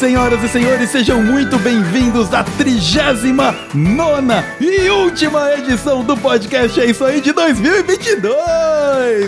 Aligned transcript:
senhoras 0.00 0.42
e 0.42 0.48
senhores, 0.48 0.88
sejam 0.88 1.22
muito 1.22 1.58
bem-vindos 1.58 2.32
à 2.32 2.42
39 2.42 3.52
e 4.58 4.88
última 4.88 5.52
edição 5.52 6.02
do 6.02 6.16
podcast 6.16 6.80
É 6.80 6.86
Isso 6.86 7.04
Aí 7.04 7.20
de 7.20 7.32
2022! 7.34 8.34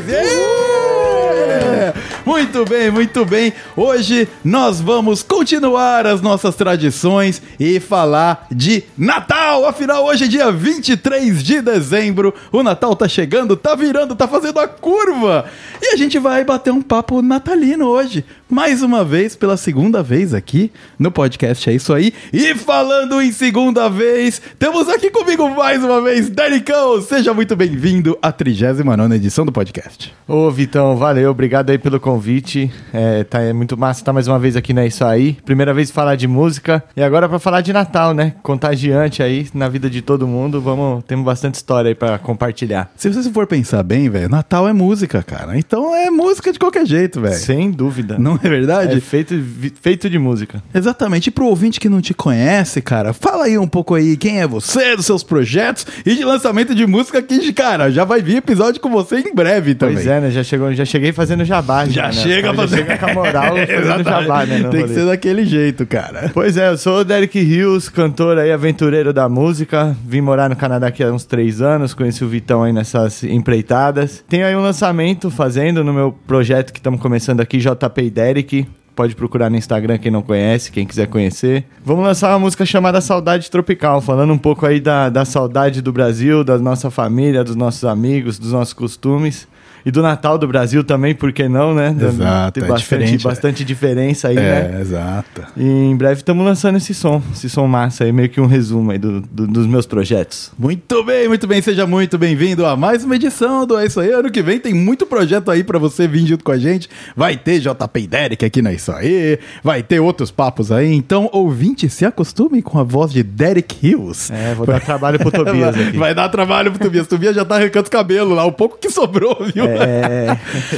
Yeah! 0.08 1.92
Muito 2.24 2.64
bem, 2.64 2.90
muito 2.90 3.24
bem. 3.24 3.52
Hoje 3.76 4.28
nós 4.44 4.80
vamos 4.80 5.22
continuar 5.22 6.06
as 6.06 6.22
nossas 6.22 6.54
tradições 6.54 7.42
e 7.58 7.80
falar 7.80 8.46
de 8.50 8.84
Natal. 8.96 9.66
Afinal, 9.66 10.04
hoje 10.04 10.24
é 10.24 10.28
dia 10.28 10.52
23 10.52 11.42
de 11.42 11.60
dezembro. 11.60 12.32
O 12.52 12.62
Natal 12.62 12.94
tá 12.94 13.08
chegando, 13.08 13.56
tá 13.56 13.74
virando, 13.74 14.14
tá 14.14 14.28
fazendo 14.28 14.60
a 14.60 14.68
curva. 14.68 15.44
E 15.82 15.94
a 15.94 15.96
gente 15.96 16.18
vai 16.18 16.44
bater 16.44 16.72
um 16.72 16.80
papo 16.80 17.20
natalino 17.20 17.86
hoje. 17.86 18.24
Mais 18.52 18.82
uma 18.82 19.02
vez, 19.02 19.34
pela 19.34 19.56
segunda 19.56 20.02
vez 20.02 20.34
aqui 20.34 20.70
no 20.98 21.10
podcast 21.10 21.70
É 21.70 21.72
Isso 21.72 21.90
Aí. 21.94 22.12
E 22.34 22.54
falando 22.54 23.22
em 23.22 23.32
segunda 23.32 23.88
vez, 23.88 24.42
temos 24.58 24.90
aqui 24.90 25.10
comigo 25.10 25.48
mais 25.48 25.82
uma 25.82 26.02
vez, 26.02 26.28
Danicão. 26.28 27.00
Seja 27.00 27.32
muito 27.32 27.56
bem-vindo 27.56 28.18
à 28.20 28.30
39 28.30 29.14
edição 29.14 29.46
do 29.46 29.52
podcast. 29.52 30.14
Ô, 30.28 30.50
Vitão, 30.50 30.98
valeu, 30.98 31.30
obrigado 31.30 31.70
aí 31.70 31.78
pelo 31.78 31.98
convite. 31.98 32.70
É, 32.92 33.24
tá, 33.24 33.40
é 33.40 33.54
muito 33.54 33.74
massa 33.74 34.02
estar 34.02 34.12
mais 34.12 34.28
uma 34.28 34.38
vez 34.38 34.54
aqui, 34.54 34.74
né? 34.74 34.86
Isso 34.86 35.02
aí. 35.02 35.32
Primeira 35.46 35.72
vez 35.72 35.90
falar 35.90 36.16
de 36.16 36.28
música 36.28 36.84
e 36.94 37.02
agora 37.02 37.30
para 37.30 37.38
falar 37.38 37.62
de 37.62 37.72
Natal, 37.72 38.12
né? 38.12 38.34
Contagiante 38.42 39.22
aí 39.22 39.48
na 39.54 39.66
vida 39.66 39.88
de 39.88 40.02
todo 40.02 40.26
mundo. 40.26 40.60
Vamos, 40.60 41.02
temos 41.04 41.24
bastante 41.24 41.54
história 41.54 41.88
aí 41.88 41.94
para 41.94 42.18
compartilhar. 42.18 42.92
Se 42.96 43.08
você 43.08 43.30
for 43.30 43.46
pensar 43.46 43.82
bem, 43.82 44.10
velho, 44.10 44.28
Natal 44.28 44.68
é 44.68 44.74
música, 44.74 45.22
cara. 45.22 45.56
Então 45.56 45.96
é 45.96 46.10
música 46.10 46.52
de 46.52 46.58
qualquer 46.58 46.84
jeito, 46.84 47.18
velho. 47.18 47.34
Sem 47.34 47.70
dúvida. 47.70 48.18
Não 48.18 48.41
é 48.44 48.48
verdade? 48.48 48.96
É 48.96 49.00
feito, 49.00 49.34
feito 49.80 50.10
de 50.10 50.18
música. 50.18 50.62
Exatamente. 50.74 51.28
E 51.28 51.30
pro 51.30 51.46
ouvinte 51.46 51.78
que 51.78 51.88
não 51.88 52.00
te 52.00 52.12
conhece, 52.12 52.80
cara, 52.82 53.12
fala 53.12 53.44
aí 53.44 53.56
um 53.56 53.66
pouco 53.66 53.94
aí 53.94 54.16
quem 54.16 54.40
é 54.40 54.46
você, 54.46 54.96
dos 54.96 55.06
seus 55.06 55.22
projetos 55.22 55.86
e 56.04 56.14
de 56.14 56.24
lançamento 56.24 56.74
de 56.74 56.86
música 56.86 57.22
que, 57.22 57.52
cara, 57.52 57.90
já 57.90 58.04
vai 58.04 58.20
vir 58.20 58.36
episódio 58.36 58.80
com 58.80 58.90
você 58.90 59.18
em 59.20 59.34
breve 59.34 59.74
também. 59.74 59.96
Pois 59.96 60.06
é, 60.06 60.20
né? 60.20 60.30
Já, 60.30 60.42
chegou, 60.42 60.72
já 60.74 60.84
cheguei 60.84 61.12
fazendo 61.12 61.44
jabá. 61.44 61.86
Já 61.86 62.06
né? 62.06 62.12
chega 62.12 62.48
já 62.48 62.54
fazendo. 62.54 62.78
chega 62.78 62.98
com 62.98 63.06
a 63.06 63.14
moral 63.14 63.54
fazendo 63.66 64.04
jabá, 64.04 64.46
né? 64.46 64.60
Tem 64.62 64.70
que 64.70 64.80
rolê. 64.80 64.94
ser 64.94 65.06
daquele 65.06 65.44
jeito, 65.44 65.86
cara. 65.86 66.30
Pois 66.34 66.56
é, 66.56 66.68
eu 66.68 66.76
sou 66.76 67.00
o 67.00 67.04
Derek 67.04 67.38
Rios, 67.40 67.88
cantor 67.88 68.38
aí, 68.38 68.50
aventureiro 68.50 69.12
da 69.12 69.28
música. 69.28 69.96
Vim 70.06 70.20
morar 70.20 70.48
no 70.48 70.56
Canadá 70.56 70.88
aqui 70.88 71.02
há 71.02 71.12
uns 71.12 71.24
três 71.24 71.60
anos, 71.60 71.94
conheci 71.94 72.24
o 72.24 72.28
Vitão 72.28 72.62
aí 72.62 72.72
nessas 72.72 73.22
empreitadas. 73.22 74.24
Tenho 74.28 74.46
aí 74.46 74.54
um 74.56 74.62
lançamento 74.62 75.30
fazendo 75.30 75.84
no 75.84 75.92
meu 75.92 76.12
projeto 76.26 76.72
que 76.72 76.78
estamos 76.78 77.00
começando 77.00 77.40
aqui, 77.40 77.58
JP 77.58 78.10
Derek. 78.32 78.66
Pode 78.94 79.14
procurar 79.14 79.48
no 79.48 79.56
Instagram 79.56 79.96
quem 79.96 80.10
não 80.10 80.20
conhece, 80.20 80.70
quem 80.70 80.86
quiser 80.86 81.06
conhecer. 81.06 81.64
Vamos 81.82 82.04
lançar 82.04 82.30
uma 82.32 82.40
música 82.40 82.66
chamada 82.66 83.00
Saudade 83.00 83.50
Tropical, 83.50 84.02
falando 84.02 84.32
um 84.32 84.38
pouco 84.38 84.66
aí 84.66 84.80
da, 84.80 85.08
da 85.08 85.24
saudade 85.24 85.80
do 85.80 85.90
Brasil, 85.92 86.44
da 86.44 86.58
nossa 86.58 86.90
família, 86.90 87.42
dos 87.42 87.56
nossos 87.56 87.84
amigos, 87.84 88.38
dos 88.38 88.52
nossos 88.52 88.74
costumes. 88.74 89.48
E 89.84 89.90
do 89.90 90.02
Natal 90.02 90.38
do 90.38 90.46
Brasil 90.46 90.84
também, 90.84 91.14
por 91.14 91.32
que 91.32 91.48
não, 91.48 91.74
né? 91.74 91.94
Exato, 91.98 92.52
Tem 92.60 92.64
é 92.64 92.66
bastante, 92.68 92.82
diferente, 92.82 93.24
bastante 93.24 93.64
diferença 93.64 94.28
aí, 94.28 94.36
né? 94.36 94.76
É, 94.76 94.80
exato. 94.80 95.42
E 95.56 95.64
em 95.64 95.96
breve 95.96 96.14
estamos 96.20 96.44
lançando 96.44 96.76
esse 96.76 96.94
som, 96.94 97.20
esse 97.32 97.48
som 97.50 97.66
massa 97.66 98.04
aí, 98.04 98.12
meio 98.12 98.28
que 98.28 98.40
um 98.40 98.46
resumo 98.46 98.90
aí 98.92 98.98
do- 98.98 99.20
do- 99.20 99.46
dos 99.46 99.66
meus 99.66 99.86
projetos. 99.86 100.50
Muito 100.58 101.02
bem, 101.04 101.28
muito 101.28 101.46
bem. 101.46 101.60
Seja 101.62 101.86
muito 101.86 102.16
bem-vindo 102.18 102.64
a 102.66 102.76
mais 102.76 103.04
uma 103.04 103.16
edição 103.16 103.66
do 103.66 103.78
É 103.78 103.86
Isso 103.86 104.00
Aí. 104.00 104.10
Ano 104.10 104.30
que 104.30 104.42
vem 104.42 104.58
tem 104.58 104.72
muito 104.74 105.04
projeto 105.06 105.50
aí 105.50 105.64
pra 105.64 105.78
você 105.78 106.06
vir 106.06 106.26
junto 106.26 106.44
com 106.44 106.52
a 106.52 106.58
gente. 106.58 106.88
Vai 107.16 107.36
ter 107.36 107.58
JP 107.60 108.06
Derek 108.06 108.44
aqui 108.44 108.62
na 108.62 108.70
É 108.70 108.74
Isso 108.74 108.92
Aí. 108.92 109.38
Vai 109.64 109.82
ter 109.82 110.00
outros 110.00 110.30
papos 110.30 110.70
aí. 110.70 110.92
Então, 110.92 111.28
ouvinte, 111.32 111.88
se 111.88 112.04
acostume 112.04 112.62
com 112.62 112.78
a 112.78 112.82
voz 112.84 113.12
de 113.12 113.22
Derek 113.22 113.76
Hills. 113.86 114.32
É, 114.32 114.54
vou 114.54 114.66
dar 114.66 114.80
trabalho 114.80 115.18
pro 115.18 115.30
Tobias 115.30 115.74
Vai, 115.76 115.88
aqui. 115.88 115.96
vai 115.98 116.14
dar 116.14 116.28
trabalho 116.28 116.70
pro 116.70 116.80
Tobias. 116.80 117.06
Tobias 117.06 117.34
já 117.34 117.44
tá 117.44 117.56
arrancando 117.56 117.84
os 117.84 117.90
cabelos 117.90 118.36
lá, 118.36 118.44
o 118.44 118.52
pouco 118.52 118.78
que 118.78 118.88
sobrou, 118.90 119.36
viu? 119.54 119.64
É, 119.64 119.71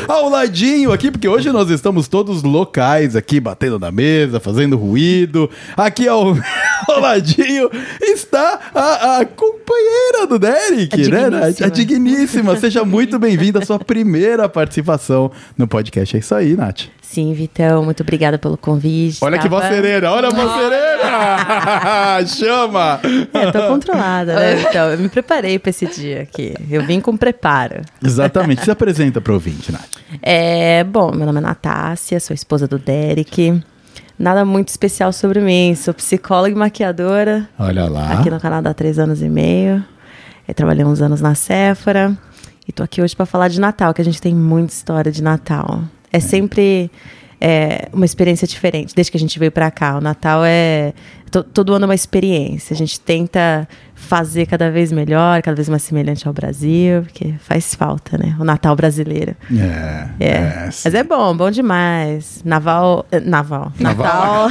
Ao 0.09 0.29
ladinho 0.29 0.93
aqui, 0.93 1.11
porque 1.11 1.29
hoje 1.29 1.51
nós 1.51 1.71
estamos 1.71 2.09
todos 2.09 2.43
locais 2.43 3.17
aqui, 3.17 3.41
batendo 3.41 3.79
na 3.79 3.91
mesa, 3.91 4.41
fazendo 4.41 4.77
ruído. 4.77 5.51
Aqui 5.77 6.09
ao, 6.09 6.37
ao 6.89 7.01
ladinho 7.01 7.71
está 8.01 8.61
a, 8.75 9.19
a 9.21 9.25
companheira 9.75 10.27
do 10.27 10.39
Derek, 10.39 10.95
A 10.95 10.97
né? 10.97 11.03
digníssima. 11.51 11.67
A, 11.67 11.71
digníssima. 11.71 12.57
Seja 12.57 12.85
muito 12.85 13.19
bem-vinda 13.19 13.59
à 13.59 13.65
sua 13.65 13.79
primeira 13.79 14.49
participação 14.49 15.31
no 15.59 15.67
podcast. 15.67 16.17
É 16.17 16.21
isso 16.21 16.35
aí, 16.35 16.55
Nath. 16.57 16.83
Sim, 17.03 17.33
Vitão, 17.33 17.85
muito 17.85 18.03
obrigada 18.03 18.39
pelo 18.39 18.57
convite. 18.57 19.19
Olha 19.23 19.39
que 19.39 19.45
Tava- 19.49 19.61
voz 19.61 19.73
serena, 19.73 20.11
olha 20.11 20.29
a 20.29 20.31
voz 20.31 20.51
serena! 20.53 22.27
Chama! 22.27 23.01
É, 23.33 23.53
tô 23.53 23.67
controlada, 23.69 24.35
né, 24.35 24.55
Vitão? 24.65 24.91
Eu 24.91 24.99
me 24.99 25.09
preparei 25.09 25.59
pra 25.59 25.71
esse 25.71 25.87
dia 25.87 26.23
aqui. 26.23 26.55
Eu 26.69 26.85
vim 26.85 27.01
com 27.01 27.17
preparo. 27.17 27.83
Exatamente. 28.05 28.65
Se 28.65 28.71
apresenta 28.71 29.21
pro 29.21 29.35
ouvinte, 29.35 29.71
Nath. 29.71 29.91
É, 30.23 30.83
bom, 30.85 31.13
meu 31.15 31.27
nome 31.27 31.39
é 31.39 31.43
Natácia, 31.43 32.19
sou 32.19 32.35
esposa 32.35 32.67
do 32.67 32.79
Derek. 32.79 33.63
Nada 34.19 34.45
muito 34.45 34.69
especial 34.69 35.13
sobre 35.13 35.41
mim. 35.41 35.75
Sou 35.75 35.93
psicóloga 35.93 36.51
e 36.51 36.55
maquiadora 36.55 37.49
Olha 37.59 37.89
lá. 37.89 38.13
aqui 38.21 38.31
no 38.31 38.39
Canadá 38.41 38.71
há 38.71 38.75
três 38.75 38.99
anos 38.99 39.21
e 39.23 39.29
meio. 39.29 39.85
Eu 40.47 40.55
trabalhei 40.55 40.85
uns 40.85 41.01
anos 41.03 41.21
na 41.21 41.35
Sephora. 41.35 42.17
E 42.67 42.73
tô 42.73 42.83
aqui 42.83 43.03
hoje 43.03 43.15
para 43.15 43.27
falar 43.27 43.49
de 43.49 43.61
Natal, 43.61 43.93
que 43.93 44.01
a 44.01 44.05
gente 44.05 44.21
tem 44.23 44.35
muita 44.35 44.73
história 44.73 45.11
de 45.13 45.23
Natal. 45.23 45.83
É 46.13 46.19
sempre 46.21 46.91
é, 47.41 47.89
uma 47.93 48.05
experiência 48.07 48.47
diferente, 48.47 48.95
desde 48.95 49.11
que 49.11 49.17
a 49.19 49.21
gente 49.21 49.39
veio 49.39 49.53
para 49.53 49.71
cá. 49.71 49.99
O 49.99 50.01
Natal 50.01 50.43
é 50.47 50.95
to- 51.31 51.43
todo 51.45 51.75
ano 51.75 51.85
uma 51.85 51.95
experiência. 51.95 52.73
A 52.73 52.77
gente 52.77 52.99
tenta 53.01 53.69
fazer 54.05 54.47
cada 54.47 54.71
vez 54.71 54.93
melhor, 54.93 55.43
cada 55.43 55.55
vez 55.57 55.69
mais 55.69 55.83
semelhante 55.83 56.27
ao 56.27 56.33
Brasil, 56.35 57.03
porque 57.03 57.35
faz 57.41 57.75
falta, 57.75 58.17
né? 58.19 58.37
O 58.39 58.45
Natal 58.45 58.77
brasileiro. 58.77 59.35
É. 59.53 60.09
É. 60.21 60.71
sim. 60.71 60.83
Mas 60.85 60.95
é 60.95 61.03
bom, 61.03 61.37
bom 61.37 61.51
demais. 61.51 62.41
Naval. 62.45 63.07
eh, 63.11 63.21
Naval. 63.21 63.73
Naval. 63.79 64.49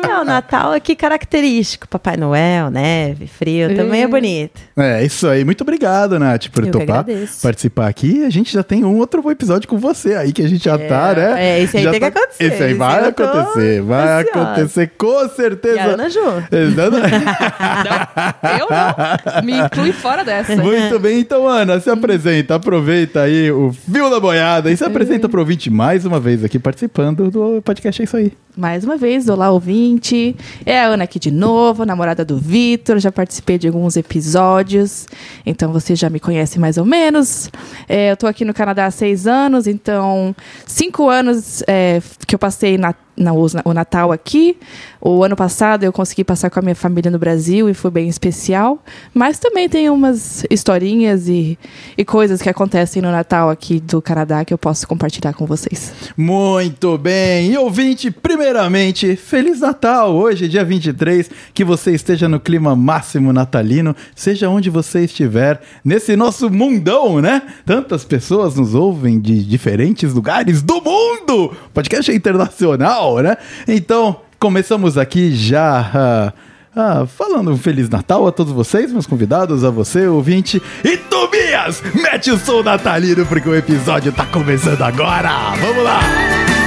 é, 0.10 0.20
o 0.20 0.24
Natal 0.24 0.72
aqui 0.72 0.94
característico. 0.94 1.88
Papai 1.88 2.16
Noel, 2.16 2.70
neve, 2.70 3.26
frio, 3.26 3.74
também 3.74 4.02
é 4.02 4.06
bonito. 4.08 4.60
É, 4.76 5.04
isso 5.04 5.26
aí. 5.28 5.44
Muito 5.44 5.62
obrigado, 5.62 6.18
Nath, 6.18 6.48
por 6.48 6.64
Eu 6.64 6.70
topar 6.70 7.04
participar 7.42 7.88
aqui. 7.88 8.24
A 8.24 8.30
gente 8.30 8.52
já 8.52 8.62
tem 8.62 8.84
um 8.84 8.96
outro 8.98 9.28
episódio 9.30 9.68
com 9.68 9.78
você 9.78 10.14
aí, 10.14 10.32
que 10.32 10.42
a 10.42 10.48
gente 10.48 10.64
já 10.64 10.78
tá, 10.78 11.14
né? 11.14 11.58
é, 11.58 11.60
esse 11.62 11.76
aí 11.76 11.84
Já 11.84 11.90
tem 11.90 12.00
que 12.00 12.06
acontecer, 12.06 12.44
Esse 12.44 12.62
aí 12.62 12.74
vai 12.74 13.08
acontecer, 13.08 13.82
vai 13.82 14.22
ansiosa. 14.22 14.42
acontecer 14.42 14.90
com 14.96 15.28
certeza. 15.28 15.76
E 15.76 15.78
a 15.78 15.84
Ana 15.86 16.08
Ju. 16.08 16.20
Exatamente. 16.50 17.24
Não, 17.40 18.58
eu 18.58 18.68
não. 18.70 19.42
Me 19.44 19.58
inclui 19.58 19.92
fora 19.92 20.24
dessa. 20.24 20.56
Muito 20.56 20.98
bem, 20.98 21.20
então, 21.20 21.48
Ana, 21.48 21.80
se 21.80 21.90
apresenta, 21.90 22.54
aproveita 22.54 23.22
aí 23.22 23.50
o 23.50 23.72
fio 23.72 24.10
da 24.10 24.20
boiada 24.20 24.70
e 24.70 24.76
se 24.76 24.84
apresenta 24.84 25.28
pro 25.28 25.40
ouvinte 25.40 25.70
mais 25.70 26.04
uma 26.04 26.20
vez 26.20 26.44
aqui 26.44 26.58
participando 26.58 27.30
do 27.30 27.62
podcast 27.62 28.00
É 28.00 28.04
Isso 28.04 28.16
Aí. 28.16 28.32
Mais 28.56 28.84
uma 28.84 28.96
vez, 28.96 29.28
olá 29.28 29.50
ouvinte. 29.50 30.34
É 30.66 30.80
a 30.80 30.88
Ana 30.88 31.04
aqui 31.04 31.18
de 31.18 31.30
novo, 31.30 31.84
namorada 31.84 32.24
do 32.24 32.36
Vitor. 32.36 32.98
Já 32.98 33.12
participei 33.12 33.56
de 33.56 33.68
alguns 33.68 33.96
episódios, 33.96 35.06
então 35.46 35.72
você 35.72 35.94
já 35.94 36.10
me 36.10 36.18
conhece 36.18 36.58
mais 36.58 36.76
ou 36.76 36.84
menos. 36.84 37.48
É, 37.88 38.10
eu 38.10 38.16
tô 38.16 38.26
aqui 38.26 38.44
no 38.44 38.52
Canadá 38.52 38.86
há 38.86 38.90
seis 38.90 39.26
anos, 39.26 39.66
então 39.66 40.34
cinco 40.66 41.08
anos 41.08 41.62
é, 41.66 42.02
que 42.26 42.34
eu 42.34 42.38
passei 42.38 42.76
na, 42.76 42.92
na- 43.20 43.32
o 43.64 43.72
Natal 43.74 44.10
aqui. 44.10 44.56
O 45.00 45.22
ano 45.22 45.36
passado 45.36 45.84
eu 45.84 45.92
consegui 45.92 46.24
passar 46.24 46.50
com 46.50 46.58
a 46.58 46.62
minha 46.62 46.74
família 46.74 47.10
no 47.10 47.18
Brasil 47.18 47.68
e 47.68 47.74
foi 47.74 47.90
bem 47.90 48.08
especial. 48.08 48.82
Mas 49.14 49.38
também 49.38 49.68
tem 49.68 49.88
umas 49.90 50.44
historinhas 50.50 51.28
e, 51.28 51.58
e 51.96 52.04
coisas 52.04 52.42
que 52.42 52.48
acontecem 52.48 53.00
no 53.00 53.10
Natal 53.10 53.48
aqui 53.50 53.78
do 53.80 54.02
Canadá 54.02 54.44
que 54.44 54.52
eu 54.52 54.58
posso 54.58 54.86
compartilhar 54.88 55.32
com 55.34 55.46
vocês. 55.46 55.92
Muito 56.16 56.96
bem. 56.98 57.52
E 57.52 57.58
ouvinte, 57.58 58.10
primeiramente, 58.10 59.16
Feliz 59.16 59.60
Natal! 59.60 60.14
Hoje, 60.14 60.48
dia 60.48 60.64
23, 60.64 61.30
que 61.54 61.64
você 61.64 61.92
esteja 61.92 62.28
no 62.28 62.40
clima 62.40 62.74
máximo 62.74 63.32
natalino, 63.32 63.94
seja 64.14 64.48
onde 64.48 64.70
você 64.70 65.04
estiver, 65.04 65.60
nesse 65.84 66.16
nosso 66.16 66.50
mundão, 66.50 67.20
né? 67.20 67.42
Tantas 67.66 68.04
pessoas 68.04 68.54
nos 68.56 68.74
ouvem 68.74 69.20
de 69.20 69.44
diferentes 69.44 70.12
lugares 70.14 70.62
do 70.62 70.80
mundo! 70.82 71.54
Podcast 71.74 72.10
é 72.10 72.14
internacional, 72.14 73.09
né? 73.18 73.36
Então, 73.66 74.20
começamos 74.38 74.96
aqui 74.96 75.34
já. 75.34 75.90
ah, 75.94 76.32
ah, 76.74 77.06
falando 77.06 77.50
um 77.50 77.56
Feliz 77.56 77.88
Natal 77.88 78.26
a 78.26 78.32
todos 78.32 78.52
vocês, 78.52 78.92
meus 78.92 79.06
convidados, 79.06 79.64
a 79.64 79.70
você, 79.70 80.06
ouvinte. 80.06 80.62
E 80.84 80.96
Tobias, 80.96 81.82
mete 81.94 82.30
o 82.30 82.38
som 82.38 82.62
natalino 82.62 83.26
porque 83.26 83.48
o 83.48 83.54
episódio 83.54 84.12
tá 84.12 84.24
começando 84.26 84.82
agora! 84.82 85.30
Vamos 85.60 85.82
lá! 85.82 86.59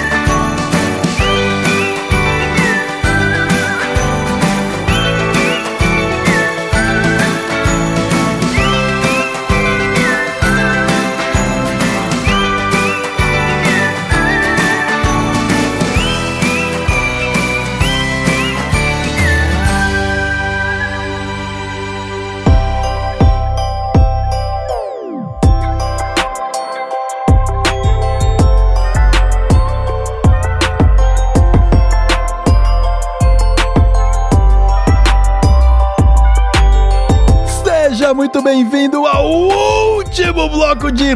Muito 38.13 38.43
bem-vindo 38.43 39.07
ao 39.07 39.27
último 39.27 40.47
bloco 40.47 40.91
de 40.91 41.13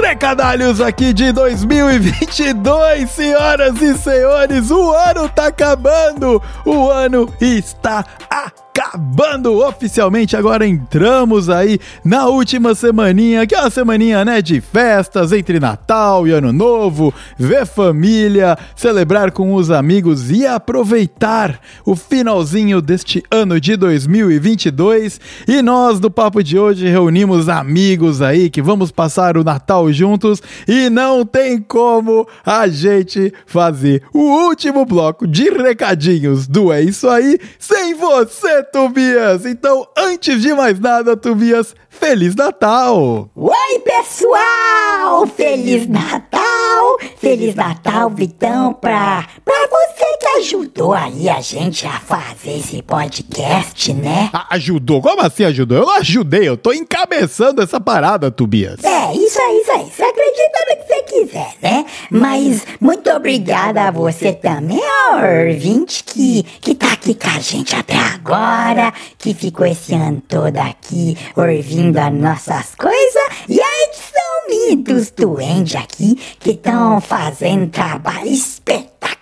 recadalhos 0.00 0.80
aqui 0.80 1.12
de 1.12 1.32
2022, 1.32 3.10
senhoras 3.10 3.82
e 3.82 3.98
senhores. 3.98 4.70
O 4.70 4.92
ano 4.92 5.28
tá 5.28 5.48
acabando, 5.48 6.40
o 6.64 6.88
ano 6.88 7.28
está 7.40 8.04
acabando 8.30 8.65
acabando 8.76 9.58
oficialmente. 9.58 10.36
Agora 10.36 10.66
entramos 10.66 11.48
aí 11.48 11.78
na 12.04 12.26
última 12.26 12.74
semaninha, 12.74 13.46
que 13.46 13.54
é 13.54 13.60
uma 13.60 13.70
semaninha, 13.70 14.22
né, 14.22 14.42
de 14.42 14.60
festas 14.60 15.32
entre 15.32 15.58
Natal 15.58 16.28
e 16.28 16.32
Ano 16.32 16.52
Novo, 16.52 17.12
ver 17.38 17.64
família, 17.64 18.58
celebrar 18.74 19.30
com 19.30 19.54
os 19.54 19.70
amigos 19.70 20.30
e 20.30 20.46
aproveitar 20.46 21.58
o 21.86 21.96
finalzinho 21.96 22.82
deste 22.82 23.22
ano 23.30 23.58
de 23.58 23.76
2022. 23.76 25.20
E 25.48 25.62
nós 25.62 25.98
do 25.98 26.10
papo 26.10 26.42
de 26.42 26.58
hoje 26.58 26.86
reunimos 26.86 27.48
amigos 27.48 28.20
aí 28.20 28.50
que 28.50 28.60
vamos 28.60 28.90
passar 28.90 29.38
o 29.38 29.44
Natal 29.44 29.90
juntos 29.90 30.42
e 30.68 30.90
não 30.90 31.24
tem 31.24 31.58
como 31.58 32.28
a 32.44 32.68
gente 32.68 33.32
fazer 33.46 34.02
o 34.12 34.20
último 34.20 34.84
bloco 34.84 35.26
de 35.26 35.48
recadinhos 35.50 36.46
do 36.46 36.70
É 36.70 36.82
Isso 36.82 37.08
Aí 37.08 37.38
sem 37.58 37.94
você, 37.94 38.65
Tobias! 38.72 39.46
Então, 39.46 39.86
antes 39.96 40.40
de 40.42 40.52
mais 40.54 40.78
nada, 40.78 41.16
Tobias, 41.16 41.74
Feliz 41.88 42.34
Natal! 42.34 43.30
Oi, 43.34 43.78
pessoal! 43.84 45.26
Feliz 45.26 45.86
Natal! 45.88 46.98
Feliz 47.18 47.54
Natal, 47.54 48.10
Vitão, 48.10 48.72
pra, 48.74 49.26
pra 49.44 49.66
você 49.66 50.16
que 50.18 50.26
ajudou 50.40 50.92
aí 50.92 51.28
a 51.28 51.40
gente 51.40 51.86
a 51.86 51.98
fazer 51.98 52.58
esse 52.58 52.82
podcast, 52.82 53.92
né? 53.94 54.30
A- 54.32 54.54
ajudou? 54.54 55.00
Como 55.00 55.22
assim 55.22 55.44
ajudou? 55.44 55.78
Eu 55.78 55.86
não 55.86 55.96
ajudei, 55.96 56.48
eu 56.48 56.56
tô 56.56 56.72
encabeçando 56.72 57.62
essa 57.62 57.80
parada, 57.80 58.30
Tobias. 58.30 58.82
É, 58.84 59.14
isso 59.14 59.40
aí, 59.40 59.60
isso 59.62 59.72
aí. 59.72 59.84
Você 59.90 60.02
acredita 60.02 60.58
no 60.70 60.76
que 60.76 60.86
você 60.86 60.95
quiser, 61.16 61.54
né? 61.62 61.86
Mas 62.10 62.66
muito 62.80 63.10
obrigada 63.10 63.84
a 63.84 63.90
você 63.90 64.32
também, 64.32 64.80
ó, 65.12 65.46
ouvinte, 65.48 66.04
que, 66.04 66.42
que 66.60 66.74
tá 66.74 66.92
aqui 66.92 67.14
com 67.14 67.28
a 67.28 67.38
gente 67.40 67.74
até 67.74 67.96
agora, 67.96 68.92
que 69.18 69.32
ficou 69.32 69.66
esse 69.66 69.94
ano 69.94 70.22
todo 70.26 70.58
aqui 70.58 71.16
ouvindo 71.36 71.96
as 71.98 72.12
nossas 72.12 72.74
coisas, 72.74 73.22
e 73.48 73.60
a 73.60 73.84
edição 73.84 74.26
minha 74.48 74.76
dos 74.76 75.10
duendes 75.10 75.76
aqui, 75.76 76.16
que 76.38 76.50
estão 76.50 77.00
fazendo 77.00 77.70
trabalho 77.70 78.30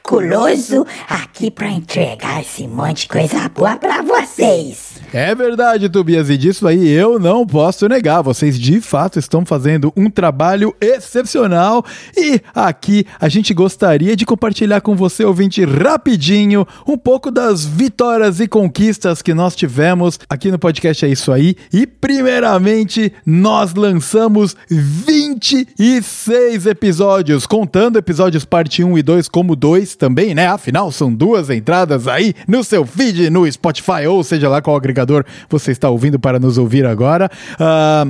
espetaculoso 0.04 0.86
aqui 1.08 1.50
pra 1.50 1.68
entregar 1.70 2.42
esse 2.42 2.68
monte 2.68 3.02
de 3.02 3.08
coisa 3.08 3.48
boa 3.48 3.76
pra 3.76 4.02
vocês. 4.02 4.94
É 5.12 5.34
verdade, 5.34 5.88
Tobias, 5.88 6.28
e 6.28 6.36
disso 6.36 6.66
aí 6.66 6.88
eu 6.88 7.18
não 7.18 7.46
posso 7.46 7.88
negar. 7.88 8.20
Vocês 8.20 8.58
de 8.58 8.80
fato 8.80 9.18
estão 9.18 9.46
fazendo 9.46 9.92
um 9.96 10.10
trabalho 10.10 10.74
excepcional 10.80 11.84
e 12.16 12.40
aqui 12.54 13.06
a 13.18 13.28
gente 13.28 13.54
gostaria 13.54 14.14
de 14.14 14.26
compartilhar 14.26 14.80
com 14.82 14.94
você, 14.94 15.24
ouvinte, 15.24 15.64
rapidinho, 15.64 16.66
um 16.86 16.98
pouco 16.98 17.30
das 17.30 17.64
vitórias 17.64 18.40
e 18.40 18.48
conquistas 18.48 19.22
que 19.22 19.32
nós 19.32 19.56
tivemos 19.56 20.18
aqui 20.28 20.50
no 20.50 20.58
podcast 20.58 21.06
É 21.06 21.08
Isso 21.08 21.32
Aí. 21.32 21.56
E 21.72 21.86
primeiramente, 21.86 23.12
nós 23.24 23.72
lançamos 23.74 24.56
26 24.68 26.66
episódios, 26.66 27.46
contando 27.46 27.98
episódios 27.98 28.44
parte 28.44 28.84
1 28.84 28.98
e 28.98 29.02
2 29.02 29.28
como 29.28 29.56
2 29.56 29.93
também, 29.96 30.34
né? 30.34 30.46
Afinal, 30.46 30.90
são 30.92 31.12
duas 31.12 31.50
entradas 31.50 32.08
aí 32.08 32.34
no 32.46 32.62
seu 32.62 32.84
feed, 32.84 33.30
no 33.30 33.50
Spotify, 33.50 34.06
ou 34.08 34.22
seja 34.22 34.48
lá 34.48 34.60
qual 34.62 34.76
agregador 34.76 35.24
você 35.48 35.72
está 35.72 35.88
ouvindo 35.88 36.18
para 36.18 36.38
nos 36.38 36.58
ouvir 36.58 36.86
agora. 36.86 37.30
Ah, 37.58 38.06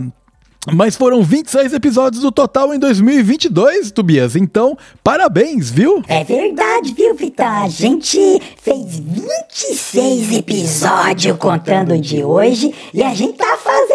mas 0.72 0.96
foram 0.96 1.22
26 1.22 1.74
episódios 1.74 2.22
no 2.22 2.32
total 2.32 2.72
em 2.72 2.78
2022, 2.78 3.90
Tobias. 3.90 4.34
Então, 4.34 4.78
parabéns, 5.02 5.70
viu? 5.70 6.02
É 6.08 6.24
verdade, 6.24 6.94
viu, 6.94 7.14
Vitão? 7.14 7.46
A 7.46 7.68
gente 7.68 8.18
fez 8.62 8.98
26 8.98 10.32
episódios 10.32 11.36
contando 11.36 11.98
de 11.98 12.24
hoje 12.24 12.72
e 12.94 13.02
a 13.02 13.12
gente 13.12 13.36
tá 13.36 13.58
fazendo 13.62 13.93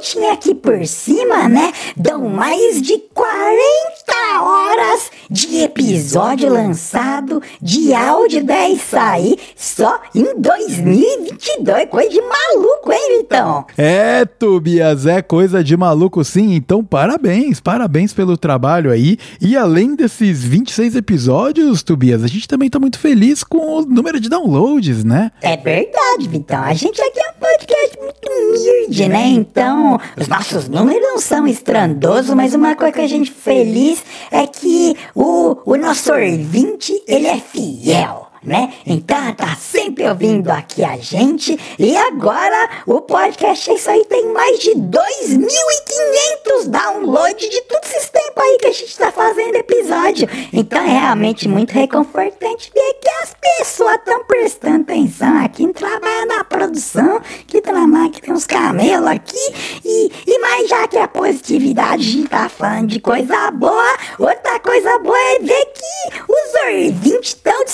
continha 0.00 0.32
aqui 0.32 0.54
por 0.54 0.86
cima, 0.86 1.46
né? 1.46 1.74
Dão 1.94 2.26
mais 2.26 2.80
de 2.80 2.96
40 3.12 4.40
horas 4.40 5.10
de 5.30 5.58
episódio 5.58 6.50
lançado 6.50 7.42
de 7.60 7.92
áudio 7.92 8.42
da 8.42 8.66
Isso 8.66 8.96
aí 8.96 9.36
só 9.54 10.00
em 10.14 10.40
2022. 10.40 11.90
Coisa 11.90 12.08
de 12.08 12.20
maluco, 12.22 12.90
hein, 12.90 13.18
Vitão? 13.18 13.66
É, 13.76 14.24
Tobias, 14.24 15.04
é 15.04 15.20
coisa 15.20 15.62
de 15.62 15.76
maluco 15.76 16.24
sim. 16.24 16.54
Então, 16.54 16.82
parabéns, 16.82 17.60
parabéns 17.60 18.14
pelo 18.14 18.38
trabalho 18.38 18.90
aí. 18.90 19.18
E 19.38 19.54
além 19.54 19.94
desses 19.94 20.42
26 20.42 20.96
episódios, 20.96 21.82
Tobias, 21.82 22.24
a 22.24 22.26
gente 22.26 22.48
também 22.48 22.70
tá 22.70 22.80
muito 22.80 22.98
feliz 22.98 23.44
com 23.44 23.58
o 23.58 23.82
número 23.82 24.18
de 24.18 24.30
downloads, 24.30 25.04
né? 25.04 25.30
É 25.42 25.58
verdade, 25.58 26.26
Vitão. 26.26 26.62
A 26.62 26.72
gente 26.72 27.02
aqui 27.02 27.20
é 27.20 27.30
um 27.30 27.34
podcast 27.38 27.98
muito 28.00 28.30
humilde, 28.30 29.08
né? 29.08 29.26
Então, 29.28 29.89
os 30.16 30.28
nossos 30.28 30.68
números 30.68 31.02
não 31.02 31.18
são 31.18 31.46
estrondosos, 31.46 32.34
mas 32.34 32.54
uma 32.54 32.74
coisa 32.74 32.92
que 32.92 33.00
a 33.00 33.08
gente 33.08 33.30
feliz 33.30 34.02
é 34.30 34.46
que 34.46 34.96
o, 35.14 35.56
o 35.64 35.76
nosso 35.76 36.12
ouvinte, 36.12 37.02
ele 37.06 37.26
é 37.26 37.38
fiel. 37.38 38.29
Né? 38.42 38.72
Então 38.86 39.34
tá 39.34 39.54
sempre 39.54 40.08
ouvindo 40.08 40.48
aqui 40.48 40.82
a 40.82 40.96
gente 40.96 41.58
e 41.78 41.94
agora 41.94 42.70
o 42.86 43.02
podcast 43.02 43.70
é 43.70 43.74
isso 43.74 43.90
aí 43.90 44.02
tem 44.06 44.32
mais 44.32 44.58
de 44.60 44.70
2.500 44.70 46.68
downloads 46.68 47.50
de 47.50 47.60
todos 47.62 47.90
esses 47.90 48.08
tempos 48.08 48.42
aí 48.42 48.56
que 48.58 48.66
a 48.66 48.72
gente 48.72 48.96
tá 48.96 49.12
fazendo 49.12 49.56
episódio. 49.56 50.26
Então 50.54 50.80
é 50.80 50.86
realmente 50.86 51.46
muito 51.48 51.72
reconfortante 51.72 52.72
ver 52.74 52.94
que 52.94 53.10
as 53.22 53.36
pessoas 53.58 53.96
estão 53.96 54.24
prestando 54.24 54.82
atenção 54.82 55.44
aqui 55.44 55.66
no 55.66 55.74
trabalho 55.74 56.26
na 56.26 56.42
produção, 56.42 57.20
que 57.46 57.60
trabalha 57.60 58.08
que 58.08 58.22
tem 58.22 58.32
uns 58.32 58.46
camelos 58.46 59.06
aqui 59.06 59.54
e, 59.84 60.10
e 60.26 60.38
mais 60.38 60.68
já 60.68 60.88
que 60.88 60.96
a 60.96 61.06
positividade 61.08 62.02
a 62.02 62.12
gente 62.12 62.28
tá 62.28 62.48
falando 62.48 62.88
de 62.88 63.00
coisa 63.00 63.50
boa, 63.50 63.96
outra 64.18 64.58
coisa 64.60 64.98
boa 64.98 65.18
é 65.18 65.38
ver 65.40 65.66
que 65.66 66.22
os 66.26 66.94
ouvintes 66.94 67.34
estão 67.34 67.64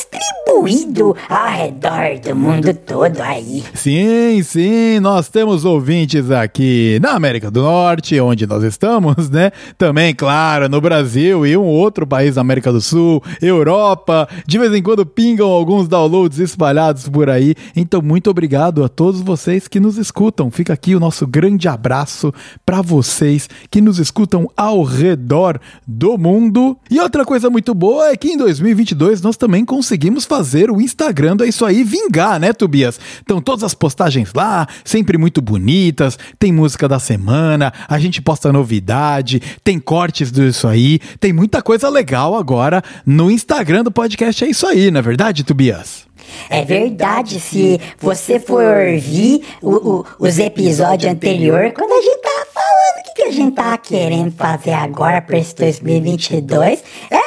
distribuídos 0.64 1.14
ao 1.28 1.48
redor 1.48 2.18
do 2.22 2.34
mundo 2.34 2.72
todo 2.74 3.20
aí. 3.20 3.62
Sim, 3.74 4.42
sim, 4.42 5.00
nós 5.00 5.28
temos 5.28 5.64
ouvintes 5.64 6.30
aqui 6.30 6.98
na 7.02 7.10
América 7.10 7.50
do 7.50 7.62
Norte, 7.62 8.18
onde 8.20 8.46
nós 8.46 8.62
estamos, 8.62 9.28
né? 9.28 9.50
Também, 9.76 10.14
claro, 10.14 10.68
no 10.68 10.80
Brasil 10.80 11.46
e 11.46 11.56
um 11.56 11.64
outro 11.64 12.06
país 12.06 12.36
da 12.36 12.40
América 12.40 12.72
do 12.72 12.80
Sul, 12.80 13.22
Europa. 13.40 14.28
De 14.46 14.58
vez 14.58 14.72
em 14.72 14.82
quando 14.82 15.04
pingam 15.04 15.48
alguns 15.48 15.88
downloads 15.88 16.38
espalhados 16.38 17.08
por 17.08 17.28
aí. 17.28 17.54
Então, 17.74 18.00
muito 18.00 18.30
obrigado 18.30 18.84
a 18.84 18.88
todos 18.88 19.20
vocês 19.20 19.68
que 19.68 19.80
nos 19.80 19.98
escutam. 19.98 20.50
Fica 20.50 20.72
aqui 20.72 20.94
o 20.94 21.00
nosso 21.00 21.26
grande 21.26 21.68
abraço 21.68 22.32
para 22.64 22.80
vocês 22.80 23.48
que 23.70 23.80
nos 23.80 23.98
escutam 23.98 24.48
ao 24.56 24.82
redor 24.82 25.60
do 25.86 26.16
mundo. 26.16 26.76
E 26.90 27.00
outra 27.00 27.24
coisa 27.24 27.50
muito 27.50 27.74
boa 27.74 28.08
é 28.08 28.16
que 28.16 28.28
em 28.28 28.36
2022 28.36 29.20
nós 29.20 29.36
também 29.36 29.64
conseguimos 29.64 30.24
fazer 30.24 30.45
o 30.54 30.80
Instagram 30.80 31.36
É 31.40 31.46
Isso 31.46 31.64
Aí 31.64 31.82
vingar, 31.82 32.38
né, 32.38 32.52
Tobias? 32.52 32.98
Então, 33.22 33.40
todas 33.40 33.64
as 33.64 33.74
postagens 33.74 34.32
lá, 34.34 34.66
sempre 34.84 35.18
muito 35.18 35.40
bonitas, 35.42 36.18
tem 36.38 36.52
música 36.52 36.88
da 36.88 36.98
semana, 36.98 37.72
a 37.88 37.98
gente 37.98 38.20
posta 38.22 38.52
novidade, 38.52 39.40
tem 39.64 39.78
cortes 39.78 40.30
do 40.30 40.44
Isso 40.46 40.66
Aí, 40.68 40.98
tem 41.20 41.32
muita 41.32 41.60
coisa 41.62 41.88
legal 41.88 42.36
agora 42.36 42.82
no 43.04 43.30
Instagram 43.30 43.82
do 43.84 43.90
podcast 43.90 44.44
É 44.44 44.48
Isso 44.48 44.66
Aí, 44.66 44.90
não 44.90 44.98
é 45.00 45.02
verdade, 45.02 45.44
Tobias? 45.44 46.06
É 46.50 46.64
verdade, 46.64 47.38
se 47.38 47.80
você 48.00 48.40
for 48.40 48.64
ouvir 48.64 49.42
o- 49.62 50.00
o- 50.00 50.04
os 50.18 50.38
episódios 50.40 51.12
anteriores, 51.12 51.72
quando 51.72 51.92
a 51.92 52.02
gente 52.02 52.20
tava 52.20 52.46
falando 52.52 52.98
o 52.98 53.02
que, 53.04 53.14
que 53.14 53.22
a 53.22 53.30
gente 53.30 53.54
tava 53.54 53.78
querendo 53.78 54.32
fazer 54.32 54.72
agora 54.72 55.22
pra 55.22 55.38
esse 55.38 55.54
2022, 55.54 56.82
era 57.08 57.25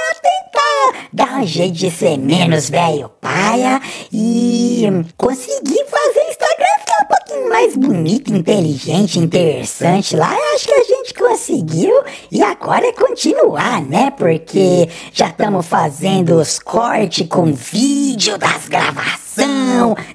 dar 1.11 1.39
um 1.39 1.45
jeito 1.45 1.73
de 1.73 1.91
ser 1.91 2.17
menos 2.17 2.69
velho 2.69 3.09
paia 3.21 3.81
e 4.11 4.83
conseguir 5.17 5.85
fazer 5.85 6.21
Instagram 6.29 6.79
ficar 6.79 7.03
um 7.03 7.07
pouquinho 7.07 7.49
mais 7.49 7.75
bonito, 7.75 8.33
inteligente, 8.33 9.19
interessante 9.19 10.15
lá. 10.15 10.33
Eu 10.33 10.55
acho 10.55 10.67
que 10.67 10.73
a 10.73 10.83
gente 10.83 11.13
conseguiu 11.13 11.93
e 12.31 12.41
agora 12.41 12.87
é 12.87 12.93
continuar, 12.93 13.81
né? 13.81 14.11
Porque 14.11 14.89
já 15.13 15.27
estamos 15.27 15.65
fazendo 15.65 16.35
os 16.35 16.59
cortes 16.59 17.27
com 17.27 17.53
vídeo 17.53 18.37
das 18.37 18.67
gravações 18.67 19.28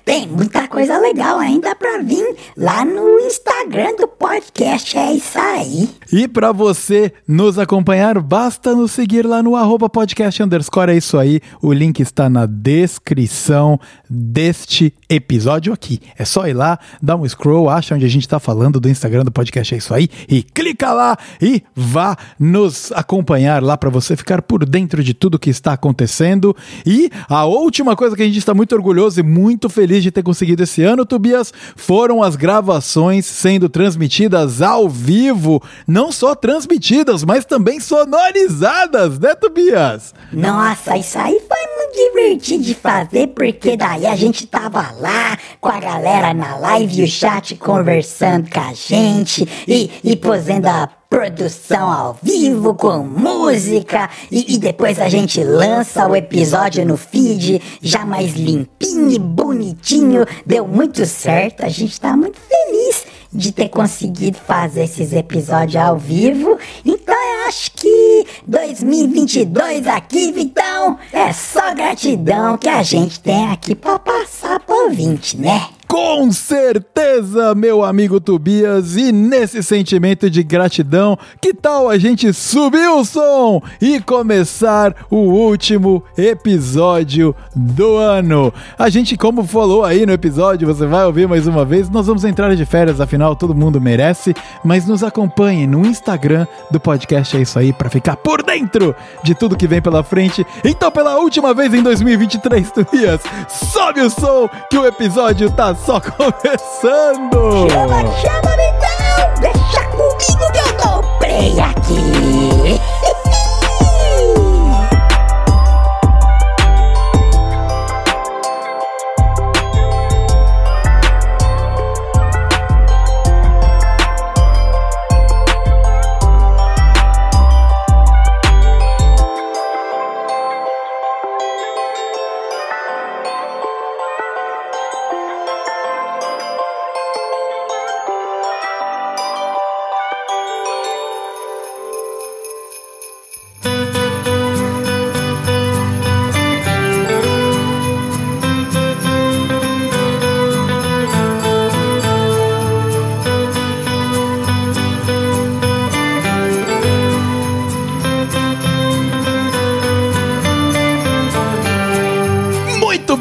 Tem 0.04 0.28
muita 0.28 0.68
coisa 0.68 0.98
legal 0.98 1.38
ainda 1.38 1.74
pra 1.74 1.98
vir 1.98 2.36
lá 2.56 2.84
no 2.84 3.18
Instagram 3.20 3.96
do 3.96 4.06
podcast. 4.06 4.96
É 4.96 5.12
isso 5.12 5.38
aí. 5.38 5.88
E 6.12 6.28
para 6.28 6.52
você 6.52 7.12
nos 7.26 7.58
acompanhar, 7.58 8.20
basta 8.20 8.74
nos 8.74 8.92
seguir 8.92 9.26
lá 9.26 9.42
no 9.42 9.56
arroba 9.56 9.88
podcast 9.88 10.42
underscore. 10.42 10.92
É 10.92 10.96
isso 10.96 11.18
aí. 11.18 11.40
O 11.62 11.72
link 11.72 12.00
está 12.00 12.28
na 12.28 12.46
descrição 12.46 13.80
deste 14.08 14.92
episódio 15.08 15.72
aqui. 15.72 16.00
É 16.18 16.24
só 16.24 16.46
ir 16.46 16.52
lá, 16.52 16.78
dar 17.02 17.16
um 17.16 17.28
scroll, 17.28 17.68
acha 17.68 17.94
onde 17.94 18.04
a 18.04 18.08
gente 18.08 18.22
está 18.22 18.38
falando 18.38 18.78
do 18.78 18.88
Instagram 18.88 19.24
do 19.24 19.32
podcast. 19.32 19.74
É 19.74 19.78
isso 19.78 19.94
aí. 19.94 20.08
E 20.28 20.42
clica 20.42 20.92
lá 20.92 21.16
e 21.40 21.62
vá 21.74 22.16
nos 22.38 22.92
acompanhar 22.92 23.62
lá 23.62 23.76
para 23.76 23.90
você 23.90 24.16
ficar 24.16 24.42
por 24.42 24.64
dentro 24.64 25.02
de 25.02 25.14
tudo 25.14 25.38
que 25.38 25.50
está 25.50 25.72
acontecendo. 25.72 26.54
E 26.84 27.10
a 27.28 27.44
última 27.44 27.96
coisa 27.96 28.14
que 28.14 28.22
a 28.22 28.26
gente 28.26 28.38
está 28.38 28.52
muito 28.52 28.74
orgulhoso 28.74 29.13
e 29.18 29.22
muito 29.22 29.68
feliz 29.68 30.02
de 30.02 30.10
ter 30.10 30.22
conseguido 30.22 30.62
esse 30.62 30.82
ano, 30.82 31.04
Tobias, 31.04 31.52
foram 31.76 32.22
as 32.22 32.36
gravações 32.36 33.26
sendo 33.26 33.68
transmitidas 33.68 34.62
ao 34.62 34.88
vivo. 34.88 35.62
Não 35.86 36.12
só 36.12 36.34
transmitidas, 36.34 37.24
mas 37.24 37.44
também 37.44 37.80
sonorizadas, 37.80 39.18
né, 39.18 39.34
Tobias? 39.34 40.14
Nossa, 40.32 40.96
isso 40.96 41.18
aí 41.18 41.40
foi 41.40 41.76
muito 41.76 41.94
divertido 41.96 42.64
de 42.64 42.74
fazer, 42.74 43.28
porque 43.28 43.76
daí 43.76 44.06
a 44.06 44.16
gente 44.16 44.46
tava 44.46 44.90
lá 45.00 45.38
com 45.60 45.68
a 45.68 45.78
galera 45.78 46.34
na 46.34 46.56
live 46.56 47.00
e 47.00 47.04
o 47.04 47.08
chat 47.08 47.54
conversando 47.56 48.50
com 48.50 48.60
a 48.60 48.72
gente 48.72 49.48
e, 49.66 49.90
e 50.02 50.16
posando 50.16 50.68
a 50.68 50.88
produção 51.14 51.88
ao 51.88 52.18
vivo 52.20 52.74
com 52.74 52.98
música 53.04 54.10
e, 54.32 54.54
e 54.54 54.58
depois 54.58 54.98
a 54.98 55.08
gente 55.08 55.44
lança 55.44 56.08
o 56.08 56.16
episódio 56.16 56.84
no 56.84 56.96
feed 56.96 57.62
já 57.80 58.04
mais 58.04 58.32
limpinho 58.32 59.12
e 59.12 59.18
bonitinho. 59.20 60.26
Deu 60.44 60.66
muito 60.66 61.06
certo, 61.06 61.64
a 61.64 61.68
gente 61.68 62.00
tá 62.00 62.16
muito 62.16 62.40
feliz 62.40 63.06
de 63.32 63.52
ter 63.52 63.68
conseguido 63.68 64.38
fazer 64.38 64.84
esses 64.84 65.12
episódios 65.12 65.76
ao 65.76 65.96
vivo. 65.96 66.58
Então 66.84 67.14
eu 67.14 67.48
acho 67.48 67.70
que 67.70 68.26
2022 68.48 69.86
aqui, 69.86 70.32
Vitão, 70.32 70.98
é 71.12 71.32
só 71.32 71.72
gratidão 71.76 72.58
que 72.58 72.68
a 72.68 72.82
gente 72.82 73.20
tem 73.20 73.52
aqui 73.52 73.76
pra 73.76 74.00
passar 74.00 74.58
pro 74.58 74.86
ouvinte, 74.86 75.36
né? 75.36 75.68
Com 75.94 76.32
certeza, 76.32 77.54
meu 77.54 77.84
amigo 77.84 78.20
Tobias, 78.20 78.96
e 78.96 79.12
nesse 79.12 79.62
sentimento 79.62 80.28
de 80.28 80.42
gratidão, 80.42 81.16
que 81.40 81.54
tal 81.54 81.88
a 81.88 81.96
gente 81.96 82.32
subir 82.32 82.88
o 82.88 83.04
som 83.04 83.62
e 83.80 84.00
começar 84.00 84.92
o 85.08 85.18
último 85.18 86.02
episódio 86.18 87.32
do 87.54 87.96
ano? 87.96 88.52
A 88.76 88.90
gente, 88.90 89.16
como 89.16 89.44
falou 89.44 89.84
aí 89.84 90.04
no 90.04 90.12
episódio, 90.12 90.66
você 90.66 90.84
vai 90.84 91.06
ouvir 91.06 91.28
mais 91.28 91.46
uma 91.46 91.64
vez, 91.64 91.88
nós 91.88 92.08
vamos 92.08 92.24
entrar 92.24 92.52
de 92.56 92.66
férias, 92.66 93.00
afinal 93.00 93.36
todo 93.36 93.54
mundo 93.54 93.80
merece, 93.80 94.34
mas 94.64 94.88
nos 94.88 95.04
acompanhe 95.04 95.64
no 95.64 95.86
Instagram 95.86 96.44
do 96.72 96.80
podcast 96.80 97.36
É 97.36 97.42
Isso 97.42 97.56
Aí 97.56 97.72
para 97.72 97.88
ficar 97.88 98.16
por 98.16 98.42
dentro 98.42 98.96
de 99.22 99.32
tudo 99.32 99.56
que 99.56 99.68
vem 99.68 99.80
pela 99.80 100.02
frente. 100.02 100.44
Então, 100.64 100.90
pela 100.90 101.18
última 101.18 101.54
vez 101.54 101.72
em 101.72 101.84
2023, 101.84 102.72
Tobias, 102.72 103.20
sobe 103.48 104.00
o 104.00 104.10
som 104.10 104.50
que 104.68 104.76
o 104.76 104.84
episódio 104.84 105.48
tá 105.52 105.72
só 105.84 106.00
começando! 106.00 107.68
Chama, 107.70 108.00
chama, 108.16 108.56
Vitão! 108.56 109.40
Deixa 109.40 109.84
comigo 109.88 110.52
que 110.52 110.58
eu 110.58 110.72
dou 110.78 111.18
play 111.18 111.60
aqui! 111.60 112.80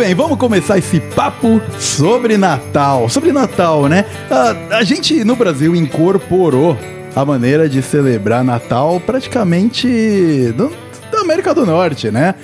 Bem, 0.03 0.13
vamos 0.13 0.37
começar 0.37 0.77
esse 0.77 0.99
papo 0.99 1.61
sobre 1.79 2.37
Natal. 2.37 3.07
Sobre 3.07 3.31
Natal, 3.31 3.87
né? 3.87 4.03
A, 4.29 4.77
a 4.79 4.83
gente 4.83 5.23
no 5.23 5.33
Brasil 5.33 5.73
incorporou 5.73 6.77
a 7.15 7.23
maneira 7.23 7.69
de 7.69 7.81
celebrar 7.81 8.43
Natal 8.43 8.99
praticamente 8.99 9.87
do- 10.57 10.71
da 11.09 11.21
América 11.21 11.53
do 11.53 11.65
Norte, 11.65 12.11
né? 12.11 12.35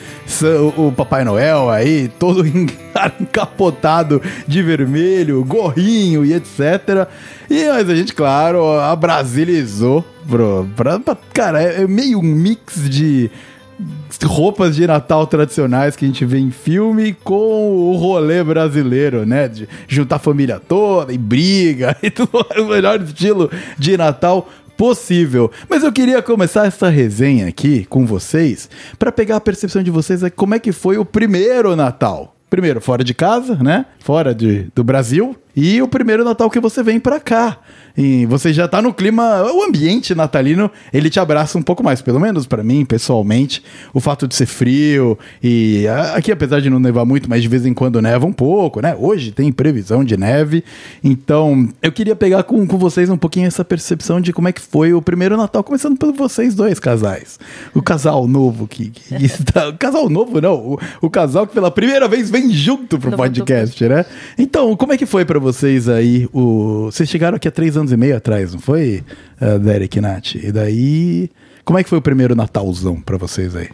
O 0.77 0.89
Papai 0.91 1.25
Noel 1.25 1.69
aí, 1.69 2.07
todo 2.19 2.45
encapotado 3.19 4.21
de 4.47 4.63
vermelho, 4.63 5.43
gorrinho 5.43 6.23
e 6.23 6.33
etc. 6.33 7.09
E 7.49 7.67
mas 7.67 7.89
a 7.89 7.95
gente, 7.95 8.13
claro, 8.13 8.79
abrasilizou, 8.79 10.05
bro. 10.23 10.69
Pra, 10.77 10.97
pra- 10.97 11.17
cara, 11.33 11.61
é 11.61 11.81
é 11.81 11.87
meio 11.87 12.19
um 12.19 12.23
mix 12.23 12.89
de 12.89 13.29
roupas 14.23 14.75
de 14.75 14.85
Natal 14.85 15.25
tradicionais 15.27 15.95
que 15.95 16.05
a 16.05 16.07
gente 16.07 16.25
vê 16.25 16.39
em 16.39 16.51
filme 16.51 17.13
com 17.13 17.91
o 17.91 17.95
rolê 17.95 18.43
brasileiro, 18.43 19.25
né? 19.25 19.47
De 19.47 19.67
juntar 19.87 20.17
a 20.17 20.19
família 20.19 20.59
toda 20.59 21.13
e 21.13 21.17
briga 21.17 21.95
e 22.03 22.09
tudo 22.09 22.45
o 22.57 22.65
melhor 22.65 23.01
estilo 23.01 23.49
de 23.77 23.97
Natal 23.97 24.47
possível. 24.77 25.51
Mas 25.69 25.83
eu 25.83 25.91
queria 25.91 26.21
começar 26.21 26.65
essa 26.65 26.87
resenha 26.89 27.47
aqui 27.47 27.85
com 27.85 28.05
vocês 28.05 28.69
para 28.97 29.11
pegar 29.11 29.35
a 29.35 29.41
percepção 29.41 29.83
de 29.83 29.91
vocês 29.91 30.21
como 30.35 30.55
é 30.55 30.59
que 30.59 30.71
foi 30.71 30.97
o 30.97 31.03
primeiro 31.03 31.75
Natal. 31.75 32.35
Primeiro, 32.49 32.81
fora 32.81 33.03
de 33.03 33.13
casa, 33.13 33.55
né? 33.55 33.85
Fora 33.99 34.33
de, 34.33 34.69
do 34.73 34.83
Brasil. 34.83 35.35
E 35.61 35.81
o 35.81 35.89
primeiro 35.89 36.23
Natal 36.23 36.49
que 36.49 36.57
você 36.57 36.81
vem 36.81 37.01
pra 37.01 37.19
cá. 37.19 37.57
E 37.97 38.25
você 38.27 38.53
já 38.53 38.65
tá 38.65 38.81
no 38.81 38.93
clima, 38.93 39.43
o 39.51 39.61
ambiente 39.61 40.15
natalino, 40.15 40.71
ele 40.93 41.09
te 41.09 41.19
abraça 41.19 41.57
um 41.57 41.61
pouco 41.61 41.83
mais, 41.83 42.01
pelo 42.01 42.17
menos 42.17 42.47
pra 42.47 42.63
mim, 42.63 42.85
pessoalmente. 42.85 43.61
O 43.93 43.99
fato 43.99 44.25
de 44.25 44.35
ser 44.35 44.45
frio 44.45 45.19
e 45.43 45.85
aqui 46.15 46.31
apesar 46.31 46.61
de 46.61 46.69
não 46.69 46.79
nevar 46.79 47.03
muito, 47.03 47.29
mas 47.29 47.41
de 47.41 47.49
vez 47.49 47.65
em 47.65 47.73
quando 47.73 48.01
neva 48.01 48.25
um 48.25 48.31
pouco, 48.31 48.79
né? 48.79 48.95
Hoje 48.97 49.33
tem 49.33 49.51
previsão 49.51 50.01
de 50.01 50.15
neve. 50.15 50.63
Então, 51.03 51.67
eu 51.81 51.91
queria 51.91 52.15
pegar 52.15 52.43
com, 52.43 52.65
com 52.65 52.77
vocês 52.77 53.09
um 53.09 53.17
pouquinho 53.17 53.47
essa 53.47 53.65
percepção 53.65 54.21
de 54.21 54.31
como 54.31 54.47
é 54.47 54.53
que 54.53 54.61
foi 54.61 54.93
o 54.93 55.01
primeiro 55.01 55.35
Natal, 55.35 55.61
começando 55.61 55.97
por 55.97 56.13
vocês 56.13 56.55
dois 56.55 56.79
casais. 56.79 57.37
O 57.73 57.81
casal 57.81 58.25
novo 58.29 58.65
que, 58.65 58.91
que 58.91 59.13
está, 59.25 59.67
o 59.67 59.77
casal 59.77 60.09
novo 60.09 60.39
não, 60.39 60.53
o, 60.53 60.79
o 61.01 61.09
casal 61.09 61.45
que 61.45 61.53
pela 61.53 61.69
primeira 61.69 62.07
vez 62.07 62.29
vem 62.29 62.49
junto 62.49 62.97
pro 62.97 63.11
podcast, 63.11 63.83
né? 63.89 64.05
Então, 64.37 64.73
como 64.77 64.93
é 64.93 64.97
que 64.97 65.05
foi 65.05 65.25
pra 65.25 65.37
vocês 65.37 65.48
aí? 65.89 66.27
O... 66.33 66.85
Vocês 66.91 67.09
chegaram 67.09 67.35
aqui 67.37 67.47
há 67.47 67.51
três 67.51 67.75
anos 67.77 67.91
e 67.91 67.97
meio 67.97 68.15
atrás, 68.17 68.53
não 68.53 68.59
foi, 68.59 69.03
uh, 69.41 69.59
Derek 69.59 69.97
e 69.97 70.01
Nath? 70.01 70.35
E 70.35 70.51
daí, 70.51 71.29
como 71.65 71.77
é 71.79 71.83
que 71.83 71.89
foi 71.89 71.97
o 71.97 72.01
primeiro 72.01 72.35
Natalzão 72.35 72.99
pra 73.01 73.17
vocês 73.17 73.55
aí? 73.55 73.69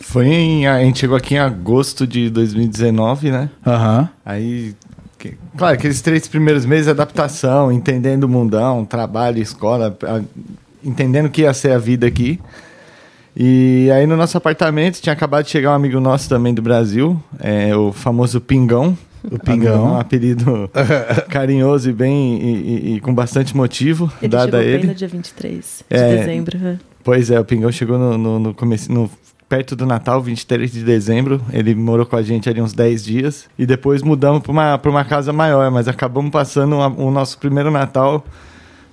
Foi 0.00 0.26
em. 0.26 0.66
A 0.66 0.80
gente 0.80 0.98
chegou 0.98 1.16
aqui 1.16 1.34
em 1.34 1.38
agosto 1.38 2.06
de 2.06 2.30
2019, 2.30 3.30
né? 3.30 3.50
Aham. 3.66 4.08
Aí. 4.24 4.74
que- 5.18 5.34
Claro, 5.56 5.74
aqueles 5.74 6.00
três 6.00 6.26
primeiros 6.26 6.64
meses 6.64 6.86
de 6.86 6.90
adaptação, 6.92 7.70
entendendo 7.70 8.24
o 8.24 8.28
mundão, 8.28 8.84
trabalho, 8.86 9.40
escola, 9.42 9.96
a- 10.02 10.22
entendendo 10.82 11.26
o 11.26 11.30
que 11.30 11.42
ia 11.42 11.52
ser 11.52 11.72
a 11.72 11.78
vida 11.78 12.06
aqui. 12.06 12.40
E 13.36 13.88
aí 13.94 14.06
no 14.06 14.16
nosso 14.16 14.36
apartamento 14.36 15.00
tinha 15.00 15.12
acabado 15.12 15.44
de 15.44 15.50
chegar 15.50 15.70
um 15.70 15.74
amigo 15.74 16.00
nosso 16.00 16.28
também 16.28 16.52
do 16.52 16.60
Brasil, 16.62 17.22
é, 17.38 17.74
o 17.76 17.92
famoso 17.92 18.40
Pingão. 18.40 18.96
O 19.30 19.38
Pingão. 19.38 19.92
Um 19.94 19.98
apelido 19.98 20.70
carinhoso 21.28 21.90
e 21.90 21.92
bem 21.92 22.38
e, 22.40 22.46
e- 22.92 22.96
e 22.96 23.00
com 23.00 23.12
bastante 23.14 23.56
motivo 23.56 24.10
Ele 24.22 24.28
dado 24.30 24.44
chegou 24.46 24.60
a 24.60 24.62
bem 24.62 24.72
ele. 24.74 24.86
no 24.86 24.94
dia 24.94 25.08
23 25.08 25.84
de 25.90 25.96
É. 25.96 26.16
dezembro. 26.16 26.58
né? 26.58 26.78
Pois 27.02 27.30
é, 27.30 27.38
o 27.40 27.44
Pingão 27.44 27.70
chegou 27.72 27.98
no, 27.98 28.16
no, 28.18 28.38
no 28.38 28.54
começo, 28.54 28.92
no- 28.92 29.10
perto 29.48 29.74
do 29.74 29.84
Natal, 29.84 30.22
23 30.22 30.70
de 30.70 30.84
dezembro. 30.84 31.40
Ele 31.52 31.74
morou 31.74 32.06
com 32.06 32.14
a 32.16 32.22
gente 32.22 32.48
ali 32.48 32.60
uns 32.62 32.72
10 32.72 33.04
dias. 33.04 33.46
E 33.58 33.66
depois 33.66 34.00
mudamos 34.02 34.42
para 34.42 34.52
uma, 34.52 34.78
pra 34.78 34.90
uma 34.90 35.04
casa 35.04 35.32
maior, 35.32 35.70
mas 35.72 35.88
acabamos 35.88 36.30
passando 36.30 36.76
uma- 36.76 36.86
o 36.88 37.10
nosso 37.10 37.36
primeiro 37.38 37.70
Natal 37.70 38.24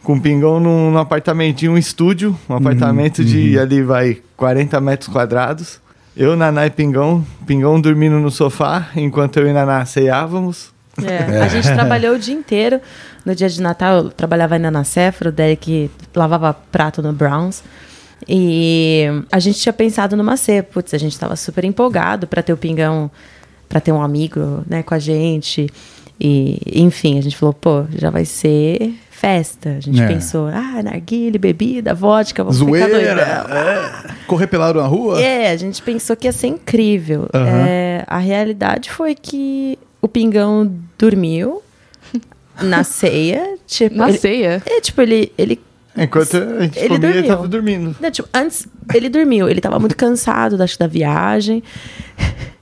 com 0.04 0.14
o 0.14 0.22
Pingão 0.22 0.60
num, 0.60 0.90
num 0.92 0.98
apartamentinho, 0.98 1.74
um 1.74 1.78
estúdio, 1.78 2.36
um 2.50 2.56
apartamento 2.56 3.24
de 3.26 3.60
ali 3.60 3.84
vai 3.84 4.18
40 4.38 4.80
metros 4.82 5.10
quadrados. 5.12 5.80
Eu, 6.20 6.36
Naná 6.36 6.66
e 6.66 6.72
Pingão. 6.72 7.24
Pingão 7.46 7.80
dormindo 7.80 8.20
no 8.20 8.32
sofá, 8.32 8.90
enquanto 8.96 9.38
eu 9.38 9.48
e 9.48 9.54
Naná 9.54 9.86
ceiávamos. 9.86 10.74
É, 11.06 11.42
A 11.42 11.48
gente 11.48 11.72
trabalhou 11.72 12.16
o 12.16 12.20
dia 12.20 12.34
inteiro. 12.34 12.82
No 13.24 13.36
dia 13.36 13.48
de 13.48 13.62
Natal, 13.62 13.98
eu 13.98 14.10
trabalhava 14.10 14.56
ainda 14.56 14.72
na 14.72 14.84
Sephora, 14.84 15.30
o 15.30 15.32
Derek 15.32 15.92
lavava 16.16 16.56
prato 16.72 17.04
no 17.04 17.14
Browns. 17.14 17.62
E 18.28 19.06
a 19.32 19.38
gente 19.38 19.60
tinha 19.60 19.72
pensado 19.72 20.18
numa 20.18 20.36
ceia. 20.38 20.64
Putz, 20.64 20.92
a 20.96 20.98
gente 20.98 21.14
estava 21.14 21.36
super 21.36 21.64
empolgado 21.64 22.26
para 22.26 22.42
ter 22.42 22.52
o 22.52 22.58
Pingão, 22.58 23.12
para 23.70 23.80
ter 23.80 23.92
um 23.92 24.02
amigo 24.02 24.64
né, 24.68 24.82
com 24.82 24.96
a 24.96 25.00
gente. 25.00 25.70
E, 26.20 26.60
enfim, 26.66 27.20
a 27.20 27.22
gente 27.22 27.38
falou, 27.38 27.54
pô, 27.54 27.86
já 27.96 28.10
vai 28.10 28.26
ser 28.26 28.96
festa. 29.20 29.70
A 29.78 29.80
gente 29.80 30.00
É. 30.02 30.08
pensou, 30.08 30.48
ah, 30.48 30.82
narguile, 30.84 31.38
bebida, 31.40 31.94
vodka, 31.94 32.44
vamos 32.44 32.60
ficar 32.60 32.72
Zoeira. 32.72 33.16
doidão. 33.16 33.58
é. 33.58 33.92
Correr 34.28 34.48
pelado 34.48 34.80
na 34.80 34.86
rua? 34.88 35.20
É, 35.22 35.50
a 35.52 35.56
gente 35.58 35.82
pensou 35.82 36.16
que 36.16 36.28
ia 36.28 36.32
ser 36.32 36.48
incrível. 36.48 37.28
Aham. 37.34 37.66
É, 37.68 38.04
a 38.08 38.18
realidade 38.20 38.92
foi 38.92 39.16
que 39.16 39.78
o 40.02 40.08
Pingão 40.08 40.72
dormiu 40.98 41.62
na 42.62 42.84
ceia. 42.84 43.56
Tipo, 43.68 43.96
Na 43.98 44.10
ele, 44.10 44.18
ceia. 44.18 44.62
é, 44.66 44.80
tipo, 44.82 45.02
ele, 45.02 45.32
ele 45.38 45.60
Enquanto 46.00 46.38
a 46.38 46.62
gente 46.64 46.78
Ele 46.78 46.88
comia, 46.90 47.10
ele 47.10 47.14
dormiu. 47.22 47.28
tava 47.36 47.48
dormindo. 47.48 47.96
não, 48.00 48.12
tipo, 48.12 48.30
antes 48.32 48.68
ele 48.94 49.10
dormiu, 49.10 49.50
ele 49.50 49.60
tava 49.60 49.80
muito 49.80 49.98
cansado 49.98 50.62
acho, 50.62 50.78
da 50.78 50.86
viagem. 50.88 51.64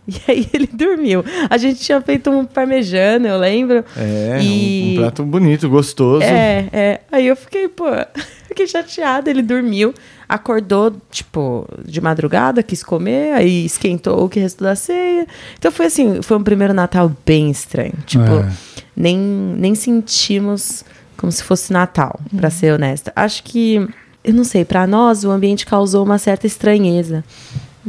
E 0.27 0.31
aí 0.31 0.47
ele 0.53 0.67
dormiu. 0.67 1.23
A 1.49 1.57
gente 1.57 1.79
tinha 1.79 1.99
feito 1.99 2.29
um 2.29 2.45
parmejano, 2.45 3.27
eu 3.27 3.37
lembro. 3.39 3.83
É, 3.97 4.37
E- 4.41 4.89
um, 4.89 4.93
um 4.93 4.95
prato 5.01 5.23
bonito, 5.23 5.67
gostoso. 5.67 6.21
É, 6.23 6.67
é. 6.71 7.01
Aí 7.11 7.25
eu 7.25 7.35
fiquei, 7.35 7.67
pô, 7.67 7.85
fiquei 8.47 8.67
chateada. 8.67 9.29
Ele 9.31 9.41
dormiu, 9.41 9.93
acordou, 10.29 10.95
tipo, 11.09 11.67
de 11.83 11.99
madrugada, 12.01 12.61
quis 12.61 12.83
comer, 12.83 13.33
aí 13.33 13.65
esquentou 13.65 14.23
o 14.23 14.29
que 14.29 14.39
restou 14.39 14.67
da 14.67 14.75
ceia. 14.75 15.25
Então 15.57 15.71
foi 15.71 15.87
assim, 15.87 16.21
foi 16.21 16.37
um 16.37 16.43
primeiro 16.43 16.73
Natal 16.73 17.11
bem 17.25 17.49
estranho. 17.49 17.93
Tipo, 18.05 18.23
É. 18.23 18.51
nem, 18.95 19.17
nem 19.17 19.73
sentimos 19.73 20.85
como 21.17 21.31
se 21.31 21.41
fosse 21.43 21.73
Natal, 21.73 22.19
pra 22.37 22.51
ser 22.51 22.73
honesta. 22.73 23.11
Acho 23.15 23.41
que, 23.43 23.87
eu 24.23 24.33
não 24.35 24.43
sei, 24.43 24.63
pra 24.65 24.85
nós 24.85 25.23
o 25.23 25.31
ambiente 25.31 25.65
causou 25.65 26.03
uma 26.05 26.19
certa 26.19 26.45
estranheza. 26.45 27.23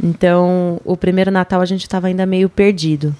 Então, 0.01 0.79
o 0.85 0.95
primeiro 0.95 1.31
Natal 1.31 1.61
a 1.61 1.65
gente 1.65 1.81
estava 1.81 2.07
ainda 2.07 2.25
meio 2.25 2.49
perdido. 2.49 3.15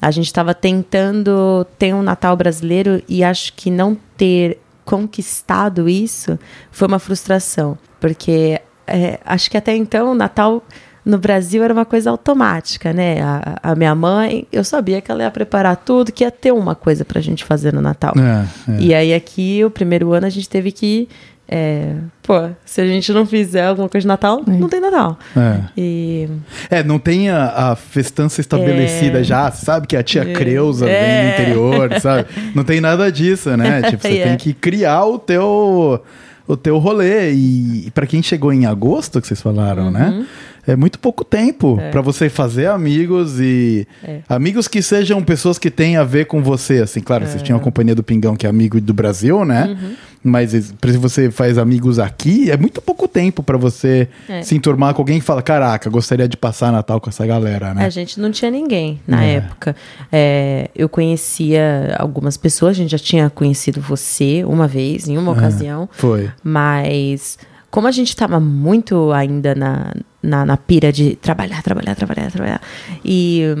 A 0.00 0.10
gente 0.10 0.26
estava 0.26 0.54
tentando 0.54 1.66
ter 1.78 1.94
um 1.94 2.02
Natal 2.02 2.36
brasileiro 2.36 3.02
e 3.08 3.24
acho 3.24 3.52
que 3.54 3.70
não 3.70 3.96
ter 4.16 4.60
conquistado 4.84 5.88
isso 5.88 6.38
foi 6.70 6.88
uma 6.88 6.98
frustração. 6.98 7.78
Porque 8.00 8.60
é, 8.86 9.18
acho 9.24 9.50
que 9.50 9.56
até 9.56 9.76
então 9.76 10.12
o 10.12 10.14
Natal 10.14 10.62
no 11.08 11.18
Brasil 11.18 11.64
era 11.64 11.72
uma 11.72 11.86
coisa 11.86 12.10
automática, 12.10 12.92
né? 12.92 13.20
A, 13.22 13.70
a 13.70 13.74
minha 13.74 13.94
mãe, 13.94 14.46
eu 14.52 14.62
sabia 14.62 15.00
que 15.00 15.10
ela 15.10 15.22
ia 15.22 15.30
preparar 15.30 15.74
tudo, 15.76 16.12
que 16.12 16.22
ia 16.22 16.30
ter 16.30 16.52
uma 16.52 16.74
coisa 16.74 17.02
pra 17.02 17.18
gente 17.20 17.44
fazer 17.44 17.72
no 17.72 17.80
Natal. 17.80 18.12
É, 18.18 18.72
é. 18.72 18.80
E 18.80 18.94
aí 18.94 19.14
aqui, 19.14 19.64
o 19.64 19.70
primeiro 19.70 20.12
ano, 20.12 20.26
a 20.26 20.30
gente 20.30 20.48
teve 20.48 20.70
que. 20.70 21.08
É, 21.50 21.94
pô, 22.22 22.50
se 22.64 22.80
a 22.80 22.86
gente 22.86 23.10
não 23.12 23.24
fizer 23.24 23.64
alguma 23.66 23.88
coisa 23.88 24.02
de 24.02 24.08
Natal, 24.08 24.42
não 24.46 24.68
tem 24.68 24.80
Natal. 24.80 25.18
É. 25.36 25.60
E. 25.76 26.28
É, 26.70 26.82
não 26.82 26.98
tem 26.98 27.30
a, 27.30 27.70
a 27.70 27.76
festança 27.76 28.40
estabelecida 28.40 29.20
É. 29.20 29.24
já, 29.24 29.50
sabe 29.50 29.86
que 29.86 29.96
a 29.96 30.02
tia 30.02 30.22
É. 30.22 30.32
Creuza 30.34 30.84
vem 30.84 30.94
É. 30.94 31.22
do 31.36 31.42
interior, 31.42 32.00
sabe? 32.00 32.26
Não 32.54 32.64
tem 32.64 32.80
nada 32.80 33.10
disso, 33.10 33.56
né? 33.56 33.80
Tipo, 33.90 34.02
você 34.02 34.18
É. 34.18 34.24
tem 34.28 34.36
que 34.36 34.52
criar 34.52 35.04
o 35.06 35.18
teu 35.18 36.02
o 36.46 36.56
teu 36.56 36.78
rolê 36.78 37.32
e, 37.32 37.88
e 37.88 37.90
para 37.90 38.06
quem 38.06 38.22
chegou 38.22 38.50
em 38.50 38.64
agosto 38.64 39.20
que 39.20 39.26
vocês 39.26 39.40
falaram, 39.40 39.90
né? 39.90 40.24
É 40.66 40.74
muito 40.76 40.98
pouco 40.98 41.22
tempo 41.22 41.78
pra 41.90 42.00
você 42.00 42.28
fazer 42.30 42.66
amigos 42.68 43.38
e 43.38 43.86
É. 44.02 44.20
amigos 44.28 44.66
que 44.66 44.80
sejam 44.82 45.22
pessoas 45.22 45.58
que 45.58 45.70
têm 45.70 45.96
a 45.98 46.04
ver 46.04 46.24
com 46.26 46.42
você, 46.42 46.78
assim, 46.80 47.00
claro, 47.00 47.26
vocês 47.26 47.42
tinham 47.42 47.58
a 47.58 47.62
companhia 47.62 47.94
do 47.94 48.02
Pingão 48.02 48.34
que 48.34 48.46
é 48.46 48.50
amigo 48.50 48.80
do 48.80 48.94
Brasil, 48.94 49.44
né? 49.44 49.76
Uhum. 49.78 49.90
Mas 50.28 50.50
se 50.52 50.96
você 50.98 51.30
faz 51.30 51.58
amigos 51.58 51.98
aqui, 51.98 52.50
é 52.50 52.56
muito 52.56 52.80
pouco 52.80 53.08
tempo 53.08 53.42
pra 53.42 53.56
você 53.56 54.08
É. 54.28 54.42
se 54.42 54.54
enturmar 54.54 54.94
com 54.94 55.02
alguém 55.02 55.18
e 55.18 55.20
falar, 55.20 55.42
caraca, 55.42 55.88
gostaria 55.90 56.28
de 56.28 56.36
passar 56.36 56.70
Natal 56.70 57.00
com 57.00 57.08
essa 57.10 57.26
galera, 57.26 57.74
né? 57.74 57.84
A 57.84 57.90
gente 57.90 58.20
não 58.20 58.30
tinha 58.30 58.50
ninguém 58.50 59.00
na 59.06 59.24
É. 59.24 59.34
época. 59.36 59.74
É, 60.12 60.70
eu 60.76 60.88
conhecia 60.88 61.96
algumas 61.98 62.36
pessoas, 62.36 62.72
a 62.72 62.74
gente 62.74 62.90
já 62.90 62.98
tinha 62.98 63.30
conhecido 63.30 63.80
você 63.80 64.44
uma 64.44 64.68
vez, 64.68 65.08
em 65.08 65.16
uma 65.18 65.32
ocasião. 65.32 65.88
Foi. 65.92 66.30
Mas 66.42 67.38
como 67.70 67.86
a 67.86 67.90
gente 67.90 68.08
estava 68.08 68.38
muito 68.40 69.12
ainda 69.12 69.54
na, 69.54 69.92
na, 70.22 70.44
na 70.46 70.56
pira 70.56 70.92
de 70.92 71.16
trabalhar, 71.16 71.62
trabalhar, 71.62 71.94
trabalhar, 71.94 72.30
trabalhar. 72.30 72.60
E, 73.04 73.54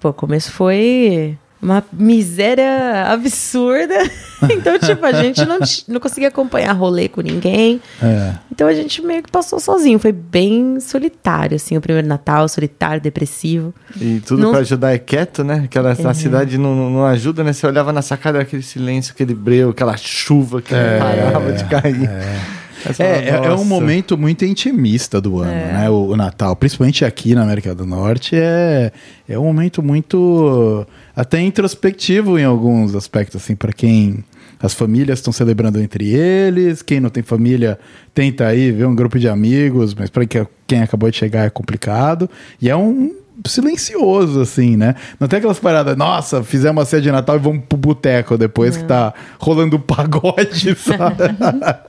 pô, 0.00 0.10
o 0.10 0.12
começo 0.12 0.52
foi 0.52 1.36
uma 1.64 1.82
miséria 1.92 3.06
absurda. 3.08 3.94
então, 4.50 4.78
tipo, 4.78 5.04
a 5.04 5.12
gente 5.12 5.44
não, 5.46 5.58
não 5.88 5.98
conseguia 6.00 6.28
acompanhar 6.28 6.72
rolê 6.72 7.08
com 7.08 7.20
ninguém. 7.22 7.80
É. 8.02 8.34
Então 8.52 8.68
a 8.68 8.74
gente 8.74 9.00
meio 9.02 9.22
que 9.22 9.30
passou 9.30 9.58
sozinho. 9.58 9.98
Foi 9.98 10.12
bem 10.12 10.78
solitário, 10.78 11.56
assim, 11.56 11.76
o 11.76 11.80
primeiro 11.80 12.06
Natal, 12.06 12.46
solitário, 12.48 13.00
depressivo. 13.00 13.74
E 13.98 14.20
tudo 14.20 14.42
Não- 14.42 14.50
pra 14.50 14.60
ajudar 14.60 14.92
é 14.92 14.98
quieto, 14.98 15.42
né? 15.42 15.62
Aquela, 15.64 15.92
A 15.92 16.14
cidade 16.14 16.58
não, 16.58 16.90
não- 16.90 17.04
ajuda, 17.06 17.42
né? 17.42 17.52
Você 17.52 17.66
olhava 17.66 17.92
na 17.92 18.02
sacada, 18.02 18.40
aquele 18.40 18.62
silêncio, 18.62 19.12
aquele 19.14 19.34
breu, 19.34 19.70
aquela 19.70 19.96
chuva 19.96 20.60
que 20.60 20.72
não 20.74 20.98
parava 20.98 21.52
de 21.52 21.64
cair. 21.64 22.10
Aí 22.10 22.63
você 22.63 22.63
É, 22.90 22.92
fala, 22.92 23.08
é- 23.46 23.46
é 23.46 23.54
um 23.54 23.64
momento 23.64 24.16
muito 24.18 24.44
intimista 24.44 25.20
do 25.20 25.38
ano, 25.40 25.52
É. 25.52 25.72
né? 25.72 25.90
O, 25.90 26.08
o 26.10 26.16
Natal, 26.16 26.54
principalmente 26.56 27.04
aqui 27.04 27.34
na 27.34 27.42
América 27.42 27.74
do 27.74 27.84
Norte, 27.86 28.34
é, 28.36 28.92
é 29.28 29.38
um 29.38 29.44
momento 29.44 29.82
muito 29.82 30.86
até 31.14 31.40
introspectivo 31.40 32.38
em 32.38 32.44
alguns 32.44 32.94
aspectos, 32.94 33.42
assim, 33.42 33.54
para 33.54 33.72
quem 33.72 34.24
as 34.60 34.72
famílias 34.72 35.18
estão 35.18 35.32
celebrando 35.32 35.78
entre 35.80 36.08
eles, 36.14 36.80
quem 36.80 36.98
não 37.00 37.10
tem 37.10 37.22
família 37.22 37.78
tenta 38.14 38.46
aí 38.46 38.70
ver 38.72 38.86
um 38.86 38.94
grupo 38.94 39.18
de 39.18 39.28
amigos, 39.28 39.94
mas 39.94 40.08
para 40.08 40.24
quem 40.66 40.82
acabou 40.82 41.10
de 41.10 41.16
chegar 41.16 41.44
é 41.44 41.50
complicado. 41.50 42.30
E 42.62 42.70
é 42.70 42.76
um 42.76 43.12
silencioso, 43.46 44.40
assim, 44.40 44.76
né? 44.76 44.94
Não 45.18 45.26
tem 45.28 45.38
aquelas 45.38 45.58
paradas, 45.58 45.96
nossa, 45.96 46.42
fizemos 46.42 46.82
a 46.82 46.86
ceia 46.86 47.02
de 47.02 47.10
Natal 47.12 47.36
e 47.36 47.40
vamos 47.40 47.64
pro 47.68 47.76
boteco 47.76 48.38
depois 48.38 48.76
que 48.76 48.84
tá 48.84 49.12
rolando 49.38 49.78
pagode, 49.78 50.74
sabe? 50.78 51.24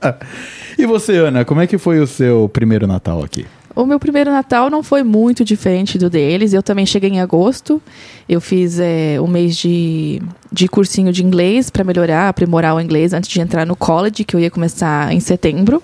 e 0.78 0.86
você, 0.86 1.16
Ana, 1.16 1.44
como 1.44 1.60
é 1.60 1.66
que 1.66 1.78
foi 1.78 1.98
o 2.00 2.06
seu 2.06 2.48
primeiro 2.52 2.86
Natal 2.86 3.22
aqui? 3.22 3.46
O 3.76 3.84
meu 3.84 4.00
primeiro 4.00 4.30
Natal 4.30 4.70
não 4.70 4.82
foi 4.82 5.02
muito 5.02 5.44
diferente 5.44 5.98
do 5.98 6.08
deles. 6.08 6.54
Eu 6.54 6.62
também 6.62 6.86
cheguei 6.86 7.10
em 7.10 7.20
agosto. 7.20 7.80
Eu 8.26 8.40
fiz 8.40 8.78
é, 8.80 9.20
um 9.20 9.26
mês 9.26 9.54
de, 9.54 10.22
de 10.50 10.66
cursinho 10.66 11.12
de 11.12 11.22
inglês 11.22 11.68
para 11.68 11.84
melhorar, 11.84 12.30
aprimorar 12.30 12.74
o 12.74 12.80
inglês 12.80 13.12
antes 13.12 13.28
de 13.28 13.38
entrar 13.38 13.66
no 13.66 13.76
college, 13.76 14.24
que 14.24 14.34
eu 14.34 14.40
ia 14.40 14.50
começar 14.50 15.12
em 15.12 15.20
setembro. 15.20 15.82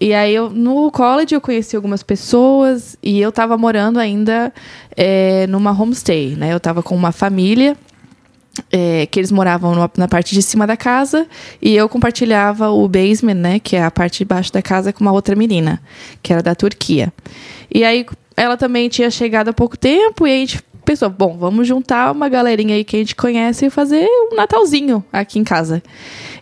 E 0.00 0.14
aí, 0.14 0.34
eu, 0.34 0.48
no 0.48 0.90
college, 0.90 1.34
eu 1.34 1.42
conheci 1.42 1.76
algumas 1.76 2.02
pessoas 2.02 2.96
e 3.02 3.20
eu 3.20 3.28
estava 3.28 3.58
morando 3.58 3.98
ainda 3.98 4.50
é, 4.96 5.46
numa 5.46 5.72
homestay, 5.72 6.36
né? 6.36 6.54
Eu 6.54 6.56
estava 6.56 6.82
com 6.82 6.96
uma 6.96 7.12
família 7.12 7.76
é, 8.72 9.06
que 9.06 9.18
eles 9.20 9.30
moravam 9.30 9.74
numa- 9.74 9.90
na 9.96 10.08
parte 10.08 10.34
de 10.34 10.42
cima 10.42 10.66
da 10.66 10.76
casa 10.76 11.26
e 11.62 11.74
eu 11.76 11.88
compartilhava 11.88 12.70
o 12.70 12.86
basement, 12.88 13.34
né, 13.34 13.58
que 13.58 13.76
é 13.76 13.82
a 13.82 13.90
parte 13.90 14.18
de 14.18 14.24
baixo 14.24 14.52
da 14.52 14.60
casa, 14.62 14.92
com 14.92 15.00
uma 15.02 15.12
outra 15.12 15.36
menina, 15.36 15.80
que 16.22 16.32
era 16.32 16.42
da 16.42 16.54
Turquia. 16.54 17.12
E 17.72 17.84
aí 17.84 18.04
ela 18.36 18.56
também 18.56 18.88
tinha 18.88 19.10
chegado 19.10 19.48
há 19.48 19.52
pouco 19.52 19.76
tempo 19.76 20.26
e 20.26 20.30
a 20.32 20.36
gente 20.36 20.60
pensou, 20.84 21.08
bom, 21.08 21.36
vamos 21.38 21.68
juntar 21.68 22.10
uma 22.10 22.28
galerinha 22.28 22.74
aí 22.74 22.82
que 22.82 22.96
a 22.96 22.98
gente 22.98 23.14
conhece 23.14 23.66
e 23.66 23.70
fazer 23.70 24.04
um 24.32 24.34
Natalzinho 24.34 25.04
aqui 25.12 25.38
em 25.38 25.44
casa. 25.44 25.80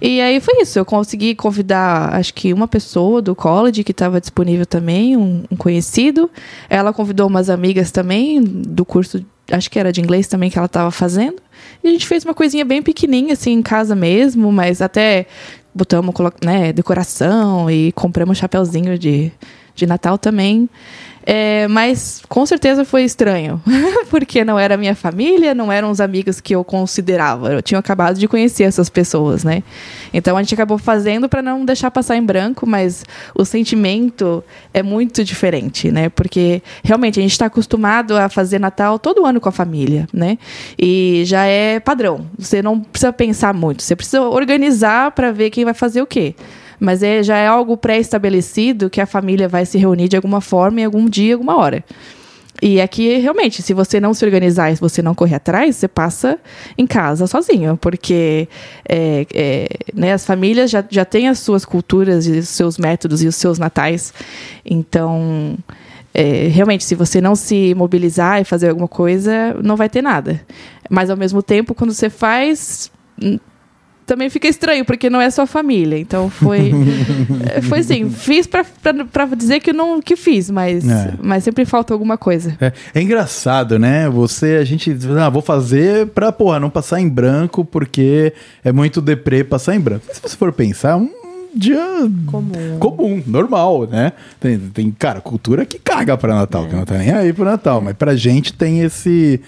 E 0.01 0.21
aí 0.21 0.41
foi 0.41 0.63
isso, 0.63 0.79
eu 0.79 0.85
consegui 0.85 1.35
convidar, 1.35 2.15
acho 2.15 2.33
que 2.33 2.55
uma 2.55 2.67
pessoa 2.69 3.21
do 3.21 3.35
college 3.35 3.85
que 3.85 3.91
estava 3.91 4.21
disponível 4.21 4.65
também, 4.65 5.17
um, 5.17 5.45
um 5.51 5.57
conhecido. 5.57 6.31
Ela 6.71 6.93
convidou 6.93 7.27
umas 7.27 7.51
amigas 7.51 7.91
também 7.91 8.41
do 8.41 8.85
curso, 8.85 9.23
acho 9.51 9.71
que 9.71 9.79
era 9.79 9.93
de 9.93 10.01
inglês 10.01 10.27
também 10.27 10.51
que 10.51 10.59
ela 10.59 10.67
estava 10.67 10.91
fazendo. 10.91 11.37
E 11.83 11.89
a 11.89 11.91
gente 11.91 12.07
fez 12.07 12.25
uma 12.25 12.35
coisinha 12.35 12.65
bem 12.65 12.83
pequenininha, 12.83 13.35
assim, 13.35 13.53
em 13.53 13.63
casa 13.63 13.95
mesmo, 13.95 14.51
mas 14.53 14.83
até 14.83 15.27
botamos 15.75 16.15
né, 16.45 16.73
decoração 16.73 17.71
e 17.71 17.93
compramos 17.93 18.37
um 18.37 18.41
chapeuzinho 18.41 18.99
de, 18.99 19.33
de 19.79 19.87
Natal 19.87 20.19
também. 20.19 20.69
É, 21.31 21.69
mas 21.69 22.23
com 22.27 22.47
certeza 22.47 22.87
foi 22.87 23.05
estranho, 23.05 23.61
porque 24.09 24.47
não 24.47 24.59
era 24.59 24.79
minha 24.79 24.95
família, 24.95 25.55
não 25.55 25.71
eram 25.71 25.91
os 25.91 26.01
amigos 26.01 26.41
que 26.41 26.55
eu 26.55 26.65
considerava. 26.65 27.53
Eu 27.53 27.61
tinha 27.61 27.79
acabado 27.79 28.19
de 28.19 28.27
conhecer 28.27 28.63
essas 28.63 28.89
pessoas, 28.89 29.45
né? 29.45 29.63
Então 30.11 30.39
a 30.39 30.43
gente 30.43 30.55
acabou 30.55 30.79
fazendo 30.79 31.29
para 31.29 31.43
não 31.43 31.67
deixar 31.67 31.91
passar 31.91 32.17
em 32.17 32.23
branco, 32.23 32.67
mas 32.67 33.05
o 33.35 33.45
sentimento 33.45 34.43
é 34.73 34.83
muito 34.83 35.23
diferente, 35.23 35.91
né? 35.91 36.09
Porque 36.09 36.63
realmente 36.83 37.19
a 37.19 37.23
gente 37.23 37.33
está 37.33 37.45
acostumado 37.45 38.17
a 38.17 38.31
fazer 38.31 38.59
Natal 38.59 38.99
todo 38.99 39.27
ano 39.27 39.39
com 39.39 39.51
a 39.51 39.53
família, 39.53 40.09
né? 40.11 40.39
E 40.79 41.25
já 41.27 41.45
é 41.45 41.79
padrão. 41.79 42.27
Você 42.39 42.63
não 42.63 42.81
precisa 42.81 43.13
pensar 43.13 43.53
muito, 43.53 43.83
você 43.83 43.95
precisa 43.95 44.23
organizar 44.23 45.11
para 45.11 45.31
ver 45.31 45.51
quem 45.51 45.67
vai 45.67 45.75
fazer 45.75 46.01
o 46.01 46.07
quê. 46.07 46.35
Mas 46.79 47.03
é, 47.03 47.23
já 47.23 47.37
é 47.37 47.47
algo 47.47 47.77
pré-estabelecido 47.77 48.89
que 48.89 49.01
a 49.01 49.07
família 49.07 49.49
vai 49.49 49.67
se 49.67 49.79
reunir 49.79 50.09
de 50.09 50.17
alguma 50.17 50.41
forma 50.41 50.81
em 50.81 50.85
algum 50.85 51.07
dia, 51.09 51.35
alguma 51.35 51.57
hora. 51.57 51.85
E 52.61 52.81
aqui, 52.81 53.17
realmente, 53.19 53.63
se 53.63 53.73
você 53.73 54.01
não 54.01 54.13
se 54.13 54.25
organizar 54.25 54.73
e 54.73 54.75
se 54.75 54.81
você 54.81 55.01
não 55.01 55.15
correr 55.15 55.37
atrás, 55.37 55.77
você 55.77 55.87
passa 55.87 56.39
em 56.77 56.87
casa 56.87 57.27
sozinho, 57.27 57.77
porque 57.77 58.49
é, 58.89 59.27
é, 59.33 59.69
né, 59.95 60.13
as 60.13 60.27
famílias 60.27 60.69
já, 60.69 60.85
já 60.91 61.05
têm 61.05 61.29
as 61.29 61.39
suas 61.39 61.65
culturas 61.65 62.27
e 62.27 62.33
os 62.33 62.49
seus 62.49 62.77
métodos 62.77 63.23
e 63.23 63.29
os 63.29 63.37
seus 63.37 63.61
natais. 63.61 64.13
Então, 64.65 65.57
é, 66.13 66.49
realmente, 66.49 66.85
se 66.85 66.97
você 66.97 67.21
não 67.21 67.37
se 67.37 67.75
mobilizar 67.77 68.41
e 68.41 68.45
fazer 68.45 68.71
alguma 68.71 68.89
coisa, 68.89 69.55
não 69.63 69.77
vai 69.77 69.89
ter 69.89 70.03
nada. 70.03 70.41
Mas, 70.91 71.11
ao 71.11 71.17
mesmo 71.17 71.41
tempo, 71.43 71.75
quando 71.75 71.93
você 71.93 72.11
faz 72.11 72.91
também 74.09 74.29
fica 74.31 74.49
estranho, 74.49 74.85
porque 74.85 75.09
não 75.11 75.21
é 75.21 75.31
sua 75.31 75.47
família. 75.47 75.99
Então 75.99 76.29
foi. 76.31 76.73
eh, 77.55 77.61
foi 77.63 77.81
assim, 77.81 78.09
fiz 78.11 78.47
pra, 78.47 78.65
pra, 78.65 79.05
pra 79.05 79.27
dizer 79.27 79.61
que 79.61 79.73
não 79.73 80.01
que 80.01 80.17
fiz, 80.17 80.51
mas, 80.51 80.89
É. 80.89 81.13
mas 81.23 81.45
sempre 81.45 81.65
falta 81.65 81.93
alguma 81.93 82.17
coisa. 82.17 82.57
É, 82.61 82.73
é 82.95 83.03
engraçado, 83.03 83.79
né? 83.79 84.09
Você, 84.09 84.57
a 84.61 84.65
gente, 84.65 84.97
ah, 85.21 85.29
vou 85.29 85.43
fazer 85.43 86.07
pra, 86.09 86.33
porra, 86.33 86.59
não 86.59 86.71
passar 86.71 87.01
em 87.01 87.09
branco, 87.09 87.65
porque 87.65 88.33
é 88.65 88.73
muito 88.73 89.01
deprê 89.01 89.45
passar 89.45 89.77
em 89.77 89.81
branco. 89.81 90.05
Mas 90.09 90.17
se 90.17 90.23
você 90.23 90.37
for 90.37 90.53
pensar, 90.53 90.91
é 90.93 90.97
um 90.97 91.11
dia 91.55 91.79
Comum. 92.27 92.79
comum, 92.79 93.23
normal, 93.27 93.87
né? 93.87 94.13
Tem, 94.41 94.59
tem, 94.59 94.91
cara, 94.91 95.21
cultura 95.21 95.65
que 95.67 95.79
caga 95.79 96.17
pra 96.17 96.35
Natal, 96.35 96.67
que 96.67 96.75
não 96.75 96.85
tá 96.85 96.97
nem 96.97 97.11
aí 97.11 97.33
pro 97.33 97.45
Natal, 97.45 97.81
mas 97.81 97.95
pra 97.97 98.17
gente 98.17 98.53
tem 98.53 98.81
esse, 98.81 99.41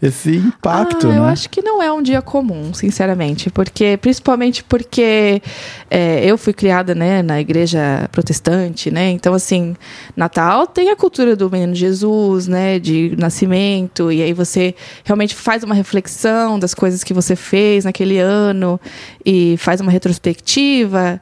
esse 0.00 0.36
impacto, 0.36 1.08
ah, 1.08 1.10
né? 1.10 1.18
eu 1.18 1.24
acho 1.24 1.50
que 1.50 1.60
não 1.60 1.82
é 1.82 1.92
um 1.92 2.00
dia 2.00 2.22
comum, 2.22 2.72
sinceramente, 2.72 3.50
porque 3.50 3.98
principalmente 4.00 4.62
porque 4.62 5.42
é, 5.90 6.24
eu 6.24 6.38
fui 6.38 6.52
criada, 6.52 6.94
né, 6.94 7.20
na 7.20 7.40
igreja 7.40 8.08
protestante, 8.12 8.92
né, 8.92 9.10
então 9.10 9.34
assim, 9.34 9.74
Natal 10.16 10.68
tem 10.68 10.90
a 10.90 10.96
cultura 10.96 11.34
do 11.34 11.50
Menino 11.50 11.74
Jesus, 11.74 12.46
né, 12.46 12.78
de 12.78 13.16
nascimento 13.18 14.12
e 14.12 14.22
aí 14.22 14.32
você 14.32 14.74
realmente 15.04 15.34
faz 15.34 15.64
uma 15.64 15.74
reflexão 15.74 16.60
das 16.60 16.74
coisas 16.74 17.02
que 17.02 17.12
você 17.12 17.34
fez 17.34 17.84
naquele 17.84 18.18
ano 18.18 18.80
e 19.24 19.56
faz 19.58 19.80
uma 19.80 19.90
retrospectiva. 19.90 21.20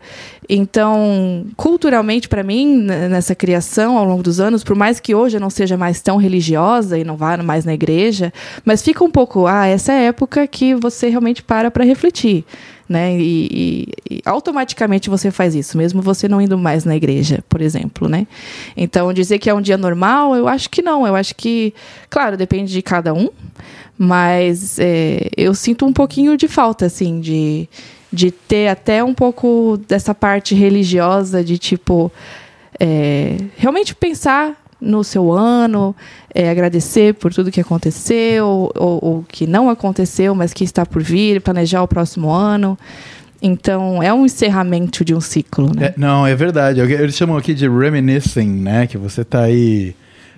Então, 0.48 1.44
culturalmente, 1.56 2.28
para 2.28 2.42
mim, 2.42 2.76
nessa 2.76 3.34
criação 3.34 3.98
ao 3.98 4.04
longo 4.04 4.22
dos 4.22 4.38
anos, 4.38 4.62
por 4.62 4.76
mais 4.76 5.00
que 5.00 5.14
hoje 5.14 5.36
eu 5.36 5.40
não 5.40 5.50
seja 5.50 5.76
mais 5.76 6.00
tão 6.00 6.16
religiosa 6.16 6.98
e 6.98 7.04
não 7.04 7.16
vá 7.16 7.36
mais 7.38 7.64
na 7.64 7.74
igreja, 7.74 8.32
mas 8.64 8.82
fica 8.82 9.02
um 9.02 9.10
pouco, 9.10 9.46
ah, 9.46 9.66
essa 9.66 9.92
é 9.92 9.96
a 9.98 10.02
época 10.02 10.46
que 10.46 10.74
você 10.74 11.08
realmente 11.08 11.42
para 11.42 11.70
para 11.70 11.84
refletir, 11.84 12.44
né? 12.88 13.18
E, 13.18 13.48
e- 14.10 14.14
e 14.18 14.22
automaticamente 14.24 15.10
você 15.10 15.30
faz 15.32 15.54
isso, 15.54 15.76
mesmo 15.76 16.00
você 16.00 16.28
não 16.28 16.40
indo 16.40 16.56
mais 16.56 16.84
na 16.84 16.94
igreja, 16.94 17.42
por 17.48 17.60
exemplo, 17.60 18.08
né? 18.08 18.26
Então, 18.76 19.12
dizer 19.12 19.38
que 19.40 19.50
é 19.50 19.54
um 19.54 19.60
dia 19.60 19.76
normal, 19.76 20.36
eu 20.36 20.46
acho 20.46 20.70
que 20.70 20.80
não. 20.82 21.06
Eu 21.06 21.16
acho 21.16 21.34
que, 21.34 21.74
claro, 22.08 22.36
depende 22.36 22.72
de 22.72 22.82
cada 22.82 23.12
um, 23.12 23.28
mas 23.98 24.78
é, 24.78 25.28
eu 25.36 25.54
sinto 25.54 25.84
um 25.86 25.92
pouquinho 25.92 26.36
de 26.36 26.46
falta, 26.46 26.86
assim, 26.86 27.20
de, 27.20 27.68
de 28.12 28.30
ter 28.30 28.68
até 28.68 29.02
um 29.02 29.14
pouco 29.14 29.78
dessa 29.88 30.14
parte 30.14 30.54
religiosa, 30.54 31.42
de 31.42 31.58
tipo, 31.58 32.10
é, 32.78 33.36
realmente 33.56 33.94
pensar 33.94 34.54
no 34.80 35.02
seu 35.02 35.32
ano, 35.32 35.96
é, 36.34 36.50
agradecer 36.50 37.14
por 37.14 37.32
tudo 37.32 37.50
que 37.50 37.60
aconteceu, 37.60 38.70
ou, 38.74 38.98
ou 39.02 39.24
que 39.28 39.46
não 39.46 39.70
aconteceu, 39.70 40.34
mas 40.34 40.52
que 40.52 40.64
está 40.64 40.84
por 40.84 41.02
vir, 41.02 41.40
planejar 41.40 41.82
o 41.82 41.88
próximo 41.88 42.30
ano. 42.30 42.78
Então, 43.40 44.02
é 44.02 44.12
um 44.12 44.24
encerramento 44.24 45.04
de 45.04 45.14
um 45.14 45.20
ciclo, 45.20 45.70
né? 45.74 45.86
É, 45.86 45.94
não, 45.96 46.26
é 46.26 46.34
verdade. 46.34 46.80
Eles 46.80 47.14
chamam 47.14 47.36
aqui 47.36 47.54
de 47.54 47.68
reminiscing, 47.68 48.48
né? 48.48 48.86
Que 48.86 48.96
você 48.96 49.24
tá 49.24 49.42
aí 49.42 49.94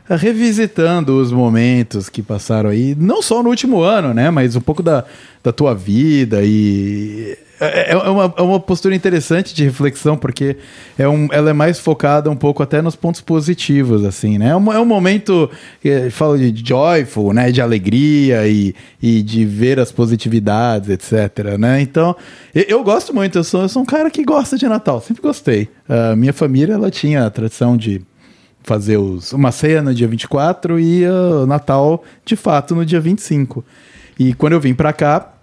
eh, 0.09 0.16
revisitando 0.16 1.20
os 1.20 1.31
momentos 1.33 2.09
que 2.09 2.22
passaram 2.22 2.70
aí, 2.70 2.96
não 2.98 3.22
só 3.22 3.42
no 3.42 3.50
último 3.50 3.81
ano, 3.81 4.12
né? 4.12 4.31
Mas 4.31 4.57
um 4.57 4.61
pouco 4.61 4.83
da, 4.83 5.04
da 5.42 5.52
tua 5.52 5.74
vida 5.74 6.40
e... 6.42 7.37
É, 7.61 7.92
é 7.92 7.97
uma, 7.97 8.35
é 8.37 8.42
uma 8.42 8.61
postura 8.61 8.94
interessante 8.94 9.55
de 9.55 9.64
reflexão, 9.64 10.16
porque 10.16 10.57
é 10.97 11.09
um, 11.09 11.29
ela 11.33 11.51
é 11.51 11.53
mais 11.53 11.79
focada 11.79 12.31
um 12.31 12.37
pouco 12.37 12.62
até 12.62 12.81
nos 12.81 12.94
pontos 12.94 13.21
positivos, 13.21 14.05
assim, 14.05 14.38
né? 14.38 14.51
É 14.51 14.57
um, 14.57 14.73
é 14.73 14.81
um 14.81 14.85
momento, 14.85 15.51
eh, 15.85 16.09
falo 16.11 16.38
de 16.38 16.66
joyful, 16.66 17.33
né? 17.33 17.51
De 17.51 17.61
alegria 17.61 18.47
e, 18.47 18.75
e 19.03 19.23
de 19.23 19.44
ver 19.44 19.81
as 19.81 19.90
positividades, 19.90 20.88
etc, 20.88 21.59
né? 21.59 21.81
Então, 21.81 22.14
eu, 22.55 22.64
eu 22.68 22.85
gosto 22.85 23.12
muito, 23.12 23.38
eu 23.38 23.44
sou, 23.44 23.62
eu 23.62 23.68
sou 23.68 23.83
um 23.83 23.87
cara 23.87 24.11
que 24.11 24.25
gosta 24.25 24.57
de 24.57 24.68
Natal, 24.68 25.01
sempre 25.01 25.23
gostei. 25.23 25.68
A 25.88 26.14
minha 26.14 26.33
família, 26.33 26.75
ela 26.75 26.90
tinha 26.90 27.27
a 27.27 27.31
tradição 27.31 27.77
de 27.77 28.01
fazer 28.62 28.99
os, 28.99 29.33
uma 29.33 29.51
ceia 29.51 29.83
no 29.83 29.94
dia 29.94 30.07
24 30.07 30.79
e 30.79 31.07
o 31.09 31.47
Natal, 31.47 32.05
de 32.25 32.37
fato, 32.37 32.75
no 32.75 32.85
dia 32.85 33.01
25. 33.01 33.64
E 34.18 34.35
quando 34.35 34.53
eu 34.53 34.61
vim 34.61 34.75
pra 34.75 34.92
cá, 34.92 35.38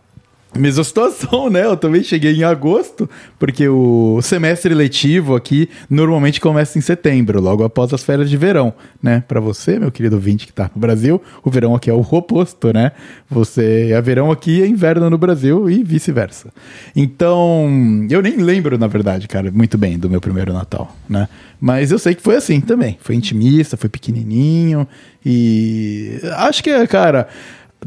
mesma 0.60 0.84
situação, 0.86 1.50
né? 1.50 1.66
Eu 1.66 1.78
também 1.78 2.04
cheguei 2.04 2.34
em 2.34 2.44
agosto, 2.44 3.10
porque 3.38 3.68
o 3.68 4.20
semestre 4.22 4.74
letivo 4.74 5.36
aqui 5.36 5.70
normalmente 5.90 6.40
começa 6.40 6.78
em 6.78 6.82
setembro, 6.82 7.42
logo 7.42 7.64
após 7.64 7.94
as 7.94 8.04
férias 8.04 8.30
de 8.30 8.38
verão, 8.38 8.74
né? 9.02 9.24
Pra 9.28 9.40
você, 9.40 9.80
meu 9.80 9.92
querido 9.92 10.16
ouvinte 10.16 10.46
que 10.48 10.54
tá 10.54 10.70
no 10.74 10.80
Brasil, 10.80 11.22
o 11.44 11.50
verão 11.50 11.76
aqui 11.76 11.90
é 11.90 11.94
o 11.94 12.02
oposto, 12.02 12.74
né? 12.74 12.92
Você 13.30 13.90
é 13.92 14.02
verão 14.02 14.32
aqui 14.32 14.62
é 14.62 14.68
inverno 14.68 15.10
no 15.10 15.18
Brasil 15.18 15.70
e 15.70 15.84
vice-versa. 15.84 16.50
Então, 16.96 18.08
eu 18.10 18.22
nem 18.22 18.38
lembro, 18.38 18.78
na 18.78 18.88
verdade, 18.88 19.28
cara, 19.28 19.52
muito 19.52 19.78
bem 19.78 19.98
do 19.98 20.10
meu 20.10 20.22
primeiro 20.22 20.54
Natal, 20.54 20.96
né? 21.10 21.28
Mas 21.60 21.92
eu 21.92 22.00
sei 22.00 22.14
que 22.14 22.22
foi 22.22 22.36
assim 22.36 22.62
também. 22.62 22.98
Foi 23.02 23.16
intimista, 23.16 23.78
foi 23.78 23.90
pequenininho 23.90 24.88
e 25.26 26.20
acho 26.38 26.64
que, 26.64 26.88
cara, 26.88 27.28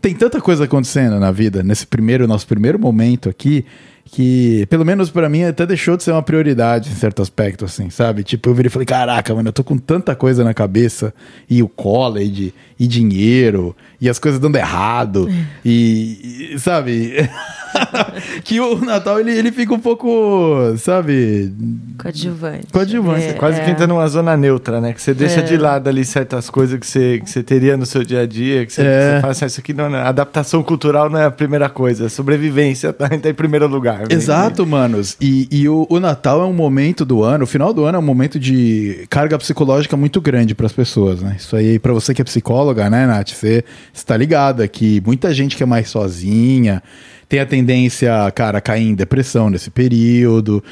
tem 0.00 0.14
tanta 0.14 0.40
coisa 0.40 0.64
acontecendo 0.64 1.18
na 1.18 1.30
vida 1.30 1.62
nesse 1.62 1.86
primeiro 1.86 2.26
nosso 2.26 2.46
primeiro 2.46 2.78
momento 2.78 3.28
aqui 3.28 3.64
que 4.10 4.66
pelo 4.70 4.84
menos 4.84 5.10
pra 5.10 5.28
mim 5.28 5.44
até 5.44 5.66
deixou 5.66 5.96
de 5.96 6.02
ser 6.02 6.12
uma 6.12 6.22
prioridade 6.22 6.90
em 6.90 6.94
certo 6.94 7.20
aspecto 7.20 7.64
assim, 7.64 7.90
sabe? 7.90 8.22
Tipo, 8.22 8.48
eu 8.48 8.54
virei 8.54 8.68
e 8.68 8.70
falei: 8.70 8.86
"Caraca, 8.86 9.34
mano, 9.34 9.48
eu 9.48 9.52
tô 9.52 9.62
com 9.62 9.76
tanta 9.76 10.14
coisa 10.14 10.42
na 10.42 10.54
cabeça 10.54 11.12
e 11.48 11.62
o 11.62 11.68
college 11.68 12.54
e 12.78 12.86
dinheiro 12.86 13.76
e 14.00 14.08
as 14.08 14.18
coisas 14.18 14.40
dando 14.40 14.56
errado 14.56 15.28
e, 15.64 16.52
e, 16.54 16.58
sabe? 16.58 17.12
que 18.44 18.60
o 18.60 18.76
Natal 18.84 19.20
ele, 19.20 19.32
ele 19.32 19.52
fica 19.52 19.74
um 19.74 19.78
pouco, 19.78 20.74
sabe, 20.78 21.52
Coadjuvante. 22.00 22.66
Coadjuvante, 22.72 23.24
É, 23.26 23.32
Quase 23.34 23.60
que 23.60 23.66
é. 23.66 23.70
entra 23.70 23.86
numa 23.86 24.06
zona 24.08 24.36
neutra, 24.36 24.80
né? 24.80 24.92
Que 24.92 25.02
você 25.02 25.12
deixa 25.14 25.40
É. 25.40 25.42
de 25.42 25.56
lado 25.56 25.88
ali 25.88 26.04
certas 26.04 26.48
coisas 26.48 26.78
que 26.78 26.86
você, 26.86 27.20
que 27.22 27.30
você 27.30 27.42
teria 27.42 27.76
no 27.76 27.84
seu 27.86 28.04
dia 28.04 28.20
a 28.22 28.26
dia, 28.26 28.64
que 28.66 28.72
você, 28.72 28.82
É. 28.82 29.14
você 29.16 29.20
fala 29.20 29.30
assim, 29.32 29.44
"Ah, 29.44 29.48
isso 29.48 29.60
aqui 29.60 29.72
não 29.74 29.94
é... 29.94 30.02
Adaptação 30.02 30.62
cultural 30.62 31.10
não 31.10 31.18
é 31.18 31.24
a 31.26 31.30
primeira 31.30 31.68
coisa, 31.68 32.06
a 32.06 32.08
sobrevivência 32.08 32.92
tá, 32.92 33.08
tá 33.08 33.28
em 33.30 33.34
primeiro 33.34 33.66
lugar. 33.66 34.00
né? 34.00 34.06
Exato, 34.10 34.66
manos. 34.66 35.16
E, 35.20 35.48
e 35.50 35.68
o, 35.68 35.86
o 35.90 36.00
Natal 36.00 36.40
é 36.42 36.44
um 36.44 36.52
momento 36.52 37.04
do 37.04 37.22
ano, 37.22 37.44
o 37.44 37.46
final 37.46 37.72
do 37.72 37.84
ano 37.84 37.96
é 37.96 37.98
um 37.98 38.02
momento 38.04 38.38
de 38.38 39.06
carga 39.10 39.38
psicológica 39.38 39.96
muito 39.96 40.20
grande 40.20 40.54
para 40.54 40.66
as 40.66 40.72
pessoas, 40.72 41.20
né? 41.20 41.36
Isso 41.38 41.54
aí, 41.56 41.78
para 41.78 41.92
você 41.92 42.14
que 42.14 42.22
é 42.22 42.24
psicóloga, 42.24 42.88
né, 42.90 43.06
Nath? 43.06 43.30
Você 43.32 43.64
está 43.92 44.16
ligada 44.16 44.66
que 44.68 45.02
muita 45.04 45.32
gente 45.34 45.56
que 45.56 45.62
é 45.62 45.66
mais 45.66 45.88
sozinha 45.88 46.82
tem 47.28 47.40
a 47.40 47.46
tendência, 47.46 48.10
cara, 48.34 48.58
a 48.58 48.60
cair 48.60 48.88
em 48.88 48.94
depressão 48.94 49.50
nesse 49.50 49.70
período. 49.70 50.62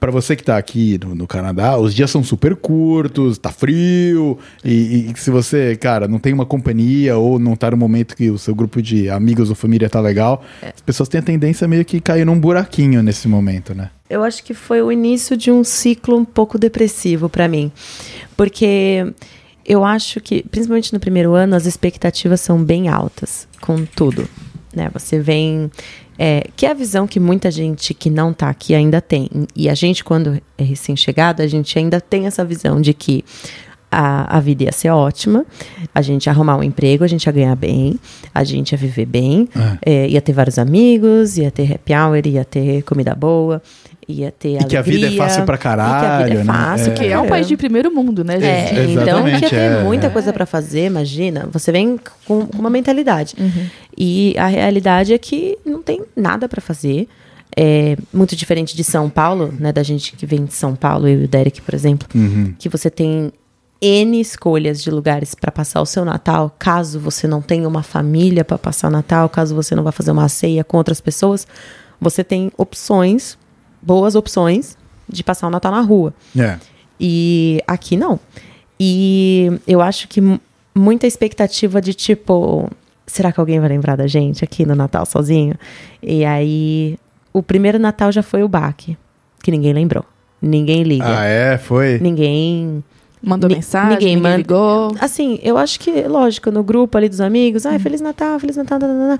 para 0.00 0.10
você 0.10 0.34
que 0.34 0.42
tá 0.42 0.56
aqui 0.56 0.98
no, 1.02 1.14
no 1.14 1.26
Canadá, 1.26 1.76
os 1.76 1.94
dias 1.94 2.10
são 2.10 2.24
super 2.24 2.56
curtos, 2.56 3.38
tá 3.38 3.50
frio, 3.50 4.38
e, 4.64 5.10
e 5.10 5.12
se 5.16 5.30
você, 5.30 5.76
cara, 5.76 6.08
não 6.08 6.18
tem 6.18 6.32
uma 6.32 6.46
companhia 6.46 7.16
ou 7.16 7.38
não 7.38 7.56
tá 7.56 7.70
no 7.70 7.76
momento 7.76 8.16
que 8.16 8.30
o 8.30 8.38
seu 8.38 8.54
grupo 8.54 8.80
de 8.80 9.10
amigos 9.10 9.50
ou 9.50 9.56
família 9.56 9.88
tá 9.88 10.00
legal, 10.00 10.42
as 10.62 10.80
pessoas 10.80 11.08
têm 11.08 11.20
a 11.20 11.22
tendência 11.22 11.68
meio 11.68 11.84
que 11.84 12.00
cair 12.00 12.24
num 12.24 12.38
buraquinho 12.38 13.02
nesse 13.02 13.28
momento, 13.28 13.74
né? 13.74 13.90
Eu 14.08 14.22
acho 14.22 14.44
que 14.44 14.54
foi 14.54 14.80
o 14.80 14.92
início 14.92 15.36
de 15.36 15.50
um 15.50 15.64
ciclo 15.64 16.16
um 16.16 16.24
pouco 16.24 16.58
depressivo 16.58 17.28
para 17.28 17.48
mim. 17.48 17.72
Porque 18.36 19.12
eu 19.64 19.84
acho 19.84 20.20
que, 20.20 20.44
principalmente 20.48 20.92
no 20.92 21.00
primeiro 21.00 21.34
ano, 21.34 21.56
as 21.56 21.66
expectativas 21.66 22.40
são 22.40 22.62
bem 22.62 22.88
altas 22.88 23.48
com 23.60 23.84
tudo. 23.84 24.28
Né? 24.76 24.90
Você 24.92 25.18
vem. 25.18 25.70
é, 26.18 26.44
que 26.54 26.66
é 26.66 26.70
a 26.70 26.74
visão 26.74 27.06
que 27.06 27.18
muita 27.18 27.50
gente 27.50 27.94
que 27.94 28.10
não 28.10 28.30
está 28.30 28.48
aqui 28.50 28.74
ainda 28.74 29.00
tem. 29.00 29.28
E 29.56 29.68
a 29.70 29.74
gente, 29.74 30.04
quando 30.04 30.40
é 30.58 30.62
recém-chegado, 30.62 31.42
a 31.42 31.46
gente 31.46 31.78
ainda 31.78 31.98
tem 32.00 32.26
essa 32.26 32.44
visão 32.44 32.80
de 32.80 32.92
que 32.94 33.24
a, 33.90 34.36
a 34.36 34.40
vida 34.40 34.64
ia 34.64 34.72
ser 34.72 34.90
ótima, 34.90 35.46
a 35.94 36.02
gente 36.02 36.26
ia 36.26 36.32
arrumar 36.32 36.56
um 36.56 36.62
emprego, 36.62 37.04
a 37.04 37.06
gente 37.06 37.24
ia 37.24 37.32
ganhar 37.32 37.56
bem, 37.56 37.98
a 38.34 38.44
gente 38.44 38.72
ia 38.72 38.78
viver 38.78 39.06
bem, 39.06 39.48
é, 39.84 40.08
ia 40.08 40.20
ter 40.20 40.32
vários 40.32 40.58
amigos, 40.58 41.38
ia 41.38 41.50
ter 41.50 41.72
happy 41.72 41.94
hour, 41.94 42.26
ia 42.26 42.44
ter 42.44 42.82
comida 42.82 43.14
boa, 43.14 43.62
ia 44.08 44.30
ter 44.30 44.60
E 44.60 44.64
que 44.64 44.76
a 44.76 44.82
vida 44.82 44.98
é 44.98 45.08
alegria, 45.08 45.22
fácil 45.22 45.44
pra 45.44 45.54
e 45.54 45.58
que 45.58 45.66
a 45.68 45.70
vida 45.72 45.84
caralho, 46.00 46.32
é 46.32 46.36
né? 46.36 46.44
fácil, 46.44 46.92
É. 46.92 46.94
Que 46.94 47.06
é 47.06 47.18
um 47.18 47.26
país 47.28 47.46
de 47.48 47.56
primeiro 47.56 47.90
mundo, 47.94 48.22
né, 48.24 48.34
gente? 48.34 48.44
é, 48.44 48.80
Ex- 48.82 48.90
então 48.90 49.02
exatamente, 49.04 49.38
que 49.38 49.44
ia 49.44 49.50
ter 49.50 49.56
é. 49.56 49.82
muita 49.84 50.10
coisa 50.10 50.32
pra 50.32 50.44
fazer, 50.46 50.86
imagina. 50.86 51.48
Você 51.52 51.70
vem 51.72 51.98
com 52.26 52.46
com 52.46 52.58
uma 52.58 52.68
mentalidade. 52.70 53.34
E 53.96 54.34
a 54.38 54.46
realidade 54.46 55.12
é 55.14 55.18
que 55.18 55.56
não 55.64 55.82
tem 55.82 56.02
nada 56.14 56.48
pra 56.48 56.60
fazer. 56.60 57.08
É 57.56 57.96
muito 58.12 58.36
diferente 58.36 58.76
de 58.76 58.84
São 58.84 59.08
Paulo, 59.08 59.54
né? 59.58 59.72
Da 59.72 59.82
gente 59.82 60.14
que 60.14 60.26
vem 60.26 60.44
de 60.44 60.52
São 60.52 60.74
Paulo, 60.74 61.08
eu 61.08 61.22
e 61.22 61.24
o 61.24 61.28
Derek, 61.28 61.62
por 61.62 61.74
exemplo, 61.74 62.06
que 62.58 62.68
você 62.68 62.90
tem 62.90 63.32
N 63.80 64.20
escolhas 64.20 64.82
de 64.82 64.90
lugares 64.90 65.34
para 65.34 65.50
passar 65.50 65.80
o 65.80 65.86
seu 65.86 66.04
Natal, 66.04 66.54
caso 66.58 66.98
você 67.00 67.26
não 67.26 67.40
tenha 67.40 67.66
uma 67.68 67.82
família 67.82 68.44
para 68.44 68.58
passar 68.58 68.88
o 68.88 68.90
Natal, 68.90 69.28
caso 69.28 69.54
você 69.54 69.74
não 69.74 69.82
vá 69.82 69.92
fazer 69.92 70.10
uma 70.10 70.28
ceia 70.28 70.62
com 70.64 70.76
outras 70.76 71.00
pessoas, 71.00 71.46
você 72.00 72.22
tem 72.24 72.50
opções, 72.58 73.38
boas 73.80 74.14
opções 74.14 74.76
de 75.08 75.22
passar 75.24 75.46
o 75.46 75.50
Natal 75.50 75.72
na 75.72 75.80
rua. 75.80 76.12
É. 76.36 76.58
E 77.00 77.62
aqui 77.66 77.96
não. 77.96 78.18
E 78.78 79.50
eu 79.66 79.80
acho 79.80 80.08
que 80.08 80.20
mu- 80.20 80.40
muita 80.74 81.06
expectativa 81.06 81.80
de 81.80 81.94
tipo, 81.94 82.68
será 83.06 83.32
que 83.32 83.40
alguém 83.40 83.60
vai 83.60 83.68
lembrar 83.68 83.96
da 83.96 84.06
gente 84.06 84.42
aqui 84.44 84.64
no 84.66 84.74
Natal 84.74 85.06
sozinho? 85.06 85.54
E 86.02 86.24
aí, 86.24 86.98
o 87.32 87.42
primeiro 87.42 87.78
Natal 87.78 88.10
já 88.12 88.22
foi 88.22 88.42
o 88.42 88.48
baque, 88.48 88.96
que 89.42 89.50
ninguém 89.50 89.72
lembrou. 89.72 90.04
Ninguém 90.40 90.82
liga. 90.82 91.04
Ah, 91.06 91.24
é? 91.24 91.58
Foi? 91.58 91.98
Ninguém. 91.98 92.84
Mandou 93.22 93.48
Ni- 93.48 93.56
mensagem, 93.56 93.90
ninguém 93.94 94.14
ninguém, 94.16 94.22
manda- 94.22 94.36
ligou. 94.36 94.94
Assim, 95.00 95.38
eu 95.42 95.56
acho 95.56 95.80
que, 95.80 96.02
lógico, 96.02 96.50
no 96.50 96.62
grupo 96.62 96.96
ali 96.98 97.08
dos 97.08 97.20
amigos, 97.20 97.64
ai, 97.66 97.78
Feliz 97.78 98.00
Natal, 98.00 98.38
Feliz 98.38 98.56
Natal, 98.56 98.78
tá. 98.78 99.18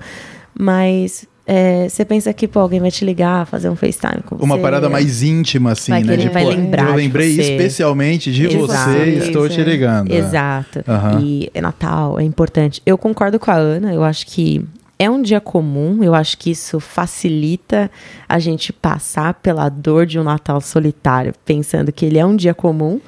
mas 0.57 1.27
é, 1.49 1.87
você 1.87 2.03
pensa 2.03 2.33
que, 2.33 2.45
pô, 2.47 2.59
alguém 2.59 2.79
vai 2.81 2.91
te 2.91 3.05
ligar, 3.05 3.47
fazer 3.47 3.69
um 3.69 3.75
FaceTime 3.75 4.21
com 4.25 4.35
Uma 4.35 4.55
você. 4.57 4.61
parada 4.61 4.89
mais 4.89 5.23
íntima, 5.23 5.71
assim, 5.71 5.91
Vai 5.93 6.03
né? 6.03 6.17
querer- 6.17 6.27
De, 6.27 6.33
vai 6.33 6.43
lembrar 6.45 6.83
Eu 6.87 6.91
de 6.91 6.97
lembrei 6.97 7.35
você. 7.35 7.41
especialmente 7.53 8.31
de 8.33 8.45
Exato. 8.47 8.91
você 8.91 9.05
e 9.05 9.17
estou 9.19 9.47
te 9.47 9.63
ligando. 9.63 10.09
né? 10.09 10.17
Exato. 10.17 10.83
Aham. 10.87 11.21
E 11.21 11.49
é 11.53 11.61
Natal, 11.61 12.19
é 12.19 12.23
importante. 12.23 12.81
Eu 12.85 12.97
concordo 12.97 13.39
com 13.39 13.49
a 13.49 13.55
Ana, 13.55 13.93
eu 13.93 14.03
acho 14.03 14.25
que 14.27 14.61
é 14.99 15.09
um 15.09 15.21
dia 15.21 15.39
comum, 15.39 16.03
eu 16.03 16.13
acho 16.15 16.37
que 16.37 16.49
isso 16.51 16.79
facilita 16.79 17.89
a 18.27 18.39
gente 18.39 18.73
passar 18.73 19.35
pela 19.35 19.69
dor 19.69 20.05
de 20.05 20.19
um 20.19 20.23
Natal 20.23 20.59
solitário, 20.59 21.33
pensando 21.45 21.91
que 21.91 22.05
ele 22.05 22.17
é 22.17 22.25
um 22.25 22.35
dia 22.35 22.53
comum. 22.53 22.99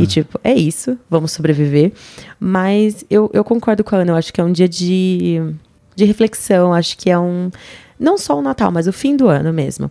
E 0.00 0.06
tipo, 0.06 0.38
é 0.44 0.54
isso, 0.54 0.96
vamos 1.10 1.32
sobreviver. 1.32 1.90
Mas 2.38 3.04
eu, 3.10 3.28
eu 3.34 3.42
concordo 3.42 3.82
com 3.82 3.96
a 3.96 3.98
Ana, 3.98 4.12
eu 4.12 4.16
acho 4.16 4.32
que 4.32 4.40
é 4.40 4.44
um 4.44 4.52
dia 4.52 4.68
de, 4.68 5.42
de 5.94 6.04
reflexão, 6.04 6.72
acho 6.72 6.96
que 6.96 7.10
é 7.10 7.18
um. 7.18 7.50
Não 7.98 8.18
só 8.18 8.38
o 8.38 8.42
Natal, 8.42 8.70
mas 8.72 8.86
o 8.86 8.92
fim 8.92 9.16
do 9.16 9.28
ano 9.28 9.52
mesmo. 9.52 9.90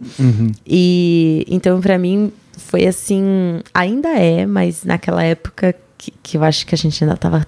E 0.65 1.45
então, 1.47 1.79
pra 1.79 1.97
mim, 1.97 2.31
foi 2.57 2.85
assim. 2.85 3.61
Ainda 3.73 4.09
é, 4.09 4.45
mas 4.45 4.83
naquela 4.83 5.23
época 5.23 5.75
que, 5.97 6.11
que 6.23 6.37
eu 6.37 6.43
acho 6.43 6.65
que 6.65 6.75
a 6.75 6.77
gente 6.77 7.03
ainda 7.03 7.15
tava 7.15 7.45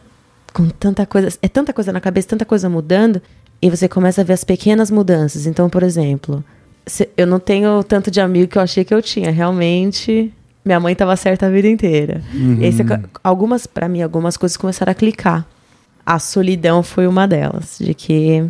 com 0.53 0.69
tanta 0.69 1.05
coisa. 1.05 1.29
É 1.41 1.47
tanta 1.47 1.73
coisa 1.73 1.91
na 1.91 1.99
cabeça, 1.99 2.29
tanta 2.29 2.45
coisa 2.45 2.69
mudando. 2.69 3.21
E 3.61 3.69
você 3.69 3.87
começa 3.87 4.21
a 4.21 4.23
ver 4.23 4.33
as 4.33 4.43
pequenas 4.43 4.91
mudanças. 4.91 5.47
Então, 5.47 5.69
por 5.69 5.83
exemplo, 5.83 6.43
eu 7.15 7.25
não 7.25 7.39
tenho 7.39 7.81
tanto 7.83 8.11
de 8.11 8.19
amigo 8.19 8.47
que 8.47 8.57
eu 8.57 8.61
achei 8.61 8.83
que 8.83 8.93
eu 8.93 9.01
tinha. 9.01 9.31
Realmente, 9.31 10.33
minha 10.63 10.79
mãe 10.79 10.93
tava 10.95 11.15
certa 11.15 11.47
a 11.47 11.49
vida 11.49 11.67
inteira. 11.67 12.21
E 12.61 12.65
aí, 12.65 12.71
você 12.71 12.83
algumas, 13.23 13.65
para 13.65 13.87
mim, 13.87 14.01
algumas 14.01 14.37
coisas 14.37 14.57
começaram 14.57 14.91
a 14.91 14.95
clicar. 14.95 15.47
A 16.05 16.19
solidão 16.19 16.83
foi 16.83 17.07
uma 17.07 17.27
delas. 17.27 17.77
De 17.79 17.93
que 17.93 18.45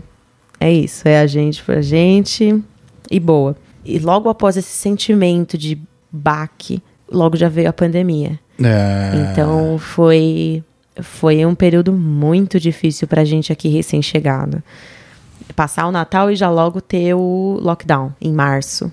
é 0.60 0.72
isso, 0.72 1.08
é 1.08 1.20
a 1.20 1.28
gente 1.28 1.64
pra 1.64 1.82
gente 1.82 2.62
e 3.10 3.20
boa. 3.20 3.56
E 3.86 4.00
logo 4.00 4.30
após 4.30 4.56
esse 4.56 4.72
sentimento 4.72 5.58
de 5.58 5.78
baque, 6.12 6.82
logo 7.12 7.36
já 7.36 7.50
veio 7.50 7.70
a 7.70 7.74
pandemia. 7.74 8.40
É. 8.64 9.32
Então 9.32 9.78
foi 9.78 10.64
foi 11.02 11.46
um 11.46 11.56
período 11.56 11.92
muito 11.92 12.60
difícil 12.60 13.08
pra 13.08 13.26
gente 13.26 13.52
aqui 13.52 13.68
recém-chegado. 13.68 14.62
Passar 15.56 15.88
o 15.88 15.92
Natal 15.92 16.32
e 16.32 16.36
já 16.36 16.50
logo 16.50 16.80
ter 16.80 17.14
o 17.14 17.60
lockdown 17.62 18.14
em 18.22 18.32
março, 18.32 18.92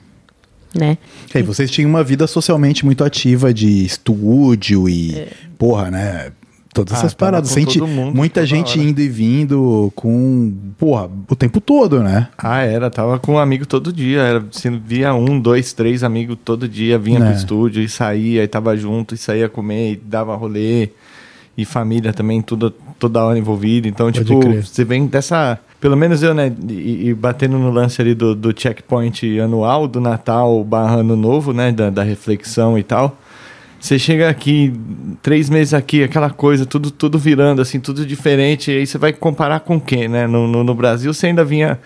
né? 0.74 0.98
E 1.34 1.38
aí, 1.38 1.42
vocês 1.42 1.70
tinham 1.70 1.88
uma 1.88 2.02
vida 2.02 2.26
socialmente 2.26 2.84
muito 2.84 3.04
ativa 3.04 3.52
de 3.52 3.84
estúdio 3.84 4.88
e, 4.88 5.28
porra, 5.58 5.90
né? 5.90 6.32
Todas 6.72 6.94
Ah, 6.94 6.98
essas 6.98 7.14
paradas. 7.14 7.50
Sente 7.50 7.80
mundo, 7.80 8.14
muita 8.14 8.46
gente 8.46 8.78
hora. 8.78 8.88
indo 8.88 9.00
e 9.00 9.08
vindo 9.08 9.92
com, 9.96 10.52
porra, 10.78 11.10
o 11.28 11.34
tempo 11.34 11.60
todo, 11.60 12.00
né? 12.00 12.28
Ah, 12.38 12.60
era, 12.62 12.88
tava 12.88 13.18
com 13.18 13.32
um 13.34 13.38
amigo 13.38 13.66
todo 13.66 13.92
dia. 13.92 14.20
Era, 14.20 14.44
assim, 14.54 14.80
via 14.84 15.12
um, 15.12 15.40
dois, 15.40 15.72
três 15.72 16.04
amigos 16.04 16.38
todo 16.44 16.68
dia, 16.68 16.96
vinha 16.96 17.18
É. 17.18 17.24
pro 17.24 17.32
estúdio 17.36 17.82
e 17.82 17.88
saía, 17.88 18.44
e 18.44 18.48
tava 18.48 18.76
junto, 18.76 19.14
e 19.14 19.18
saía 19.18 19.48
comer, 19.48 19.92
e 19.92 19.96
dava 19.96 20.36
rolê. 20.36 20.90
E 21.58 21.64
família 21.64 22.12
também, 22.12 22.40
tudo, 22.40 22.70
toda 22.98 23.22
hora 23.24 23.36
envolvida. 23.36 23.88
Então, 23.88 24.06
Pode 24.06 24.24
tipo, 24.24 24.38
crer. 24.38 24.64
você 24.64 24.84
vem 24.84 25.06
dessa. 25.06 25.58
Pelo 25.80 25.96
menos 25.96 26.22
eu, 26.22 26.32
né? 26.32 26.52
E, 26.68 27.08
e 27.08 27.14
batendo 27.14 27.58
no 27.58 27.70
lance 27.70 28.00
ali 28.00 28.14
do, 28.14 28.34
do 28.34 28.54
checkpoint 28.58 29.40
anual, 29.40 29.88
do 29.88 30.00
Natal 30.00 30.62
barra 30.62 30.96
Ano 31.00 31.16
Novo, 31.16 31.52
né? 31.52 31.72
Da, 31.72 31.90
da 31.90 32.02
reflexão 32.04 32.78
e 32.78 32.82
tal. 32.84 33.18
Você 33.80 33.98
chega 33.98 34.28
aqui, 34.28 34.74
três 35.22 35.48
meses 35.48 35.72
aqui, 35.72 36.04
aquela 36.04 36.28
coisa, 36.28 36.66
tudo, 36.66 36.90
tudo 36.90 37.18
virando, 37.18 37.62
assim, 37.62 37.80
tudo 37.80 38.04
diferente. 38.04 38.70
E 38.70 38.78
aí 38.78 38.86
você 38.86 38.98
vai 38.98 39.10
comparar 39.10 39.60
com 39.60 39.80
quê, 39.80 40.06
né? 40.06 40.26
No, 40.26 40.46
no, 40.46 40.62
no 40.62 40.74
Brasil 40.74 41.12
você 41.14 41.28
ainda 41.28 41.42
vinha. 41.42 41.80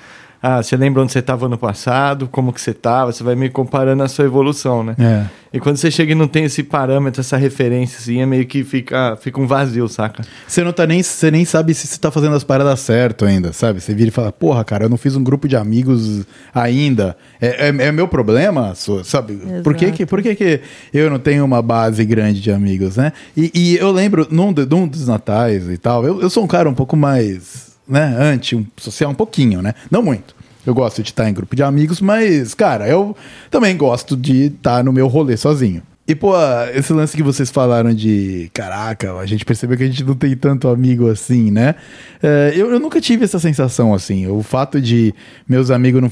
Ah, 0.47 0.63
você 0.63 0.77
lembra 0.77 1.03
onde 1.03 1.11
você 1.11 1.21
estava 1.21 1.47
ano 1.47 1.57
passado, 1.57 2.29
como 2.31 2.53
que 2.53 2.61
você 2.61 2.73
estava, 2.73 3.11
você 3.11 3.25
vai 3.25 3.35
meio 3.35 3.51
comparando 3.51 4.03
a 4.03 4.09
sua 4.09 4.27
evolução, 4.27 4.85
né? 4.85 4.95
É. 4.99 5.25
E 5.55 5.59
quando 5.59 5.79
você 5.79 5.91
chega 5.91 6.13
e 6.13 6.15
não 6.15 6.29
tem 6.29 6.45
esse 6.45 6.63
parâmetro, 6.63 7.23
essa 7.23 7.39
referência, 7.39 7.97
assim, 7.99 8.21
é 8.21 8.27
meio 8.27 8.45
que 8.45 8.63
fica, 8.63 9.17
fica 9.19 9.41
um 9.41 9.47
vazio, 9.47 9.89
saca? 9.89 10.23
Você 10.47 10.63
não 10.63 10.71
tá 10.73 10.87
nem, 10.87 11.03
você 11.03 11.31
nem 11.31 11.47
sabe 11.47 11.73
se 11.73 11.87
você 11.87 11.97
tá 11.97 12.11
fazendo 12.11 12.35
as 12.37 12.45
paradas 12.45 12.79
certo 12.81 13.25
ainda, 13.25 13.55
sabe? 13.55 13.81
Você 13.81 13.95
vira 13.95 14.09
e 14.09 14.11
fala, 14.11 14.31
porra, 14.33 14.63
cara, 14.65 14.85
eu 14.85 14.89
não 14.91 14.99
fiz 14.99 15.17
um 15.17 15.25
grupo 15.25 15.49
de 15.49 15.57
amigos 15.57 16.27
ainda. 16.53 17.17
É, 17.41 17.69
é, 17.69 17.87
é 17.87 17.93
meu 17.93 18.07
problema, 18.07 18.75
sabe? 19.05 19.41
Por 19.63 19.75
que 19.75 19.93
que, 19.93 20.05
por 20.05 20.21
que 20.21 20.35
que 20.35 20.61
eu 20.93 21.09
não 21.09 21.19
tenho 21.19 21.43
uma 21.45 21.63
base 21.63 22.05
grande 22.05 22.41
de 22.43 22.51
amigos, 22.53 22.97
né? 22.97 23.13
E, 23.35 23.51
e 23.55 23.77
eu 23.77 23.91
lembro, 23.91 24.27
num, 24.31 24.53
de- 24.53 24.67
num 24.67 24.87
dos 24.87 25.07
natais 25.09 25.69
e 25.71 25.79
tal, 25.79 26.05
eu, 26.05 26.21
eu 26.21 26.29
sou 26.29 26.45
um 26.45 26.49
cara 26.49 26.69
um 26.69 26.75
pouco 26.75 26.97
mais, 26.97 27.74
né, 27.87 28.15
anti, 28.19 28.57
um, 28.57 28.67
social 28.77 29.11
um 29.11 29.15
pouquinho, 29.15 29.61
né? 29.63 29.75
Não 29.91 30.03
muito. 30.03 30.35
Eu 30.67 30.75
gosto 30.75 31.03
de 31.03 31.11
estar 31.11 31.29
em 31.29 31.35
grupo 31.35 31.55
de 31.55 31.63
amigos, 31.63 32.01
mas, 32.01 32.55
cara, 32.55 32.89
eu 32.89 33.15
também 33.51 33.77
gosto 33.77 34.17
de 34.17 34.47
estar 34.47 34.83
no 34.83 34.93
meu 34.93 35.07
rolê 35.09 35.37
sozinho. 35.37 35.83
E, 36.07 36.15
pô, 36.15 36.33
esse 36.75 36.93
lance 36.93 37.17
que 37.17 37.23
vocês 37.23 37.51
falaram 37.51 37.93
de 37.95 38.51
caraca, 38.53 39.15
a 39.19 39.25
gente 39.27 39.45
percebeu 39.45 39.77
que 39.77 39.85
a 39.85 39.87
gente 39.87 40.05
não 40.05 40.15
tem 40.15 40.37
tanto 40.37 40.69
amigo 40.69 41.09
assim, 41.11 41.51
né? 41.51 41.75
É, 42.23 42.53
eu, 42.55 42.71
eu 42.71 42.79
nunca 42.79 43.01
tive 43.01 43.25
essa 43.25 43.39
sensação 43.39 43.95
assim. 43.95 44.27
O 44.27 44.43
fato 44.43 44.81
de 44.81 45.15
meus 45.49 45.71
amigos 45.71 46.03
não 46.03 46.11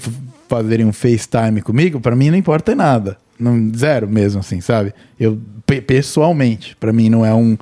fazerem 0.49 0.87
um 0.87 0.93
FaceTime 0.93 1.61
comigo, 1.63 2.01
pra 2.01 2.17
mim 2.17 2.31
não 2.31 2.37
importa 2.39 2.75
nada. 2.75 3.19
Não, 3.39 3.71
zero 3.75 4.09
mesmo, 4.09 4.41
assim, 4.41 4.61
sabe? 4.61 4.95
Eu, 5.21 5.39
pe- 5.67 5.81
pessoalmente, 5.83 6.75
pra 6.77 6.93
mim 6.93 7.09
não 7.11 7.25
é 7.25 7.35
um, 7.35 7.57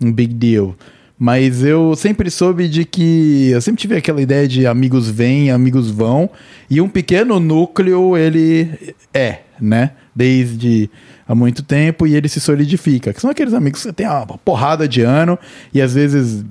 um 0.00 0.12
big 0.12 0.32
deal. 0.34 0.74
Mas 1.18 1.62
eu 1.64 1.96
sempre 1.96 2.30
soube 2.30 2.68
de 2.68 2.84
que. 2.84 3.50
Eu 3.50 3.60
sempre 3.60 3.80
tive 3.80 3.96
aquela 3.96 4.20
ideia 4.20 4.46
de 4.46 4.66
amigos 4.66 5.08
vêm, 5.08 5.50
amigos 5.50 5.90
vão. 5.90 6.28
E 6.68 6.80
um 6.80 6.88
pequeno 6.88 7.40
núcleo 7.40 8.16
ele 8.16 8.94
é, 9.14 9.40
né? 9.60 9.92
Desde 10.14 10.90
há 11.26 11.34
muito 11.34 11.62
tempo 11.62 12.06
e 12.06 12.14
ele 12.14 12.28
se 12.28 12.38
solidifica. 12.38 13.14
Que 13.14 13.20
são 13.20 13.30
aqueles 13.30 13.54
amigos 13.54 13.80
que 13.80 13.88
você 13.88 13.92
tem 13.92 14.06
uma 14.06 14.26
porrada 14.38 14.86
de 14.86 15.00
ano 15.00 15.38
e 15.72 15.80
às 15.80 15.94
vezes 15.94 16.44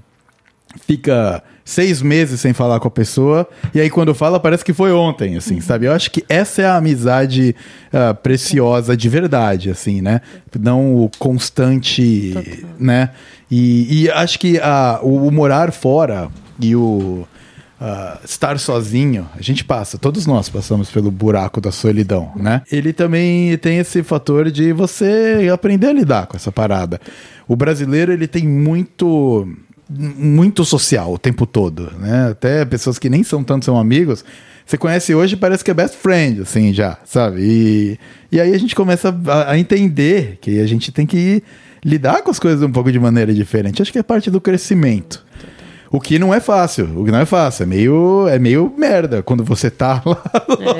fica 0.85 1.43
seis 1.63 2.01
meses 2.01 2.39
sem 2.39 2.53
falar 2.53 2.79
com 2.79 2.87
a 2.87 2.91
pessoa 2.91 3.47
e 3.73 3.81
aí 3.81 3.89
quando 3.89 4.13
fala 4.13 4.39
parece 4.39 4.63
que 4.63 4.73
foi 4.73 4.91
ontem, 4.91 5.35
assim, 5.35 5.59
sabe? 5.59 5.87
Eu 5.87 5.93
acho 5.93 6.11
que 6.11 6.23
essa 6.29 6.61
é 6.61 6.65
a 6.65 6.77
amizade 6.77 7.55
ah, 7.91 8.13
preciosa 8.13 8.95
de 8.95 9.09
verdade, 9.09 9.71
assim, 9.71 10.01
né? 10.01 10.21
Não 10.59 10.95
o 10.95 11.09
constante, 11.17 12.33
né? 12.79 13.09
E, 13.49 14.03
e 14.03 14.11
acho 14.11 14.39
que 14.39 14.59
ah, 14.59 14.99
o, 15.01 15.27
o 15.27 15.31
morar 15.31 15.71
fora 15.71 16.29
e 16.59 16.75
o 16.75 17.27
ah, 17.81 18.19
estar 18.23 18.57
sozinho, 18.59 19.27
a 19.35 19.41
gente 19.41 19.63
passa, 19.63 19.97
todos 19.97 20.25
nós 20.25 20.49
passamos 20.49 20.89
pelo 20.89 21.11
buraco 21.11 21.59
da 21.59 21.71
solidão, 21.71 22.31
né? 22.35 22.61
Ele 22.71 22.93
também 22.93 23.57
tem 23.57 23.79
esse 23.79 24.03
fator 24.03 24.51
de 24.51 24.71
você 24.71 25.49
aprender 25.51 25.87
a 25.87 25.93
lidar 25.93 26.27
com 26.27 26.37
essa 26.37 26.51
parada. 26.51 27.01
O 27.47 27.55
brasileiro, 27.55 28.11
ele 28.11 28.27
tem 28.27 28.47
muito 28.47 29.47
muito 29.89 30.63
social 30.65 31.13
o 31.13 31.17
tempo 31.17 31.45
todo, 31.45 31.91
né? 31.99 32.29
Até 32.31 32.65
pessoas 32.65 32.97
que 32.99 33.09
nem 33.09 33.23
são 33.23 33.43
tanto 33.43 33.65
são 33.65 33.77
amigos, 33.77 34.23
você 34.65 34.77
conhece 34.77 35.13
hoje 35.13 35.35
parece 35.35 35.63
que 35.63 35.69
é 35.69 35.73
best 35.73 35.95
friend, 35.97 36.41
assim, 36.41 36.73
já, 36.73 36.97
sabe? 37.05 37.41
E, 37.41 37.99
e 38.31 38.41
aí 38.41 38.53
a 38.53 38.57
gente 38.57 38.73
começa 38.75 39.15
a, 39.27 39.51
a 39.51 39.59
entender 39.59 40.37
que 40.41 40.59
a 40.59 40.65
gente 40.67 40.91
tem 40.91 41.05
que 41.05 41.43
lidar 41.83 42.23
com 42.23 42.31
as 42.31 42.39
coisas 42.39 42.63
um 42.63 42.71
pouco 42.71 42.91
de 42.91 42.99
maneira 42.99 43.31
diferente. 43.33 43.81
Acho 43.81 43.91
que 43.91 43.99
é 43.99 44.03
parte 44.03 44.31
do 44.31 44.41
crescimento. 44.41 45.23
O 45.91 46.01
que 46.01 46.17
não 46.17 46.33
é 46.33 46.39
fácil, 46.39 46.89
o 46.99 47.05
que 47.05 47.11
não 47.11 47.19
é 47.19 47.25
fácil, 47.25 47.61
é 47.63 47.65
meio, 47.67 48.27
é 48.27 48.39
meio 48.39 48.73
merda 48.75 49.21
quando 49.21 49.43
você 49.43 49.69
tá 49.69 50.01
lá 50.03 50.15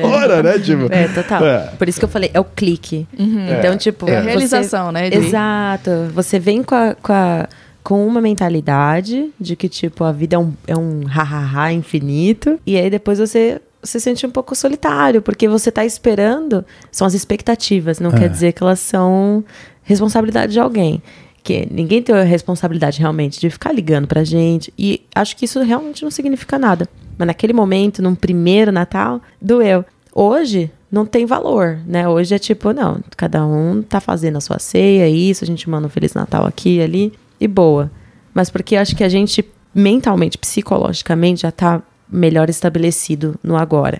fora, 0.02 0.42
né? 0.42 0.58
Tipo, 0.60 0.92
É, 0.92 1.08
total. 1.10 1.46
é. 1.46 1.60
Por 1.78 1.88
isso 1.88 2.00
que 2.00 2.06
eu 2.06 2.10
falei, 2.10 2.32
é 2.34 2.40
o 2.40 2.44
clique. 2.44 3.08
Então, 3.18 3.78
tipo. 3.78 4.10
É 4.10 4.18
a 4.18 4.22
você- 4.22 4.26
realização, 4.28 4.92
né, 4.92 5.10
de- 5.12 5.18
Exato. 5.18 5.92
Você 6.14 6.40
vem 6.40 6.64
com, 6.64 6.74
a- 6.76 6.96
com, 6.96 7.14
a- 7.14 7.48
com 7.86 8.06
uma 8.08 8.20
mentalidade 8.20 9.32
de 9.40 9.56
que, 9.56 9.70
tipo, 9.70 10.04
a 10.04 10.12
vida 10.12 10.36
é 10.36 10.40
um, 10.40 10.52
é 10.66 10.76
um 10.76 11.04
ha-ha-ha 11.06 11.72
infinito. 11.72 12.60
E 12.66 12.76
aí 12.76 12.90
depois 12.90 13.20
você 13.20 13.62
se 13.84 14.00
sente 14.00 14.26
um 14.26 14.32
pouco 14.32 14.56
solitário, 14.56 15.22
porque 15.22 15.48
você 15.48 15.72
tá 15.72 15.86
esperando. 15.86 16.66
São 16.92 17.06
as 17.06 17.14
expectativas, 17.14 18.00
não 18.00 18.10
É. 18.10 18.18
quer 18.18 18.30
dizer 18.30 18.54
que 18.54 18.64
elas 18.64 18.80
são 18.80 19.46
responsabilidade 19.84 20.52
de 20.54 20.60
alguém. 20.60 21.02
que 21.44 21.68
ninguém 21.70 22.02
tem 22.02 22.16
a 22.16 22.24
responsabilidade 22.24 23.00
realmente 23.00 23.40
de 23.40 23.52
ficar 23.52 23.72
ligando 23.72 24.08
pra 24.08 24.24
gente. 24.24 24.74
E 24.76 25.04
acho 25.14 25.38
que 25.38 25.46
isso 25.46 25.62
realmente 25.62 26.02
não 26.02 26.10
significa 26.10 26.58
nada. 26.58 26.90
Mas 27.20 27.28
naquele 27.28 27.54
momento, 27.54 28.02
num 28.02 28.16
primeiro 28.16 28.72
Natal, 28.72 29.22
doeu. 29.40 29.86
Hoje, 30.12 30.72
não 30.92 31.06
tem 31.06 31.24
valor, 31.28 31.78
né? 31.86 32.10
Hoje 32.10 32.34
é 32.34 32.40
tipo, 32.40 32.74
não, 32.74 33.00
cada 33.16 33.46
um 33.46 33.84
tá 33.84 34.00
fazendo 34.00 34.38
a 34.40 34.42
sua 34.42 34.58
ceia, 34.58 35.08
isso, 35.08 35.44
a 35.44 35.48
gente 35.48 35.70
manda 35.70 35.86
um 35.86 35.90
Feliz 35.90 36.16
Natal 36.16 36.48
aqui 36.48 36.78
e 36.78 36.82
ali, 36.82 37.14
e 37.40 37.48
boa. 37.48 37.92
Mas 38.34 38.50
porque 38.50 38.76
acho 38.76 38.96
que 38.96 39.04
a 39.04 39.10
gente, 39.10 39.46
mentalmente, 39.74 40.38
psicologicamente, 40.38 41.42
já 41.42 41.52
tá 41.52 41.82
melhor 42.10 42.50
estabelecido 42.50 43.38
no 43.44 43.56
agora. 43.58 44.00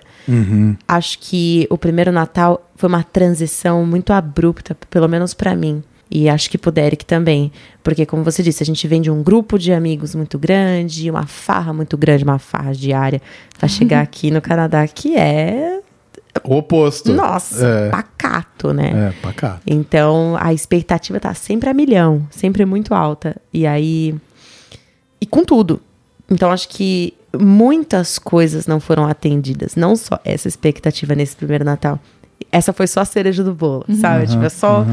Acho 0.86 1.18
que 1.18 1.66
o 1.70 1.78
primeiro 1.78 2.12
Natal 2.12 2.70
foi 2.76 2.88
uma 2.88 3.02
transição 3.02 3.84
muito 3.84 4.12
abrupta, 4.12 4.76
pelo 4.88 5.08
menos 5.08 5.34
pra 5.34 5.56
mim. 5.56 5.82
E 6.08 6.28
acho 6.28 6.48
que 6.48 6.56
pro 6.56 6.70
Derek 6.70 7.04
também. 7.04 7.50
Porque, 7.82 8.06
como 8.06 8.22
você 8.22 8.42
disse, 8.42 8.62
a 8.62 8.66
gente 8.66 8.86
vem 8.86 9.00
de 9.00 9.10
um 9.10 9.22
grupo 9.22 9.58
de 9.58 9.72
amigos 9.72 10.14
muito 10.14 10.38
grande, 10.38 11.10
uma 11.10 11.26
farra 11.26 11.72
muito 11.72 11.96
grande, 11.96 12.22
uma 12.22 12.38
farra 12.38 12.72
diária, 12.72 13.20
pra 13.58 13.66
chegar 13.68 14.02
aqui 14.02 14.30
no 14.30 14.40
Canadá, 14.40 14.86
que 14.86 15.16
é, 15.16 15.75
O 16.46 16.56
oposto. 16.58 17.12
nossa, 17.12 17.66
É, 17.66 17.88
pacato, 17.90 18.72
né? 18.72 19.12
é 19.16 19.20
pacato. 19.22 19.60
Então 19.66 20.36
a 20.40 20.52
expectativa 20.52 21.18
tá 21.20 21.34
sempre 21.34 21.68
a 21.68 21.74
milhão, 21.74 22.26
sempre 22.30 22.64
muito 22.64 22.94
alta. 22.94 23.36
E 23.52 23.66
aí. 23.66 24.14
E 25.20 25.26
com 25.26 25.44
tudo. 25.44 25.80
Então 26.30 26.50
acho 26.50 26.68
que 26.68 27.14
muitas 27.38 28.18
coisas 28.18 28.66
não 28.66 28.80
foram 28.80 29.06
atendidas. 29.06 29.76
Não 29.76 29.94
só 29.96 30.18
essa 30.24 30.48
expectativa 30.48 31.14
nesse 31.14 31.36
primeiro 31.36 31.64
Natal. 31.64 31.98
Essa 32.52 32.72
foi 32.72 32.86
só 32.86 33.00
a 33.00 33.04
cereja 33.04 33.42
do 33.42 33.54
bolo, 33.54 33.84
sabe? 34.00 34.26
Tipo, 34.26 34.44
é 34.44 34.48
só. 34.48 34.84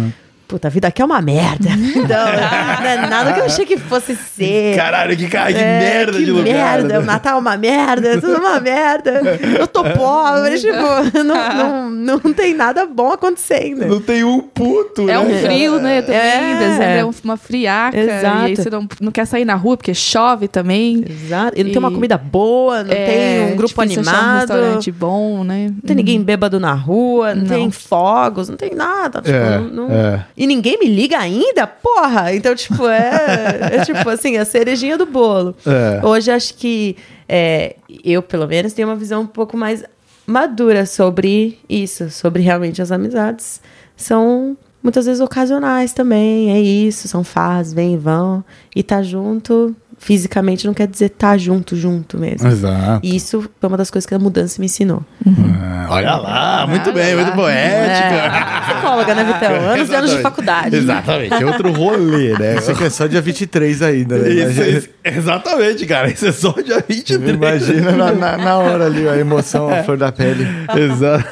Puta, 0.54 0.68
a 0.68 0.72
vida 0.72 0.88
aqui 0.88 1.02
é 1.02 1.06
uma 1.06 1.20
merda. 1.20 1.70
Então, 2.04 2.26
não 2.26 2.86
é 2.90 3.08
nada 3.10 3.34
que 3.34 3.40
eu 3.40 3.46
achei 3.46 3.66
que 3.66 3.76
fosse 3.78 4.16
ser. 4.16 4.76
Caralho, 4.76 5.16
que 5.18 5.28
cara 5.28 5.52
de 5.52 5.58
É, 5.60 5.80
merda 5.80 6.12
que 6.20 6.26
de 6.26 6.32
lugar. 6.32 6.44
merda, 6.54 6.88
né? 6.90 7.00
o 7.00 7.02
Natal 7.04 7.38
é 7.38 7.40
uma 7.40 7.58
merda, 7.58 8.08
é 8.10 8.18
tudo 8.20 8.38
uma 8.38 8.60
merda. 8.60 9.22
Eu 9.60 9.66
tô 9.68 9.84
pobre, 9.84 10.60
tipo, 10.60 10.74
não, 11.24 11.90
não, 11.90 12.20
não 12.20 12.34
tem 12.34 12.54
nada 12.54 12.86
bom 12.86 13.12
acontecendo. 13.14 13.86
Não 13.88 14.00
tem 14.02 14.24
um 14.24 14.42
puto, 14.42 15.04
É 15.04 15.14
né? 15.14 15.20
um 15.20 15.40
frio, 15.42 15.80
né? 15.80 16.02
Também. 16.04 16.20
É. 16.22 16.56
Dezembro 16.60 16.98
é 17.00 17.06
um- 17.06 17.14
uma 17.24 17.38
friaca. 17.38 17.98
Exato. 17.98 18.42
E 18.42 18.46
aí 18.46 18.56
você 18.56 18.70
não, 18.70 18.88
não 19.02 19.12
quer 19.12 19.26
sair 19.26 19.46
na 19.46 19.56
rua 19.56 19.76
porque 19.78 19.94
chove 19.94 20.48
também. 20.48 21.04
Exato. 21.10 21.54
E 21.60 21.64
não 21.64 21.72
tem 21.72 21.80
uma 21.80 21.90
E- 21.90 21.94
comida 21.94 22.18
boa, 22.18 22.84
não 22.84 22.92
É, 22.94 23.06
tem 23.06 23.54
um 23.54 23.56
grupo 23.56 23.84
difícil 23.86 24.02
achar 24.02 24.12
Um 24.12 24.20
animado. 24.20 24.40
restaurante 24.40 24.92
bom, 24.92 25.44
né? 25.44 25.70
Não 25.74 25.82
tem 25.82 25.96
ninguém 25.96 26.22
bêbado 26.22 26.60
na 26.60 26.74
rua, 26.74 27.34
não, 27.34 27.42
Não. 27.44 27.48
tem 27.50 27.72
fogos, 27.72 28.50
não 28.50 28.58
tem 28.58 28.76
nada. 28.76 29.22
Tipo, 29.22 29.36
É, 29.36 29.60
não- 29.60 29.90
é. 29.92 30.26
E 30.44 30.48
ninguém 30.48 30.78
me 30.78 30.88
liga 30.88 31.18
ainda? 31.18 31.66
Porra! 31.66 32.36
Então, 32.36 32.54
tipo, 32.54 32.86
é, 32.86 33.78
é 33.78 33.86
tipo 33.86 34.10
assim, 34.10 34.36
a 34.36 34.44
cerejinha 34.44 34.98
do 34.98 35.06
bolo. 35.06 35.56
É. 35.66 36.06
Hoje 36.06 36.30
acho 36.30 36.56
que 36.56 36.98
é, 37.30 37.78
eu, 38.04 38.22
pelo 38.22 38.46
menos, 38.46 38.74
tenho 38.74 38.90
uma 38.90 38.96
visão 38.98 39.22
um 39.22 39.26
pouco 39.26 39.56
mais 39.56 39.86
madura 40.28 40.86
sobre 40.86 41.58
isso, 41.70 42.10
sobre 42.10 42.42
realmente 42.42 42.82
as 42.82 42.92
amizades. 42.92 43.62
São 43.96 44.58
muitas 44.84 45.06
vezes 45.06 45.22
ocasionais 45.22 45.94
também, 45.94 46.52
é 46.52 46.60
isso, 46.60 47.08
são 47.08 47.24
fases, 47.24 47.72
vem 47.72 47.94
e 47.94 47.98
vão. 47.98 48.44
E 48.76 48.84
tá 48.84 49.02
junto, 49.02 49.74
fisicamente 50.04 50.68
não 50.68 50.74
quer 50.74 50.86
dizer 50.86 51.10
tá 51.10 51.38
junto, 51.38 51.78
junto 51.78 52.18
mesmo. 52.18 52.48
Exato. 52.48 53.00
E 53.02 53.16
isso 53.16 53.50
foi 53.60 53.70
uma 53.70 53.78
das 53.78 53.90
coisas 53.90 54.06
que 54.06 54.14
a 54.14 54.20
mudança 54.20 54.60
me 54.60 54.66
ensinou. 54.66 55.02
Ah, 55.26 55.88
olha 55.90 56.16
lá, 56.18 56.68
muito 56.68 56.92
bem, 56.92 57.16
muito 57.16 57.32
poética. 57.32 58.16
É, 58.16 58.74
psicóloga, 58.74 59.16
né, 59.16 59.24
Vitão? 59.24 59.56
Anos 59.56 59.90
e 59.90 59.96
anos 59.96 60.12
de 60.12 60.22
faculdade. 60.22 60.76
Exatamente, 60.76 61.34
é 61.34 61.46
outro 61.46 61.72
rolê, 61.72 62.38
né? 62.38 62.58
Isso 62.58 62.72
aqui 62.72 62.84
é 62.84 62.90
só 62.90 63.08
dia 63.08 63.22
23 63.22 63.82
ainda, 63.82 64.18
né? 64.18 64.30
Isso, 64.30 64.62
isso, 64.62 64.90
exatamente, 65.04 65.86
cara. 65.86 66.10
Isso 66.10 66.28
é 66.28 66.32
só 66.34 66.52
dia 66.52 66.84
23. 66.86 67.38
Imagina 67.38 67.92
na, 67.94 68.12
na, 68.12 68.38
na 68.38 68.58
hora 68.58 68.86
ali 68.88 69.08
a 69.08 69.16
emoção, 69.16 69.70
a 69.70 69.84
flor 69.84 69.98
da 69.98 70.12
pele. 70.12 70.46
Exato. 70.76 71.24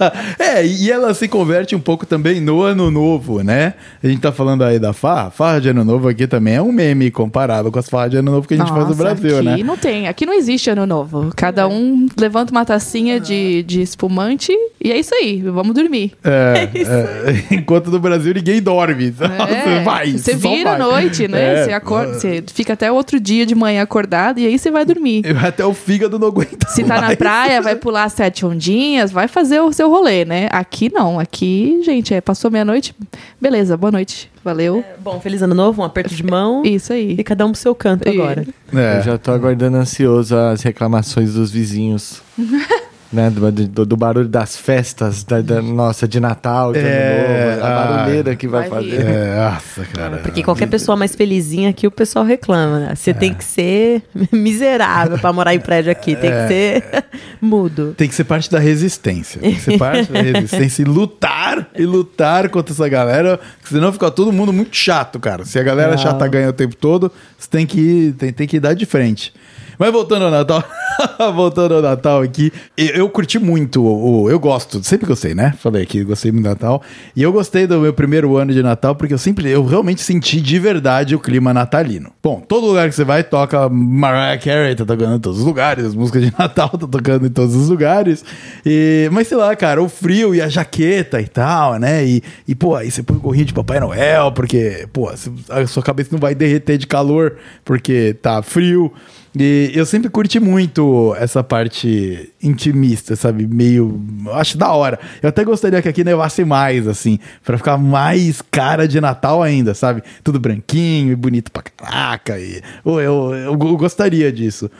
É, 0.38 0.64
e 0.64 0.90
ela 0.90 1.12
se 1.12 1.28
converte 1.28 1.76
um 1.76 1.80
pouco 1.80 2.06
também 2.06 2.40
no 2.40 2.62
ano 2.62 2.90
novo, 2.90 3.42
né? 3.42 3.74
A 4.02 4.06
gente 4.06 4.20
tá 4.20 4.32
falando 4.32 4.64
aí 4.64 4.78
da 4.78 4.92
farra. 4.92 5.30
Farra 5.30 5.60
de 5.60 5.68
ano 5.68 5.84
novo 5.84 6.08
aqui 6.08 6.26
também 6.26 6.54
é 6.54 6.62
um 6.62 6.72
meme 6.72 7.10
comparado 7.10 7.70
com 7.70 7.78
as 7.78 7.88
farras 7.88 8.09
de 8.10 8.16
ano 8.18 8.32
novo 8.32 8.46
que 8.46 8.54
a 8.54 8.56
gente 8.56 8.68
faz 8.68 8.80
no 8.80 8.88
Nossa, 8.88 9.02
Brasil, 9.02 9.36
aqui 9.38 9.44
né? 9.44 9.56
não 9.62 9.76
tem. 9.76 10.08
Aqui 10.08 10.26
não 10.26 10.34
existe 10.34 10.68
ano 10.68 10.84
novo. 10.86 11.30
Cada 11.36 11.66
um 11.68 12.06
levanta 12.18 12.50
uma 12.52 12.64
tacinha 12.64 13.18
de, 13.18 13.62
de 13.62 13.80
espumante 13.80 14.52
e 14.80 14.90
é 14.90 14.98
isso 14.98 15.14
aí. 15.14 15.40
Vamos 15.40 15.74
dormir. 15.74 16.12
É, 16.24 16.68
é, 16.74 17.54
enquanto 17.54 17.90
no 17.90 17.98
Brasil 17.98 18.34
ninguém 18.34 18.60
dorme. 18.60 19.10
Você 19.16 19.84
vai. 19.84 20.12
Você 20.12 20.34
vira 20.34 20.74
à 20.74 20.76
vai. 20.76 20.78
noite, 20.78 21.28
né? 21.28 21.60
É, 21.60 21.64
Você 21.64 21.72
acorda, 21.72 22.14
você 22.14 22.42
fica 22.52 22.72
até 22.72 22.90
outro 22.90 23.20
dia 23.20 23.46
de 23.46 23.54
manhã 23.54 23.82
acordado 23.82 24.38
e 24.38 24.46
aí 24.46 24.58
você 24.58 24.70
vai 24.70 24.84
dormir. 24.84 25.22
Até 25.44 25.64
o 25.64 25.72
fígado 25.72 26.18
não 26.18 26.28
aguenta. 26.28 26.68
Se 26.68 26.82
tá 26.82 26.96
na 26.96 27.08
mais. 27.08 27.18
praia, 27.18 27.62
vai 27.62 27.76
pular 27.76 28.08
sete 28.08 28.44
ondinhas, 28.44 29.10
vai 29.10 29.28
fazer 29.28 29.60
o 29.60 29.72
seu 29.72 29.88
rolê, 29.88 30.24
né? 30.24 30.48
Aqui 30.50 30.90
não. 30.92 31.18
Aqui, 31.20 31.80
gente, 31.84 32.12
é, 32.12 32.20
passou 32.20 32.50
meia-noite. 32.50 32.94
Beleza, 33.40 33.76
boa 33.76 33.92
noite. 33.92 34.30
Valeu. 34.44 34.82
Bom, 34.98 35.20
feliz 35.20 35.42
ano 35.42 35.54
novo, 35.54 35.82
um 35.82 35.84
aperto 35.84 36.14
de 36.14 36.22
mão. 36.22 36.62
Isso 36.66 36.92
aí. 36.92 37.14
E 37.18 37.24
cada 37.24 37.44
um 37.46 37.52
pro 37.52 37.60
seu 37.60 37.74
canto 37.74 38.08
E- 38.08 38.10
agora. 38.12 38.46
É. 38.74 38.98
Eu 38.98 39.02
já 39.02 39.18
tô 39.18 39.32
aguardando 39.32 39.76
ansioso 39.76 40.34
as 40.36 40.62
reclamações 40.62 41.34
dos 41.34 41.50
vizinhos. 41.50 42.22
né, 43.12 43.28
do, 43.28 43.50
do- 43.50 43.86
do 43.86 43.96
barulho 43.96 44.28
das 44.28 44.56
festas, 44.56 45.24
da, 45.24 45.40
da- 45.40 45.60
nossa, 45.60 46.06
de 46.06 46.20
Natal, 46.20 46.72
de 46.72 46.78
É, 46.78 46.82
Ano 46.82 47.56
Novo, 47.56 47.64
a 47.64 47.68
ah, 47.68 47.86
barulheira 47.96 48.36
que 48.36 48.46
vai, 48.46 48.68
vai 48.68 48.82
fazer. 48.82 49.00
É, 49.04 49.36
nossa, 49.50 49.84
cara. 49.92 50.16
Porque 50.18 50.42
qualquer 50.42 50.66
pessoa 50.68 50.96
mais 50.96 51.14
felizinha 51.16 51.70
aqui, 51.70 51.86
o 51.86 51.90
pessoal 51.90 52.24
reclama. 52.24 52.78
Né? 52.78 52.94
Você 52.94 53.12
tem 53.12 53.34
que 53.34 53.44
ser 53.44 54.02
miserável 54.32 55.18
pra 55.18 55.32
morar 55.32 55.54
em 55.54 55.60
prédio 55.60 55.90
aqui. 55.90 56.14
Tem 56.14 56.30
que 56.30 56.48
ser 56.48 57.04
mudo. 57.42 57.94
Tem 57.96 58.08
que 58.08 58.14
ser 58.14 58.24
parte 58.24 58.50
da 58.50 58.58
resistência. 58.58 59.40
Tem 59.40 59.54
que 59.54 59.60
ser 59.60 59.78
parte 59.78 60.10
da 60.12 60.22
resistência 60.22 60.82
e 60.82 60.84
lutar 60.84 61.68
e 61.76 61.84
lutar 61.84 62.48
contra 62.48 62.72
essa 62.72 62.88
galera. 62.88 63.40
Senão 63.64 63.92
fica 63.92 64.10
todo 64.10 64.32
mundo 64.32 64.52
muito 64.52 64.76
chato, 64.76 65.18
cara. 65.18 65.44
Se 65.44 65.58
a 65.58 65.62
galera 65.62 65.92
Não. 65.92 65.98
chata 65.98 66.26
ganha 66.28 66.48
o 66.48 66.52
tempo 66.52 66.76
todo, 66.76 67.10
você 67.38 67.48
tem 67.50 67.66
que, 67.66 67.80
ir- 67.80 68.12
tem, 68.12 68.32
tem 68.32 68.46
que 68.46 68.60
dar 68.60 68.74
de 68.74 68.86
frente. 68.86 69.32
Mas 69.80 69.90
voltando 69.92 70.26
ao 70.26 70.30
Natal, 70.30 70.62
voltando 71.34 71.74
ao 71.76 71.80
Natal 71.82 72.20
aqui, 72.20 72.52
eu, 72.76 72.86
eu 72.88 73.08
curti 73.08 73.38
muito, 73.38 73.82
o, 73.82 74.24
o- 74.24 74.30
eu 74.30 74.38
gosto, 74.38 74.84
sempre 74.84 75.06
gostei, 75.06 75.34
né? 75.34 75.54
Falei 75.58 75.82
aqui, 75.84 76.04
gostei 76.04 76.30
muito 76.30 76.44
do 76.44 76.50
Natal. 76.50 76.82
E 77.16 77.22
eu 77.22 77.32
gostei 77.32 77.66
do 77.66 77.80
meu 77.80 77.94
primeiro 77.94 78.36
ano 78.36 78.52
de 78.52 78.62
Natal 78.62 78.94
porque 78.94 79.14
eu 79.14 79.18
sempre, 79.18 79.48
eu 79.50 79.64
realmente 79.64 80.02
senti 80.02 80.38
de 80.38 80.58
verdade 80.58 81.14
o 81.14 81.18
clima 81.18 81.54
natalino. 81.54 82.10
Bom, 82.22 82.40
todo 82.46 82.66
lugar 82.66 82.90
que 82.90 82.94
você 82.94 83.04
vai 83.04 83.24
toca 83.24 83.70
Mariah 83.70 84.36
Carey, 84.38 84.74
tá 84.74 84.84
tocando 84.84 85.16
em 85.16 85.18
todos 85.20 85.38
os 85.38 85.46
lugares, 85.46 85.86
as 85.86 85.94
músicas 85.94 86.24
de 86.26 86.32
Natal 86.38 86.68
tá 86.76 86.86
tocando 86.86 87.26
em 87.26 87.30
todos 87.30 87.56
os 87.56 87.70
lugares. 87.70 88.22
E, 88.66 89.08
mas 89.10 89.28
sei 89.28 89.38
lá, 89.38 89.56
cara, 89.56 89.82
o 89.82 89.88
frio 89.88 90.34
e 90.34 90.42
a 90.42 90.48
jaqueta 90.50 91.22
e 91.22 91.26
tal, 91.26 91.78
né? 91.78 92.04
E, 92.04 92.22
e 92.46 92.54
pô, 92.54 92.76
aí 92.76 92.90
você 92.90 93.02
põe 93.02 93.16
o 93.16 93.20
gorrinho 93.20 93.46
de 93.46 93.54
Papai 93.54 93.80
Noel, 93.80 94.30
porque, 94.32 94.86
pô, 94.92 95.08
a 95.48 95.66
sua 95.66 95.82
cabeça 95.82 96.10
não 96.12 96.18
vai 96.18 96.34
derreter 96.34 96.76
de 96.76 96.86
calor 96.86 97.36
porque 97.64 98.14
tá 98.20 98.42
frio. 98.42 98.92
E 99.38 99.70
eu 99.74 99.86
sempre 99.86 100.10
curti 100.10 100.40
muito 100.40 101.14
essa 101.16 101.42
parte 101.44 102.32
intimista, 102.42 103.14
sabe? 103.14 103.46
Meio. 103.46 104.00
eu 104.26 104.34
Acho 104.34 104.58
da 104.58 104.72
hora. 104.72 104.98
Eu 105.22 105.28
até 105.28 105.44
gostaria 105.44 105.80
que 105.80 105.88
aqui 105.88 106.02
nevasse 106.02 106.44
mais, 106.44 106.88
assim, 106.88 107.18
pra 107.44 107.56
ficar 107.56 107.78
mais 107.78 108.42
cara 108.50 108.88
de 108.88 109.00
Natal 109.00 109.42
ainda, 109.42 109.72
sabe? 109.72 110.02
Tudo 110.24 110.40
branquinho 110.40 111.12
e 111.12 111.16
bonito 111.16 111.52
pra 111.52 111.62
caraca. 111.62 112.38
E, 112.40 112.60
Pô, 112.82 113.00
eu, 113.00 113.32
eu, 113.34 113.52
eu 113.52 113.76
gostaria 113.76 114.32
disso. 114.32 114.70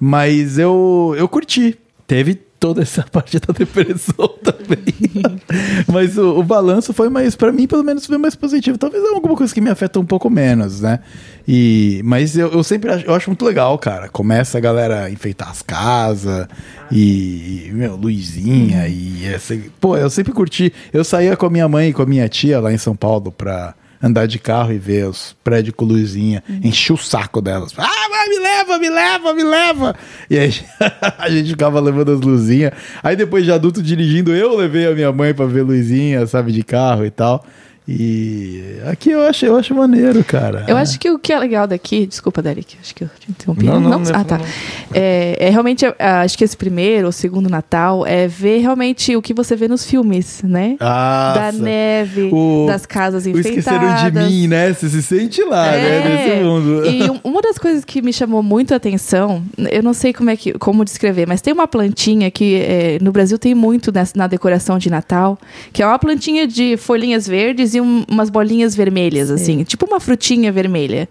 Mas 0.00 0.58
eu, 0.58 1.14
eu 1.18 1.28
curti. 1.28 1.78
Teve 2.06 2.40
toda 2.58 2.82
essa 2.82 3.02
parte 3.10 3.38
da 3.38 3.52
depressão 3.52 4.28
também. 4.42 4.94
Mas 5.86 6.18
o, 6.18 6.38
o 6.38 6.42
balanço 6.42 6.92
foi 6.92 7.08
mais, 7.08 7.34
pra 7.34 7.52
mim, 7.52 7.66
pelo 7.66 7.82
menos, 7.82 8.06
foi 8.06 8.18
mais 8.18 8.34
positivo. 8.34 8.78
Talvez 8.78 9.02
é 9.02 9.08
alguma 9.08 9.36
coisa 9.36 9.52
que 9.52 9.60
me 9.60 9.70
afeta 9.70 9.98
um 9.98 10.04
pouco 10.04 10.28
menos, 10.28 10.80
né? 10.80 11.00
E, 11.46 12.02
mas 12.04 12.36
eu, 12.36 12.52
eu 12.52 12.62
sempre 12.62 12.90
acho, 12.90 13.06
eu 13.06 13.14
acho 13.14 13.30
muito 13.30 13.44
legal, 13.44 13.78
cara. 13.78 14.08
Começa 14.08 14.58
a 14.58 14.60
galera 14.60 15.04
a 15.04 15.10
enfeitar 15.10 15.48
as 15.48 15.62
casas 15.62 16.46
e, 16.92 17.70
meu, 17.72 17.96
luzinha 17.96 18.86
e 18.86 19.24
essa, 19.24 19.58
pô, 19.80 19.96
eu 19.96 20.10
sempre 20.10 20.32
curti. 20.32 20.72
Eu 20.92 21.04
saía 21.04 21.36
com 21.36 21.46
a 21.46 21.50
minha 21.50 21.66
mãe 21.66 21.88
e 21.88 21.92
com 21.94 22.02
a 22.02 22.06
minha 22.06 22.28
tia 22.28 22.60
lá 22.60 22.70
em 22.70 22.76
São 22.76 22.94
Paulo 22.94 23.32
pra 23.32 23.74
andar 24.02 24.26
de 24.26 24.38
carro 24.38 24.72
e 24.72 24.78
ver 24.78 25.08
os 25.08 25.36
prédios 25.42 25.74
com 25.74 25.84
luzinha, 25.84 26.42
enchi 26.62 26.92
o 26.92 26.96
saco 26.96 27.40
delas. 27.40 27.72
Ah, 27.76 28.08
vai, 28.10 28.28
me 28.28 28.38
leva, 28.38 28.78
me 28.78 28.88
leva, 28.88 29.34
me 29.34 29.42
leva. 29.44 29.96
E 30.30 30.38
aí 30.38 30.54
a 31.18 31.28
gente 31.28 31.50
ficava 31.50 31.80
levando 31.80 32.12
as 32.12 32.20
luzinhas. 32.20 32.72
Aí 33.02 33.16
depois 33.16 33.44
de 33.44 33.52
adulto 33.52 33.82
dirigindo, 33.82 34.34
eu 34.34 34.56
levei 34.56 34.86
a 34.86 34.94
minha 34.94 35.12
mãe 35.12 35.34
pra 35.34 35.46
ver 35.46 35.62
luzinha, 35.62 36.26
sabe, 36.26 36.52
de 36.52 36.62
carro 36.62 37.04
e 37.04 37.10
tal. 37.10 37.44
E 37.90 38.62
aqui 38.86 39.10
eu 39.10 39.22
acho, 39.22 39.46
eu 39.46 39.56
acho 39.56 39.74
maneiro, 39.74 40.22
cara. 40.22 40.62
Eu 40.68 40.76
acho 40.76 41.00
que 41.00 41.10
o 41.10 41.18
que 41.18 41.32
é 41.32 41.38
legal 41.38 41.66
daqui, 41.66 42.06
desculpa, 42.06 42.42
Derek, 42.42 42.76
acho 42.82 42.94
que 42.94 43.04
eu 43.04 43.08
te 43.18 43.30
interrompi. 43.30 43.64
Não, 43.64 43.80
não, 43.80 43.98
não 43.98 44.10
é 44.10 44.12
ah, 44.14 44.24
tá. 44.24 44.36
não. 44.36 44.44
É, 44.92 45.36
é 45.40 45.48
realmente, 45.48 45.86
acho 45.98 46.36
que 46.36 46.44
esse 46.44 46.54
primeiro 46.54 47.06
ou 47.06 47.12
segundo 47.12 47.48
Natal 47.48 48.04
é 48.06 48.28
ver 48.28 48.58
realmente 48.58 49.16
o 49.16 49.22
que 49.22 49.32
você 49.32 49.56
vê 49.56 49.66
nos 49.68 49.86
filmes, 49.86 50.42
né? 50.44 50.76
Ah, 50.80 51.32
da 51.34 51.52
neve, 51.52 52.28
O- 52.30 52.66
das 52.68 52.84
casas 52.84 53.24
o 53.24 53.30
enfeitadas. 53.30 53.56
esqueceram 53.56 54.10
de 54.10 54.18
mim, 54.32 54.46
né? 54.48 54.70
Você 54.74 54.88
se 54.90 55.02
sente 55.02 55.42
lá, 55.44 55.70
né? 55.72 55.78
É, 55.78 56.08
Nesse 56.28 56.44
mundo. 56.44 56.86
E 56.86 57.10
um- 57.10 57.20
uma 57.24 57.40
das 57.40 57.56
coisas 57.56 57.86
que 57.86 58.02
me 58.02 58.12
chamou 58.12 58.42
muito 58.42 58.74
a 58.74 58.76
atenção, 58.76 59.42
eu 59.70 59.82
não 59.82 59.94
sei 59.94 60.12
como 60.12 60.28
é 60.28 60.36
que 60.36 60.52
como 60.58 60.84
descrever, 60.84 61.26
mas 61.26 61.40
tem 61.40 61.54
uma 61.54 61.66
plantinha 61.66 62.30
que 62.30 62.56
é, 62.56 62.98
no 63.00 63.12
Brasil 63.12 63.38
tem 63.38 63.54
muito 63.54 63.90
nessa- 63.90 64.12
na 64.14 64.26
decoração 64.26 64.76
de 64.76 64.90
Natal, 64.90 65.38
que 65.72 65.82
é 65.82 65.86
uma 65.86 65.98
plantinha 65.98 66.46
de 66.46 66.76
folhinhas 66.76 67.26
verdes 67.26 67.72
e 67.74 67.77
um- 67.80 68.04
umas 68.08 68.30
bolinhas 68.30 68.74
vermelhas, 68.74 69.30
assim, 69.30 69.62
tipo 69.64 69.86
uma 69.86 70.00
frutinha 70.00 70.50
vermelha. 70.52 71.08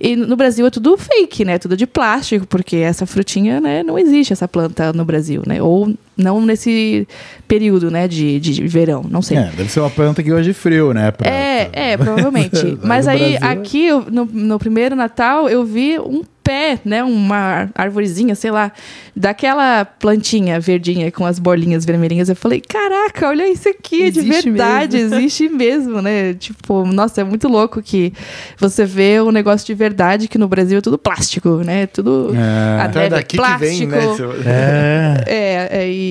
E 0.00 0.16
no 0.16 0.36
Brasil 0.36 0.66
é 0.66 0.70
tudo 0.70 0.96
fake, 0.96 1.44
né? 1.44 1.58
Tudo 1.58 1.76
de 1.76 1.86
plástico, 1.86 2.46
porque 2.46 2.76
essa 2.76 3.06
frutinha, 3.06 3.60
né, 3.60 3.82
não 3.82 3.98
existe 3.98 4.32
essa 4.32 4.46
planta 4.48 4.92
no 4.92 5.04
Brasil, 5.04 5.42
né? 5.46 5.62
Ou 5.62 5.94
não 6.20 6.40
nesse 6.44 7.06
período, 7.48 7.90
né, 7.90 8.06
de, 8.06 8.38
de 8.38 8.66
verão, 8.66 9.04
não 9.10 9.20
sei. 9.22 9.38
É, 9.38 9.50
deve 9.56 9.70
ser 9.70 9.80
uma 9.80 9.90
planta 9.90 10.22
que 10.22 10.28
gosta 10.30 10.44
de 10.44 10.52
frio, 10.52 10.92
né? 10.94 11.10
Pra- 11.10 11.28
É, 11.28 11.68
é, 11.72 11.96
provavelmente. 11.96 12.78
Mas 12.84 13.08
aí, 13.08 13.38
Brasil- 13.38 13.58
aqui, 13.60 13.86
eu- 13.86 14.06
no, 14.10 14.24
no 14.26 14.58
primeiro 14.58 14.94
Natal, 14.94 15.48
eu 15.48 15.64
vi 15.64 15.98
um 15.98 16.22
pé, 16.42 16.78
né? 16.84 17.04
Uma 17.04 17.68
arvorezinha, 17.74 18.34
sei 18.34 18.50
lá, 18.50 18.72
daquela 19.14 19.84
plantinha 19.84 20.58
verdinha 20.58 21.12
com 21.12 21.26
as 21.26 21.38
bolinhas 21.38 21.84
vermelhinhas. 21.84 22.28
Eu 22.30 22.34
falei, 22.36 22.60
caraca, 22.66 23.28
olha 23.28 23.46
isso 23.46 23.68
aqui, 23.68 24.04
é 24.04 24.10
de 24.10 24.20
Existe 24.20 24.50
verdade, 24.50 24.96
existe 24.96 25.48
mesmo, 25.50 26.00
né? 26.00 26.32
Tipo, 26.34 26.86
nossa, 26.86 27.20
é 27.20 27.24
muito 27.24 27.46
louco 27.46 27.82
que 27.82 28.12
você 28.58 28.86
vê 28.86 29.20
um 29.20 29.30
negócio 29.30 29.66
de 29.66 29.74
verdade 29.74 30.28
que 30.28 30.38
no 30.38 30.48
Brasil 30.48 30.78
é 30.78 30.80
tudo 30.80 30.96
plástico, 30.96 31.56
né? 31.58 31.86
Tudo. 31.86 32.32
É. 32.34 32.80
a 32.82 32.86
Então 32.88 33.02
é 33.02 33.04
neve 33.04 33.16
daqui 33.16 33.36
que 33.36 33.58
vem, 33.58 33.86
né? 33.86 34.00
plástico. 34.00 34.16
seu- 34.16 34.50
É. 34.50 35.24
É, 35.30 35.68
é, 35.82 35.90
e, 35.90 36.09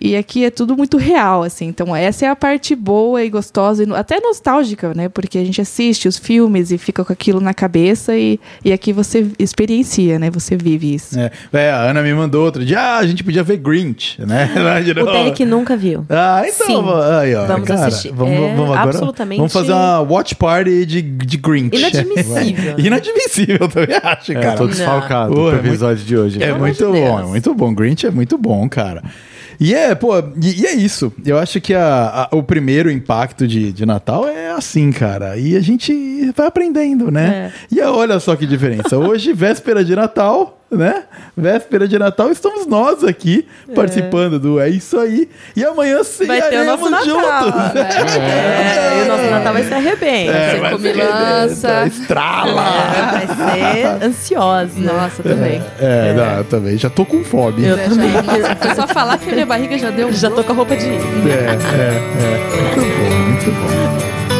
e 0.00 0.14
aqui 0.16 0.44
é 0.44 0.50
tudo 0.50 0.76
muito 0.76 0.96
real, 0.96 1.42
assim. 1.42 1.66
Então, 1.66 1.94
essa 1.94 2.24
é 2.26 2.28
a 2.28 2.36
parte 2.36 2.74
boa 2.76 3.24
e 3.24 3.28
gostosa, 3.30 3.82
e 3.84 3.92
até 3.94 4.20
nostálgica, 4.20 4.92
né? 4.94 5.08
Porque 5.08 5.38
a 5.38 5.44
gente 5.44 5.60
assiste 5.60 6.06
os 6.06 6.16
filmes 6.16 6.70
e 6.70 6.78
fica 6.78 7.04
com 7.04 7.12
aquilo 7.12 7.40
na 7.40 7.52
cabeça, 7.52 8.16
e, 8.16 8.38
e 8.64 8.72
aqui 8.72 8.92
você 8.92 9.26
experiencia, 9.38 10.18
né? 10.18 10.30
Você 10.30 10.56
vive 10.56 10.94
isso. 10.94 11.18
É. 11.18 11.30
É, 11.52 11.70
a 11.70 11.82
Ana 11.90 12.02
me 12.02 12.14
mandou 12.14 12.44
outro 12.44 12.64
dia, 12.64 12.78
ah, 12.80 12.98
a 12.98 13.06
gente 13.06 13.24
podia 13.24 13.42
ver 13.42 13.56
Grinch, 13.58 14.20
né? 14.24 14.48
O. 14.98 15.04
Derek 15.04 15.44
nunca 15.44 15.76
viu. 15.76 16.04
Ah, 16.08 16.42
então, 16.46 16.66
Sim. 16.66 16.84
aí, 17.20 17.34
ó, 17.34 17.46
Vamos 17.46 17.66
cara, 17.68 17.86
assistir. 17.86 18.12
Vamos, 18.12 18.34
É 18.34 18.54
vamos 18.54 18.64
agora, 18.70 18.82
absolutamente- 18.82 19.38
Vamos 19.38 19.52
fazer 19.52 19.72
uma 19.72 20.00
watch 20.00 20.34
party 20.34 20.86
de, 20.86 21.02
de 21.02 21.36
Grinch. 21.36 21.76
Inadmissível. 21.76 22.78
Inadmissível, 22.78 23.58
eu 23.60 23.68
também 23.68 23.96
acho, 24.02 24.32
É, 24.32 24.34
cara. 24.34 24.56
tô 24.56 24.64
Não. 24.64 24.70
desfalcado 24.70 25.34
Pô, 25.34 25.48
pro 25.50 25.56
é 25.56 25.58
episódio 25.58 26.04
de 26.04 26.16
hoje. 26.16 26.42
É 26.42 26.52
muito 26.52 26.84
bom, 26.90 27.20
é 27.20 27.22
muito 27.24 27.54
bom. 27.54 27.74
Grinch 27.74 28.06
é 28.06 28.10
muito 28.10 28.38
bom, 28.38 28.68
cara. 28.68 29.02
E 29.60 29.74
é, 29.74 29.94
pô, 29.94 30.16
e, 30.40 30.62
e 30.62 30.66
é 30.66 30.74
isso. 30.74 31.12
Eu 31.24 31.38
acho 31.38 31.60
que 31.60 31.74
a- 31.74 32.28
a- 32.30 32.36
o 32.36 32.42
primeiro 32.42 32.90
impacto 32.90 33.46
de, 33.46 33.72
de 33.72 33.84
Natal 33.84 34.26
é 34.28 34.50
assim, 34.50 34.92
cara. 34.92 35.36
E 35.36 35.56
a 35.56 35.60
gente 35.60 36.30
vai 36.36 36.46
aprendendo, 36.46 37.10
né? 37.10 37.52
E 37.70 37.80
é, 37.80 37.88
olha 37.88 38.20
só 38.20 38.36
que 38.36 38.46
diferença. 38.46 38.96
Hoje, 38.96 39.32
véspera 39.32 39.84
de 39.84 39.96
Natal, 39.96 40.57
né? 40.70 41.04
Véspera 41.36 41.88
de 41.88 41.98
Natal, 41.98 42.30
estamos 42.30 42.66
nós 42.66 43.02
aqui 43.02 43.46
participando 43.74 44.38
do 44.38 44.60
É 44.60 44.68
Isso 44.68 44.98
Aí. 44.98 45.28
E 45.56 45.64
amanhã 45.64 46.00
Vai 46.26 46.42
ter 46.42 46.58
o 46.60 46.64
nosso 46.64 46.90
Natal. 46.90 47.04
juntos. 47.06 47.74
né? 47.74 47.88
É, 48.18 48.98
e 48.98 49.02
o 49.02 49.08
nosso 49.08 49.30
Natal 49.30 49.52
vai 49.54 49.62
ser 49.64 49.74
arrebento. 49.74 50.32
É, 50.32 50.50
Você 50.50 50.60
vai 50.60 50.70
come 50.72 50.92
ser- 50.92 50.96
lança. 50.96 51.86
Estrala! 51.86 52.64
É, 52.98 53.12
vai 53.12 53.26
ser 53.98 54.04
ansiosa. 54.06 54.80
Nossa, 54.80 55.22
também. 55.22 55.62
É, 55.80 56.12
não, 56.12 56.38
eu 56.38 56.44
também 56.44 56.76
já 56.76 56.90
tô 56.90 57.04
com 57.06 57.24
fome. 57.24 57.64
Eu 57.66 57.76
É, 57.78 57.88
também. 57.88 58.10
Foi 58.60 58.74
só 58.74 58.86
falar 58.88 59.16
que 59.18 59.30
a 59.30 59.32
minha 59.32 59.46
barriga 59.46 59.78
já 59.78 59.90
deu 59.90 60.12
Já 60.12 60.30
tô 60.30 60.42
com 60.44 60.52
a 60.52 60.54
roupa 60.56 60.76
de. 60.76 60.86
É, 60.86 60.90
é, 60.90 60.96
é. 60.96 62.58
Muito 62.66 62.80
bom, 62.80 63.14
muito 63.28 63.50
bom. 63.52 64.37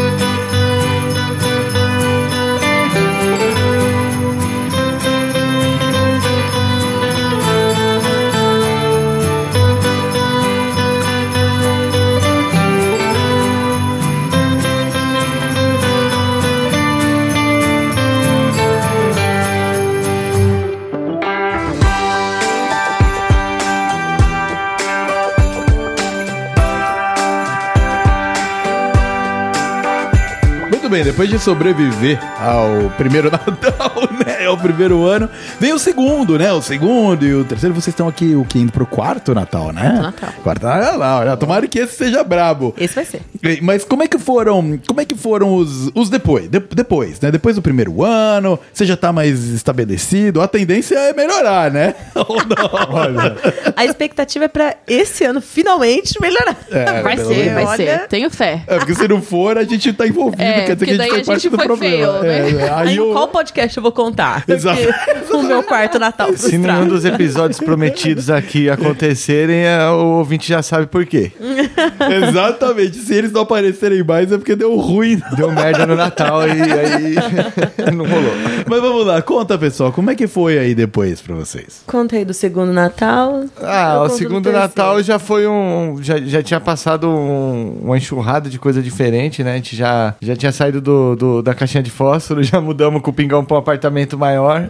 Muito 30.88 31.04
bem, 31.04 31.04
depois 31.04 31.28
de 31.28 31.38
sobreviver 31.38 32.18
ao 32.40 32.88
primeiro 32.96 33.28
Natal, 33.32 33.92
né? 34.24 34.46
Ao 34.46 34.56
primeiro 34.56 35.04
ano, 35.04 35.28
vem 35.60 35.74
o 35.74 35.78
segundo, 35.78 36.38
né? 36.38 36.50
O 36.52 36.62
segundo 36.62 37.26
e 37.26 37.34
o 37.34 37.44
terceiro. 37.44 37.74
Vocês 37.74 37.88
estão 37.88 38.08
aqui, 38.08 38.34
o 38.34 38.42
que? 38.42 38.58
Indo 38.58 38.72
pro 38.72 38.86
quarto 38.86 39.34
Natal, 39.34 39.70
né? 39.70 39.82
Quarto 39.82 40.02
Natal. 40.22 40.32
Quarto 40.42 40.62
Natal, 40.62 41.18
olha, 41.20 41.36
tomara 41.36 41.66
que 41.68 41.78
esse 41.78 41.94
seja 41.94 42.24
brabo. 42.24 42.74
Esse 42.78 42.94
vai 42.94 43.04
ser. 43.04 43.20
Mas 43.60 43.84
como 43.84 44.02
é 44.02 44.08
que 44.08 44.18
foram, 44.18 44.80
como 44.86 45.00
é 45.02 45.04
que 45.04 45.14
foram 45.14 45.54
os, 45.56 45.90
os 45.94 46.08
depois? 46.08 46.48
De- 46.48 46.58
depois, 46.58 47.20
né? 47.20 47.30
Depois 47.30 47.56
do 47.56 47.60
primeiro 47.62 48.02
ano, 48.02 48.58
você 48.72 48.86
já 48.86 48.96
tá 48.96 49.12
mais 49.12 49.44
estabelecido, 49.48 50.40
a 50.40 50.48
tendência 50.48 50.94
é 50.96 51.12
melhorar, 51.12 51.70
né? 51.70 51.94
Ou 52.16 52.36
não? 52.36 52.94
Olha. 52.94 53.36
A 53.76 53.84
expectativa 53.84 54.46
é 54.46 54.48
pra 54.48 54.74
esse 54.86 55.22
ano 55.24 55.42
finalmente 55.42 56.18
melhorar. 56.18 56.56
É, 56.70 57.02
Vai 57.02 57.18
ser, 57.18 57.52
vai 57.52 57.64
Olha- 57.66 57.76
ser. 58.00 58.08
Tenho 58.08 58.30
fé. 58.30 58.62
É, 58.66 58.78
porque 58.78 58.94
se 58.94 59.06
não 59.06 59.20
for, 59.20 59.58
a 59.58 59.64
gente 59.64 59.92
tá 59.92 60.06
envolvido, 60.06 60.42
É, 60.42 60.77
quer 60.86 60.92
dizer 60.92 61.04
que 61.04 61.10
a 61.10 61.14
porque 61.14 61.16
gente 61.16 61.18
daí 61.18 61.24
foi 61.24 61.34
a 61.34 61.38
gente 61.38 61.56
foi 61.56 61.64
problema. 61.66 62.12
fail, 62.18 62.22
né? 62.22 62.28
É, 62.28 62.50
é, 62.66 62.70
Aí, 62.72 62.88
aí 62.88 63.00
o- 63.00 63.12
qual 63.12 63.28
podcast 63.28 63.76
eu 63.76 63.82
vou 63.82 63.92
contar? 63.92 64.44
Exato. 64.48 64.80
Porque 64.82 65.32
o 65.36 65.42
meu 65.42 65.62
quarto 65.62 65.98
Natal 65.98 66.32
Se 66.34 66.52
nenhum 66.56 66.64
frustrado. 66.64 66.90
dos 66.90 67.04
episódios 67.04 67.60
prometidos 67.60 68.30
aqui 68.30 68.68
acontecerem, 68.70 69.64
é, 69.66 69.88
o 69.90 70.18
ouvinte 70.18 70.48
já 70.48 70.62
sabe 70.62 70.86
por 70.86 71.04
quê. 71.06 71.32
Exatamente. 72.28 72.96
Se 72.98 73.14
eles 73.14 73.32
não 73.32 73.42
aparecerem 73.42 74.02
mais 74.04 74.30
é 74.32 74.36
porque 74.38 74.54
deu 74.56 74.76
ruim. 74.76 75.20
Deu 75.36 75.50
merda 75.52 75.86
no 75.86 75.94
Natal 75.96 76.46
e 76.46 76.50
aí 76.52 77.14
não 77.94 78.04
rolou. 78.06 78.32
Mas 78.66 78.80
vamos 78.80 79.06
lá, 79.06 79.20
conta 79.22 79.56
pessoal, 79.58 79.92
como 79.92 80.10
é 80.10 80.14
que 80.14 80.26
foi 80.26 80.58
aí 80.58 80.74
depois 80.74 81.20
pra 81.20 81.34
vocês? 81.34 81.82
Contei 81.86 82.24
do 82.24 82.34
segundo 82.34 82.72
Natal. 82.72 83.44
Ah, 83.62 83.94
Eu 83.96 84.02
o 84.02 84.08
segundo. 84.10 84.50
Natal 84.52 85.02
já 85.02 85.18
foi 85.18 85.46
um. 85.46 85.98
Já, 86.02 86.18
já 86.18 86.42
tinha 86.42 86.60
passado 86.60 87.08
um- 87.08 87.78
uma 87.82 87.96
enxurrada 87.96 88.48
de 88.48 88.58
coisa 88.58 88.82
diferente, 88.82 89.42
né? 89.44 89.52
A 89.52 89.56
gente 89.56 89.76
já, 89.76 90.14
já 90.20 90.36
tinha 90.36 90.52
saído 90.52 90.67
do, 90.72 91.16
do- 91.16 91.42
da 91.42 91.54
caixinha 91.54 91.82
de 91.82 91.90
fósforo, 91.90 92.42
já 92.44 92.60
mudamos 92.60 93.00
com 93.02 93.10
o 93.10 93.14
Pingão 93.14 93.44
pra 93.44 93.56
um 93.56 93.60
apartamento 93.60 94.16
maior. 94.18 94.68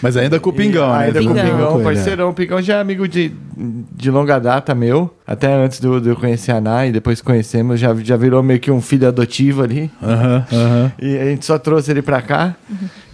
Mas 0.00 0.16
ainda 0.16 0.38
com 0.40 0.50
o 0.50 0.52
Pingão, 0.52 0.88
E 0.94 0.98
né? 0.98 1.04
Ainda 1.06 1.22
com 1.22 1.30
o 1.30 1.34
Pingão. 1.34 1.44
Pingão, 1.50 1.72
Coisa. 1.72 1.84
parceirão. 1.84 2.30
O 2.30 2.34
Pingão 2.34 2.62
já 2.62 2.76
é 2.76 2.80
amigo 2.80 3.06
de, 3.08 3.32
de 3.94 4.10
longa 4.10 4.38
data 4.38 4.74
meu. 4.74 5.14
Até 5.26 5.52
antes 5.54 5.80
de 5.80 5.86
eu, 5.86 6.16
conhecer 6.16 6.52
a 6.52 6.56
Ana 6.56 6.86
e 6.86 6.92
depois 6.92 7.20
conhecemos, 7.22 7.78
já, 7.80 7.94
já 7.94 8.16
virou 8.16 8.42
meio 8.42 8.58
que 8.60 8.70
um 8.70 8.80
filho 8.82 9.06
adotivo 9.08 9.62
ali. 9.62 9.90
Aham, 10.02 10.44
aham. 10.52 10.92
E 11.00 11.16
a 11.16 11.24
gente 11.24 11.46
só 11.46 11.58
trouxe 11.58 11.90
ele 11.90 12.02
pra 12.02 12.20
cá. 12.20 12.54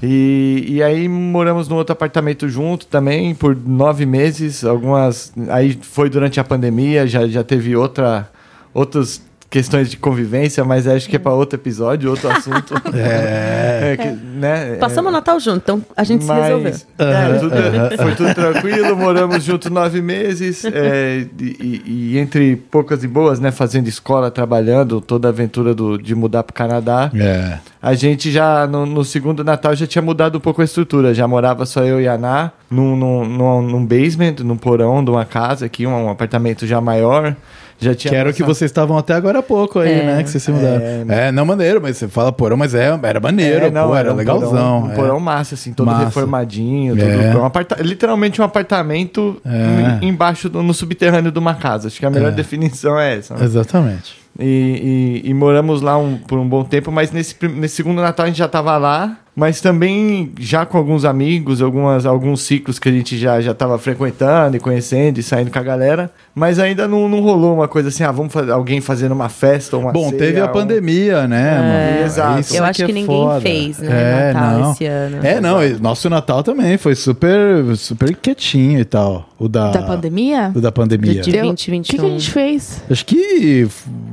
E, 0.03 0.65
e 0.69 0.83
aí 0.83 1.09
moramos 1.09 1.69
num 1.69 1.77
outro 1.77 1.93
apartamento 1.93 2.49
junto 2.49 2.87
também 2.87 3.35
por 3.35 3.57
nove 3.57 4.07
meses. 4.07 4.65
Algumas. 4.65 5.33
Aí 5.49 5.79
foi 5.83 6.09
durante 6.09 6.41
a 6.41 6.45
pandemia, 6.45 7.07
já, 7.07 7.27
já 7.27 7.45
teve 7.45 7.77
outra, 7.77 8.29
outras 8.73 9.21
questões 9.51 9.91
de 9.91 9.97
convivência, 9.97 10.63
mas 10.65 10.87
acho 10.87 11.09
que 11.09 11.17
é 11.17 11.19
pra 11.19 11.33
outro 11.33 11.59
episódio, 11.59 12.11
outro 12.11 12.29
assunto. 12.33 12.75
É. 12.95 13.93
É 13.93 13.97
que, 13.97 14.09
né, 14.09 14.75
Passamos 14.77 15.09
o 15.11 15.13
Natal 15.13 15.41
junto, 15.41 15.57
então 15.59 15.85
a 15.97 16.05
gente 16.05 16.23
se 16.23 16.29
mas- 16.29 16.45
resolveu. 16.45 16.73
É, 16.99 17.39
tudo- 17.39 18.03
Foi 18.03 18.15
tudo 18.15 18.35
tranquilo, 18.35 18.97
moramos 18.97 19.43
juntos 19.43 19.71
nove 19.71 20.03
meses. 20.03 20.65
é, 20.67 21.25
e, 21.41 21.83
e- 22.15 22.19
entre 22.19 22.57
poucas 22.57 23.03
e 23.05 23.09
boas, 23.09 23.41
né? 23.41 23.51
Fazendo 23.51 23.89
escola, 23.89 24.31
trabalhando, 24.31 25.01
toda 25.01 25.29
a 25.29 25.31
aventura 25.31 25.75
do, 25.75 25.97
de 25.97 26.15
mudar 26.15 26.43
pro 26.43 26.53
Canadá. 26.55 27.11
É. 27.15 27.59
A 27.81 27.95
gente 27.95 28.31
já, 28.31 28.67
no, 28.67 28.85
no 28.85 29.05
segundo 29.05 29.43
Natal, 29.45 29.75
já 29.75 29.87
tinha 29.87 30.03
mudado 30.03 30.37
um 30.39 30.41
pouco 30.41 30.61
a 30.61 30.65
estrutura. 30.65 31.15
Já 31.15 31.27
morava 31.29 31.65
só 31.65 31.83
eu 31.85 32.01
e 32.01 32.09
a 32.09 32.15
Ana 32.15 32.53
num, 32.71 32.97
num, 32.97 33.25
num, 33.25 33.63
num 33.63 33.87
basement, 33.87 34.35
num 34.45 34.57
porão 34.57 35.03
de 35.05 35.11
uma 35.11 35.25
casa 35.25 35.65
aqui, 35.67 35.87
um, 35.87 36.07
um 36.07 36.11
apartamento 36.11 36.67
já 36.67 36.81
maior. 36.81 37.35
Já 37.81 37.95
tinha 37.95 38.11
Que 38.11 38.17
era 38.17 38.31
o 38.31 38.33
que 38.35 38.43
vocês 38.43 38.69
estavam 38.71 38.99
até 38.99 39.15
agora 39.15 39.39
há 39.39 39.43
pouco 39.43 39.79
aí, 39.79 39.93
É. 40.01 40.05
né? 40.17 40.23
Que 40.25 40.31
vocês 40.31 40.43
se 40.43 40.51
mudaram. 40.51 40.83
É, 40.83 41.29
É, 41.29 41.33
não 41.33 41.45
maneiro, 41.47 41.81
mas 41.81 41.97
você 41.97 42.09
fala 42.09 42.33
porão, 42.33 42.57
mas 42.57 42.75
é, 42.75 42.99
era 43.03 43.21
maneiro, 43.21 43.67
É, 43.67 43.71
não, 43.71 43.89
pô, 43.89 43.95
era, 43.97 44.13
um 44.13 44.17
legalzão. 44.17 44.51
Porão, 44.51 44.83
um 44.85 44.91
é. 44.93 44.95
porão 44.95 45.21
massa, 45.21 45.55
assim, 45.55 45.73
todo 45.73 45.87
Massa. 45.87 46.07
reformadinho. 46.07 46.97
Tudo, 46.97 47.09
É. 47.09 47.37
um 47.37 47.45
aparta- 47.45 47.81
literalmente 47.81 48.41
um 48.41 48.45
apartamento 48.45 49.41
É. 49.45 50.05
em- 50.05 50.09
embaixo, 50.09 50.49
do- 50.49 50.63
no 50.63 50.75
subterrâneo 50.75 51.31
de 51.31 51.39
uma 51.39 51.55
casa. 51.55 51.87
Acho 51.89 51.99
que 52.01 52.07
a 52.07 52.11
melhor 52.11 52.33
É. 52.33 52.35
definição 52.35 52.99
é 52.99 53.17
essa. 53.17 53.35
né? 53.35 53.45
Exatamente. 53.45 54.17
E, 54.41 55.23
e- 55.25 55.31
e 55.31 55.35
moramos 55.35 55.81
lá 55.83 55.97
um- 55.99 56.17
por 56.17 56.39
um 56.39 56.49
bom 56.49 56.65
tempo, 56.65 56.91
mas 56.93 57.11
nesse, 57.13 57.35
nesse 57.55 57.77
segundo 57.77 58.01
Natal 58.01 58.25
a 58.25 58.29
gente 58.29 58.39
já 58.39 58.49
tava 58.49 58.77
lá, 58.77 59.17
mas 59.39 59.61
também 59.61 60.33
já 60.41 60.67
com 60.67 60.77
alguns 60.77 61.05
amigos, 61.05 61.63
algumas, 61.63 62.05
alguns 62.05 62.43
ciclos 62.43 62.79
que 62.81 62.89
a 62.89 62.93
gente 62.93 63.17
já, 63.17 63.41
já 63.41 63.55
tava 63.55 63.79
frequentando 63.79 64.57
e 64.57 64.61
conhecendo 64.61 65.19
e 65.19 65.23
saindo 65.23 65.49
com 65.49 65.59
a 65.61 65.63
galera, 65.63 66.11
mas 66.35 66.59
ainda 66.59 66.89
não, 66.89 67.09
não 67.09 67.21
rolou 67.21 67.55
uma 67.55 67.69
coisa 67.69 67.89
assim, 67.89 68.03
ah, 68.03 68.11
vamos 68.11 68.33
fazer 68.33 68.51
alguém 68.51 68.81
fazendo 68.81 69.13
uma 69.13 69.29
festa 69.29 69.77
ou 69.77 69.83
uma 69.83 69.93
Bom, 69.93 70.09
ceia, 70.09 70.19
teve 70.19 70.41
a 70.41 70.47
um- 70.47 70.53
pandemia, 70.53 71.29
né, 71.29 71.59
mano? 71.95 72.05
exato. 72.07 72.41
Isso 72.41 72.57
Eu 72.57 72.65
acho 72.65 72.83
é 72.83 72.87
que 72.87 72.93
ninguém 72.93 73.07
foda. 73.17 73.41
fez, 73.41 73.79
né, 73.79 74.31
É, 74.31 74.33
Natal 74.33 74.59
não. 74.59 74.73
esse 74.73 74.85
ano. 74.87 75.19
É, 75.23 75.41
não, 75.41 75.59
nosso 75.81 76.11
Natal 76.11 76.43
também 76.43 76.77
foi 76.77 76.97
super, 76.97 77.77
super 77.77 78.17
quietinho 78.17 78.81
e 78.81 78.85
tal. 78.85 79.29
O 79.39 79.49
da, 79.49 79.71
Da 79.71 79.83
pandemia? 79.83 80.51
O 80.53 80.61
da 80.61 80.73
pandemia. 80.73 81.23
De 81.23 81.31
Eu- 81.37 81.45
2021. 81.45 81.79
O 81.79 81.83
que, 81.83 81.97
que 81.97 82.07
a 82.07 82.19
gente 82.19 82.31
fez? 82.33 82.83
Acho 82.91 83.07
que 83.07 83.69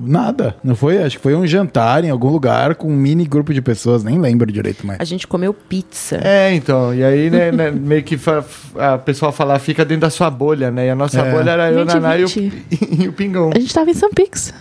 nada, 0.05 0.55
não 0.63 0.76
foi? 0.76 1.01
Acho 1.01 1.17
que 1.17 1.23
foi 1.23 1.36
um 1.36 1.47
jantar 1.47 2.03
em 2.03 2.09
algum 2.11 2.30
lugar 2.30 2.76
com 2.76 2.88
um 2.88 2.95
mini 2.95 3.26
grupo 3.26 3.51
de 3.53 3.59
pessoas, 3.61 4.03
nem 4.03 4.19
lembro 4.19 4.51
direito 4.51 4.86
mais. 4.86 4.99
A 4.99 5.03
gente 5.03 5.14
comeu 5.24 5.53
pizza. 5.53 6.20
É, 6.24 6.53
então, 6.53 6.93
e 6.93 7.03
aí, 7.03 7.30
né, 7.30 7.51
né, 7.51 7.72
meio 7.72 8.03
que 8.03 8.20
a 8.78 8.97
pessoa 8.97 9.32
fala, 9.32 9.57
fica 9.59 9.86
dentro 9.86 10.01
da 10.01 10.09
sua 10.09 10.30
bolha, 10.30 10.70
né? 10.72 10.88
E 10.88 10.89
a 10.89 10.95
nossa 10.95 11.22
É. 11.22 11.32
bolha 11.32 11.51
era 11.51 11.72
eu, 11.72 11.86
20, 11.86 11.93
Naná 11.93 12.18
e 12.18 12.24
o, 12.24 12.28
20. 12.28 12.63
e 12.99 13.07
o 13.07 13.13
Pingão. 13.13 13.51
A 13.55 13.59
gente 13.59 13.74
tava 13.74 13.89
em 13.89 13.93
São 13.93 14.09
Pix. 14.09 14.53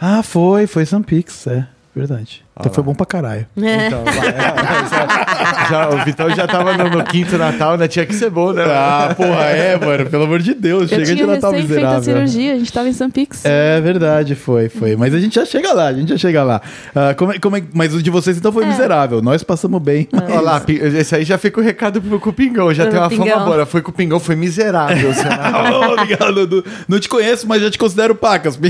Ah, 0.00 0.22
foi, 0.22 0.66
foi 0.66 0.84
Sampix, 0.86 1.46
é, 1.46 1.66
verdade. 1.94 2.44
Então 2.60 2.72
foi 2.72 2.82
bom 2.84 2.94
pra 2.94 3.06
caralho. 3.06 3.46
É. 3.60 3.86
Então, 3.86 4.04
vai, 4.04 4.14
já- 4.14 5.26
já- 5.70 5.88
o 5.90 6.04
Vitão 6.04 6.30
já 6.30 6.46
tava 6.46 6.76
no, 6.76 6.88
no 6.90 7.04
quinto 7.04 7.36
Natal, 7.38 7.76
né? 7.76 7.88
Tinha 7.88 8.04
que 8.06 8.14
ser 8.14 8.30
bom, 8.30 8.52
né? 8.52 8.64
Ah, 8.66 9.14
porra, 9.16 9.44
é, 9.46 9.76
mano, 9.84 10.06
pelo 10.06 10.24
amor 10.24 10.40
de 10.40 10.54
Deus, 10.54 10.90
Eu 10.90 10.98
chega 11.04 11.14
de 11.16 11.26
Natal 11.26 11.50
recém 11.52 11.66
feito 11.68 11.84
a 11.86 11.98
miserável. 11.98 12.02
cirurgia, 12.02 12.54
a 12.54 12.58
gente 12.58 12.72
tava 12.72 12.88
em 12.88 12.92
São 12.92 13.10
Pix. 13.10 13.44
É 13.44 13.80
verdade, 13.80 14.34
foi, 14.34 14.68
foi. 14.68 14.96
Mas 14.96 15.14
a 15.14 15.20
gente 15.20 15.34
já 15.34 15.44
chega 15.44 15.72
lá, 15.72 15.86
a 15.88 15.92
gente 15.92 16.08
já 16.10 16.16
chega 16.18 16.42
lá. 16.42 16.60
Ah, 16.94 17.14
como 17.14 17.32
é- 17.32 17.38
como 17.38 17.56
é- 17.56 17.62
mas 17.72 17.94
o 17.94 18.02
de 18.02 18.10
vocês 18.10 18.36
então 18.36 18.52
foi 18.52 18.64
miserável. 18.66 19.20
Nós 19.22 19.42
passamos 19.42 19.80
bem. 19.82 20.08
Olha 20.12 20.40
lá, 20.40 20.62
esse 20.68 21.14
aí 21.14 21.24
já 21.24 21.38
fica 21.38 21.60
o 21.60 21.62
recado 21.64 22.00
pro, 22.00 22.18
com 22.20 22.30
o 22.30 22.32
Pingão, 22.32 22.72
já 22.74 22.84
Pro 22.84 22.92
tem 22.92 23.00
uma 23.00 23.08
Pingão. 23.08 23.26
fama 23.28 23.44
boa. 23.44 23.66
Foi 23.66 23.80
com 23.82 23.90
o 23.90 23.94
Pingão, 23.94 24.18
foi 24.20 24.36
miserável. 24.36 25.10
Ô, 25.12 25.92
Obrigado, 25.92 26.46
não, 26.46 26.62
não 26.88 27.00
te 27.00 27.08
conheço, 27.08 27.46
mas 27.46 27.62
já 27.62 27.70
te 27.70 27.78
considero 27.78 28.14
pacas. 28.14 28.58
É, 28.62 28.68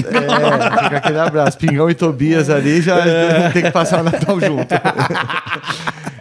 fica 0.84 0.96
aquele 0.98 1.18
abraço. 1.18 1.58
Pingão 1.58 1.88
e 1.90 1.94
Tobias 1.94 2.48
ali 2.50 2.80
já 2.80 2.96
tem 3.52 3.62
que 3.62 3.70
passar 3.70 4.00
o 4.00 4.04
Natal 4.04 4.40
junto. 4.40 4.74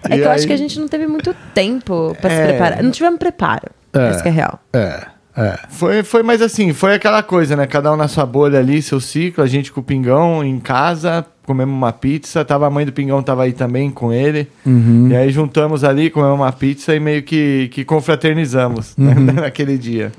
É 0.10 0.16
E 0.16 0.20
que 0.20 0.24
eu 0.26 0.30
aí- 0.30 0.36
acho 0.38 0.48
que 0.48 0.54
a 0.54 0.58
gente 0.58 0.80
não 0.80 0.88
teve 0.88 1.08
muito 1.08 1.36
tempo 1.54 2.16
pra 2.22 2.30
se 2.30 2.36
É. 2.36 2.48
preparar. 2.48 2.84
Não 2.84 2.92
tivemos 2.92 3.20
preparo. 3.20 3.68
É. 3.94 4.10
Isso 4.12 4.22
que 4.24 4.30
é 4.30 4.32
real. 4.32 4.60
É, 4.74 5.06
é. 5.36 5.58
Foi, 5.70 6.04
foi 6.04 6.24
mais 6.24 6.42
assim, 6.42 6.74
foi 6.74 6.94
aquela 6.96 7.24
coisa, 7.24 7.56
né? 7.56 7.66
Cada 7.68 7.92
um 7.92 7.96
na 7.96 8.08
sua 8.08 8.26
bolha 8.26 8.60
ali, 8.60 8.82
seu 8.82 9.00
ciclo, 9.00 9.44
a 9.44 9.48
gente 9.48 9.72
com 9.72 9.80
o 9.82 9.84
Pingão 9.84 10.44
em 10.44 10.60
casa, 10.60 11.26
comemos 11.48 11.74
uma 11.74 11.92
pizza, 11.94 12.46
tava 12.46 12.68
a 12.68 12.70
mãe 12.70 12.86
do 12.86 12.92
Pingão 12.92 13.24
tava 13.24 13.44
aí 13.44 13.54
também 13.54 13.90
com 13.90 14.12
ele. 14.14 14.48
Uhum. 14.66 15.08
E 15.10 15.16
aí 15.16 15.32
juntamos 15.32 15.84
ali, 15.84 16.10
comemos 16.12 16.36
uma 16.38 16.52
pizza 16.52 16.94
e 16.94 17.00
meio 17.00 17.24
que, 17.24 17.70
que 17.72 17.84
confraternizamos 17.86 18.96
né, 18.98 19.16
Uhum. 19.18 19.24
naquele 19.42 19.78
dia. 19.78 20.12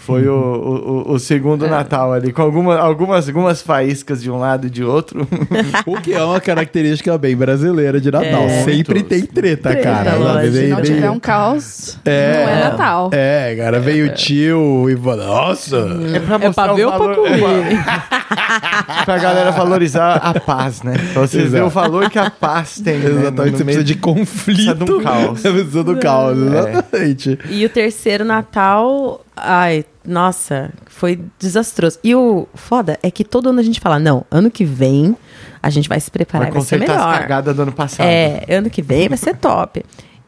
Foi 0.00 0.26
o, 0.28 0.34
o, 0.34 1.02
o- 1.10 1.12
o 1.14 1.18
segundo 1.18 1.66
Natal 1.68 2.12
ali, 2.12 2.32
com 2.32 2.42
alguma, 2.42 2.76
algumas, 2.78 3.28
algumas 3.28 3.62
faíscas 3.62 4.20
de 4.20 4.30
um 4.30 4.38
lado 4.38 4.66
e 4.66 4.70
de 4.70 4.82
outro. 4.84 5.26
O 5.86 6.00
que 6.00 6.12
é 6.12 6.22
uma 6.22 6.40
característica 6.40 7.16
bem 7.16 7.36
brasileira 7.36 8.00
de 8.00 8.10
Natal. 8.10 8.42
É. 8.42 8.62
Sempre 8.64 9.02
tem 9.04 9.22
treta, 9.22 9.70
Treta, 9.70 9.82
cara. 9.88 10.16
lógico. 10.16 10.54
Se 10.56 10.66
não 10.66 10.82
tiver 10.82 11.10
um 11.10 11.20
caos, 11.20 11.96
É. 12.04 12.32
não 12.44 12.50
é 12.52 12.64
Natal. 12.64 13.10
É, 13.12 13.54
cara, 13.56 13.78
veio 13.78 14.06
o 14.06 14.14
tio 14.14 14.90
e 14.90 14.96
falou, 14.96 15.24
nossa. 15.26 15.76
É 16.12 16.18
pra 16.18 16.36
É 16.46 16.50
pra 16.52 16.72
ver 16.72 16.84
ou 16.86 16.92
pra 16.92 17.14
comer? 17.14 17.40
é 18.88 19.04
pra, 19.04 19.18
galera 19.18 19.50
valorizar 19.52 20.14
a 20.16 20.38
paz, 20.38 20.82
né? 20.82 20.94
Pra 21.12 21.22
vocês 21.22 21.34
Exato. 21.44 21.50
verem 21.50 21.66
o 21.66 21.70
valor 21.70 22.10
que 22.10 22.18
a 22.18 22.30
paz 22.30 22.80
tem. 22.80 22.98
né? 22.98 23.10
Exatamente, 23.10 23.52
No 23.52 23.58
você 23.58 23.64
precisa 23.64 23.64
meio- 23.64 23.84
de 23.84 23.94
conflito. 23.96 24.44
Precisa 24.56 24.74
de 24.74 24.92
um 24.92 25.02
caos. 25.02 25.40
Você 25.40 25.50
precisa 25.52 25.84
do 25.84 25.96
caos, 25.98 26.38
exatamente. 26.38 27.38
E 27.50 27.64
o 27.64 27.68
terceiro 27.70 28.24
Natal, 28.24 29.24
ai, 29.36 29.84
nossa, 30.04 30.70
foi 30.86 31.20
desastroso. 31.38 31.98
E 32.04 32.14
o 32.14 32.46
foda 32.54 32.98
é 33.02 33.10
que 33.10 33.24
todo 33.24 33.48
ano 33.50 33.60
a 33.60 33.62
gente 33.62 33.80
fala, 33.80 33.98
não, 33.98 34.24
ano 34.30 34.50
que 34.50 34.64
vem 34.64 35.16
a 35.62 35.70
gente 35.70 35.88
vai 35.88 35.98
se 35.98 36.10
preparar 36.10 36.44
Vai 36.44 36.52
vai 36.52 36.62
ser 36.62 36.78
consertar 36.78 36.96
as 37.00 37.06
melhor. 37.06 37.20
cagadas 37.22 37.56
do 37.56 37.62
ano 37.62 37.72
passado. 37.72 38.06
É, 38.06 38.44
ano 38.50 38.70
que 38.70 38.80
vem 38.82 39.08
vai 39.08 39.18
ser 39.18 39.34
top. 39.36 39.84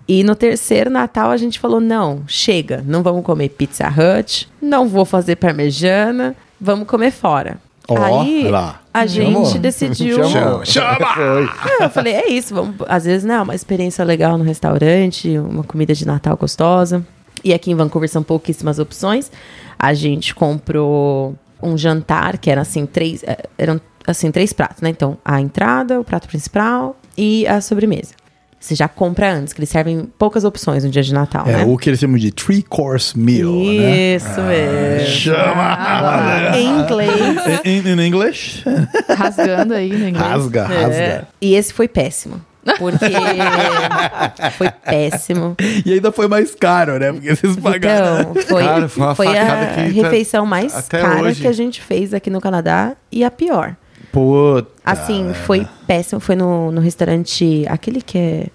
E 0.09 0.25
no 0.25 0.35
terceiro 0.35 0.91
Natal 0.91 1.31
a 1.31 1.37
gente 1.37 1.61
falou: 1.61 1.81
não, 1.81 2.23
chega, 2.27 2.83
não 2.85 3.03
vamos 3.03 3.23
comer 3.23 3.51
Pizza 3.51 3.87
Hut, 3.89 4.49
não 4.61 4.89
vou 4.89 5.05
fazer 5.05 5.37
parmejana, 5.37 6.35
vamos 6.61 6.89
comer 6.89 7.13
fora. 7.13 7.59
Ó, 7.89 7.97
Aí 7.97 8.49
lá. 8.49 8.81
a 8.93 9.07
gente 9.07 9.33
Chamou. 9.33 9.59
decidiu. 9.59 10.29
Chamou. 10.29 10.65
Chama! 10.65 10.99
Ah, 11.01 11.85
Eu 11.85 11.91
falei, 11.91 12.15
é 12.15 12.29
isso, 12.29 12.55
vamos, 12.55 12.77
às 12.87 13.05
vezes, 13.05 13.25
né, 13.25 13.41
uma 13.41 13.55
experiência 13.55 14.05
legal 14.05 14.37
no 14.37 14.45
restaurante, 14.45 15.39
uma 15.39 15.65
comida 15.65 15.95
de 15.95 16.07
Natal 16.07 16.37
gostosa. 16.37 17.05
E 17.43 17.55
aqui 17.55 17.71
em 17.71 17.75
Vancouver 17.75 18.09
são 18.09 18.23
pouquíssimas 18.23 18.79
opções. 18.79 19.31
A 19.79 19.95
gente 19.95 20.35
comprou 20.35 21.35
um 21.63 21.79
jantar 21.79 22.37
que 22.39 22.51
era 22.51 22.61
assim, 22.61 22.85
três, 22.85 23.23
eh, 23.23 23.45
eram 23.57 23.81
assim, 24.07 24.31
três 24.31 24.53
pratos, 24.53 24.83
né? 24.83 24.91
Então, 24.91 25.17
a 25.25 25.41
entrada, 25.41 26.01
o 26.01 26.05
prato 26.05 26.27
principal 26.29 26.97
e 27.17 27.47
a 27.47 27.61
sobremesa. 27.61 28.13
Você 28.61 28.75
já 28.75 28.89
compra 28.89 29.33
antes, 29.33 29.53
que 29.53 29.61
eles 29.61 29.69
servem 29.71 30.09
poucas 30.19 30.43
opções 30.45 30.83
no 30.83 30.91
dia 30.91 31.03
de 31.03 31.15
Natal, 31.15 31.47
É 31.47 31.59
né? 31.59 31.65
o 31.65 31.77
que 31.79 31.89
eles 31.91 32.01
chamam 32.01 32.19
de 32.19 32.33
three 32.33 32.61
course 32.63 33.17
meal, 33.17 33.53
né? 33.53 34.17
Isso 34.17 34.41
mesmo. 34.43 35.07
Chama! 35.09 36.57
Em 36.57 36.81
inglês. 36.81 37.13
In, 37.65 37.89
in 37.89 38.01
English? 38.07 38.65
Rasgando 39.17 39.75
aí 39.75 39.89
no 39.91 40.09
inglês. 40.09 40.27
Rasga, 40.29 40.61
É. 40.73 40.83
rasga. 40.83 41.29
E 41.41 41.55
esse 41.55 41.73
foi 41.73 41.87
péssimo. 41.87 42.41
Porque 42.79 43.07
foi 44.59 44.71
péssimo. 44.85 45.57
E 45.87 45.93
ainda 45.93 46.13
foi 46.13 46.29
mais 46.29 46.55
caro, 46.55 46.99
né? 46.99 47.13
Porque 47.13 47.35
vocês 47.35 47.57
pagaram. 47.57 48.21
Então, 48.33 48.43
foi, 48.43 48.65
Cara, 48.65 48.89
foi 48.89 49.03
uma 49.05 49.15
foi 49.15 49.39
a 49.39 49.47
tá- 49.47 49.65
refeição 49.83 50.45
mais 50.45 50.75
cara 50.89 51.23
hoje. 51.23 51.41
que 51.41 51.47
a 51.47 51.53
gente 51.53 51.81
fez 51.81 52.13
aqui 52.13 52.29
no 52.29 52.41
Canadá 52.41 52.93
e 53.11 53.25
a 53.25 53.31
pior. 53.31 53.75
Puta. 54.13 54.69
Assim, 54.85 55.33
foi 55.47 55.67
péssimo. 55.87 56.21
Foi 56.21 56.35
no, 56.35 56.71
no 56.71 56.81
restaurante, 56.81 57.65
aquele 57.69 58.01
que 58.01 58.19
é. 58.19 58.47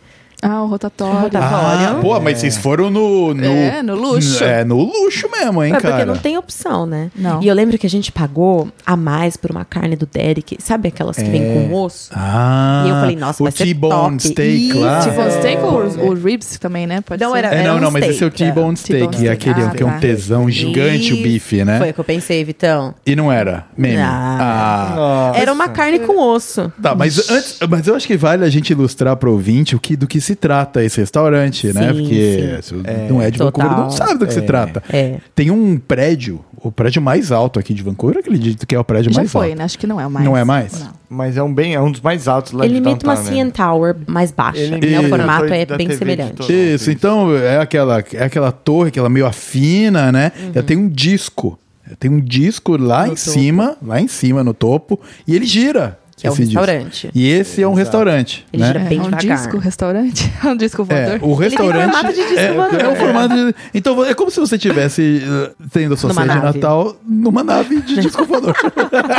Ah, 0.43 0.61
o 0.63 0.67
rotatório. 0.67 1.19
Rotatório. 1.21 1.87
Ah, 1.87 1.99
pô, 2.01 2.19
mas 2.19 2.39
vocês 2.39 2.57
foram 2.57 2.89
no, 2.89 3.33
no. 3.33 3.43
É, 3.45 3.81
no 3.81 3.95
luxo. 3.95 4.43
É, 4.43 4.63
no 4.65 4.77
luxo 4.83 5.29
mesmo, 5.31 5.63
hein, 5.63 5.73
É 5.73 5.79
cara? 5.79 5.93
porque 5.95 6.05
não 6.05 6.17
tem 6.17 6.37
opção, 6.37 6.85
né? 6.85 7.09
Não. 7.15 7.41
E 7.41 7.47
eu 7.47 7.55
lembro 7.55 7.77
que 7.77 7.87
a 7.87 7.89
gente 7.89 8.11
pagou 8.11 8.67
a 8.85 8.95
mais 8.97 9.37
por 9.37 9.51
uma 9.51 9.63
carne 9.63 9.95
do 9.95 10.05
Derek. 10.05 10.57
Sabe 10.59 10.89
aquelas 10.89 11.15
que 11.15 11.23
vem 11.29 11.41
com 11.69 11.73
osso? 11.73 12.09
Ah, 12.13 12.83
E 12.85 12.89
eu 12.89 12.95
falei, 12.95 13.15
nossa, 13.15 13.41
o 13.41 13.45
vai 13.45 13.51
ser 13.51 13.63
T-bone 13.65 14.17
top. 14.17 14.27
steak 14.27 14.69
Isso. 14.69 14.79
lá. 14.79 14.97
É. 14.99 15.31
steak 15.39 15.61
ou 15.63 16.09
o, 16.09 16.13
ribs 16.13 16.57
também, 16.59 16.85
né? 16.85 17.01
Pode 17.01 17.23
Não, 17.23 17.31
ser. 17.31 17.37
era- 17.37 17.55
É, 17.55 17.63
não, 17.63 17.77
um 17.77 17.79
não, 17.79 17.91
mas 17.91 18.03
esse 18.03 18.23
é 18.23 18.27
o 18.27 18.29
steak, 18.31 18.37
T-bone 18.53 18.73
é. 18.73 18.75
steak, 18.75 18.99
T-bone 19.07 19.29
aquele 19.29 19.55
steak. 19.61 19.77
que 19.77 19.83
é 19.83 19.85
um 19.85 19.89
Ah, 19.89 19.93
tá. 19.93 19.99
tesão 19.99 20.49
gigante, 20.49 21.13
o 21.13 21.17
bife, 21.23 21.63
né? 21.63 21.77
Foi 21.79 21.89
o 21.91 21.93
que 21.93 21.99
eu 21.99 22.03
pensei, 22.03 22.43
Vitão. 22.43 22.93
E 23.05 23.15
não 23.15 23.31
era, 23.31 23.65
meme. 23.77 23.97
Ah. 23.97 25.31
Ah. 25.31 25.31
Era 25.35 25.53
uma 25.53 25.69
carne 25.69 25.99
com 25.99 26.17
osso. 26.19 26.71
Tá, 26.81 26.93
mas 26.95 27.29
antes, 27.29 27.57
mas 27.69 27.87
eu 27.87 27.95
acho 27.95 28.07
que 28.07 28.17
vale 28.17 28.43
a 28.43 28.49
gente 28.49 28.71
ilustrar 28.71 29.15
pro 29.15 29.31
ouvinte 29.31 29.75
o 29.75 29.79
que, 29.79 29.95
do 29.95 30.07
que 30.07 30.19
se 30.19 30.32
trata 30.35 30.83
esse 30.83 30.99
restaurante, 30.99 31.73
né? 31.73 31.93
Sim, 31.93 31.99
Porque 31.99 32.59
se 32.61 32.73
não 33.09 33.21
é 33.21 33.29
de 33.31 33.37
Total. 33.37 33.67
Vancouver, 33.67 33.83
não 33.85 33.91
sabe 33.91 34.19
do 34.19 34.27
que 34.27 34.33
se 34.33 34.41
trata. 34.41 34.83
É. 34.89 35.17
Tem 35.35 35.49
um 35.51 35.77
prédio, 35.77 36.39
o 36.57 36.71
prédio 36.71 37.01
mais 37.01 37.31
alto 37.31 37.59
aqui 37.59 37.73
de 37.73 37.81
Vancouver, 37.83 38.19
acredito 38.19 38.65
que 38.67 38.75
é 38.75 38.79
o 38.79 38.83
prédio 38.83 39.11
Já 39.11 39.19
mais 39.19 39.31
foi, 39.31 39.47
alto. 39.47 39.57
né? 39.57 39.63
Acho 39.65 39.77
que 39.79 39.87
não 39.87 39.99
é 39.99 40.07
o 40.07 40.11
mais. 40.11 40.25
Não 40.25 40.37
é 40.37 40.43
mais? 40.43 40.79
Não. 40.79 40.89
Mas 41.09 41.37
é 41.37 41.43
um 41.43 41.53
bem, 41.53 41.75
é 41.75 41.79
um 41.81 41.91
dos 41.91 42.01
mais 42.01 42.27
altos 42.27 42.53
lá 42.53 42.65
Ele 42.65 42.79
de 42.79 42.87
imita 42.89 43.05
uma 43.05 43.15
CN 43.15 43.43
né? 43.45 43.51
Tower 43.51 43.95
mais 44.07 44.31
baixa. 44.31 44.59
Ele 44.59 44.89
né? 44.89 44.99
O 44.99 45.09
formato 45.09 45.45
é 45.53 45.65
bem 45.65 45.87
TV 45.87 45.97
semelhante. 45.97 46.51
Isso, 46.73 46.89
então 46.89 47.35
é 47.35 47.59
aquela, 47.59 48.03
é 48.13 48.23
aquela 48.23 48.51
torre, 48.51 48.89
aquela 48.89 49.09
meio 49.09 49.25
afina, 49.25 50.11
né? 50.11 50.31
Já 50.53 50.63
tem 50.63 50.77
um 50.77 50.87
disco. 50.89 51.59
Tem 51.99 52.09
um 52.09 52.19
disco 52.19 52.77
lá 52.77 53.01
Uhum. 53.01 53.07
No 53.07 53.11
em 53.13 53.15
topo. 53.15 53.29
cima, 53.29 53.77
lá 53.85 54.01
em 54.01 54.07
cima, 54.07 54.43
no 54.43 54.53
topo, 54.53 54.99
e 55.27 55.35
ele 55.35 55.45
gira. 55.45 55.99
Que 56.23 56.27
é 56.27 56.29
um 56.31 56.33
esse 56.35 56.43
disco. 56.45 56.59
restaurante. 56.61 57.09
E 57.13 57.29
esse 57.29 57.61
é 57.61 57.67
um 57.67 57.73
restaurante. 57.73 58.45
Ele 58.53 58.61
né? 58.61 58.67
gira 58.67 58.79
É, 58.79 58.83
bem 58.85 58.99
um 59.01 59.03
devagar. 59.03 59.37
disco, 59.37 59.57
restaurante. 59.57 60.33
É 60.43 60.47
um 60.47 60.55
disco 60.57 60.83
voador. 60.85 61.15
É, 61.15 61.19
o 61.21 61.33
restaurante. 61.35 61.91
formato 61.91 62.07
de 62.13 62.21
disco 62.21 62.39
é, 62.39 62.53
voador. 62.53 62.79
é 62.81 62.87
um 62.89 62.95
formato 62.95 63.35
de- 63.35 63.55
Então 63.73 64.05
é 64.05 64.13
como 64.13 64.31
se 64.31 64.39
você 64.39 64.57
tivesse 64.57 65.21
uh, 65.25 65.53
tendo 65.71 65.93
a 65.93 65.97
sua 65.97 66.09
Numa 66.13 66.25
ceia 66.25 66.35
de. 66.39 66.43
Natal 66.59 66.95
numa 67.05 67.43
nave 67.43 67.81
de 67.81 67.95
disco 68.01 68.23
voador. 68.25 68.55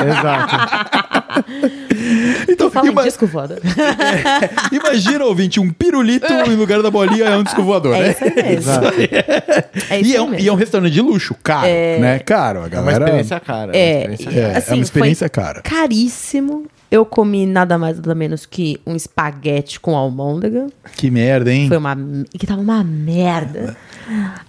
Exato. 0.09 0.57
então, 2.49 2.71
Fala 2.71 2.89
ima- 2.89 3.03
em 3.03 3.05
disco 3.05 3.27
voador. 3.27 3.59
imagina, 4.73 5.25
ouvinte, 5.25 5.61
um 5.61 5.71
pirulito 5.71 6.33
em 6.33 6.55
lugar 6.57 6.83
da 6.83 6.91
bolinha 6.91 7.25
é 7.25 7.37
um 7.37 7.43
disco 7.43 7.63
voador, 7.63 7.95
É 7.97 8.01
né? 8.01 8.11
isso 8.11 8.25
aí 8.25 8.35
mesmo. 8.35 8.71
Exato. 8.73 8.87
É 9.91 10.01
isso 10.01 10.11
E 10.11 10.17
é, 10.17 10.23
um, 10.23 10.29
mesmo. 10.29 10.45
e 10.45 10.49
é 10.49 10.53
um 10.53 10.57
restaurante 10.57 10.93
de 10.93 11.01
luxo, 11.01 11.35
caro, 11.43 11.67
né? 11.67 12.19
Caro, 12.21 12.61
a 12.61 12.63
É 12.63 12.67
uma 12.67 12.69
galera. 12.71 13.05
experiência 13.05 13.41
cara. 13.41 13.77
É, 13.77 14.05
uma 14.07 14.15
experiência 14.15 14.41
É, 14.41 14.53
é 14.53 14.57
Assim, 14.57 14.75
uma 14.75 14.83
experiência 14.83 15.27
foi 15.33 15.43
cara. 15.43 15.61
Caríssimo. 15.63 16.67
Eu 16.95 17.05
comi 17.05 17.45
nada 17.45 17.77
mais 17.77 17.97
nada 17.97 18.15
menos 18.15 18.47
que 18.47 18.81
um 18.87 18.95
espaguete 18.95 19.81
com 19.81 19.97
almôndega. 19.97 20.69
Que 20.97 21.11
merda, 21.11 21.53
hein? 21.53 21.67
Foi 21.67 21.77
uma. 21.77 21.97
Que 22.39 22.47
tava 22.47 22.61
uma 22.61 22.85
merda. 22.85 23.77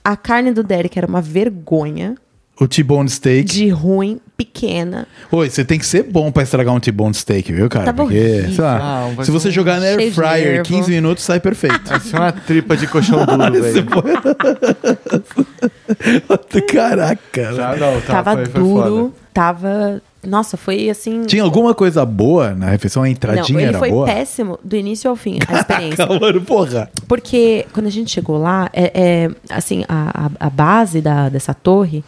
A 0.03 0.15
carne 0.15 0.51
do 0.51 0.61
Derek 0.61 0.95
era 0.95 1.07
uma 1.07 1.21
vergonha 1.23 2.13
O 2.59 2.67
T-bone 2.67 3.09
steak. 3.09 3.45
de 3.51 3.69
ruim. 3.69 4.19
pequena. 4.37 5.07
Oi, 5.31 5.49
você 5.49 5.63
tem 5.65 5.79
que 5.79 5.85
ser 5.87 6.03
bom 6.03 6.29
pra 6.31 6.43
estragar 6.43 6.75
um 6.75 6.79
T-bone 6.79 7.13
steak, 7.15 7.51
viu, 7.53 7.67
cara? 7.69 7.85
Tava 7.85 8.03
Porque, 8.03 8.43
sei 8.53 8.63
lá, 8.63 8.77
Ah, 9.07 9.11
vai 9.15 9.25
se 9.25 9.31
você 9.31 9.47
ser 9.47 9.53
jogar 9.53 9.79
na 9.79 9.85
air 9.87 10.13
fryer 10.13 10.45
nervo. 10.55 10.63
15 10.65 10.91
minutos, 10.91 11.23
sai 11.23 11.39
perfeito. 11.39 11.79
Parece 11.87 12.13
uma 12.13 12.31
tripa 12.31 12.77
de 12.77 12.85
colchão 12.85 13.19
duro, 13.25 13.61
velho. 13.61 13.85
Caraca. 16.71 17.53
Já 17.53 17.75
não, 17.75 17.99
tá, 18.01 18.13
tava 18.21 18.33
foi- 18.35 18.45
foi 18.45 18.61
duro, 18.61 18.83
foda. 18.83 19.11
tava. 19.33 20.01
Nossa, 20.27 20.57
foi 20.57 20.89
assim. 20.89 21.23
Tinha 21.25 21.43
alguma 21.43 21.73
coisa 21.73 22.05
boa 22.05 22.53
na 22.53 22.69
refeição? 22.69 23.03
A 23.03 23.05
Não, 23.05 23.11
entradinha 23.11 23.59
ele 23.59 23.67
era 23.69 23.79
foi 23.79 23.89
boa? 23.91 24.05
péssimo 24.05 24.59
do 24.63 24.75
início 24.75 25.09
ao 25.09 25.15
fim, 25.15 25.39
a 25.47 25.53
experiência. 25.59 26.05
Mano, 26.05 26.41
porra. 26.41 26.89
Porque 27.07 27.65
quando 27.73 27.87
a 27.87 27.91
gente 27.91 28.11
chegou 28.11 28.37
lá, 28.37 28.69
é, 28.73 28.91
é, 28.93 29.29
assim, 29.49 29.83
a, 29.87 30.25
a, 30.39 30.47
a 30.47 30.49
base 30.49 31.01
da, 31.01 31.29
dessa 31.29 31.53
torre, 31.53 32.03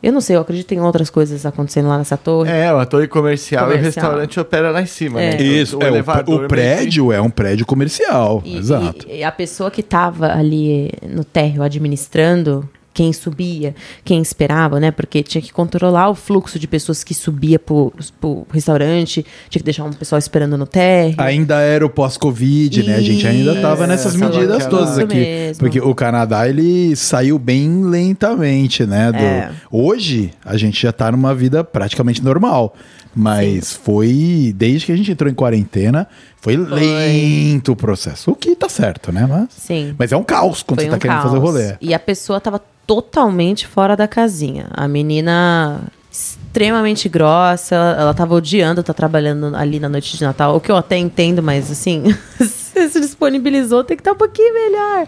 eu 0.00 0.12
não 0.12 0.20
sei, 0.20 0.36
eu 0.36 0.40
acredito 0.40 0.72
em 0.72 0.80
outras 0.80 1.10
coisas 1.10 1.44
acontecendo 1.44 1.88
lá 1.88 1.98
nessa 1.98 2.16
torre. 2.16 2.48
É, 2.50 2.68
a 2.68 2.86
torre 2.86 3.08
comercial, 3.08 3.64
e 3.64 3.74
o 3.74 3.76
Comercial. 3.78 4.04
restaurante 4.04 4.38
opera 4.40 4.70
lá 4.70 4.80
em 4.80 4.86
cima, 4.86 5.20
É. 5.20 5.30
né? 5.36 5.42
Isso, 5.42 5.76
o, 5.76 5.82
é, 5.82 5.90
o, 5.90 5.94
o 6.34 6.36
meio 6.38 6.48
prédio 6.48 7.12
é 7.12 7.20
um 7.20 7.28
prédio 7.30 7.66
comercial. 7.66 8.40
E, 8.44 8.56
Exato. 8.56 9.06
e- 9.08 9.16
e 9.18 9.24
a 9.24 9.32
pessoa 9.32 9.70
que 9.72 9.80
estava 9.80 10.32
ali 10.32 10.92
no 11.02 11.24
térreo 11.24 11.62
administrando, 11.64 12.68
quem 12.98 13.12
subia, 13.12 13.76
quem 14.04 14.20
esperava, 14.20 14.80
né? 14.80 14.90
Porque 14.90 15.22
tinha 15.22 15.40
que 15.40 15.52
controlar 15.52 16.08
o 16.10 16.16
fluxo 16.16 16.58
de 16.58 16.66
pessoas 16.66 17.04
que 17.04 17.14
subia 17.14 17.56
pro, 17.56 17.92
pro 18.20 18.44
restaurante, 18.50 19.24
tinha 19.48 19.60
que 19.60 19.64
deixar 19.64 19.84
um 19.84 19.92
pessoal 19.92 20.18
esperando 20.18 20.58
no 20.58 20.66
térreo. 20.66 21.14
Ainda 21.18 21.60
era 21.60 21.86
o 21.86 21.88
pós-Covid, 21.88 22.82
né? 22.82 22.96
A 22.96 23.00
gente 23.00 23.24
ainda 23.24 23.54
tava 23.60 23.86
nessas 23.86 24.16
medidas 24.16 24.64
aquela- 24.64 24.68
todas 24.80 24.98
aqui. 24.98 25.14
mesmo. 25.14 25.60
Porque 25.60 25.80
o 25.80 25.94
Canadá, 25.94 26.48
ele 26.48 26.96
saiu 26.96 27.38
bem 27.38 27.84
lentamente, 27.84 28.84
né? 28.84 29.12
do- 29.12 29.18
É. 29.18 29.52
Hoje, 29.70 30.32
a 30.44 30.56
gente 30.56 30.82
já 30.82 30.90
tá 30.92 31.12
numa 31.12 31.32
vida 31.32 31.62
praticamente 31.62 32.20
normal. 32.24 32.74
Mas 33.14 33.72
foi, 33.72 34.52
desde 34.56 34.86
que 34.86 34.92
a 34.92 34.96
gente 34.96 35.10
entrou 35.10 35.30
em 35.30 35.34
quarentena, 35.34 36.06
foi, 36.40 36.56
lento 36.56 37.72
o 37.72 37.76
processo. 37.76 38.30
O 38.30 38.34
que 38.34 38.54
tá 38.54 38.68
certo, 38.68 39.12
né? 39.12 39.26
Mas, 39.28 39.48
Sim. 39.50 39.94
mas 39.98 40.12
é 40.12 40.16
um 40.16 40.22
caos 40.22 40.62
quando 40.62 40.78
Foi 40.80 40.86
você 40.86 40.90
tá 40.90 40.96
um 40.96 40.98
querendo 40.98 41.22
fazer 41.22 41.36
o 41.36 41.40
caos. 41.40 41.52
rolê. 41.52 41.76
E 41.80 41.92
a 41.92 41.98
pessoa 41.98 42.40
tava 42.40 42.62
totalmente 42.86 43.66
fora 43.66 43.96
da 43.96 44.08
casinha. 44.08 44.68
A 44.70 44.86
menina 44.88 45.82
extremamente 46.10 47.08
grossa, 47.08 47.74
ela, 47.74 48.00
ela 48.00 48.14
tava 48.14 48.34
odiando 48.34 48.80
estar 48.80 48.94
trabalhando 48.94 49.54
ali 49.54 49.78
na 49.78 49.88
noite 49.88 50.16
de 50.16 50.24
Natal, 50.24 50.56
o 50.56 50.60
que 50.60 50.70
eu 50.72 50.76
até 50.76 50.96
entendo, 50.96 51.42
mas 51.42 51.70
assim, 51.70 52.04
se 52.40 52.88
se 52.88 53.00
disponibilizou, 53.00 53.84
tem 53.84 53.96
que 53.96 54.00
estar 54.00 54.12
um 54.12 54.16
pouquinho 54.16 54.54
melhor. 54.54 55.06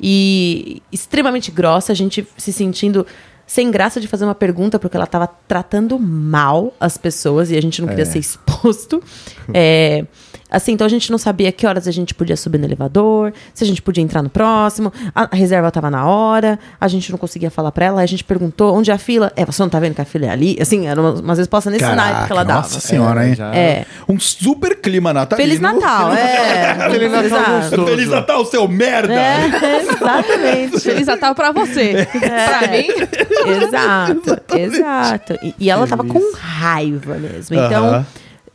E 0.00 0.82
extremamente 0.92 1.50
grossa, 1.50 1.92
a 1.92 1.94
gente 1.94 2.26
se 2.36 2.52
sentindo 2.52 3.06
sem 3.46 3.70
graça 3.70 4.00
de 4.00 4.08
fazer 4.08 4.24
uma 4.24 4.34
pergunta, 4.34 4.78
porque 4.78 4.96
ela 4.96 5.06
tava 5.06 5.28
tratando 5.46 5.98
mal 5.98 6.74
as 6.80 6.98
pessoas 6.98 7.50
e 7.50 7.56
a 7.56 7.62
gente 7.62 7.80
não 7.80 7.88
queria 7.88 8.04
ser 8.06 8.18
exposto. 8.18 9.02
É, 9.54 10.04
assim, 10.50 10.72
então 10.72 10.84
a 10.86 10.90
gente 10.90 11.10
não 11.10 11.18
sabia 11.18 11.50
que 11.52 11.66
horas 11.66 11.86
a 11.88 11.90
gente 11.90 12.14
podia 12.14 12.36
subir 12.36 12.58
no 12.58 12.64
elevador, 12.64 13.32
se 13.54 13.64
a 13.64 13.66
gente 13.66 13.82
podia 13.82 14.02
entrar 14.02 14.22
no 14.22 14.28
próximo, 14.30 14.92
a 15.14 15.34
reserva 15.34 15.70
tava 15.70 15.90
na 15.90 16.06
hora, 16.06 16.58
a 16.80 16.88
gente 16.88 17.10
não 17.10 17.18
conseguia 17.18 17.50
falar 17.50 17.72
pra 17.72 17.86
ela, 17.86 18.00
aí 18.00 18.04
a 18.04 18.08
gente 18.08 18.24
perguntou 18.24 18.74
onde 18.74 18.90
é 18.90 18.94
a 18.94 18.98
fila. 18.98 19.32
É, 19.36 19.44
você 19.44 19.62
não 19.62 19.68
tá 19.68 19.78
vendo 19.80 19.94
que 19.94 20.00
a 20.00 20.04
fila 20.04 20.26
é 20.26 20.30
ali? 20.30 20.56
Assim, 20.60 20.86
era 20.86 21.00
umas, 21.00 21.20
umas 21.20 21.38
respostas 21.38 21.72
nesse 21.72 21.84
naipe 21.94 22.26
que 22.26 22.32
ela 22.32 22.44
dava. 22.44 22.60
nossa 22.60 22.80
senhora, 22.80 23.24
É, 23.24 23.28
hein? 23.28 23.36
É. 23.54 23.84
Um 24.08 24.18
super 24.20 24.76
clima 24.80 25.12
natalino. 25.12 25.48
Feliz 25.48 25.60
Natal, 25.60 26.12
é. 26.12 26.74
Feliz 26.90 27.12
Natal 27.12 27.60
gostoso. 27.60 27.86
Feliz 27.86 28.08
Natal, 28.08 28.44
seu 28.46 28.68
merda! 28.68 29.14
É, 29.14 29.46
exatamente. 29.80 30.80
Feliz 30.80 31.06
Natal 31.06 31.34
pra 31.34 31.52
você. 31.52 32.06
pra 32.10 32.68
mim. 32.68 32.86
Exato, 33.66 34.40
exato. 34.56 35.38
E, 35.42 35.54
e 35.58 35.70
ela 35.70 35.86
tava 35.86 36.04
com 36.04 36.20
raiva 36.36 37.14
mesmo. 37.16 37.56
Então, 37.56 37.86
Aham. 37.86 38.06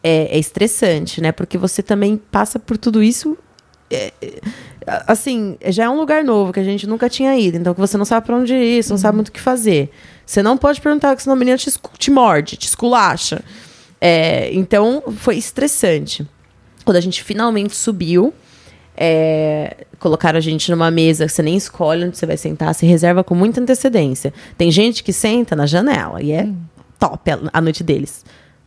É, 0.03 0.35
é 0.35 0.39
estressante, 0.39 1.21
né? 1.21 1.31
Porque 1.31 1.57
você 1.57 1.81
também 1.83 2.17
passa 2.17 2.59
por 2.59 2.77
tudo 2.77 3.01
isso. 3.03 3.37
é, 3.91 4.13
é, 4.21 4.41
assim, 5.07 5.57
já 5.67 5.85
é 5.85 5.89
um 5.89 5.97
lugar 5.97 6.23
novo 6.23 6.51
que 6.53 6.59
a 6.59 6.63
gente 6.63 6.87
nunca 6.87 7.09
tinha 7.09 7.37
ido. 7.37 7.57
Então, 7.57 7.73
que 7.73 7.79
você 7.79 7.97
não 7.97 8.05
sabe 8.05 8.25
pra 8.25 8.35
onde 8.35 8.53
ir, 8.53 8.83
você 8.83 8.91
não 8.91 8.97
sabe 8.97 9.15
muito 9.15 9.29
o 9.29 9.31
que 9.31 9.41
fazer. 9.41 9.91
Você 10.25 10.41
não 10.41 10.57
pode 10.57 10.81
perguntar, 10.81 11.15
que 11.15 11.23
senão 11.23 11.35
a 11.35 11.39
menina 11.39 11.57
te, 11.57 11.71
te 11.97 12.11
morde, 12.11 12.57
te 12.57 12.67
esculacha. 12.67 13.41
É, 13.99 14.49
então, 14.53 15.03
foi 15.17 15.37
estressante. 15.37 16.27
Quando 16.83 16.97
a 16.97 17.01
gente 17.01 17.23
finalmente 17.23 17.75
subiu, 17.75 18.33
é, 18.97 19.85
colocaram 19.99 20.37
a 20.37 20.41
gente 20.41 20.71
numa 20.71 20.89
mesa 20.89 21.25
que 21.25 21.31
você 21.31 21.41
nem 21.41 21.55
escolhe 21.55 22.05
onde 22.05 22.17
você 22.17 22.25
vai 22.25 22.37
sentar, 22.37 22.73
se 22.73 22.85
reserva 22.85 23.23
com 23.23 23.35
muita 23.35 23.61
antecedência. 23.61 24.33
Tem 24.57 24.71
gente 24.71 25.03
que 25.03 25.13
senta 25.13 25.55
na 25.55 25.65
janela 25.65 26.21
e 26.21 26.31
é 26.31 26.49
top 26.99 27.31
a, 27.31 27.39
a 27.53 27.61
noite 27.61 27.83
deles. 27.83 28.25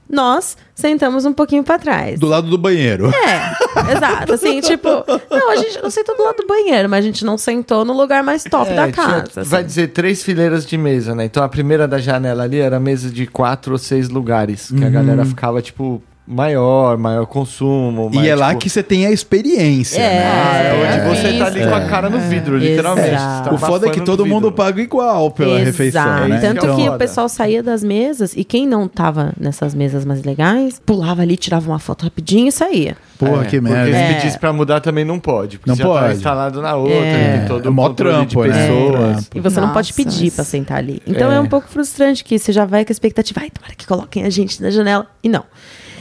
Nós 0.09 0.57
sentamos 0.75 1.25
um 1.25 1.33
pouquinho 1.33 1.65
pra 1.65 1.79
trás. 1.79 2.21
Do 2.21 2.27
lado 2.27 2.49
do 2.49 2.59
banheiro. 2.59 3.11
É, 3.11 3.93
exato. 3.97 4.33
Assim, 4.35 4.61
tipo, 4.63 4.89
não, 5.31 5.51
a 5.51 5.57
gente 5.57 5.83
não 5.83 5.89
sentou 5.91 6.17
do 6.17 6.23
lado 6.25 6.37
do 6.37 6.47
banheiro, 6.47 6.89
mas 6.89 7.05
a 7.05 7.07
gente 7.09 7.25
não 7.25 7.39
sentou 7.39 7.85
no 7.85 7.93
lugar 7.95 8.23
mais 8.23 8.45
top 8.45 8.71
É, 8.71 8.75
da 8.77 8.83
tinha- 8.93 8.93
casa. 9.07 9.41
assim. 9.41 9.51
Vai 9.51 9.65
dizer 9.65 9.89
três 9.89 10.23
fileiras 10.23 10.67
de 10.67 10.77
mesa, 10.77 11.15
né? 11.15 11.25
Então 11.25 11.43
a 11.43 11.49
primeira 11.49 11.89
da 11.89 11.99
janela 11.99 12.43
ali 12.45 12.59
era 12.61 12.79
mesa 12.79 13.09
de 13.11 13.27
quatro 13.27 13.73
ou 13.73 13.79
seis 13.79 14.09
lugares. 14.09 14.71
Que 14.71 14.85
a 14.85 14.91
galera 14.91 15.25
ficava, 15.25 15.63
tipo, 15.63 16.03
maior, 16.27 16.97
maior 16.97 17.27
consumo. 17.27 18.09
E 18.13 18.17
mais, 18.17 18.29
é 18.29 18.35
lá 18.35 18.49
tipo, 18.49 18.61
que 18.63 18.71
você 18.71 18.83
tem 18.83 19.07
a 19.07 19.11
experiência, 19.11 20.01
É. 20.01 20.19
né? 20.21 20.25
Ah, 20.27 20.57
é 20.59 20.73
onde 20.75 20.87
É. 20.87 21.15
você 21.23 21.39
tá 21.39 21.47
ali 21.47 21.67
com 21.67 21.75
a 21.75 21.81
cara 21.87 22.09
no 22.09 22.19
vidro, 22.19 22.57
literalmente. 22.57 23.09
Exato. 23.15 23.45
Você 23.45 23.51
tá 23.51 23.55
O 23.55 23.59
foda 23.59 23.87
é 23.89 23.91
que 23.91 24.01
todo 24.01 24.25
mundo 24.25 24.51
paga 24.51 24.81
igual 24.81 25.31
pela 25.31 25.53
Exato. 25.57 25.65
refeição, 25.67 26.29
né? 26.29 26.39
Tanto 26.41 26.65
Então- 26.65 26.77
que 26.77 26.89
o 26.89 26.97
pessoal 26.99 27.29
saía 27.29 27.63
das 27.63 27.85
mesas 27.85 28.35
e 28.37 28.43
quem 28.45 28.67
não 28.67 28.89
tava 28.89 29.33
nessas 29.39 29.75
mesas 29.75 30.05
mais 30.05 30.23
legais, 30.25 30.81
pulava 30.85 31.23
ali, 31.23 31.37
tirava 31.37 31.71
uma 31.71 31.79
foto 31.79 32.05
rapidinho 32.05 32.49
e 32.49 32.53
saía. 32.53 32.97
Porra, 33.19 33.43
É, 33.43 33.45
que 33.47 33.61
Porque 33.61 33.61
merda. 33.61 33.91
se 33.93 33.97
É. 33.97 34.15
pedisse 34.15 34.39
pra 34.39 34.53
mudar 34.53 34.81
também 34.81 35.05
não 35.05 35.21
pode. 35.21 35.59
Porque 35.59 35.71
Não 35.71 35.77
já 35.77 35.85
pode. 35.85 36.07
tá 36.07 36.13
instalado 36.15 36.61
na 36.63 36.75
outra, 36.75 36.95
É. 36.97 37.39
tem 37.39 37.49
todo 37.49 37.67
É 37.67 37.69
o 37.71 37.73
mó 37.73 37.89
controle 37.89 38.27
de 38.27 38.35
trampo, 38.35 38.49
né? 38.49 38.67
pessoas. 38.67 39.13
Trampo. 39.13 39.29
E 39.39 39.41
você 39.41 39.61
não 39.61 39.69
pode 39.73 39.89
Nossa, 39.91 40.03
pedir 40.03 40.25
mas- 40.25 40.35
pra 40.35 40.45
sentar 40.45 40.79
ali. 40.79 41.03
Então 41.07 41.31
é. 41.31 41.37
É. 41.37 41.41
um 41.41 41.47
pouco 41.47 41.69
frustrante 41.69 42.25
que 42.25 42.39
você 42.39 42.51
já 42.53 42.65
vai 42.65 42.85
com 42.85 42.91
a 42.91 42.93
expectativa, 42.95 43.41
ai, 43.43 43.51
tomara 43.51 43.75
que 43.77 43.87
coloquem 43.87 44.25
a 44.25 44.31
gente 44.31 44.61
na 44.63 44.71
janela. 44.71 45.07
E 45.23 45.29
não. 45.29 45.45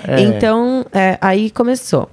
É. 0.07 0.21
Então, 0.21 0.85
é, 0.91 1.17
aí 1.21 1.49
começou. 1.49 2.09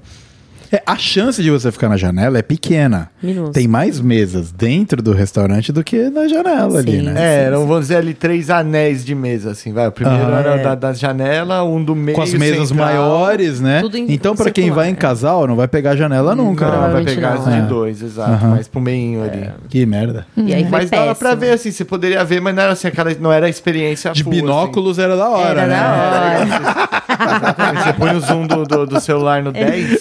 É, 0.73 0.81
a 0.87 0.97
chance 0.97 1.43
de 1.43 1.51
você 1.51 1.73
ficar 1.73 1.89
na 1.89 1.97
janela 1.97 2.39
é 2.39 2.43
pequena. 2.43 3.11
Minúsculo. 3.23 3.53
Tem 3.53 3.67
mais 3.67 4.01
mesas 4.01 4.53
dentro 4.53 5.03
do 5.03 5.13
restaurante 5.13 5.73
do 5.73 5.83
que 5.83 6.09
na 6.11 6.29
janela 6.29 6.79
ali, 6.79 6.99
Sim. 6.99 7.03
né? 7.03 7.15
É, 7.17 7.43
eram, 7.47 7.67
vamos 7.67 7.83
dizer 7.87 7.97
ali, 7.97 8.15
três 8.15 8.51
anéis 8.51 9.05
de 9.05 9.15
mesa, 9.15 9.51
assim, 9.51 9.73
vai. 9.73 9.89
O 9.89 9.93
primeiro 9.93 10.33
Ah, 10.33 10.39
era 10.39 10.51
é. 10.55 10.63
da, 10.63 10.75
da 10.77 10.93
janela, 10.93 11.65
um 11.65 11.83
do 11.83 11.97
meio 11.97 12.15
Com 12.17 12.23
as 12.23 12.33
mesas 12.35 12.69
central. 12.69 12.87
maiores, 12.87 13.61
né? 13.61 13.81
Tudo 13.81 13.97
em 13.97 14.13
Então, 14.13 14.37
pra 14.37 14.51
quem 14.51 14.71
vai 14.71 14.89
em 14.89 14.93
é. 14.93 14.95
casal, 14.97 15.47
não 15.47 15.57
vai 15.57 15.67
pegar 15.67 15.91
a 15.91 15.97
janela 15.97 16.37
nunca. 16.37 16.71
Não, 16.71 16.93
vai 16.93 17.05
pegar 17.05 17.35
não. 17.35 17.39
as 17.43 17.53
de 17.53 17.59
É. 17.59 17.63
dois, 17.63 18.01
exato. 18.03 18.31
Aham. 18.31 18.51
Mas 18.57 18.69
pro 18.69 18.81
meinho 18.81 19.25
ali. 19.25 19.51
Que 19.69 19.85
merda. 19.85 20.27
E 20.37 20.55
aí 20.55 20.65
Mas 20.71 20.89
dava 20.89 21.15
pra 21.17 21.35
ver, 21.35 21.51
assim, 21.51 21.73
você 21.73 21.85
poderia 21.85 22.25
ver, 22.25 22.41
mas 22.41 22.55
não 22.55 22.63
era 22.63 22.73
assim, 22.73 22.87
aquela, 22.87 23.13
não 23.19 23.33
era 23.33 23.47
a 23.47 23.49
experiência 23.51 24.13
De 24.13 24.23
full, 24.23 24.33
assim. 24.33 24.41
binóculos 24.43 24.99
era 25.01 25.17
da 25.17 25.29
hora, 25.29 25.63
Era 25.63 25.67
né? 25.67 25.81
da 25.81 25.91
hora. 25.91 26.91
Você 27.85 27.93
põe 27.95 28.15
o 28.17 28.21
zoom 28.21 28.47
do, 28.47 28.65
do, 28.65 28.87
do 28.87 29.01
celular 29.01 29.43
no 29.43 29.53
10, 29.53 30.01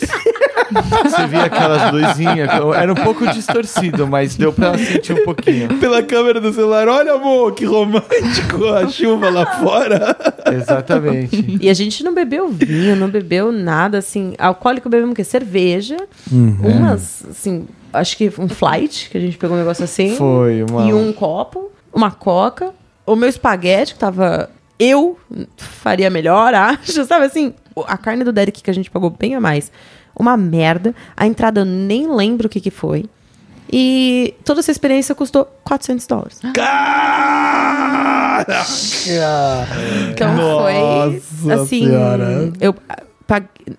você 0.82 1.28
via 1.28 1.44
aquelas 1.44 1.92
luzinhas. 1.92 2.50
Era 2.76 2.92
um 2.92 2.96
pouco 2.96 3.28
distorcido, 3.28 4.08
mas 4.08 4.36
deu 4.36 4.54
pra 4.54 4.78
sentir 4.78 5.14
um 5.14 5.24
pouquinho. 5.24 5.80
Pela 5.80 6.02
câmera 6.04 6.40
do 6.40 6.54
celular, 6.54 6.88
olha 6.88 7.14
amor, 7.14 7.54
que 7.54 7.66
romântico, 7.66 8.66
a 8.74 8.88
chuva 8.88 9.30
lá 9.30 9.46
fora. 9.60 10.16
Exatamente. 10.52 11.58
E 11.62 11.70
a 11.70 11.74
gente 11.74 12.04
não 12.04 12.14
bebeu 12.14 12.48
vinho, 12.50 12.96
não 12.96 13.10
bebeu 13.10 13.52
nada, 13.52 13.98
assim. 13.98 14.34
Alcoólico 14.38 14.90
bebemos 14.90 15.14
o 15.14 15.16
quê? 15.16 15.24
Cerveja. 15.24 15.98
Uhum. 16.32 16.58
Umas, 16.64 17.26
assim, 17.30 17.68
acho 17.94 18.18
que 18.18 18.32
um 18.38 18.48
flight, 18.48 19.10
que 19.10 19.18
a 19.18 19.22
gente 19.22 19.38
pegou 19.38 19.56
um 19.56 19.60
negócio 19.60 19.84
assim. 19.84 20.16
Foi 20.16 20.64
uma. 20.64 20.88
E 20.88 20.94
um 20.94 21.12
copo, 21.14 21.72
uma 21.94 22.12
coca. 22.12 22.74
O 23.06 23.16
meu 23.16 23.30
espaguete, 23.30 23.94
que 23.94 24.00
tava. 24.00 24.50
Eu 24.78 25.18
faria 25.58 26.10
melhor, 26.10 26.54
acho. 26.56 27.04
Sabe 27.06 27.26
assim? 27.26 27.54
A 27.86 27.98
carne 27.98 28.24
do 28.24 28.32
Derek 28.32 28.62
que 28.62 28.70
a 28.70 28.74
gente 28.74 28.90
pagou 28.90 29.10
bem 29.10 29.36
a 29.36 29.42
mais. 29.42 29.72
Uma 30.20 30.36
merda. 30.36 30.94
A 31.16 31.26
entrada 31.26 31.62
eu 31.62 31.66
nem 31.66 32.14
lembro 32.14 32.48
o 32.48 32.50
que, 32.50 32.60
que 32.60 32.70
foi. 32.70 33.06
E 33.72 34.34
toda 34.44 34.60
essa 34.60 34.72
experiência 34.72 35.16
custou 35.16 35.46
400 35.64 36.06
dólares. 36.06 36.40
Caraca! 36.54 37.40
Então 40.12 40.36
Nossa 40.36 41.22
foi 41.22 41.54
assim, 41.54 41.86
Senhora. 41.86 42.52
eu 42.60 42.76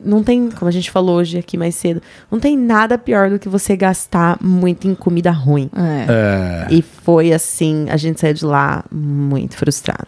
não 0.02 0.22
tem, 0.22 0.48
como 0.50 0.68
a 0.68 0.72
gente 0.72 0.90
falou 0.90 1.16
hoje 1.16 1.36
aqui 1.36 1.58
mais 1.58 1.74
cedo, 1.74 2.00
não 2.30 2.38
tem 2.38 2.56
nada 2.56 2.96
pior 2.96 3.28
do 3.28 3.38
que 3.38 3.48
você 3.48 3.76
gastar 3.76 4.38
muito 4.40 4.86
em 4.86 4.94
comida 4.94 5.32
ruim. 5.32 5.68
É. 5.76 6.68
É. 6.70 6.74
E 6.74 6.82
foi 6.82 7.32
assim, 7.32 7.86
a 7.90 7.96
gente 7.96 8.20
saiu 8.20 8.34
de 8.34 8.44
lá 8.44 8.84
muito 8.92 9.56
frustrado. 9.56 10.06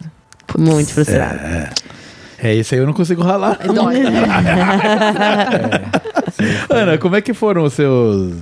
Muito 0.57 0.93
frustrado. 0.93 1.41
É 1.41 1.71
isso 2.55 2.75
aí, 2.75 2.81
eu 2.81 2.87
não 2.87 2.93
consigo 2.93 3.23
ralar. 3.23 3.59
Dói, 3.73 3.99
né? 4.01 4.23
Ana, 6.69 6.99
como 6.99 7.15
é 7.17 7.21
que 7.21 7.33
foram 7.35 7.65
os 7.65 7.73
seus 7.75 8.33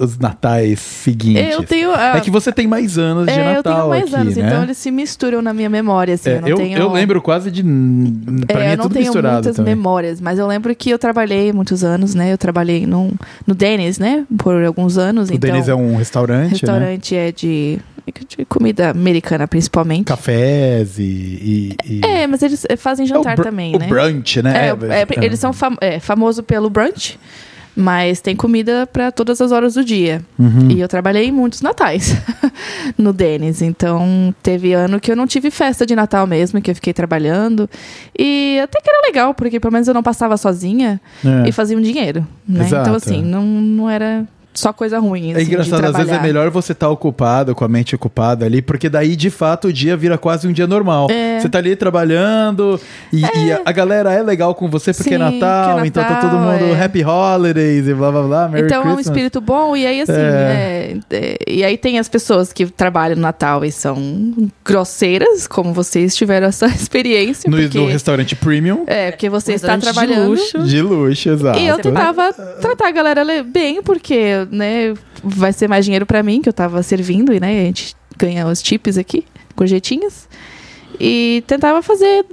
os 0.00 0.18
natais 0.18 0.80
seguintes? 0.80 1.52
Eu 1.54 1.62
tenho, 1.62 1.92
ah, 1.94 2.14
é 2.16 2.20
que 2.20 2.30
você 2.30 2.50
tem 2.50 2.66
mais 2.66 2.98
anos 2.98 3.26
de 3.26 3.32
É, 3.32 3.50
eu 3.50 3.54
Natal 3.56 3.74
tenho 3.76 3.88
mais 3.88 4.04
aqui, 4.04 4.14
anos, 4.16 4.36
né? 4.36 4.46
então 4.46 4.62
eles 4.62 4.76
se 4.78 4.90
misturam 4.90 5.42
na 5.42 5.52
minha 5.52 5.68
memória, 5.68 6.14
assim. 6.14 6.30
É, 6.30 6.36
eu 6.36 6.40
não 6.40 6.48
eu, 6.48 6.56
tenho... 6.56 6.78
eu 6.78 6.90
lembro 6.92 7.20
quase 7.22 7.50
de. 7.50 7.62
Pra 7.62 7.68
É, 7.68 7.70
mim 7.70 8.70
é 8.70 8.72
eu 8.72 8.76
não 8.78 8.84
tudo 8.84 8.92
tenho 8.94 9.04
misturado 9.04 9.34
muitas 9.34 9.56
também. 9.56 9.74
memórias, 9.76 10.20
mas 10.20 10.38
eu 10.38 10.46
lembro 10.46 10.74
que 10.74 10.90
eu 10.90 10.98
trabalhei 10.98 11.52
muitos 11.52 11.84
anos, 11.84 12.14
né? 12.14 12.32
Eu 12.32 12.38
trabalhei 12.38 12.86
num, 12.86 13.12
no 13.46 13.54
Dennis, 13.54 13.98
né? 13.98 14.24
Por 14.38 14.64
alguns 14.64 14.96
anos. 14.98 15.28
O 15.30 15.34
então, 15.34 15.50
Denis 15.50 15.68
é 15.68 15.74
um 15.74 15.96
restaurante, 15.96 16.42
né? 16.44 16.48
restaurante 16.50 17.14
é 17.14 17.30
de, 17.32 17.78
de 18.28 18.44
comida 18.44 18.90
americana, 18.90 19.46
principalmente. 19.48 20.04
Cafés 20.06 20.98
e. 20.98 21.02
e- 21.02 21.76
e- 21.84 22.00
É, 22.04 22.26
mas 22.26 22.42
eles 22.42 22.64
eh, 22.68 22.76
fazem 22.76 23.04
É 23.04 23.10
o 23.10 23.14
jantar 23.16 23.36
br- 23.36 23.42
também, 23.42 23.74
o 23.74 23.78
né? 23.78 23.86
brunch, 23.86 24.42
né? 24.42 24.68
É, 24.68 25.02
é, 25.20 25.24
eles 25.24 25.38
são 25.40 25.52
fam 25.52 25.76
é, 25.80 25.98
famosos 25.98 26.44
pelo 26.44 26.70
brunch, 26.70 27.18
mas 27.74 28.20
tem 28.20 28.34
comida 28.34 28.86
para 28.86 29.10
todas 29.12 29.40
as 29.40 29.52
horas 29.52 29.74
do 29.74 29.84
dia. 29.84 30.22
Uhum. 30.38 30.70
E 30.70 30.80
eu 30.80 30.88
trabalhei 30.88 31.26
em 31.26 31.32
muitos 31.32 31.60
natais 31.60 32.16
no 32.96 33.12
Denis. 33.12 33.60
Então, 33.60 34.34
teve 34.42 34.72
ano 34.72 34.98
que 34.98 35.10
eu 35.12 35.16
não 35.16 35.26
tive 35.26 35.50
festa 35.50 35.84
de 35.84 35.94
Natal 35.94 36.26
mesmo, 36.26 36.60
que 36.62 36.70
eu 36.70 36.74
fiquei 36.74 36.92
trabalhando. 36.94 37.68
E 38.18 38.58
até 38.62 38.80
que 38.80 38.88
era 38.88 39.06
legal, 39.06 39.34
porque 39.34 39.60
pelo 39.60 39.72
menos 39.72 39.88
eu 39.88 39.92
não 39.94 40.02
passava 40.02 40.36
sozinha 40.38 40.98
É. 41.24 41.48
e 41.48 41.52
fazia 41.52 41.76
um 41.76 41.82
dinheiro. 41.82 42.26
Né? 42.48 42.64
Então, 42.66 42.94
assim, 42.94 43.22
não, 43.22 43.42
não 43.44 43.90
era 43.90 44.26
só 44.56 44.72
coisa 44.72 44.98
ruim. 44.98 45.30
É 45.32 45.36
assim, 45.36 45.44
de 45.44 45.50
engraçado, 45.52 45.84
às 45.84 45.96
vezes 45.96 46.12
é 46.12 46.20
melhor 46.20 46.50
você 46.50 46.72
estar 46.72 46.88
ocupado, 46.90 47.54
com 47.54 47.64
a 47.64 47.68
mente 47.68 47.94
ocupada 47.94 48.44
ali, 48.44 48.60
porque 48.62 48.88
daí, 48.88 49.14
de 49.14 49.30
fato, 49.30 49.68
o 49.68 49.72
dia 49.72 49.96
vira 49.96 50.16
quase 50.18 50.48
um 50.48 50.52
dia 50.52 50.66
normal. 50.66 51.08
É. 51.10 51.38
Você 51.40 51.48
tá 51.48 51.58
ali 51.58 51.76
trabalhando 51.76 52.80
e, 53.12 53.20
e 53.20 53.52
a, 53.52 53.60
a 53.64 53.72
galera 53.72 54.12
é 54.12 54.22
legal 54.22 54.54
com 54.54 54.68
você 54.68 54.92
porque 54.92 55.14
é 55.14 55.18
Sim, 55.18 55.18
Natal, 55.18 55.76
que 55.76 55.84
é 55.84 55.86
então 55.86 56.02
tá 56.04 56.16
todo 56.20 56.32
Natal, 56.38 56.40
mundo 56.66 56.74
é. 56.74 56.84
Happy 56.84 57.04
Holidays 57.04 57.86
e 57.86 57.94
blá 57.94 58.10
blá 58.10 58.22
blá, 58.22 58.48
Merry 58.48 58.66
então 58.66 58.78
é 58.78 58.80
um 58.80 58.82
Christmas. 58.94 59.06
espírito 59.06 59.40
bom, 59.40 59.76
e 59.76 59.86
aí 59.86 60.00
assim, 60.00 60.12
É. 60.12 60.96
é, 61.10 61.16
é, 61.16 61.36
e 61.46 61.64
aí 61.64 61.76
tem 61.76 61.98
as 61.98 62.08
pessoas 62.08 62.52
que 62.52 62.66
trabalham 62.66 63.16
no 63.16 63.22
Natal 63.22 63.64
e 63.64 63.70
são 63.70 63.96
grosseiras, 64.64 65.46
como 65.46 65.72
vocês 65.72 66.14
tiveram 66.16 66.46
essa 66.48 66.66
experiência. 66.74 67.50
no, 67.50 67.56
porque, 67.56 67.78
no 67.78 67.86
restaurante 67.86 68.34
premium, 68.36 68.84
é, 68.86 69.10
porque 69.10 69.28
você 69.28 69.54
está 69.54 69.74
Restaurante 69.74 69.86
de 69.86 69.92
trabalhando. 70.08 70.30
luxo. 70.30 70.58
de 70.64 70.82
luxo, 70.82 71.28
exato. 71.30 71.58
E 71.58 71.66
eu 71.66 71.78
tentava 71.78 72.32
tratar 72.60 72.88
a 72.88 72.90
galera 72.90 73.22
le- 73.22 73.42
bem, 73.42 73.82
porque, 73.82 74.45
né, 74.50 74.94
vai 75.22 75.52
ser 75.52 75.68
mais 75.68 75.84
dinheiro 75.84 76.06
pra 76.06 76.22
mim, 76.22 76.40
que 76.42 76.48
eu 76.48 76.52
tava 76.52 76.82
servindo, 76.82 77.32
e, 77.32 77.40
né, 77.40 77.60
a 77.62 77.64
gente 77.64 77.94
ganha 78.18 78.46
os 78.46 78.60
chips 78.60 78.96
aqui, 78.98 79.24
gorjetinhas. 79.56 80.28
E 80.98 81.42
tentava 81.46 81.82
fazer, 81.82 82.24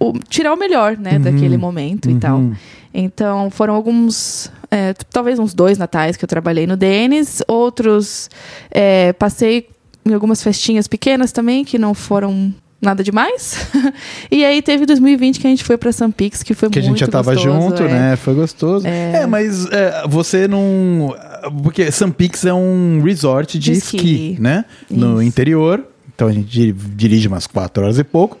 o- 0.00 0.14
tirar 0.28 0.54
o 0.54 0.56
melhor, 0.56 0.96
né, 0.96 1.14
Uhum. 1.16 1.20
daquele 1.22 1.56
momento 1.58 2.10
e 2.10 2.14
tal. 2.14 2.38
Uhum. 2.38 2.54
Então, 2.94 3.50
foram 3.50 3.74
alguns, 3.74 4.50
é, 4.70 4.94
talvez 5.12 5.38
uns 5.38 5.52
dois 5.54 5.76
natais 5.78 6.16
que 6.16 6.24
eu 6.24 6.28
trabalhei 6.28 6.66
no 6.66 6.76
Denis, 6.76 7.42
outros 7.46 8.28
é, 8.70 9.12
passei 9.12 9.68
em 10.04 10.14
algumas 10.14 10.42
festinhas 10.42 10.88
pequenas 10.88 11.30
também, 11.30 11.62
que 11.64 11.78
não 11.78 11.92
foram 11.94 12.52
nada 12.80 13.02
demais. 13.04 13.66
e 14.30 14.44
aí 14.44 14.62
teve 14.62 14.86
2020 14.86 15.38
que 15.40 15.46
a 15.46 15.50
gente 15.50 15.64
foi 15.64 15.76
pra 15.76 15.92
Sun 15.92 16.10
Pix, 16.10 16.42
que 16.42 16.54
foi 16.54 16.68
Que 16.70 16.78
a 16.78 16.82
muito 16.82 16.92
gente 16.98 17.00
já 17.00 17.06
tava 17.10 17.34
gostoso, 17.34 17.60
junto, 17.60 17.82
é. 17.82 17.88
né? 17.88 18.16
Foi 18.16 18.34
gostoso. 18.34 18.86
É, 18.86 19.22
É. 19.22 19.26
mas 19.26 19.66
é, 19.66 20.04
você 20.08 20.46
não. 20.48 21.14
Porque 21.62 21.90
Sun 21.92 22.10
Pix 22.10 22.44
é 22.44 22.52
um 22.54 23.02
resort 23.02 23.58
de, 23.58 23.72
De 23.72 23.78
esqui, 23.78 23.96
esqui. 23.96 24.36
né? 24.40 24.64
No 24.90 25.14
Isso. 25.20 25.22
interior. 25.28 25.84
Então 26.14 26.28
a 26.28 26.32
gente 26.32 26.48
di- 26.48 26.72
dirige 26.72 27.28
umas 27.28 27.46
quatro 27.46 27.82
horas 27.82 27.98
e 27.98 28.04
pouco. 28.04 28.38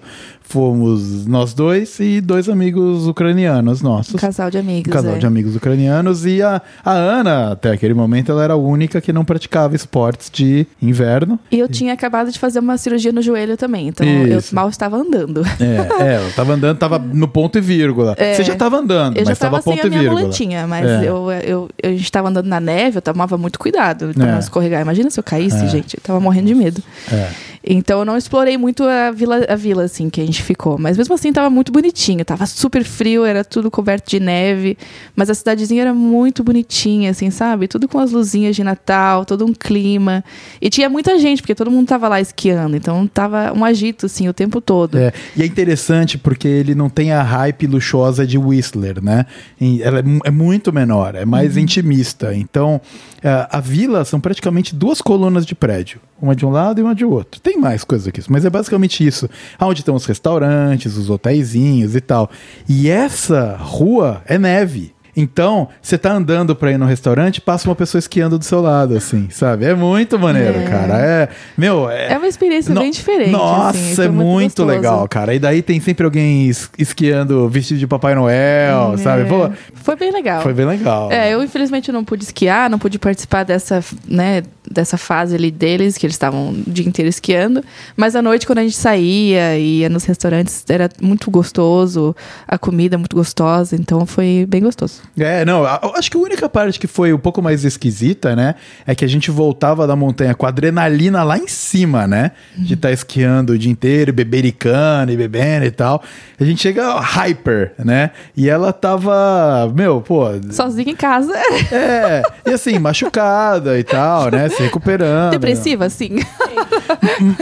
Fomos 0.50 1.26
nós 1.26 1.54
dois 1.54 2.00
e 2.00 2.20
dois 2.20 2.48
amigos 2.48 3.06
ucranianos 3.06 3.80
nossos. 3.82 4.12
Um 4.14 4.18
casal 4.18 4.50
de 4.50 4.58
amigos. 4.58 4.90
Um 4.90 4.92
casal 4.92 5.14
é. 5.14 5.18
de 5.18 5.24
amigos 5.24 5.54
ucranianos. 5.54 6.26
E 6.26 6.42
a, 6.42 6.60
a 6.84 6.90
Ana, 6.92 7.52
até 7.52 7.70
aquele 7.70 7.94
momento, 7.94 8.32
ela 8.32 8.42
era 8.42 8.54
a 8.54 8.56
única 8.56 9.00
que 9.00 9.12
não 9.12 9.24
praticava 9.24 9.76
esportes 9.76 10.28
de 10.28 10.66
inverno. 10.82 11.38
E 11.52 11.58
eu 11.60 11.68
tinha 11.68 11.92
acabado 11.92 12.32
de 12.32 12.38
fazer 12.38 12.58
uma 12.58 12.76
cirurgia 12.76 13.12
no 13.12 13.22
joelho 13.22 13.56
também, 13.56 13.86
então 13.86 14.04
eu 14.04 14.38
Isso. 14.38 14.52
mal 14.52 14.68
estava 14.68 14.96
andando. 14.96 15.42
É, 15.60 16.02
é, 16.02 16.14
ela 16.18 16.30
tava 16.34 16.52
andando, 16.54 16.76
tava 16.78 16.98
no 16.98 17.28
ponto 17.28 17.56
e 17.58 17.60
vírgula. 17.60 18.16
Você 18.18 18.42
já 18.42 18.56
tava 18.56 18.78
andando, 18.78 19.16
É. 19.16 19.20
Eu 19.20 19.24
já 19.26 19.30
mas 19.30 19.38
tava 19.38 19.58
estava 19.58 19.62
sem 19.62 19.72
ponto 19.76 19.84
a 19.84 19.86
e 19.86 19.90
minha 19.90 20.00
vírgula. 20.02 20.20
muletinha, 20.22 20.66
mas 20.66 20.84
É. 20.84 21.08
eu, 21.08 21.30
eu, 21.30 21.68
a 21.84 21.88
gente 21.88 22.02
estava 22.02 22.28
andando 22.28 22.46
na 22.46 22.58
neve, 22.58 22.98
eu 22.98 23.02
tomava 23.02 23.38
muito 23.38 23.56
cuidado 23.56 24.12
pra 24.14 24.26
É. 24.28 24.32
não 24.32 24.38
escorregar. 24.40 24.82
Imagina 24.82 25.10
se 25.10 25.20
eu 25.20 25.24
caísse, 25.24 25.64
É. 25.64 25.68
gente, 25.68 25.96
eu 25.96 26.00
tava 26.02 26.18
morrendo 26.18 26.48
de 26.48 26.54
medo. 26.56 26.82
É. 27.12 27.28
Então 27.62 27.98
eu 28.00 28.04
não 28.04 28.16
explorei 28.16 28.56
muito 28.56 28.84
a 28.84 29.10
vila, 29.10 29.44
a 29.48 29.54
vila 29.54 29.84
assim 29.84 30.08
que 30.08 30.20
a 30.20 30.24
gente 30.24 30.42
ficou, 30.42 30.78
mas 30.78 30.96
mesmo 30.96 31.14
assim 31.14 31.32
tava 31.32 31.50
muito 31.50 31.70
bonitinho, 31.70 32.24
tava 32.24 32.46
super 32.46 32.82
frio, 32.84 33.24
era 33.24 33.44
tudo 33.44 33.70
coberto 33.70 34.08
de 34.10 34.18
neve, 34.18 34.78
mas 35.14 35.28
a 35.28 35.34
cidadezinha 35.34 35.82
era 35.82 35.92
muito 35.94 36.42
bonitinha 36.42 37.10
assim, 37.10 37.30
sabe? 37.30 37.68
Tudo 37.68 37.86
com 37.86 37.98
as 37.98 38.12
luzinhas 38.12 38.56
de 38.56 38.64
Natal, 38.64 39.24
todo 39.24 39.44
um 39.44 39.52
clima. 39.52 40.24
E 40.60 40.70
tinha 40.70 40.88
muita 40.88 41.18
gente, 41.18 41.42
porque 41.42 41.54
todo 41.54 41.70
mundo 41.70 41.86
tava 41.88 42.08
lá 42.08 42.20
esquiando, 42.20 42.76
então 42.76 43.06
tava 43.06 43.52
um 43.54 43.64
agito 43.64 44.06
assim 44.06 44.28
o 44.28 44.32
tempo 44.32 44.60
todo. 44.60 44.96
É, 44.96 45.12
e 45.36 45.42
é 45.42 45.46
interessante 45.46 46.16
porque 46.16 46.48
ele 46.48 46.74
não 46.74 46.88
tem 46.88 47.12
a 47.12 47.22
hype 47.22 47.66
luxuosa 47.66 48.26
de 48.26 48.38
Whistler, 48.38 49.02
né? 49.02 49.26
E 49.60 49.82
ela 49.82 49.98
é, 50.00 50.04
é 50.24 50.30
muito 50.30 50.72
menor, 50.72 51.14
é 51.14 51.24
mais 51.26 51.56
Uhum. 51.56 51.62
intimista. 51.62 52.34
Então, 52.34 52.80
é, 53.22 53.46
a 53.50 53.60
vila 53.60 54.04
são 54.04 54.18
praticamente 54.20 54.74
duas 54.74 55.00
colunas 55.02 55.44
de 55.44 55.54
prédio, 55.54 56.00
uma 56.20 56.34
de 56.34 56.46
um 56.46 56.50
lado 56.50 56.80
e 56.80 56.82
uma 56.82 56.94
de 56.94 57.04
outro. 57.04 57.40
Tem 57.40 57.49
mais 57.56 57.84
coisa 57.84 58.10
que 58.10 58.20
isso, 58.20 58.32
mas 58.32 58.44
é 58.44 58.50
basicamente 58.50 59.06
isso. 59.06 59.28
Onde 59.60 59.80
estão 59.80 59.94
os 59.94 60.04
restaurantes, 60.04 60.96
os 60.96 61.10
hotéisinhos 61.10 61.94
e 61.94 62.00
tal. 62.00 62.30
E 62.68 62.88
essa 62.88 63.56
rua 63.56 64.22
é 64.26 64.38
neve. 64.38 64.94
Então, 65.16 65.68
você 65.82 65.98
tá 65.98 66.12
andando 66.12 66.54
pra 66.54 66.70
ir 66.72 66.78
no 66.78 66.86
restaurante, 66.86 67.40
passa 67.40 67.68
uma 67.68 67.74
pessoa 67.74 67.98
esquiando 67.98 68.38
do 68.38 68.44
seu 68.44 68.60
lado, 68.60 68.96
assim, 68.96 69.28
sabe? 69.30 69.64
É 69.64 69.74
muito 69.74 70.18
maneiro, 70.18 70.58
É. 70.60 70.64
cara. 70.64 70.98
É, 70.98 71.28
meu, 71.56 71.90
é, 71.90 72.12
É 72.12 72.18
uma 72.18 72.28
experiência 72.28 72.72
no- 72.74 72.80
bem 72.80 72.90
diferente. 72.90 73.30
Nossa, 73.30 73.78
assim, 73.78 74.02
é 74.02 74.08
muito, 74.08 74.62
gostoso. 74.62 74.68
legal, 74.68 75.08
cara. 75.08 75.34
E 75.34 75.38
daí 75.38 75.62
tem 75.62 75.80
sempre 75.80 76.04
alguém 76.04 76.48
es- 76.48 76.70
esquiando 76.78 77.48
vestido 77.48 77.78
de 77.78 77.86
Papai 77.86 78.14
Noel, 78.14 78.96
sabe? 78.98 79.22
É, 79.22 79.24
Pô, 79.24 79.50
Foi 79.74 79.96
bem 79.96 80.12
legal. 80.12 80.42
foi 80.42 80.52
bem 80.54 80.66
legal. 80.66 81.10
É, 81.12 81.32
eu 81.32 81.42
infelizmente 81.42 81.90
não 81.92 82.04
pude 82.04 82.24
esquiar, 82.24 82.68
não 82.70 82.78
pude 82.78 82.98
participar 82.98 83.44
dessa, 83.44 83.82
né, 84.08 84.42
dessa 84.70 84.96
fase 84.96 85.34
ali 85.34 85.50
deles, 85.50 85.96
que 85.98 86.06
eles 86.06 86.14
estavam 86.14 86.50
o 86.50 86.62
dia 86.66 86.86
inteiro 86.86 87.08
esquiando. 87.08 87.62
Mas 87.96 88.14
à 88.16 88.22
noite, 88.22 88.46
quando 88.46 88.58
a 88.58 88.62
gente 88.62 88.76
saía 88.76 89.58
e 89.58 89.80
ia 89.80 89.88
nos 89.88 90.04
restaurantes, 90.04 90.64
era 90.68 90.88
muito 91.00 91.30
gostoso, 91.30 92.14
a 92.46 92.56
comida 92.58 92.96
muito 92.96 93.16
gostosa, 93.16 93.74
então 93.76 94.06
foi 94.06 94.46
bem 94.48 94.62
gostoso. 94.62 94.99
É, 95.18 95.44
não, 95.44 95.64
acho 95.96 96.10
que 96.10 96.16
a 96.16 96.20
única 96.20 96.48
parte 96.48 96.78
que 96.78 96.86
foi 96.86 97.12
um 97.12 97.18
pouco 97.18 97.42
mais 97.42 97.64
esquisita, 97.64 98.34
né, 98.34 98.54
é 98.86 98.94
que 98.94 99.04
a 99.04 99.08
gente 99.08 99.30
voltava 99.30 99.86
da 99.86 99.94
montanha 99.94 100.34
com 100.34 100.46
a 100.46 100.48
adrenalina 100.48 101.22
lá 101.22 101.36
em 101.36 101.46
cima, 101.48 102.06
né, 102.06 102.30
de 102.56 102.74
estar 102.74 102.90
esquiando 102.92 103.52
o 103.52 103.58
dia 103.58 103.70
inteiro, 103.70 104.12
bebericando 104.12 105.12
e 105.12 105.16
bebendo 105.16 105.66
e 105.66 105.70
tal. 105.70 106.02
A 106.38 106.44
gente 106.44 106.60
chega 106.62 106.98
hyper, 107.00 107.72
né, 107.78 108.10
e 108.36 108.48
ela 108.48 108.72
tava, 108.72 109.70
meu, 109.74 110.00
pô... 110.00 110.26
Sozinha 110.50 110.92
em 110.92 110.96
casa. 110.96 111.32
É, 111.72 112.22
e 112.46 112.50
assim, 112.52 112.78
machucada 112.78 113.78
e 113.78 113.84
tal, 113.84 114.30
né, 114.30 114.48
se 114.48 114.62
recuperando. 114.62 115.32
Depressiva, 115.32 115.90
sim. 115.90 116.16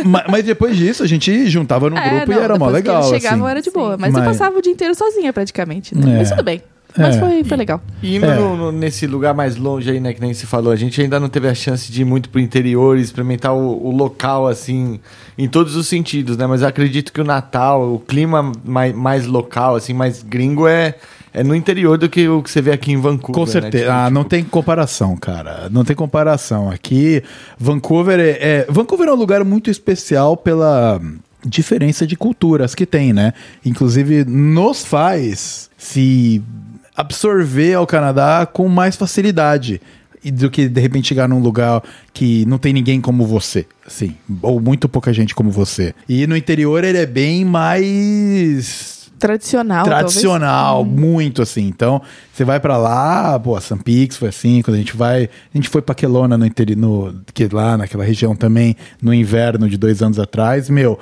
Ma- 0.04 0.24
Mas 0.28 0.44
depois 0.44 0.76
disso, 0.76 1.02
a 1.02 1.06
gente 1.06 1.48
juntava 1.48 1.88
num 1.90 1.96
grupo 1.96 2.32
e 2.32 2.38
era 2.38 2.58
mó 2.58 2.68
É, 2.68 2.72
legal. 2.72 3.02
Que 3.02 3.08
eles 3.10 3.22
chegavam 3.22 3.46
assim. 3.46 3.50
era 3.52 3.62
de 3.62 3.70
boa. 3.70 3.96
Mas, 3.98 4.12
Mas- 4.12 4.24
eu 4.24 4.30
passava 4.30 4.58
o 4.58 4.62
dia 4.62 4.72
inteiro 4.72 4.94
sozinha, 4.94 5.32
praticamente. 5.32 5.96
Né? 5.96 6.14
É. 6.14 6.18
Mas 6.18 6.30
tudo 6.30 6.42
bem. 6.42 6.62
Mas 6.96 7.16
É. 7.16 7.20
foi, 7.20 7.44
foi 7.44 7.56
legal. 7.56 7.80
E 8.02 8.16
indo 8.16 8.26
É. 8.26 8.34
no- 8.34 8.56
no- 8.56 8.72
nesse 8.72 9.06
lugar 9.06 9.34
mais 9.34 9.56
longe 9.56 9.90
aí, 9.90 10.00
né, 10.00 10.12
que 10.12 10.20
nem 10.20 10.32
se 10.34 10.46
falou, 10.46 10.72
a 10.72 10.76
gente 10.76 11.00
ainda 11.00 11.20
não 11.20 11.28
teve 11.28 11.46
a 11.48 11.54
chance 11.54 11.92
de 11.92 12.00
ir 12.02 12.04
muito 12.04 12.28
pro 12.30 12.40
interior, 12.40 12.98
e 12.98 13.02
experimentar 13.02 13.54
o, 13.54 13.86
o 13.86 13.90
local, 13.94 14.48
assim, 14.48 14.98
em 15.36 15.46
todos 15.48 15.76
os 15.76 15.86
sentidos, 15.86 16.36
né? 16.36 16.46
Mas 16.46 16.62
eu 16.62 16.68
acredito 16.68 17.12
que 17.12 17.20
o 17.20 17.24
Natal, 17.24 17.92
o 17.94 18.00
clima 18.00 18.52
mais, 18.64 18.94
mais 18.94 19.26
local, 19.26 19.76
assim, 19.76 19.92
mais 19.92 20.22
gringo 20.22 20.66
é, 20.66 20.94
é 21.32 21.44
no 21.44 21.54
interior 21.54 21.98
do 21.98 22.08
que 22.08 22.26
o 22.28 22.42
que 22.42 22.50
você 22.50 22.60
vê 22.62 22.72
aqui 22.72 22.90
em 22.90 22.96
Vancouver. 22.96 23.34
Com 23.34 23.46
né? 23.46 23.52
certeza. 23.52 23.84
Tipo, 23.84 23.96
Ah, 23.96 24.10
não 24.10 24.24
tem 24.24 24.42
comparação, 24.42 25.14
cara. 25.16 25.68
Não 25.70 25.84
tem 25.84 25.94
comparação. 25.94 26.70
Aqui, 26.70 27.22
Vancouver 27.58 28.18
é, 28.18 28.30
é- 28.40 28.66
Vancouver 28.68 29.08
é 29.08 29.12
um 29.12 29.16
lugar 29.16 29.44
muito 29.44 29.70
especial 29.70 30.36
pela 30.36 31.00
diferença 31.46 32.04
de 32.06 32.16
culturas 32.16 32.74
que 32.74 32.84
tem, 32.84 33.12
né? 33.12 33.32
Inclusive, 33.64 34.24
nos 34.24 34.84
faz 34.84 35.70
se 35.76 36.42
absorver 36.98 37.74
ao 37.74 37.86
Canadá 37.86 38.44
com 38.44 38.68
mais 38.68 38.96
facilidade. 38.96 39.80
Do 40.24 40.50
que 40.50 40.68
de 40.68 40.80
repente 40.80 41.06
chegar 41.06 41.28
num 41.28 41.38
lugar 41.38 41.80
que 42.12 42.44
não 42.46 42.58
tem 42.58 42.72
ninguém 42.72 43.00
como 43.00 43.24
você, 43.24 43.64
assim, 43.86 44.16
ou 44.42 44.60
muito 44.60 44.88
pouca 44.88 45.12
gente 45.12 45.32
como 45.32 45.48
você. 45.48 45.94
E 46.08 46.26
no 46.26 46.36
interior 46.36 46.82
ele 46.82 46.98
é 46.98 47.06
bem 47.06 47.44
mais 47.44 49.08
tradicional. 49.16 49.84
tradicional, 49.84 50.84
muito 50.84 51.40
assim. 51.40 51.68
Então, 51.68 52.02
você 52.32 52.44
vai 52.44 52.58
pra 52.58 52.76
lá, 52.76 53.38
pô, 53.38 53.56
a 53.56 53.60
Sun 53.60 53.78
Pix 53.78 54.16
foi 54.16 54.28
assim, 54.28 54.60
quando 54.60 54.74
a 54.74 54.78
gente 54.78 54.96
vai, 54.96 55.24
a 55.24 55.56
gente 55.56 55.68
foi 55.68 55.80
pra 55.80 55.94
Quelona 55.94 56.36
no 56.36 56.44
interior, 56.44 56.76
no, 56.76 57.14
que 57.32 57.46
lá 57.46 57.76
naquela 57.76 58.04
região 58.04 58.34
também, 58.34 58.76
no 59.00 59.14
inverno 59.14 59.68
de 59.68 59.78
dois 59.78 60.02
anos 60.02 60.18
atrás, 60.18 60.68
meu, 60.68 60.98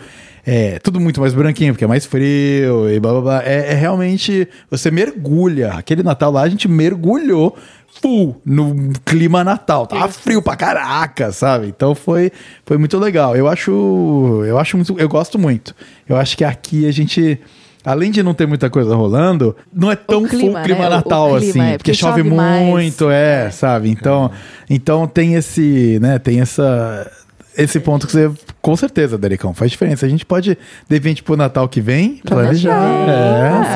é 0.47 0.78
tudo 0.78 1.01
muito 1.01 1.20
mais 1.20 1.34
branquinho, 1.34 1.72
porque 1.74 1.84
é 1.84 1.88
mais 1.88 2.07
frio 2.07 2.88
e 2.88 3.01
blá 3.01 3.12
blá 3.12 3.20
blá. 3.20 3.42
É, 3.44 3.72
é 3.72 3.74
realmente, 3.74 4.47
você 4.70 4.90
mergulha. 4.90 5.72
Aquele 5.72 6.03
Natal 6.03 6.30
lá, 6.30 6.42
a 6.42 6.49
gente 6.49 6.68
mergulhou 6.68 7.57
full 8.01 8.40
no 8.44 8.92
clima 9.05 9.42
Natal. 9.42 9.86
Tava 9.86 10.09
frio 10.09 10.40
pra 10.40 10.55
caraca, 10.55 11.32
sabe? 11.32 11.66
Então 11.66 11.94
foi, 11.94 12.30
foi 12.64 12.78
muito 12.78 12.97
legal. 12.99 13.34
Eu 13.34 13.49
acho, 13.49 14.42
eu 14.47 14.59
acho 14.59 14.76
muito, 14.76 14.97
eu 14.99 15.09
gosto 15.09 15.38
muito. 15.38 15.74
Eu 16.09 16.16
acho 16.16 16.36
que 16.36 16.44
aqui 16.44 16.86
a 16.86 16.92
gente 16.92 17.40
além 17.84 18.11
de 18.11 18.20
não 18.20 18.34
ter 18.34 18.49
muita 18.49 18.68
coisa 18.68 18.97
rolando, 18.97 19.55
não 19.72 19.92
é 19.92 19.94
tão 19.94 20.24
clima, 20.26 20.55
full 20.59 20.62
clima 20.64 20.80
né? 20.80 20.86
O- 20.86 20.90
Natal 20.90 21.32
o 21.34 21.38
clima, 21.38 21.51
assim, 21.51 21.61
é, 21.61 21.78
porque 21.78 21.92
porque 21.92 21.94
chove, 21.94 22.20
chove 22.20 22.30
muito, 22.34 23.09
é, 23.09 23.49
sabe? 23.51 23.88
Então, 23.88 24.30
então 24.68 25.07
tem 25.07 25.34
esse, 25.34 25.97
né, 26.03 26.18
tem 26.18 26.40
essa 26.40 27.09
esse 27.57 27.78
ponto 27.80 28.07
que 28.07 28.12
você, 28.12 28.30
com 28.66 28.74
certeza, 28.74 29.16
Dericão, 29.16 29.54
faz 29.54 29.70
diferença. 29.70 30.04
A 30.04 30.08
gente 30.08 30.26
pode, 30.26 30.58
de 30.88 30.96
repente, 30.96 31.22
pro 31.22 31.36
Natal 31.36 31.68
que 31.68 31.80
vem, 31.80 32.16
planejar. 32.16 32.80
Com 32.80 33.62
É. 33.62 33.72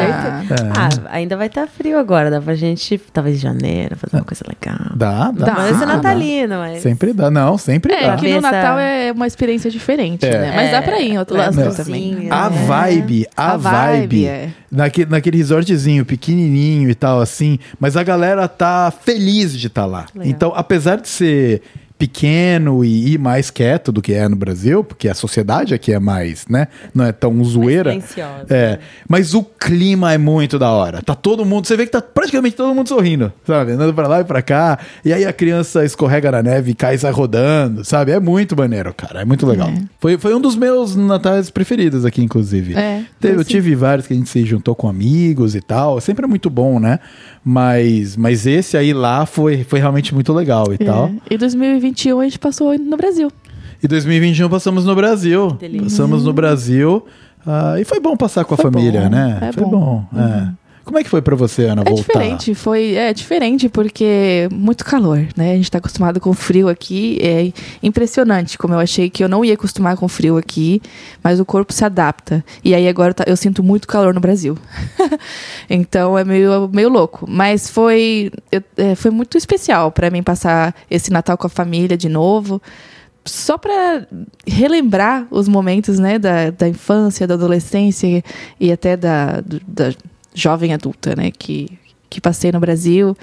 certeza. 0.48 0.72
Ah, 0.76 0.88
ainda 1.14 1.36
vai 1.36 1.46
estar 1.46 1.68
frio 1.68 1.96
agora. 1.96 2.28
Dá 2.28 2.40
pra 2.40 2.56
gente, 2.56 3.00
talvez 3.12 3.36
em 3.36 3.38
janeiro, 3.38 3.96
fazer 3.96 4.16
uma 4.16 4.24
coisa 4.24 4.42
legal. 4.48 4.90
Dá, 4.96 5.30
dá. 5.30 5.46
Dá. 5.46 5.54
Mas 5.54 5.80
é 5.80 5.86
natalino, 5.86 6.56
mas. 6.56 6.82
Sempre 6.82 7.12
dá. 7.12 7.30
Não, 7.30 7.56
sempre 7.56 7.92
É, 7.92 8.08
dá. 8.08 8.16
que 8.16 8.34
no 8.34 8.40
Natal 8.40 8.80
é 8.80 9.12
uma 9.12 9.28
experiência 9.28 9.70
diferente, 9.70 10.26
É. 10.26 10.40
né? 10.40 10.52
Mas 10.56 10.72
dá 10.72 10.82
pra 10.82 10.98
ir 11.00 11.12
em 11.12 11.18
outra 11.20 11.38
Las 11.38 11.56
época 11.56 11.84
também. 11.84 12.26
A 12.28 12.46
É. 12.46 12.48
vibe, 12.50 13.26
a, 13.36 13.52
A 13.52 13.56
vibe, 13.56 14.00
vibe, 14.00 14.26
é. 14.26 14.48
naquele, 14.72 15.08
naquele 15.08 15.36
resortzinho 15.38 16.04
pequenininho 16.04 16.90
e 16.90 16.96
tal, 16.96 17.20
assim, 17.20 17.60
mas 17.78 17.96
a 17.96 18.02
galera 18.02 18.48
tá 18.48 18.90
feliz 19.04 19.56
de 19.56 19.68
estar 19.68 19.86
lá. 19.86 20.06
Legal. 20.12 20.28
Então, 20.28 20.52
apesar 20.52 20.96
de 20.96 21.08
ser 21.08 21.62
pequeno 22.00 22.82
e, 22.82 23.12
e 23.12 23.18
mais 23.18 23.50
quieto 23.50 23.92
do 23.92 24.00
que 24.00 24.14
é 24.14 24.26
no 24.26 24.34
Brasil, 24.34 24.82
porque 24.82 25.06
a 25.06 25.14
sociedade 25.14 25.74
aqui 25.74 25.92
é 25.92 25.98
mais, 25.98 26.46
né, 26.48 26.66
não 26.94 27.04
é 27.04 27.12
tão 27.12 27.44
zoeira. 27.44 27.90
silenciosa. 27.90 28.46
É, 28.48 28.78
mas 29.06 29.34
o 29.34 29.42
clima 29.44 30.12
é 30.12 30.16
muito 30.18 30.58
da 30.58 30.70
hora. 30.70 31.02
Tá 31.02 31.14
todo 31.14 31.44
mundo, 31.44 31.66
você 31.66 31.76
vê 31.76 31.84
que 31.84 31.92
tá 31.92 32.00
praticamente 32.00 32.56
todo 32.56 32.74
mundo 32.74 32.88
sorrindo, 32.88 33.30
sabe? 33.46 33.72
Andando 33.72 33.92
pra 33.92 34.08
lá 34.08 34.20
e 34.20 34.24
pra 34.24 34.40
cá. 34.40 34.78
E 35.04 35.12
aí 35.12 35.24
a 35.26 35.32
criança 35.32 35.84
escorrega 35.84 36.30
na 36.32 36.42
neve 36.42 36.70
e 36.70 36.74
cai 36.74 36.94
e 36.94 36.98
sai 36.98 37.12
rodando, 37.12 37.84
sabe? 37.84 38.12
É 38.12 38.18
muito 38.18 38.56
maneiro, 38.56 38.94
cara. 38.94 39.20
É 39.20 39.24
muito 39.26 39.46
legal. 39.46 39.70
Foi, 40.00 40.16
foi 40.16 40.34
um 40.34 40.40
dos 40.40 40.56
meus 40.56 40.96
natais 40.96 41.50
preferidos 41.50 42.04
aqui, 42.06 42.22
inclusive. 42.22 42.74
É, 42.74 43.02
Teve- 43.20 43.36
eu 43.38 43.44
tive 43.44 43.74
vários 43.74 44.06
que 44.06 44.14
a 44.14 44.16
gente 44.16 44.30
se 44.30 44.42
juntou 44.46 44.74
com 44.74 44.88
amigos 44.88 45.54
e 45.54 45.60
tal. 45.60 46.00
Sempre 46.00 46.24
é 46.24 46.28
muito 46.28 46.48
bom, 46.48 46.80
né? 46.80 46.98
Mas, 47.44 48.16
mas 48.16 48.46
esse 48.46 48.76
aí 48.76 48.92
lá 48.92 49.24
foi, 49.24 49.64
foi 49.64 49.78
realmente 49.78 50.14
muito 50.14 50.32
legal 50.32 50.72
e 50.72 50.78
tal. 50.78 51.06
É. 51.30 51.34
E 51.34 51.38
2021 51.38 52.20
a 52.20 52.24
gente 52.24 52.38
passou 52.38 52.76
no 52.78 52.96
Brasil. 52.96 53.30
E 53.82 53.88
2021 53.88 54.48
passamos 54.48 54.84
no 54.84 54.94
Brasil. 54.94 55.52
Delícia. 55.52 55.84
Passamos 55.84 56.24
no 56.24 56.32
Brasil. 56.34 57.04
ah, 57.46 57.76
e 57.80 57.84
foi 57.84 57.98
bom 57.98 58.14
passar 58.16 58.44
com 58.44 58.54
a 58.54 58.56
Foi 58.58 58.70
família, 58.70 59.02
bom, 59.02 59.08
né? 59.08 59.38
é 59.40 59.52
foi 59.52 59.64
bom. 59.64 59.70
bom. 59.70 60.18
é. 60.18 60.48
Como 60.84 60.98
é 60.98 61.04
que 61.04 61.08
foi 61.10 61.22
pra 61.22 61.36
você, 61.36 61.64
Ana, 61.66 61.82
É 61.82 61.84
voltar? 61.84 62.02
diferente, 62.02 62.54
foi 62.54 62.94
é 62.94 63.12
diferente 63.12 63.68
porque 63.68 64.48
muito 64.50 64.84
calor, 64.84 65.24
né? 65.36 65.52
A 65.52 65.56
gente 65.56 65.70
tá 65.70 65.78
acostumado 65.78 66.18
com 66.18 66.32
frio 66.32 66.68
aqui, 66.68 67.18
é 67.22 67.52
impressionante 67.82 68.58
como 68.58 68.74
eu 68.74 68.78
achei 68.78 69.08
que 69.08 69.22
eu 69.22 69.28
não 69.28 69.44
ia 69.44 69.54
acostumar 69.54 69.96
com 69.96 70.08
frio 70.08 70.36
aqui, 70.36 70.82
mas 71.22 71.38
o 71.38 71.44
corpo 71.44 71.72
se 71.72 71.84
adapta. 71.84 72.44
E 72.64 72.74
aí 72.74 72.88
agora 72.88 73.14
tá- 73.14 73.24
eu 73.26 73.36
sinto 73.36 73.62
muito 73.62 73.86
calor 73.86 74.12
no 74.14 74.20
Brasil. 74.20 74.56
então 75.68 76.18
é 76.18 76.24
meio, 76.24 76.68
meio 76.72 76.88
louco, 76.88 77.24
mas 77.28 77.68
foi 77.70 78.30
eu- 78.50 78.62
é, 78.76 78.94
foi 78.94 79.10
muito 79.10 79.36
especial 79.38 79.90
para 79.92 80.10
mim 80.10 80.22
passar 80.22 80.74
esse 80.90 81.10
Natal 81.12 81.36
com 81.38 81.46
a 81.46 81.50
família 81.50 81.96
de 81.96 82.08
novo. 82.08 82.60
Só 83.24 83.58
para 83.58 84.06
relembrar 84.46 85.26
os 85.30 85.46
momentos 85.46 85.98
né, 85.98 86.18
da, 86.18 86.50
da 86.50 86.66
infância, 86.66 87.26
da 87.26 87.34
adolescência 87.34 88.24
e 88.58 88.72
até 88.72 88.96
da, 88.96 89.42
da 89.68 89.92
jovem 90.40 90.72
adulta 90.72 91.14
né, 91.16 91.30
que, 91.30 91.68
que 92.08 92.20
passei 92.20 92.50
no 92.52 92.60
Brasil. 92.60 93.16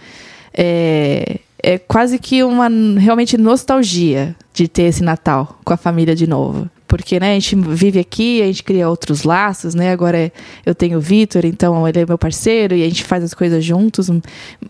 É, 0.53 1.39
é 1.61 1.77
quase 1.77 2.19
que 2.19 2.43
uma 2.43 2.69
realmente 2.99 3.37
nostalgia 3.37 4.35
de 4.53 4.67
ter 4.67 4.83
esse 4.83 5.03
Natal 5.03 5.59
com 5.63 5.73
a 5.73 5.77
família 5.77 6.15
de 6.15 6.27
novo. 6.27 6.69
Porque 6.87 7.19
né, 7.19 7.31
a 7.31 7.33
gente 7.33 7.55
vive 7.55 7.99
aqui, 7.99 8.41
a 8.41 8.45
gente 8.45 8.63
cria 8.63 8.87
outros 8.87 9.23
laços, 9.23 9.75
né? 9.75 9.91
Agora 9.91 10.17
é- 10.17 10.31
eu 10.65 10.73
tenho 10.73 10.97
o 10.97 11.01
Vitor, 11.01 11.43
então 11.45 11.87
ele 11.87 11.99
é 11.99 12.05
meu 12.05 12.17
parceiro 12.17 12.73
e 12.73 12.83
a 12.83 12.87
gente 12.87 13.03
faz 13.03 13.23
as 13.23 13.33
coisas 13.33 13.63
juntos. 13.63 14.09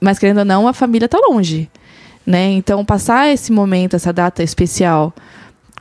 Mas 0.02 0.18
querendo 0.18 0.40
ou 0.40 0.46
não, 0.46 0.68
a 0.68 0.74
família 0.74 1.08
tá 1.08 1.20
longe. 1.30 1.70
Né? 2.26 2.52
Então, 2.54 2.84
passar 2.84 3.32
esse 3.32 3.52
momento, 3.52 3.96
essa 3.96 4.12
data 4.12 4.44
especial 4.44 5.14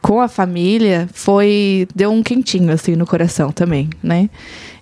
com 0.01 0.21
a 0.21 0.29
família 0.29 1.09
foi 1.13 1.89
deu 1.93 2.13
um 2.13 2.23
quentinho 2.23 2.71
assim 2.71 2.95
no 2.95 3.05
coração 3.05 3.51
também, 3.51 3.91
né? 4.01 4.31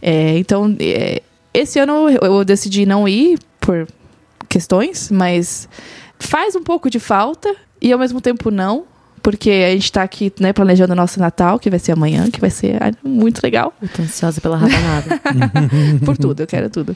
É, 0.02 0.36
então 0.36 0.76
é, 0.78 1.22
esse 1.54 1.78
ano 1.78 2.10
eu, 2.10 2.44
decidi 2.44 2.84
não 2.84 3.08
ir 3.08 3.38
por 3.60 3.86
questões, 4.48 5.10
mas 5.10 5.68
faz 6.18 6.56
um 6.56 6.62
pouco 6.62 6.90
de 6.90 6.98
falta 6.98 7.54
e 7.80 7.92
ao 7.92 7.98
mesmo 7.98 8.20
tempo 8.20 8.50
não, 8.50 8.84
porque 9.22 9.50
a 9.50 9.70
gente 9.70 9.90
tá 9.90 10.02
aqui 10.02 10.32
né, 10.38 10.52
planejando 10.52 10.92
o 10.92 10.96
nosso 10.96 11.18
Natal, 11.18 11.58
que 11.58 11.70
vai 11.70 11.78
ser 11.78 11.92
amanhã, 11.92 12.30
que 12.30 12.40
vai 12.40 12.50
ser 12.50 12.78
muito 13.02 13.40
legal. 13.42 13.72
Eu 13.80 13.88
tô 13.88 14.02
ansiosa 14.02 14.40
pela 14.40 14.56
rabanada. 14.56 15.20
Por 16.04 16.18
tudo, 16.18 16.40
eu 16.40 16.46
quero 16.46 16.68
tudo. 16.68 16.94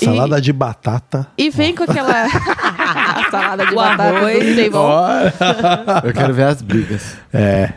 E- 0.00 0.04
Salada 0.06 0.40
de 0.40 0.52
batata. 0.52 1.28
E, 1.36 1.50
vem 1.50 1.74
com 1.74 1.84
aquela 1.84 2.26
salada 3.30 3.66
de 3.66 3.72
O 3.72 3.76
batata 3.76 4.20
do. 4.22 6.08
Eu 6.08 6.12
quero 6.14 6.34
ver 6.34 6.44
as 6.44 6.62
brigas. 6.62 7.14
É. 7.32 7.72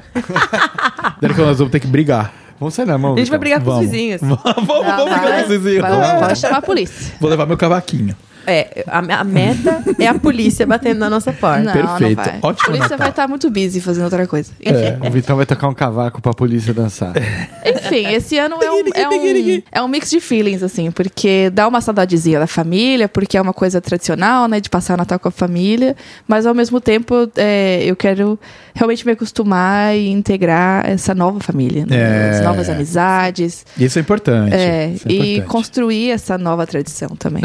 Dericão, 1.21 1.45
nós 1.45 1.57
vamos 1.57 1.71
ter 1.71 1.79
que 1.79 1.87
brigar. 1.87 2.33
Vamos 2.59 2.73
sair 2.73 2.85
na 2.85 2.97
mão. 2.97 3.15
A 3.15 3.17
gente 3.17 3.29
vai 3.29 3.39
brigar 3.39 3.59
com 3.61 3.69
os 3.69 3.75
Vamos. 3.75 3.91
vizinhos. 3.91 4.21
vamos, 4.23 4.43
vamos 4.67 4.85
brigar 4.85 5.41
com 5.43 5.47
vocês 5.47 5.65
aí. 5.65 5.79
vai- 5.79 6.19
Pode 6.19 6.39
chamar 6.39 6.57
a 6.57 6.61
polícia. 6.61 7.13
Vou 7.19 7.29
levar 7.29 7.45
meu 7.45 7.57
cavaquinho. 7.57 8.15
É, 8.47 8.83
a, 8.87 8.99
a 9.19 9.23
meta 9.23 9.83
é 9.99 10.07
a 10.07 10.13
polícia 10.13 10.65
batendo 10.65 10.99
na 10.99 11.09
nossa 11.09 11.31
porta. 11.33 11.63
Não, 11.63 11.73
Perfeito. 11.73 12.17
não 12.17 12.23
vai. 12.25 12.39
Ótimo 12.41 12.51
A 12.51 12.65
polícia 12.65 12.79
Natal. 12.83 12.97
vai 12.97 13.09
estar 13.09 13.27
muito 13.27 13.49
busy 13.49 13.81
fazendo 13.81 14.03
outra 14.05 14.27
coisa. 14.27 14.51
É. 14.63 14.97
O 15.05 15.11
Vitão 15.11 15.35
vai 15.35 15.45
tocar 15.45 15.67
um 15.67 15.73
cavaco 15.73 16.21
pra 16.21 16.33
polícia 16.33 16.73
dançar. 16.73 17.13
Enfim, 17.65 18.07
esse 18.13 18.37
ano 18.37 18.57
é 18.61 18.71
um, 18.71 18.83
é, 18.93 19.09
um, 19.09 19.61
é 19.71 19.81
um 19.81 19.87
mix 19.87 20.09
de 20.09 20.19
feelings, 20.19 20.61
assim, 20.63 20.91
porque 20.91 21.49
dá 21.49 21.67
uma 21.67 21.81
saudadezinha 21.81 22.39
da 22.39 22.47
família, 22.47 23.07
porque 23.09 23.37
é 23.37 23.41
uma 23.41 23.53
coisa 23.53 23.81
tradicional, 23.81 24.47
né, 24.47 24.59
de 24.59 24.69
passar 24.69 24.93
o 24.93 24.97
Natal 24.97 25.19
com 25.19 25.27
a 25.27 25.31
família, 25.31 25.95
mas 26.27 26.45
ao 26.45 26.53
mesmo 26.53 26.79
tempo 26.79 27.29
é, 27.35 27.83
eu 27.83 27.95
quero 27.95 28.39
realmente 28.73 29.05
me 29.05 29.13
acostumar 29.13 29.95
e 29.95 30.09
integrar 30.09 30.87
essa 30.89 31.15
nova 31.15 31.39
família, 31.39 31.85
né, 31.85 31.95
É. 31.95 32.29
as 32.31 32.41
novas 32.41 32.69
amizades, 32.69 33.65
Isso 33.77 33.97
é 33.97 34.01
importante. 34.01 34.53
é, 34.53 34.91
Isso 34.93 35.07
é 35.07 35.11
e 35.11 35.15
importante. 35.37 35.47
construir 35.51 36.11
essa 36.11 36.37
nova 36.37 36.65
tradição 36.67 37.09
também. 37.09 37.41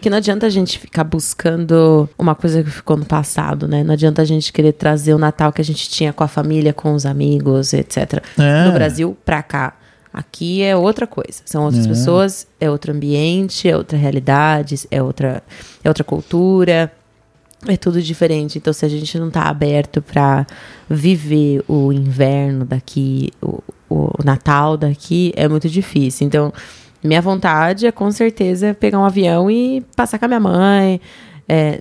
Que 0.00 0.08
não 0.10 0.18
adianta 0.18 0.46
a 0.46 0.50
gente 0.50 0.78
ficar 0.78 1.04
buscando 1.04 2.08
uma 2.18 2.34
coisa 2.34 2.62
que 2.62 2.70
ficou 2.70 2.96
no 2.96 3.04
passado, 3.04 3.66
né? 3.68 3.82
Não 3.84 3.92
adianta 3.94 4.22
a 4.22 4.24
gente 4.24 4.52
querer 4.52 4.72
trazer 4.72 5.14
o 5.14 5.18
Natal 5.18 5.52
que 5.52 5.60
a 5.60 5.64
gente 5.64 5.88
tinha 5.88 6.12
com 6.12 6.22
a 6.24 6.28
família, 6.28 6.72
com 6.72 6.94
os 6.94 7.04
amigos, 7.06 7.72
etc. 7.72 8.22
É. 8.38 8.64
Do 8.64 8.72
Brasil 8.72 9.16
pra 9.24 9.42
cá. 9.42 9.74
Aqui 10.12 10.62
é 10.62 10.74
outra 10.74 11.06
coisa. 11.06 11.42
São 11.44 11.64
outras 11.64 11.84
É. 11.84 11.88
pessoas, 11.88 12.46
é 12.60 12.70
outro 12.70 12.92
ambiente, 12.92 13.68
é 13.68 13.76
outra 13.76 13.96
realidade, 13.98 14.74
é 14.90 15.02
outra, 15.02 15.42
é 15.84 15.88
outra 15.88 16.02
cultura. 16.04 16.90
É 17.66 17.76
tudo 17.76 18.00
diferente. 18.00 18.56
Então, 18.56 18.72
se 18.72 18.84
a 18.86 18.88
gente 18.88 19.18
não 19.18 19.30
tá 19.30 19.42
aberto 19.42 20.00
pra 20.00 20.46
viver 20.88 21.62
o 21.68 21.92
inverno 21.92 22.64
daqui, 22.64 23.30
o, 23.42 23.60
o 23.90 24.10
Natal 24.24 24.76
daqui, 24.76 25.32
é 25.36 25.48
muito 25.48 25.68
difícil. 25.68 26.26
Então, 26.26 26.52
minha 27.02 27.20
vontade 27.22 27.86
é 27.86 27.92
com 27.92 28.10
certeza 28.10 28.74
pegar 28.78 28.98
um 28.98 29.04
avião 29.04 29.50
e 29.50 29.84
passar 29.94 30.18
com 30.18 30.24
a 30.24 30.28
minha 30.28 30.40
mãe. 30.40 31.00
É, 31.48 31.80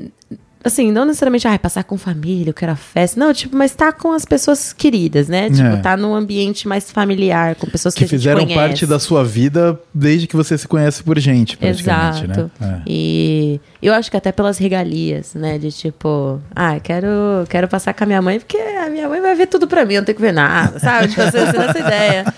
assim, 0.64 0.92
não 0.92 1.06
necessariamente, 1.06 1.48
ai, 1.48 1.58
passar 1.58 1.84
com 1.86 1.98
família, 1.98 2.50
eu 2.50 2.54
quero 2.54 2.74
a 2.74 2.76
festa. 2.76 3.18
Não, 3.20 3.34
tipo, 3.34 3.56
mas 3.56 3.74
tá 3.74 3.92
com 3.92 4.12
as 4.12 4.26
pessoas 4.26 4.74
queridas, 4.74 5.28
né? 5.30 5.50
Tipo, 5.50 5.62
É. 5.68 5.78
tá 5.78 5.96
num 5.96 6.14
ambiente 6.14 6.68
mais 6.68 6.92
familiar, 6.92 7.56
com 7.56 7.68
pessoas 7.68 7.94
que, 7.94 8.02
Que 8.04 8.10
fizeram 8.10 8.46
parte 8.48 8.86
da 8.86 9.00
sua 9.00 9.24
vida 9.24 9.80
desde 9.94 10.28
que 10.28 10.36
você 10.36 10.58
se 10.58 10.68
conhece 10.68 11.02
por 11.04 11.18
gente, 11.20 11.58
praticamente, 11.58 12.26
Exato. 12.26 12.52
né? 12.60 12.82
E 12.86 13.62
eu 13.82 13.94
acho 13.94 14.12
que 14.12 14.18
até 14.18 14.32
pelas 14.32 14.58
regalias, 14.58 15.34
né? 15.36 15.58
De 15.58 15.72
tipo, 15.72 16.40
ah, 16.56 16.80
quero, 16.82 17.08
quero 17.50 17.68
passar 17.68 17.94
com 17.94 18.04
a 18.04 18.08
minha 18.08 18.22
mãe, 18.22 18.40
porque 18.40 18.58
a 18.58 18.90
minha 18.90 19.08
mãe 19.08 19.22
vai 19.22 19.36
ver 19.36 19.48
tudo 19.48 19.68
pra 19.68 19.86
mim, 19.86 19.94
eu 19.96 20.02
não 20.02 20.06
tenho 20.06 20.16
que 20.18 20.22
ver 20.22 20.34
nada, 20.34 20.80
sabe? 20.80 21.08
Tipo, 21.08 21.22
assim, 21.22 21.38
essa 21.38 21.80
ideia. 21.80 22.34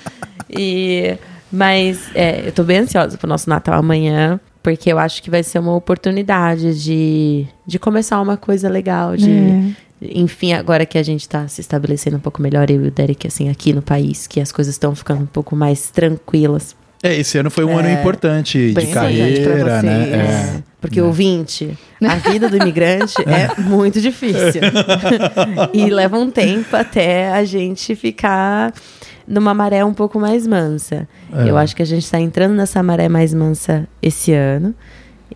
E, 0.49 1.17
mas 1.51 2.09
é, 2.13 2.47
eu 2.47 2.51
tô 2.51 2.63
bem 2.63 2.79
ansiosa 2.79 3.17
pro 3.17 3.27
nosso 3.27 3.49
Natal 3.49 3.75
amanhã, 3.75 4.39
porque 4.61 4.91
eu 4.91 4.99
acho 4.99 5.23
que 5.23 5.29
vai 5.29 5.43
ser 5.43 5.59
uma 5.59 5.73
oportunidade 5.75 6.81
de, 6.81 7.47
de 7.65 7.79
começar 7.79 8.21
uma 8.21 8.37
coisa 8.37 8.69
legal, 8.69 9.15
de. 9.15 9.31
É. 9.31 9.89
Enfim, 10.01 10.53
agora 10.53 10.85
que 10.85 10.97
a 10.97 11.03
gente 11.03 11.27
tá 11.27 11.45
se 11.49 11.59
estabelecendo 11.59 12.15
um 12.15 12.21
pouco 12.21 12.41
melhor, 12.41 12.71
eu 12.71 12.85
e 12.85 12.87
o 12.87 12.91
Derek, 12.91 13.27
assim, 13.27 13.49
aqui 13.49 13.73
no 13.73 13.81
país, 13.81 14.27
que 14.27 14.39
as 14.39 14.49
coisas 14.49 14.75
estão 14.75 14.95
ficando 14.95 15.23
um 15.23 15.25
pouco 15.25 15.57
mais 15.57 15.89
tranquilas 15.91 16.73
É, 17.03 17.17
esse 17.17 17.37
ano 17.37 17.49
foi 17.49 17.65
um 17.65 17.77
ano 17.77 17.89
importante 17.89 18.73
de 18.73 18.87
carreira, 18.87 19.81
né? 19.81 20.09
É. 20.09 20.15
É, 20.15 20.63
porque 20.79 21.01
ouvinte, 21.01 21.77
a 22.01 22.15
vida 22.15 22.47
do 22.47 22.55
imigrante 22.55 23.15
é 23.27 23.59
muito 23.59 23.99
difícil. 23.99 24.61
e 25.73 25.89
leva 25.89 26.17
um 26.17 26.31
tempo 26.31 26.77
até 26.77 27.29
a 27.33 27.43
gente 27.43 27.93
ficar 27.93 28.73
numa 29.29 29.53
maré 29.53 29.85
um 29.85 29.93
pouco 29.93 30.19
mais 30.19 30.45
mansa. 30.47 31.07
É. 31.31 31.49
Eu 31.49 31.55
acho 31.57 31.75
que 31.75 31.83
a 31.83 31.85
gente 31.85 32.03
está 32.03 32.19
entrando 32.19 32.53
nessa 32.55 32.81
maré 32.83 33.07
mais 33.07 33.33
mansa 33.33 33.87
esse 34.01 34.33
ano. 34.33 34.73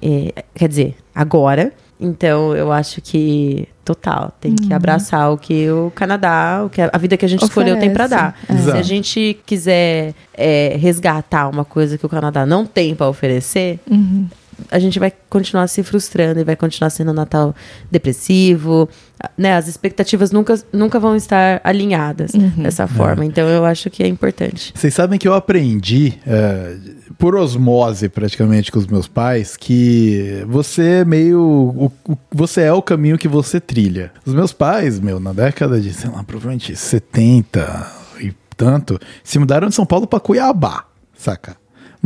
E, 0.02 0.34
quer 0.56 0.68
dizer, 0.68 0.96
agora. 1.14 1.72
Então, 2.00 2.54
eu 2.54 2.70
acho 2.70 3.00
que, 3.02 3.66
total, 3.86 4.34
tem 4.42 4.52
Uhum. 4.52 4.68
que 4.68 4.74
abraçar 4.74 5.32
o 5.32 5.38
que 5.38 5.70
o 5.70 5.90
Canadá, 5.96 6.64
o 6.66 6.70
que 6.70 6.82
a, 6.82 6.90
a 6.92 6.98
vida 6.98 7.16
que 7.16 7.24
a 7.24 7.30
gente 7.30 7.44
escolheu 7.46 7.80
tem 7.80 7.94
para 7.94 8.08
dar. 8.08 8.40
É. 8.50 8.58
Se 8.58 8.72
a 8.72 8.82
gente 8.82 9.40
quiser 9.46 10.14
é, 10.34 10.76
resgatar 10.78 11.48
uma 11.48 11.64
coisa 11.64 11.98
que 11.98 12.06
o 12.06 12.10
Canadá 12.10 12.46
não 12.46 12.66
tem 12.66 12.94
para 12.94 13.08
oferecer, 13.08 13.80
Uhum. 13.90 14.28
A 14.72 14.80
gente 14.80 15.00
vai 15.00 15.12
continuar 15.30 15.68
se 15.68 15.82
frustrando 15.84 16.40
e 16.40 16.44
vai 16.44 16.56
continuar 16.56 16.90
sendo 16.90 17.12
um 17.12 17.14
Natal 17.14 17.56
depressivo, 17.92 18.90
né? 19.38 19.56
As 19.56 19.68
expectativas 19.68 20.32
nunca, 20.32 20.60
nunca 20.72 21.00
vão 21.00 21.16
estar 21.16 21.62
alinhadas 21.64 22.32
dessa 22.58 22.88
forma. 22.88 23.26
Então 23.26 23.48
eu 23.48 23.66
acho 23.66 23.90
que 23.90 24.04
é 24.04 24.08
importante. 24.08 24.74
Vocês 24.76 24.94
sabem 24.94 25.18
que 25.18 25.28
eu 25.28 25.34
aprendi, 25.34 26.20
é, 26.28 26.76
por 27.18 27.36
osmose 27.36 28.10
praticamente 28.10 28.72
com 28.72 28.80
os 28.80 28.88
meus 28.88 29.08
pais, 29.08 29.56
que 29.56 30.44
você 30.48 30.84
é 31.02 31.06
meio. 31.06 31.40
o- 31.42 31.92
o- 32.08 32.18
você 32.32 32.62
é 32.62 32.74
o 32.74 32.82
caminho 32.82 33.18
que 33.18 33.28
você 33.28 33.60
trilha. 33.60 34.12
Os 34.26 34.34
meus 34.34 34.52
pais, 34.52 35.00
meu, 35.00 35.20
na 35.20 35.32
década 35.34 35.80
de, 35.80 35.94
sei 35.94 36.10
lá, 36.10 36.24
provavelmente 36.24 36.76
70 36.76 37.88
e 38.20 38.34
tanto, 38.58 39.00
se 39.24 39.40
mudaram 39.40 39.68
de 39.70 39.76
São 39.76 39.86
Paulo 39.86 40.06
pra 40.08 40.20
Cuiabá, 40.20 40.86
saca? 41.18 41.56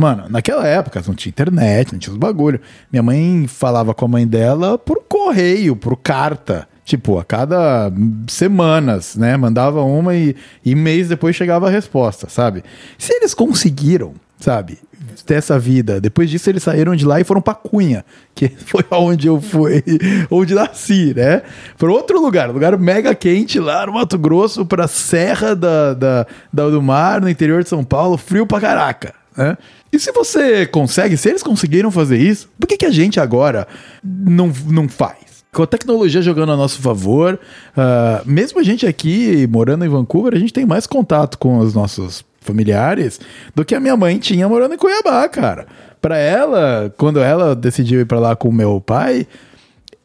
Mano, 0.00 0.26
naquela 0.30 0.64
época 0.64 1.02
não 1.06 1.14
tinha 1.14 1.30
internet, 1.30 1.92
não 1.92 1.98
tinha 1.98 2.12
os 2.12 2.18
bagulho. 2.18 2.60
Minha 2.90 3.02
mãe 3.02 3.46
falava 3.48 3.92
com 3.92 4.04
a 4.04 4.08
mãe 4.08 4.24
dela 4.26 4.78
por 4.78 5.02
correio, 5.08 5.74
por 5.74 5.96
carta. 5.96 6.68
Tipo, 6.84 7.18
a 7.18 7.24
cada 7.24 7.92
semanas, 8.28 9.16
né? 9.16 9.36
Mandava 9.36 9.82
uma 9.82 10.14
e, 10.14 10.34
e 10.64 10.74
mês 10.74 11.08
depois 11.08 11.34
chegava 11.36 11.66
a 11.66 11.70
resposta, 11.70 12.28
sabe? 12.30 12.62
Se 12.96 13.12
eles 13.12 13.34
conseguiram, 13.34 14.14
sabe, 14.38 14.78
ter 15.26 15.34
essa 15.34 15.58
vida, 15.58 16.00
depois 16.00 16.30
disso 16.30 16.48
eles 16.48 16.62
saíram 16.62 16.94
de 16.96 17.04
lá 17.04 17.20
e 17.20 17.24
foram 17.24 17.42
pra 17.42 17.52
Cunha, 17.54 18.04
que 18.34 18.48
foi 18.64 18.84
onde 18.92 19.26
eu 19.26 19.38
fui, 19.40 19.82
onde 20.30 20.54
nasci, 20.54 21.12
né? 21.14 21.42
Para 21.76 21.90
outro 21.90 22.20
lugar, 22.22 22.48
lugar 22.50 22.78
mega 22.78 23.14
quente 23.14 23.58
lá 23.58 23.84
no 23.84 23.94
Mato 23.94 24.16
Grosso, 24.16 24.64
pra 24.64 24.86
Serra 24.88 25.54
da, 25.56 25.92
da, 25.92 26.26
da- 26.52 26.70
do 26.70 26.80
Mar, 26.80 27.20
no 27.20 27.28
interior 27.28 27.62
de 27.64 27.68
São 27.68 27.82
Paulo, 27.84 28.16
frio 28.16 28.46
pra 28.46 28.60
caraca, 28.60 29.12
né? 29.36 29.58
E 29.92 29.98
se 29.98 30.12
você 30.12 30.66
consegue, 30.66 31.16
se 31.16 31.28
eles 31.28 31.42
conseguiram 31.42 31.90
fazer 31.90 32.18
isso, 32.18 32.48
por 32.58 32.66
que, 32.66 32.76
que 32.76 32.86
a 32.86 32.90
gente 32.90 33.18
agora 33.18 33.66
não, 34.02 34.52
não 34.66 34.88
faz? 34.88 35.44
Com 35.52 35.62
a 35.62 35.66
tecnologia 35.66 36.20
jogando 36.20 36.52
a 36.52 36.56
nosso 36.56 36.80
favor, 36.80 37.40
ah, 37.76 38.22
mesmo 38.26 38.60
a 38.60 38.62
gente 38.62 38.86
aqui 38.86 39.46
morando 39.50 39.84
em 39.84 39.88
Vancouver, 39.88 40.34
a 40.34 40.38
gente 40.38 40.52
tem 40.52 40.66
mais 40.66 40.86
contato 40.86 41.38
com 41.38 41.58
os 41.58 41.72
nossos 41.72 42.22
familiares 42.40 43.20
do 43.54 43.64
que 43.64 43.74
a 43.74 43.80
minha 43.80 43.96
mãe 43.96 44.18
tinha 44.18 44.48
morando 44.48 44.74
em 44.74 44.78
Cuiabá, 44.78 45.28
cara. 45.28 45.66
Pra 46.00 46.16
ela, 46.16 46.94
quando 46.96 47.18
ela 47.18 47.56
decidiu 47.56 48.00
ir 48.00 48.06
pra 48.06 48.20
lá 48.20 48.36
com 48.36 48.48
o 48.48 48.52
meu 48.52 48.80
pai, 48.80 49.26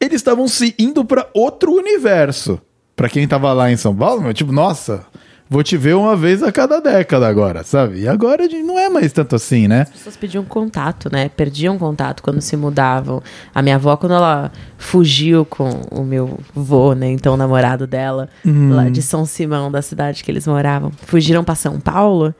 eles 0.00 0.16
estavam 0.16 0.48
se 0.48 0.74
indo 0.78 1.04
pra 1.04 1.28
outro 1.34 1.72
universo. 1.72 2.60
Pra 2.96 3.08
quem 3.08 3.26
tava 3.26 3.52
lá 3.52 3.70
em 3.70 3.76
São 3.76 3.94
Paulo, 3.94 4.22
meu, 4.22 4.34
tipo, 4.34 4.52
nossa, 4.52 5.04
vou 5.48 5.62
te 5.62 5.76
ver 5.76 5.94
uma 5.94 6.16
vez 6.16 6.42
a 6.42 6.50
cada 6.50 6.80
década 6.80 7.26
agora, 7.28 7.62
sabe? 7.62 8.00
E 8.00 8.08
agora 8.08 8.46
não 8.64 8.78
é 8.78 8.88
mais 8.88 9.12
tanto 9.12 9.36
assim, 9.36 9.68
né? 9.68 9.82
As 9.82 9.90
pessoas 9.90 10.16
pediam 10.16 10.44
contato, 10.44 11.08
né? 11.12 11.28
Perdiam 11.28 11.78
contato 11.78 12.22
quando 12.22 12.40
se 12.40 12.56
mudavam. 12.56 13.22
A 13.54 13.62
minha 13.62 13.76
avó, 13.76 13.96
quando 13.96 14.14
ela 14.14 14.50
fugiu 14.78 15.44
com 15.44 15.68
o 15.90 16.02
meu 16.02 16.38
vô, 16.54 16.92
né? 16.94 17.10
Então, 17.10 17.34
o 17.34 17.36
namorado 17.36 17.86
dela, 17.86 18.28
lá 18.44 18.88
de 18.88 19.02
São 19.02 19.24
Simão, 19.26 19.70
da 19.70 19.82
cidade 19.82 20.24
que 20.24 20.30
eles 20.30 20.46
moravam, 20.46 20.90
fugiram 21.02 21.44
para 21.44 21.54
São 21.54 21.78
Paulo. 21.80 22.34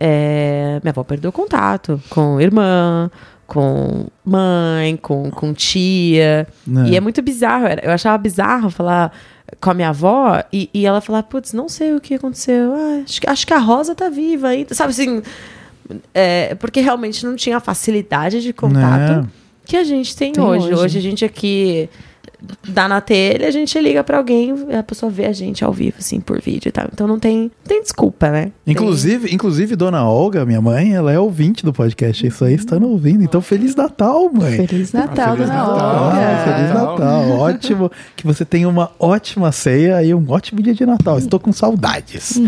é, 0.00 0.80
minha 0.82 0.90
avó 0.90 1.04
perdeu 1.04 1.30
contato 1.30 2.00
com 2.10 2.40
irmã, 2.40 3.10
com 3.52 4.06
mãe, 4.24 4.96
com, 4.96 5.30
com 5.30 5.52
tia. 5.52 6.46
É. 6.86 6.88
E 6.88 6.96
é 6.96 7.00
muito 7.02 7.20
bizarro. 7.20 7.66
Eu 7.82 7.90
achava 7.90 8.16
bizarro 8.16 8.70
falar 8.70 9.12
com 9.60 9.70
a 9.70 9.74
minha 9.74 9.90
avó 9.90 10.42
e, 10.50 10.70
e 10.72 10.86
ela 10.86 11.02
falar, 11.02 11.22
putz, 11.24 11.52
não 11.52 11.68
sei 11.68 11.94
o 11.94 12.00
que 12.00 12.14
aconteceu. 12.14 12.72
Ah, 12.74 13.02
acho, 13.04 13.20
que- 13.20 13.28
acho 13.28 13.46
que 13.46 13.52
a 13.52 13.58
Rosa 13.58 13.94
tá 13.94 14.08
viva 14.08 14.48
ainda. 14.48 14.74
Sabe 14.74 14.92
assim, 14.92 15.20
é, 16.14 16.54
porque 16.54 16.80
realmente 16.80 17.26
não 17.26 17.36
tinha 17.36 17.58
a 17.58 17.60
facilidade 17.60 18.40
de 18.40 18.54
contato 18.54 19.22
Né? 19.22 19.28
que 19.66 19.76
a 19.76 19.84
gente 19.84 20.16
tem, 20.16 20.32
Tem 20.32 20.42
hoje. 20.42 20.68
hoje. 20.68 20.74
hoje. 20.84 20.98
a 20.98 21.02
gente 21.02 21.22
aqui 21.22 21.90
dá 22.68 22.88
na 22.88 23.00
telha, 23.00 23.46
a 23.48 23.50
gente 23.50 23.78
liga 23.80 24.02
pra 24.04 24.18
alguém, 24.18 24.54
a 24.78 24.82
pessoa 24.82 25.10
vê 25.10 25.26
a 25.26 25.32
gente 25.32 25.64
ao 25.64 25.72
vivo, 25.72 25.96
assim, 25.98 26.20
por 26.20 26.40
vídeo 26.40 26.68
e 26.68 26.72
tal. 26.72 26.86
Então 26.92 27.06
não 27.06 27.18
tem, 27.18 27.42
não 27.42 27.50
tem 27.66 27.82
desculpa, 27.82 28.30
né? 28.30 28.52
Tem- 28.64 28.72
Inclusive, 28.74 29.32
inclusive, 29.34 29.76
dona 29.76 30.04
Olga, 30.08 30.44
minha 30.44 30.60
mãe, 30.60 30.94
ela 30.94 31.12
é 31.12 31.18
ouvinte 31.18 31.64
do 31.64 31.72
podcast. 31.72 32.26
Isso 32.26 32.44
aí 32.44 32.54
está 32.54 32.76
ouvindo. 32.76 33.22
Então, 33.22 33.40
Feliz 33.40 33.74
Natal, 33.74 34.30
mãe. 34.32 34.66
Feliz 34.66 34.92
Natal, 34.92 35.36
Feliz 35.36 35.48
dona 35.50 35.58
Natal. 35.62 36.04
Olga. 36.06 36.16
Ah, 36.18 36.44
Feliz 36.44 36.74
Natal. 36.74 37.30
Ótimo. 37.38 37.92
Que 38.16 38.26
você 38.26 38.44
tenha 38.44 38.68
uma 38.68 38.90
ótima 38.98 39.52
ceia 39.52 40.02
e 40.02 40.14
um 40.14 40.24
ótimo 40.30 40.62
dia 40.62 40.74
de 40.74 40.84
Natal. 40.86 41.18
Estou 41.18 41.38
com 41.40 41.52
saudades. 41.52 42.40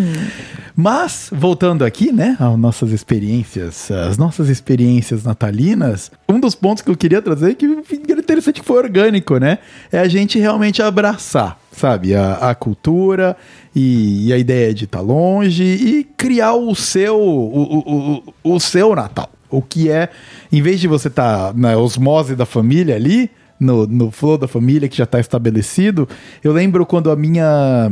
Mas, 0.76 1.30
voltando 1.32 1.84
aqui, 1.84 2.10
né, 2.10 2.36
às 2.40 2.58
nossas 2.58 2.90
experiências, 2.90 3.92
as 3.92 4.18
nossas 4.18 4.48
experiências 4.48 5.22
natalinas, 5.22 6.10
um 6.28 6.40
dos 6.40 6.56
pontos 6.56 6.82
que 6.82 6.90
eu 6.90 6.96
queria 6.96 7.22
trazer, 7.22 7.54
que 7.54 7.64
era 8.08 8.20
interessante 8.20 8.60
que 8.60 8.66
foi 8.66 8.78
orgânico, 8.78 9.38
né, 9.38 9.58
é 9.92 10.00
a 10.00 10.08
gente 10.08 10.36
realmente 10.36 10.82
abraçar, 10.82 11.60
sabe, 11.70 12.16
a, 12.16 12.50
a 12.50 12.54
cultura 12.56 13.36
e, 13.74 14.26
e 14.26 14.32
a 14.32 14.38
ideia 14.38 14.74
de 14.74 14.84
estar 14.84 15.00
longe 15.00 15.62
e 15.62 16.04
criar 16.16 16.54
o 16.54 16.74
seu, 16.74 17.20
o, 17.20 17.78
o, 17.78 18.22
o, 18.44 18.54
o 18.54 18.60
seu 18.60 18.96
Natal. 18.96 19.30
O 19.48 19.62
que 19.62 19.88
é, 19.88 20.08
em 20.50 20.60
vez 20.60 20.80
de 20.80 20.88
você 20.88 21.06
estar 21.06 21.54
na 21.54 21.76
osmose 21.76 22.34
da 22.34 22.44
família 22.44 22.96
ali, 22.96 23.30
no, 23.60 23.86
no 23.86 24.10
flow 24.10 24.36
da 24.36 24.48
família 24.48 24.88
que 24.88 24.96
já 24.96 25.04
está 25.04 25.20
estabelecido, 25.20 26.08
eu 26.42 26.52
lembro 26.52 26.84
quando 26.84 27.10
a 27.12 27.14
minha 27.14 27.88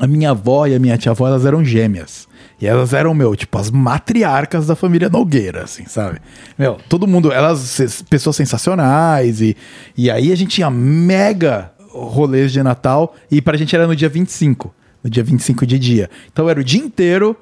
a 0.00 0.06
minha 0.06 0.30
avó 0.30 0.66
e 0.66 0.74
a 0.74 0.78
minha 0.78 0.96
tia-avó, 0.96 1.26
elas 1.26 1.44
eram 1.44 1.64
gêmeas. 1.64 2.28
E 2.60 2.66
elas 2.66 2.92
eram, 2.92 3.12
meu, 3.12 3.36
tipo, 3.36 3.58
as 3.58 3.70
matriarcas 3.70 4.66
da 4.66 4.74
família 4.74 5.08
Nogueira, 5.08 5.64
assim, 5.64 5.84
sabe? 5.86 6.18
Meu, 6.58 6.78
todo 6.88 7.06
mundo, 7.06 7.30
elas, 7.30 8.02
pessoas 8.08 8.36
sensacionais. 8.36 9.40
E, 9.40 9.56
e 9.96 10.10
aí 10.10 10.32
a 10.32 10.36
gente 10.36 10.50
tinha 10.56 10.70
mega 10.70 11.72
rolês 11.90 12.52
de 12.52 12.62
Natal. 12.62 13.14
E 13.30 13.42
pra 13.42 13.56
gente 13.56 13.74
era 13.74 13.86
no 13.86 13.94
dia 13.94 14.08
25. 14.08 14.74
No 15.04 15.10
dia 15.10 15.22
25 15.22 15.66
de 15.66 15.78
dia. 15.78 16.10
Então 16.32 16.48
era 16.48 16.58
o 16.58 16.64
dia 16.64 16.80
inteiro. 16.80 17.36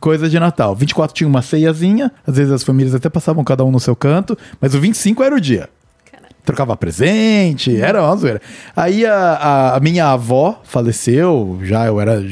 coisa 0.00 0.28
de 0.28 0.38
Natal. 0.38 0.74
24 0.76 1.14
tinha 1.14 1.28
uma 1.28 1.42
ceiazinha, 1.42 2.12
às 2.24 2.36
vezes 2.36 2.52
as 2.52 2.62
famílias 2.62 2.94
até 2.94 3.08
passavam 3.08 3.42
cada 3.42 3.64
um 3.64 3.72
no 3.72 3.80
seu 3.80 3.96
canto, 3.96 4.38
mas 4.60 4.74
o 4.74 4.80
25 4.80 5.22
era 5.22 5.34
o 5.34 5.40
dia 5.40 5.68
trocava 6.44 6.76
presente, 6.76 7.80
era 7.80 8.02
uma 8.02 8.16
zoeira. 8.16 8.40
Aí 8.76 9.04
a, 9.06 9.14
a- 9.14 9.76
a 9.76 9.80
minha 9.80 10.06
avó 10.10 10.60
faleceu, 10.64 11.58
já 11.62 11.86
eu 11.86 12.00
era 12.00 12.22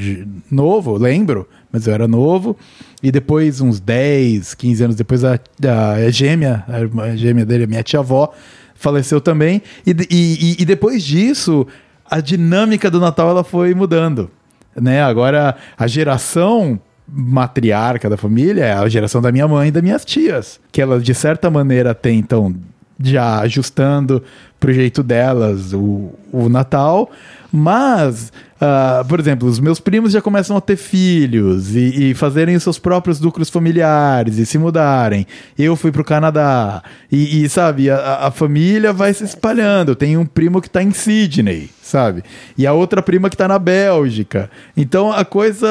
novo, 0.51 0.97
lembro, 0.99 1.49
mas 1.73 1.87
eu 1.87 1.95
era 1.95 2.07
novo. 2.07 2.57
E 3.03 3.11
depois, 3.11 3.61
uns 3.61 3.81
10, 3.81 4.55
15 4.55 4.85
anos 4.85 4.97
depois, 4.97 5.25
a, 5.25 5.33
a, 5.35 6.11
gêmea, 6.11 6.65
a 7.03 7.17
gêmea 7.17 7.45
dele, 7.45 7.65
a 7.65 7.67
minha 7.67 7.83
tia-avó, 7.83 8.33
faleceu 8.75 9.21
também. 9.21 9.61
E, 9.87 9.91
e, 10.11 10.63
e- 10.63 10.65
depois 10.65 11.03
disso, 11.03 11.67
a 12.09 12.21
dinâmica 12.21 12.91
do 12.91 13.01
Natal 13.01 13.29
ela 13.31 13.43
foi 13.43 13.75
mudando. 13.75 14.31
Né? 14.77 15.03
Agora, 15.03 15.57
a 15.77 15.87
geração 15.87 16.79
matriarca 17.09 18.09
da 18.09 18.17
família 18.17 18.65
é 18.65 18.73
a 18.73 18.89
geração 18.89 19.21
da 19.21 19.33
minha 19.33 19.49
mãe 19.49 19.69
e 19.69 19.71
das 19.71 19.83
minhas 19.83 20.05
tias, 20.05 20.61
que 20.71 20.81
elas 20.81 21.03
de 21.03 21.13
certa 21.15 21.51
maneira 21.51 21.95
tentam 21.95 22.55
já 23.01 23.41
ajustando 23.41 24.23
pro 24.59 24.73
jeito 24.73 25.03
delas 25.03 25.73
o, 25.73 26.13
o 26.33 26.49
Natal, 26.49 27.11
mas, 27.53 28.33
ah, 28.61 29.05
por 29.07 29.21
exemplo, 29.21 29.47
os 29.47 29.59
meus 29.59 29.79
primos 29.79 30.13
já 30.13 30.23
começam 30.23 30.57
a 30.57 30.61
ter 30.61 30.77
filhos 30.77 31.75
e, 31.75 32.11
e 32.11 32.15
fazerem 32.15 32.57
os 32.57 32.63
seus 32.63 32.79
próprios 32.79 33.21
núcleos 33.21 33.51
familiares 33.51 34.39
e 34.39 34.47
se 34.47 34.57
mudarem. 34.57 35.27
Eu 35.59 35.77
fui 35.77 35.93
pro 35.93 36.05
Canadá 36.05 36.83
e, 37.11 37.43
e, 37.43 37.49
sabe, 37.49 37.91
a, 37.91 38.27
a 38.27 38.31
família 38.31 38.93
vai 38.93 39.13
se 39.13 39.25
espalhando. 39.25 39.97
Tem 39.97 40.17
um 40.17 40.25
primo 40.25 40.63
que 40.63 40.71
tá 40.71 40.83
em 40.83 40.93
Sydney, 40.93 41.69
sabe? 41.83 42.23
E 42.57 42.67
a 42.67 42.73
outra 42.73 43.03
prima 43.03 43.29
que 43.29 43.37
tá 43.37 43.47
na 43.47 43.59
Bélgica. 43.59 44.49
Então 44.77 45.13
a 45.13 45.25
coisa, 45.25 45.69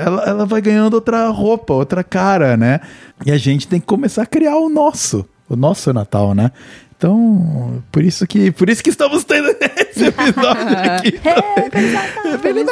ela, 0.00 0.22
ela 0.24 0.46
vai 0.46 0.60
ganhando 0.60 0.94
outra 0.94 1.26
roupa, 1.28 1.72
outra 1.72 2.04
cara, 2.04 2.56
né? 2.56 2.80
E 3.24 3.32
a 3.32 3.38
gente 3.38 3.66
tem 3.66 3.80
que 3.80 3.86
começar 3.86 4.22
a 4.22 4.26
criar 4.26 4.56
o 4.58 4.68
nosso, 4.68 5.26
o 5.48 5.56
nosso 5.56 5.92
Natal, 5.92 6.34
né? 6.34 6.50
Então, 6.98 7.82
por 7.92 8.02
isso 8.02 8.26
que, 8.26 8.50
por 8.50 8.70
isso 8.70 8.82
que 8.82 8.88
estamos 8.88 9.22
tendo 9.22 9.48
esse 9.90 10.06
episódio 10.06 10.78
aqui. 10.78 11.20
É, 11.26 11.70
Feliz 11.70 11.92
Natal! 11.92 12.38
Feliz 12.38 12.64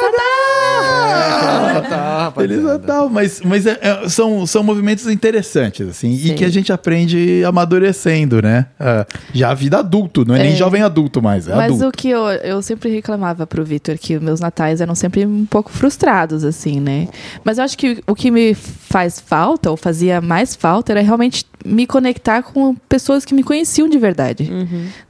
Natal! 1.73 2.31
Feliz 2.35 2.63
Natal, 2.63 3.09
mas, 3.09 3.41
mas 3.41 3.65
é- 3.65 3.77
é- 3.81 4.09
são, 4.09 4.45
são 4.45 4.63
movimentos 4.63 5.07
interessantes, 5.07 5.87
assim, 5.87 6.11
e 6.11 6.29
Sim. 6.29 6.35
que 6.35 6.43
a 6.45 6.49
gente 6.49 6.71
aprende 6.73 7.43
amadurecendo, 7.45 8.41
né? 8.41 8.65
Ah, 8.79 9.05
já 9.33 9.51
a 9.51 9.53
vida 9.53 9.77
adulto, 9.79 10.25
não 10.25 10.35
é, 10.35 10.39
nem 10.39 10.53
É. 10.53 10.55
jovem 10.55 10.81
adulto 10.81 11.21
mais, 11.21 11.47
é 11.47 11.55
Mas 11.55 11.65
adulto. 11.73 11.87
o 11.87 11.91
que 11.91 12.09
eu, 12.09 12.21
eu 12.27 12.61
sempre 12.61 12.89
reclamava 12.89 13.45
pro 13.45 13.63
Vitor, 13.63 13.97
que 13.97 14.19
meus 14.19 14.39
natais 14.39 14.81
eram 14.81 14.95
sempre 14.95 15.25
um 15.25 15.45
pouco 15.45 15.71
frustrados, 15.71 16.43
assim, 16.43 16.79
né? 16.79 17.07
Mas 17.43 17.57
eu 17.57 17.63
acho 17.63 17.77
que 17.77 18.01
o 18.07 18.15
que 18.15 18.31
me 18.31 18.55
faz 18.95 19.19
falta, 19.19 19.69
ou 19.69 19.75
fazia 19.75 20.21
mais 20.21 20.55
falta, 20.55 20.93
era 20.93 21.01
realmente 21.01 21.45
me 21.65 21.85
conectar 21.85 22.41
com 22.41 22.73
pessoas 22.87 23.25
que 23.25 23.33
me 23.33 23.43
conheciam 23.43 23.89
de 23.89 23.97
verdade. 23.97 24.49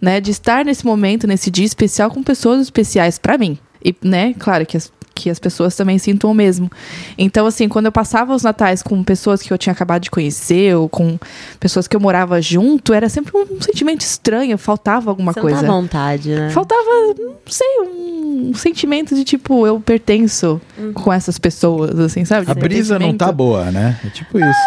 Né? 0.01 0.19
De 0.19 0.31
estar 0.31 0.65
nesse 0.65 0.83
momento, 0.83 1.27
nesse 1.27 1.51
dia 1.51 1.67
especial, 1.67 2.09
com 2.09 2.23
pessoas 2.23 2.61
especiais 2.61 3.19
pra 3.19 3.37
mim. 3.37 3.59
E, 3.83 3.95
né, 4.03 4.33
claro 4.39 4.65
que 4.65 4.75
as, 4.75 4.91
que 5.15 5.29
as 5.29 5.39
pessoas 5.39 5.75
também 5.75 5.97
sintam 5.97 6.29
o 6.29 6.33
mesmo. 6.33 6.69
Então, 7.17 7.45
assim, 7.45 7.69
quando 7.69 7.85
eu 7.85 7.91
passava 7.91 8.35
os 8.35 8.43
natais 8.43 8.83
com 8.83 9.01
pessoas 9.01 9.41
que 9.41 9.51
eu 9.51 9.57
tinha 9.57 9.71
acabado 9.71 10.01
de 10.03 10.11
conhecer, 10.11 10.75
ou 10.75 10.89
com 10.89 11.17
pessoas 11.59 11.87
que 11.87 11.95
eu 11.95 11.99
morava 12.01 12.41
junto, 12.41 12.93
era 12.93 13.07
sempre 13.07 13.31
um 13.37 13.61
sentimento 13.61 14.01
estranho, 14.01 14.57
faltava 14.57 15.09
alguma 15.09 15.31
Você 15.31 15.39
coisa. 15.41 15.59
à 15.59 15.63
vontade, 15.71 16.29
né? 16.35 16.49
Faltava, 16.49 16.81
não 17.17 17.33
sei, 17.47 17.65
um 17.81 18.51
sentimento 18.53 19.15
de 19.15 19.23
tipo, 19.23 19.65
eu 19.65 19.79
pertenço 19.79 20.59
com 20.93 21.11
essas 21.13 21.39
pessoas, 21.39 21.97
assim, 21.97 22.25
sabe? 22.25 22.45
De 22.45 22.51
A 22.51 22.55
brisa 22.55 22.99
não 22.99 23.15
tá 23.15 23.31
boa, 23.31 23.71
né? 23.71 23.97
É 24.05 24.09
tipo 24.09 24.37
isso. 24.37 24.59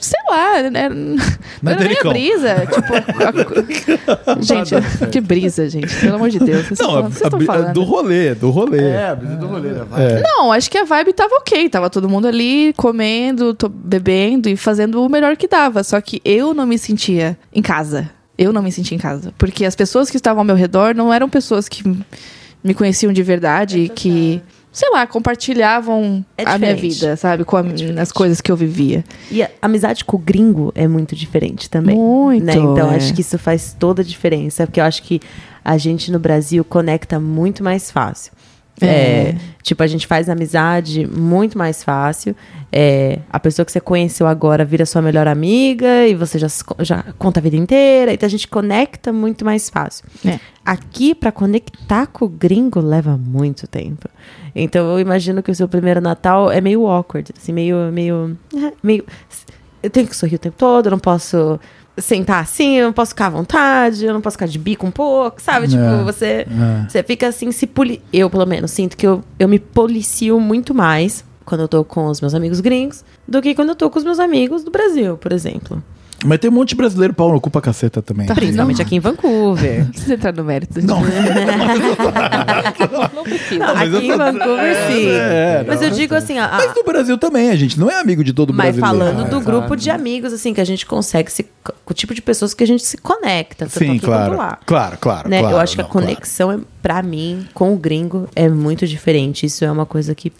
Sei 0.00 0.18
lá, 0.28 0.68
né? 0.68 0.88
não 0.88 1.16
Não 1.62 1.72
é 1.72 1.74
era 1.74 1.84
nem 1.84 1.98
a 1.98 2.04
brisa. 2.04 2.66
Tipo, 2.72 2.92
a- 4.30 4.40
gente, 4.40 4.74
que 5.10 5.20
brisa, 5.20 5.68
gente, 5.68 5.94
pelo 6.00 6.16
amor 6.16 6.30
de 6.30 6.38
Deus. 6.38 6.66
Vocês 6.66 6.78
Não, 6.80 6.88
estão 6.88 7.02
a, 7.02 7.06
a, 7.06 7.10
estão 7.10 7.38
bri- 7.38 7.46
falando. 7.46 7.72
do 7.74 7.82
rolê, 7.84 8.34
do 8.34 8.50
rolê. 8.50 8.82
É, 8.84 9.08
a 9.08 9.14
brisa 9.14 9.36
do 9.36 9.46
rolê, 9.46 9.68
né? 9.70 9.84
Vai. 9.92 10.12
É. 10.18 10.22
Não, 10.22 10.50
acho 10.52 10.70
que 10.70 10.78
a 10.78 10.84
vibe 10.84 11.12
tava 11.12 11.34
ok. 11.36 11.68
Tava 11.68 11.88
todo 11.90 12.08
mundo 12.08 12.26
ali 12.26 12.72
comendo, 12.76 13.56
bebendo 13.70 14.48
e 14.48 14.56
fazendo 14.56 15.04
o 15.04 15.08
melhor 15.08 15.36
que 15.36 15.46
dava. 15.46 15.84
Só 15.84 16.00
que 16.00 16.20
eu 16.24 16.52
não 16.54 16.66
me 16.66 16.78
sentia 16.78 17.38
em 17.54 17.62
casa. 17.62 18.10
Eu 18.36 18.52
não 18.52 18.62
me 18.62 18.72
sentia 18.72 18.96
em 18.96 19.00
casa. 19.00 19.32
Porque 19.38 19.64
as 19.64 19.76
pessoas 19.76 20.10
que 20.10 20.16
estavam 20.16 20.40
ao 20.40 20.44
meu 20.44 20.56
redor 20.56 20.94
não 20.94 21.12
eram 21.12 21.28
pessoas 21.28 21.68
que 21.68 21.82
me 22.64 22.74
conheciam 22.74 23.12
de 23.12 23.22
verdade 23.22 23.80
e 23.80 23.88
que, 23.88 24.40
sei 24.72 24.88
lá, 24.90 25.06
compartilhavam 25.06 26.24
É 26.38 26.44
a 26.44 26.58
minha 26.58 26.74
vida, 26.74 27.16
sabe? 27.16 27.44
Com 27.44 27.56
a- 27.56 27.64
as 28.00 28.10
coisas 28.12 28.40
que 28.40 28.50
eu 28.50 28.56
vivia. 28.56 29.04
E 29.30 29.42
a 29.42 29.50
amizade 29.60 30.04
com 30.04 30.16
o 30.16 30.18
gringo 30.18 30.72
é 30.74 30.86
muito 30.88 31.14
diferente 31.14 31.68
também. 31.68 31.96
Muito, 31.96 32.44
né? 32.44 32.54
Então 32.54 32.90
é. 32.90 32.96
acho 32.96 33.12
que 33.14 33.20
isso 33.20 33.38
faz 33.38 33.76
toda 33.78 34.02
a 34.02 34.04
diferença, 34.04 34.66
porque 34.66 34.80
eu 34.80 34.84
acho 34.84 35.02
que 35.02 35.20
a 35.64 35.76
gente 35.76 36.10
no 36.10 36.18
Brasil 36.18 36.64
conecta 36.64 37.20
muito 37.20 37.62
mais 37.62 37.90
fácil. 37.90 38.32
É. 38.80 38.86
É, 38.86 39.36
tipo, 39.62 39.82
a 39.82 39.86
gente 39.86 40.06
faz 40.06 40.28
amizade 40.28 41.06
muito 41.06 41.56
mais 41.56 41.84
fácil. 41.84 42.34
É, 42.70 43.18
a 43.30 43.38
pessoa 43.38 43.66
que 43.66 43.72
você 43.72 43.80
conheceu 43.80 44.26
agora 44.26 44.64
vira 44.64 44.86
sua 44.86 45.02
melhor 45.02 45.28
amiga 45.28 46.06
e 46.06 46.14
você 46.14 46.38
já, 46.38 46.48
já 46.80 47.04
conta 47.18 47.38
a 47.38 47.42
vida 47.42 47.56
inteira. 47.56 48.12
Então 48.12 48.26
a 48.26 48.30
gente 48.30 48.48
conecta 48.48 49.12
muito 49.12 49.44
mais 49.44 49.68
fácil. 49.68 50.04
É. 50.24 50.40
Aqui, 50.64 51.14
pra 51.14 51.30
conectar 51.30 52.06
com 52.06 52.24
o 52.24 52.28
gringo, 52.28 52.80
leva 52.80 53.16
muito 53.16 53.66
tempo. 53.66 54.08
Então 54.54 54.90
eu 54.92 55.00
imagino 55.00 55.42
que 55.42 55.50
o 55.50 55.54
seu 55.54 55.68
primeiro 55.68 56.00
Natal 56.00 56.50
é 56.50 56.60
meio 56.60 56.86
awkward, 56.86 57.32
assim, 57.36 57.52
meio. 57.52 57.92
meio, 57.92 58.36
meio 58.82 59.04
eu 59.82 59.90
tenho 59.90 60.06
que 60.06 60.14
sorrir 60.14 60.36
o 60.36 60.38
tempo 60.38 60.56
todo, 60.56 60.86
eu 60.86 60.90
não 60.92 60.98
posso 60.98 61.58
sentar 61.98 62.42
assim, 62.42 62.76
eu 62.78 62.86
não 62.86 62.92
posso 62.92 63.10
ficar 63.10 63.26
à 63.26 63.30
vontade, 63.30 64.04
eu 64.04 64.14
não 64.14 64.20
posso 64.20 64.34
ficar 64.34 64.46
de 64.46 64.58
bico 64.58 64.86
um 64.86 64.90
pouco, 64.90 65.40
sabe? 65.42 65.68
Tipo, 65.68 65.82
É. 65.82 66.02
você, 66.04 66.26
É. 66.26 66.88
você 66.88 67.02
fica 67.02 67.28
assim, 67.28 67.52
se 67.52 67.66
poli... 67.66 68.02
Eu, 68.12 68.30
pelo 68.30 68.46
menos, 68.46 68.70
sinto 68.70 68.96
que 68.96 69.06
eu, 69.06 69.22
eu 69.38 69.46
me 69.48 69.58
policio 69.58 70.40
muito 70.40 70.74
mais 70.74 71.24
quando 71.44 71.60
eu 71.62 71.68
tô 71.68 71.84
com 71.84 72.06
os 72.06 72.20
meus 72.20 72.34
amigos 72.34 72.60
gringos 72.60 73.04
do 73.28 73.42
que 73.42 73.54
quando 73.54 73.70
eu 73.70 73.74
tô 73.74 73.90
com 73.90 73.98
os 73.98 74.04
meus 74.04 74.18
amigos 74.18 74.64
do 74.64 74.70
Brasil, 74.70 75.16
por 75.18 75.32
exemplo. 75.32 75.82
Mas 76.24 76.38
tem 76.38 76.50
um 76.50 76.54
monte 76.54 76.70
de 76.70 76.74
brasileiro 76.76 77.12
pau 77.14 77.32
no 77.32 77.40
cu 77.40 77.50
pra 77.50 77.60
caceta 77.60 78.00
também. 78.00 78.26
Tá. 78.26 78.34
Principalmente 78.34 78.80
aqui 78.80 78.96
em 78.96 79.00
Vancouver. 79.00 79.80
Não 79.84 79.90
precisa 79.90 80.14
entrar 80.14 80.32
no 80.32 80.44
mérito. 80.44 80.80
Não. 80.86 81.00
não 83.14 83.22
precisa. 83.24 83.58
Não, 83.66 83.74
mas 83.74 83.92
eu 83.92 83.98
aqui 83.98 84.08
em 84.08 84.16
Vancouver, 84.16 84.76
sim. 84.86 85.06
É, 85.08 85.64
Mas 85.66 85.80
não, 85.80 85.88
eu 85.88 85.94
digo 85.94 86.14
assim, 86.14 86.38
a- 86.38 86.46
a- 86.46 86.56
Mas 86.58 86.74
no 86.74 86.84
Brasil 86.84 87.18
também, 87.18 87.50
a 87.50 87.56
gente 87.56 87.78
não 87.78 87.90
é 87.90 88.00
amigo 88.00 88.22
de 88.24 88.32
todo 88.32 88.52
Mas 88.52 88.76
brasileiro. 88.76 89.14
falando 89.14 89.30
do 89.30 89.36
Ah, 89.36 89.40
grupo 89.40 89.76
de 89.76 89.90
amigos, 89.90 90.32
assim, 90.32 90.52
que 90.54 90.60
a 90.60 90.64
gente 90.64 90.86
consegue 90.86 91.30
se. 91.30 91.46
o 91.86 91.94
tipo 91.94 92.14
de 92.14 92.22
pessoas 92.22 92.54
que 92.54 92.64
a 92.64 92.66
gente 92.66 92.84
se 92.84 92.96
conecta. 92.98 93.66
tanto 93.66 93.78
Sim, 93.78 93.90
aqui 93.96 94.00
claro. 94.00 94.36
lá. 94.36 94.58
Claro, 94.64 94.96
claro, 95.00 95.28
Né? 95.28 95.40
claro. 95.40 95.56
eu 95.56 95.60
acho 95.60 95.76
que 95.76 95.82
não, 95.82 95.88
a 95.88 95.92
conexão, 95.92 96.52
é, 96.52 96.58
pra 96.82 97.02
mim, 97.02 97.46
com 97.54 97.72
o 97.72 97.76
gringo, 97.76 98.28
é 98.34 98.48
muito 98.48 98.86
diferente. 98.86 99.46
Isso 99.46 99.64
é 99.64 99.70
uma 99.70 99.86
coisa 99.86 100.14
que 100.14 100.32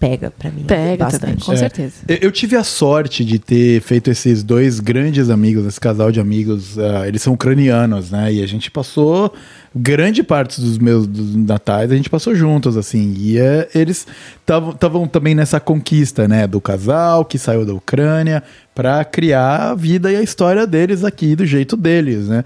pega 0.00 0.32
pra 0.36 0.50
mim 0.50 0.64
Pega 0.66 0.82
também, 0.82 0.96
bastante. 0.96 1.44
com 1.44 1.52
É. 1.52 1.56
certeza. 1.56 1.92
Eu, 2.08 2.16
eu 2.22 2.32
tive 2.32 2.56
a 2.56 2.64
sorte 2.64 3.24
de 3.24 3.38
ter 3.38 3.80
feito 3.82 4.10
esses 4.10 4.42
dois 4.42 4.80
grandes 4.80 5.28
amigos, 5.30 5.66
esse 5.66 5.78
casal 5.78 6.10
de 6.10 6.18
amigos. 6.18 6.78
ah, 6.78 7.06
eles 7.06 7.20
são 7.22 7.34
ucranianos, 7.34 8.10
né? 8.10 8.32
E 8.32 8.42
a 8.42 8.46
gente 8.48 8.70
passou 8.70 9.32
grande 9.76 10.22
parte 10.22 10.60
dos 10.60 10.78
meus 10.78 11.06
dos 11.06 11.36
natais, 11.36 11.92
a 11.92 11.96
gente 11.96 12.10
passou 12.10 12.34
juntos, 12.34 12.76
assim. 12.76 13.14
E 13.18 13.38
é, 13.38 13.68
eles 13.74 14.06
estavam 14.40 15.06
também 15.06 15.34
nessa 15.34 15.60
conquista, 15.60 16.26
né? 16.26 16.46
Do 16.46 16.60
casal 16.60 17.24
que 17.24 17.38
saiu 17.38 17.64
da 17.66 17.74
Ucrânia 17.74 18.42
para 18.74 19.04
criar 19.04 19.70
a 19.70 19.74
vida 19.74 20.10
e 20.10 20.16
a 20.16 20.22
história 20.22 20.66
deles 20.66 21.04
aqui 21.04 21.36
do 21.36 21.44
jeito 21.44 21.76
deles, 21.76 22.26
né? 22.28 22.42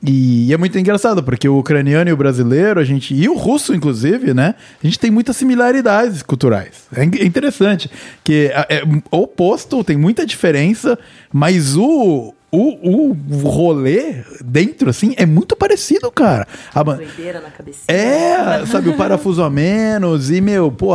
E 0.00 0.52
é 0.52 0.56
muito 0.56 0.78
engraçado, 0.78 1.22
porque 1.24 1.48
o 1.48 1.58
ucraniano 1.58 2.08
e 2.08 2.12
o 2.12 2.16
brasileiro, 2.16 2.78
a 2.78 2.84
gente, 2.84 3.12
e 3.14 3.28
o 3.28 3.34
russo, 3.36 3.74
inclusive, 3.74 4.32
né? 4.32 4.54
A 4.82 4.86
gente 4.86 4.98
tem 4.98 5.10
muitas 5.10 5.36
similaridades 5.36 6.22
culturais. 6.22 6.86
É 6.94 7.04
in- 7.04 7.24
interessante. 7.26 7.90
Que 8.22 8.50
é, 8.54 8.76
é 8.76 8.82
oposto, 9.10 9.82
tem 9.82 9.96
muita 9.96 10.24
diferença, 10.24 10.96
mas 11.32 11.76
o, 11.76 12.32
o, 12.52 13.10
o 13.10 13.12
rolê 13.48 14.22
dentro, 14.44 14.88
assim, 14.88 15.14
é 15.16 15.26
muito 15.26 15.56
parecido, 15.56 16.10
cara. 16.12 16.46
A 16.72 16.84
ban- 16.84 16.96
Doideira 16.98 17.40
na 17.40 17.50
cabeça. 17.50 17.80
é, 17.88 18.64
sabe, 18.70 18.90
o 18.90 18.96
parafuso 18.96 19.42
a 19.42 19.50
menos 19.50 20.30
e, 20.30 20.40
meu, 20.40 20.70
pô, 20.70 20.92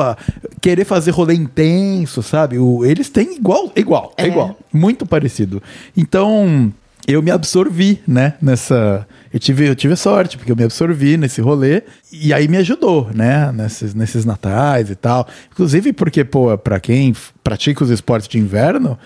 querer 0.62 0.86
fazer 0.86 1.12
rolê 1.12 1.34
intenso, 1.34 2.24
sabe? 2.24 2.58
O, 2.58 2.86
eles 2.86 3.10
têm 3.10 3.36
igual, 3.36 3.70
igual, 3.76 4.14
é. 4.16 4.24
É. 4.24 4.28
igual, 4.28 4.58
muito 4.72 5.06
parecido. 5.06 5.62
Então, 5.96 6.72
eu 7.08 7.22
me 7.22 7.32
absorvi, 7.32 8.02
né, 8.08 8.34
nessa... 8.42 9.08
Eu 9.34 9.40
tive, 9.40 9.68
eu 9.68 9.76
tive 9.76 9.96
sorte, 9.96 10.38
porque 10.38 10.52
eu 10.52 10.56
me 10.56 10.64
absorvi 10.64 11.18
nesse 11.18 11.42
rolê 11.42 11.84
e 12.12 12.34
aí 12.34 12.48
me 12.48 12.58
ajudou, 12.58 13.10
né, 13.14 13.52
nesses, 13.52 13.94
nesses 13.94 14.26
natais 14.26 14.90
e 14.90 14.96
tal. 14.96 15.28
Inclusive 15.52 15.92
porque, 15.94 16.24
pô, 16.24 16.58
pra 16.58 16.80
quem 16.80 17.16
pratica 17.44 17.84
os 17.84 17.90
esportes 17.90 18.28
de 18.28 18.38
inverno... 18.38 18.98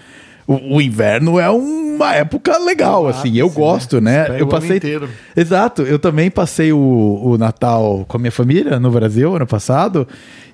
O, 0.48 0.78
o 0.78 0.82
inverno 0.82 1.38
é 1.40 1.50
uma 1.50 2.16
época 2.16 2.58
legal, 2.58 3.08
assim. 3.08 3.36
Eu 3.38 3.48
ápice, 3.48 3.60
gosto, 3.60 4.02
né? 4.02 4.30
né? 4.30 4.30
Eu 4.30 4.34
o 4.34 4.42
ano 4.44 4.48
passei. 4.48 4.78
inteiro. 4.78 5.10
Exato, 5.36 5.82
eu 5.82 6.00
também 6.00 6.32
passei 6.32 6.72
o, 6.72 7.22
o 7.22 7.38
Natal 7.38 8.06
com 8.08 8.16
a 8.18 8.20
minha 8.20 8.32
família 8.32 8.80
no 8.80 8.90
Brasil 8.90 9.36
ano 9.36 9.46
passado 9.46 10.08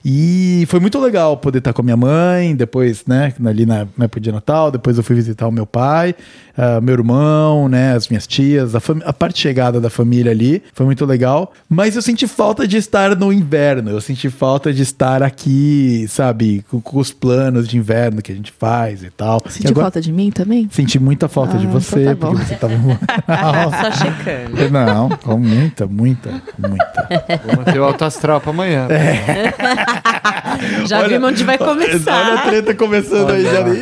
e 0.06 0.66
foi 0.68 0.82
muito 0.82 1.00
legal 1.00 1.38
poder 1.38 1.60
estar 1.60 1.72
com 1.72 1.82
a 1.82 1.86
minha 1.86 1.96
mãe, 1.96 2.54
depois, 2.54 3.06
né, 3.08 3.34
ali 3.46 3.66
na 3.66 3.88
época 4.02 4.20
de 4.20 4.34
Natal, 4.34 4.70
depois 4.70 4.98
eu 4.98 5.04
fui 5.04 5.16
visitar 5.16 5.48
o 5.48 5.52
meu 5.52 5.66
pai, 5.66 6.14
ah, 6.58 6.82
meu 6.82 6.94
irmão, 6.94 7.70
né, 7.70 7.94
as 7.94 8.10
minhas 8.10 8.28
tias, 8.28 8.76
a, 8.76 8.82
a 9.06 9.14
parte 9.14 9.39
chegada 9.39 9.80
da 9.80 9.89
família 9.89 10.30
ali, 10.34 10.62
foi 10.74 10.86
muito 10.86 11.06
legal, 11.06 11.54
mas 11.70 11.96
eu 11.96 12.02
senti 12.02 12.28
falta 12.28 12.68
de 12.68 12.76
estar 12.76 13.16
no 13.16 13.32
inverno, 13.32 13.91
eu 13.91 14.02
senti 14.02 14.30
falta 14.30 14.74
de 14.74 14.82
estar 14.82 15.24
aqui, 15.24 16.06
sabe, 16.10 16.66
com, 16.70 16.82
com 16.82 17.00
os 17.00 17.14
planos 17.14 17.66
de 17.66 17.78
inverno 17.78 18.22
que 18.22 18.32
a 18.34 18.36
gente 18.36 18.51
faz 18.51 19.04
e 19.04 19.09
tal. 19.09 19.42
E 19.46 19.51
Sentiu 19.54 19.72
agora- 19.72 19.83
falta 19.84 20.00
de 20.00 20.12
mim 20.14 20.32
também? 20.32 20.70
Senti 20.72 20.97
muita 20.97 21.28
falta 21.28 21.58
de 21.58 21.68
Ah, 21.68 21.70
você, 21.72 22.01
então 22.12 22.16
tá 22.16 22.28
porque 22.28 22.46
você 22.46 22.55
tava... 22.55 22.74
Só 23.84 23.92
checando. 23.92 24.70
Não, 24.72 25.10
com 25.10 25.38
muita, 25.38 25.86
muita, 25.88 26.30
muita. 26.58 27.08
Vou 27.46 27.58
manter 27.58 27.80
o 27.80 27.84
alto 27.84 28.05
astral 28.05 28.39
pra 28.39 28.51
amanhã. 28.51 28.88
Já 30.86 31.05
vimos 31.08 31.30
onde 31.30 31.43
vai 31.43 31.58
Olha 31.60 31.66
a 31.72 31.74
começar. 31.76 32.43
treta 32.43 32.74
começando 32.76 33.32
aí, 33.32 33.43
já 33.43 33.60
Eu 33.60 33.74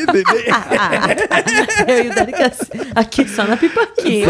e 2.06 2.10
o 2.10 2.16
Dani 2.16 2.32
aqui 2.96 3.28
só 3.28 3.44
na 3.46 3.58
pipoquinha. 3.58 4.28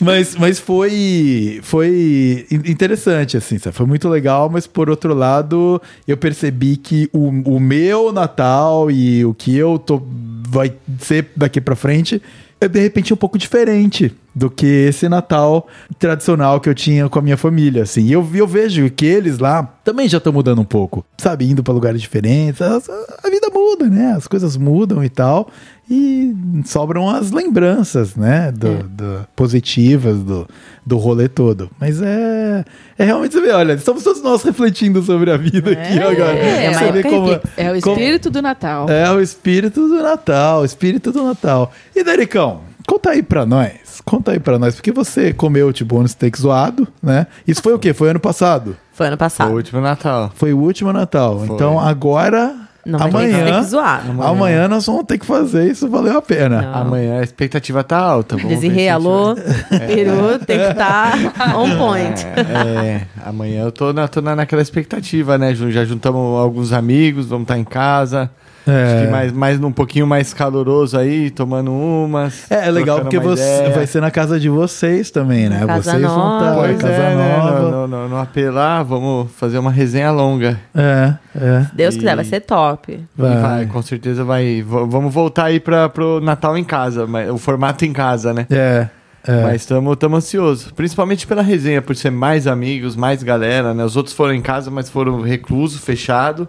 mas, 0.00 0.34
mas 0.36 0.58
foi, 0.58 1.60
foi 1.62 2.46
in- 2.50 2.70
interessante, 2.70 3.36
assim, 3.36 3.58
sabe? 3.58 3.76
foi 3.76 3.86
muito 3.86 4.08
legal, 4.08 4.48
mas 4.50 4.66
por 4.66 4.88
outro 4.90 5.14
lado, 5.14 5.80
eu 6.08 6.16
percebi 6.16 6.76
que 6.76 7.08
o, 7.12 7.28
o 7.56 7.60
meu 7.60 8.12
Natal 8.12 8.90
e 8.90 9.24
o 9.24 9.34
que 9.34 9.56
eu 9.56 9.78
tô, 9.78 9.99
vai 10.48 10.72
ser 10.98 11.28
daqui 11.36 11.60
pra 11.60 11.76
frente 11.76 12.20
é 12.60 12.68
de 12.68 12.80
repente 12.80 13.12
um 13.12 13.16
pouco 13.16 13.38
diferente 13.38 14.12
do 14.34 14.48
que 14.50 14.66
esse 14.66 15.08
Natal 15.08 15.66
tradicional 15.98 16.60
que 16.60 16.68
eu 16.68 16.74
tinha 16.74 17.08
com 17.08 17.18
a 17.18 17.22
minha 17.22 17.36
família, 17.36 17.82
assim. 17.82 18.02
E 18.02 18.12
eu, 18.12 18.26
eu 18.34 18.46
vejo 18.46 18.88
que 18.90 19.04
eles 19.06 19.38
lá 19.38 19.62
também 19.84 20.08
já 20.08 20.18
estão 20.18 20.32
mudando 20.32 20.60
um 20.60 20.64
pouco, 20.64 21.04
sabe? 21.18 21.48
Indo 21.50 21.62
pra 21.62 21.74
lugares 21.74 22.00
diferentes. 22.00 22.60
A, 22.62 22.76
a 22.76 23.30
vida 23.30 23.48
muda 23.52 23.86
né? 23.88 24.12
As 24.16 24.26
coisas 24.28 24.56
mudam 24.56 25.02
e 25.02 25.08
tal. 25.08 25.48
E 25.90 26.32
sobram 26.66 27.08
as 27.10 27.32
lembranças, 27.32 28.14
né? 28.14 28.52
Do, 28.52 28.84
do- 28.84 29.26
positivas 29.34 30.18
do, 30.20 30.46
do 30.86 30.96
rolê 30.98 31.28
todo. 31.28 31.68
Mas 31.80 32.00
é, 32.00 32.64
é 32.96 33.04
realmente 33.04 33.32
você 33.32 33.40
vê, 33.40 33.50
olha, 33.50 33.72
estamos 33.72 34.04
todos 34.04 34.22
nós 34.22 34.42
refletindo 34.44 35.02
sobre 35.02 35.32
a 35.32 35.36
vida 35.36 35.72
aqui 35.72 35.98
agora. 35.98 36.36
é 36.38 36.72
você 36.72 36.92
vê 36.92 37.02
como. 37.02 37.30
É 37.56 37.72
o 37.72 37.80
como- 37.80 37.96
espírito 37.96 38.30
do 38.30 38.40
Natal. 38.42 38.88
é 38.88 39.10
o 39.10 39.20
espírito 39.20 39.88
do 39.88 40.00
Natal, 40.02 40.60
o 40.60 40.64
espírito 40.64 41.10
do 41.10 41.24
Natal. 41.24 41.72
E 41.96 42.04
Dericão, 42.04 42.60
conta 42.86 43.10
aí 43.10 43.22
pra 43.22 43.44
nós. 43.44 43.72
Conta 44.10 44.32
aí 44.32 44.40
pra 44.40 44.58
nós, 44.58 44.74
porque 44.74 44.90
você 44.90 45.32
comeu 45.32 45.72
tipo 45.72 45.94
bônus 45.94 46.10
steak 46.10 46.36
zoado, 46.36 46.88
né? 47.00 47.28
Isso 47.46 47.62
foi 47.62 47.74
o 47.74 47.78
quê? 47.78 47.94
Foi 47.94 48.10
ano 48.10 48.18
passado. 48.18 48.76
Foi 48.92 49.06
ano 49.06 49.16
Foi 49.16 49.18
passado. 49.18 49.52
o 49.52 49.54
último 49.54 49.80
Natal. 49.80 50.32
Foi 50.34 50.52
o 50.52 50.58
último 50.58 50.92
Natal. 50.92 51.38
Foi. 51.38 51.54
Então 51.54 51.78
agora, 51.78 52.52
Não, 52.84 52.98
mas 52.98 53.12
tem 53.12 53.32
amanhã, 53.32 53.60
que 53.60 53.66
zoar. 53.68 54.02
amanhã. 54.20 54.66
nós 54.66 54.84
vamos 54.84 55.04
ter 55.04 55.16
que 55.16 55.24
fazer 55.24 55.70
isso 55.70 55.88
valer 55.88 56.16
a 56.16 56.20
pena. 56.20 56.60
Não. 56.60 56.74
Amanhã 56.74 57.20
a 57.20 57.22
expectativa 57.22 57.84
tá 57.84 57.98
alta. 57.98 58.36
gente 58.36 58.88
alô, 58.88 59.36
peru, 59.86 60.40
tem 60.44 60.58
que 60.58 60.70
estar 60.70 61.14
on 61.56 61.78
point. 61.78 62.26
É, 62.26 63.02
amanhã 63.24 63.62
eu 63.62 63.70
tô, 63.70 63.92
na, 63.92 64.08
tô 64.08 64.20
na, 64.20 64.34
naquela 64.34 64.60
expectativa, 64.60 65.38
né? 65.38 65.54
Ju? 65.54 65.70
Já 65.70 65.84
juntamos 65.84 66.36
alguns 66.40 66.72
amigos, 66.72 67.26
vamos 67.26 67.44
estar 67.44 67.56
em 67.58 67.64
casa. 67.64 68.28
É. 68.66 68.84
Acho 68.84 69.04
que 69.06 69.10
mais, 69.10 69.32
mais 69.32 69.60
um 69.64 69.72
pouquinho 69.72 70.06
mais 70.06 70.34
caloroso 70.34 70.96
aí, 70.98 71.30
tomando 71.30 71.72
umas. 71.72 72.50
É, 72.50 72.68
é 72.68 72.70
legal 72.70 73.00
porque 73.00 73.18
você 73.18 73.42
ideia. 73.42 73.70
vai 73.74 73.86
ser 73.86 74.00
na 74.00 74.10
casa 74.10 74.38
de 74.38 74.48
vocês 74.48 75.10
também, 75.10 75.48
né? 75.48 75.64
Casa 75.66 75.82
vocês 75.92 76.02
vão 76.02 76.10
estar 76.10 76.50
nova. 76.50 76.50
na 76.50 76.56
Pois 76.68 76.78
casa 76.78 76.92
é, 76.94 77.14
né? 77.16 77.36
nova. 77.38 77.60
No, 77.70 77.86
no, 77.88 78.08
no 78.08 78.16
AP 78.18 78.36
lá, 78.52 78.82
vamos 78.82 79.30
fazer 79.32 79.58
uma 79.58 79.70
resenha 79.70 80.10
longa. 80.10 80.58
É, 80.74 81.14
é. 81.34 81.66
Deus 81.72 81.94
E- 81.94 81.98
quiser, 81.98 82.14
vai 82.14 82.24
ser 82.24 82.40
top. 82.40 83.00
Vai. 83.16 83.36
vai, 83.40 83.66
com 83.66 83.80
certeza 83.82 84.24
vai. 84.24 84.62
v- 84.62 84.86
vamos 84.88 85.12
voltar 85.12 85.44
aí 85.44 85.58
para 85.58 85.88
pro 85.88 86.20
Natal 86.20 86.56
em 86.56 86.64
casa, 86.64 87.06
mas, 87.06 87.30
o 87.30 87.38
formato 87.38 87.84
em 87.84 87.92
casa, 87.92 88.34
né? 88.34 88.46
É. 88.50 88.88
é. 89.26 89.42
Mas 89.42 89.62
estamos 89.62 89.96
ansiosos. 90.14 90.70
Principalmente 90.72 91.26
pela 91.26 91.42
resenha, 91.42 91.80
por 91.80 91.96
ser 91.96 92.10
mais 92.10 92.46
amigos, 92.46 92.94
mais 92.94 93.22
galera, 93.22 93.72
né? 93.74 93.84
Os 93.84 93.96
outros 93.96 94.14
foram 94.14 94.34
em 94.34 94.42
casa, 94.42 94.70
mas 94.70 94.90
foram 94.90 95.20
recluso, 95.22 95.78
fechado. 95.78 96.46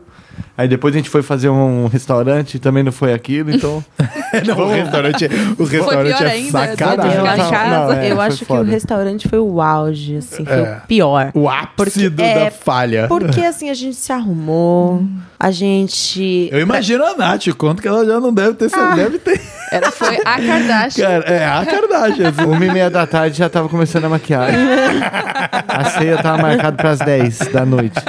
Aí 0.58 0.68
depois 0.68 0.94
a 0.94 0.98
gente 0.98 1.10
foi 1.10 1.22
fazer 1.24 1.50
um 1.50 1.88
restaurante 1.88 2.56
e 2.56 2.60
também 2.60 2.84
não 2.84 2.92
foi 2.92 3.14
aquilo, 3.14 3.52
então. 3.52 3.84
Não, 4.48 4.58
o 4.60 4.72
restaurante, 4.72 5.30
o 5.58 5.64
restaurante 5.66 6.18
pior 6.18 6.28
é 6.28 6.32
ainda, 6.32 6.52
sacanagem. 6.68 7.18
Eu. 7.18 7.24
Não, 7.70 7.92
é, 7.94 8.12
eu 8.12 8.22
acho 8.22 8.38
que 8.40 8.46
foda. 8.46 8.62
o 8.62 8.66
restaurante 8.66 9.28
foi 9.28 9.40
o 9.40 9.62
auge, 9.62 10.18
assim, 10.18 10.46
foi 10.46 10.54
É. 10.56 10.78
o 10.84 10.88
pior. 10.88 11.32
O 11.34 11.50
ápice 11.50 11.76
Porque- 11.76 12.10
do- 12.10 12.22
é, 12.24 12.46
da 12.46 12.52
falha. 12.52 13.08
Porque 13.08 13.42
assim, 13.42 13.70
a 13.70 13.74
gente 13.74 13.96
se 13.96 14.12
arrumou, 14.14 15.04
a 15.40 15.52
gente. 15.52 16.48
Eu 16.52 16.60
imagino 16.62 17.04
a 17.06 17.16
Nath, 17.16 17.48
quanto 17.58 17.82
que 17.82 17.88
ela 17.88 18.06
já 18.06 18.20
não 18.20 18.34
deve 18.34 18.54
ter. 18.54 18.70
Ah. 18.74 18.96
Deve 18.96 19.20
ter. 19.20 19.42
Era, 19.72 19.92
foi 19.92 20.18
a 20.24 20.40
Kardashian. 20.40 21.06
Cara, 21.08 21.24
é 21.34 21.46
a 21.46 21.66
Kardashian. 21.66 22.30
assim. 22.30 22.44
Uma 22.46 22.66
e 22.66 22.72
meia 22.72 22.90
da 22.90 23.06
tarde 23.08 23.38
já 23.38 23.50
tava 23.50 23.68
começando 23.68 24.06
a 24.06 24.10
maquiagem. 24.10 24.60
a 25.68 25.84
ceia 25.86 26.18
tava 26.22 26.42
marcada 26.42 26.78
pras 26.78 27.00
10 27.00 27.40
da 27.52 27.66
noite. 27.66 28.00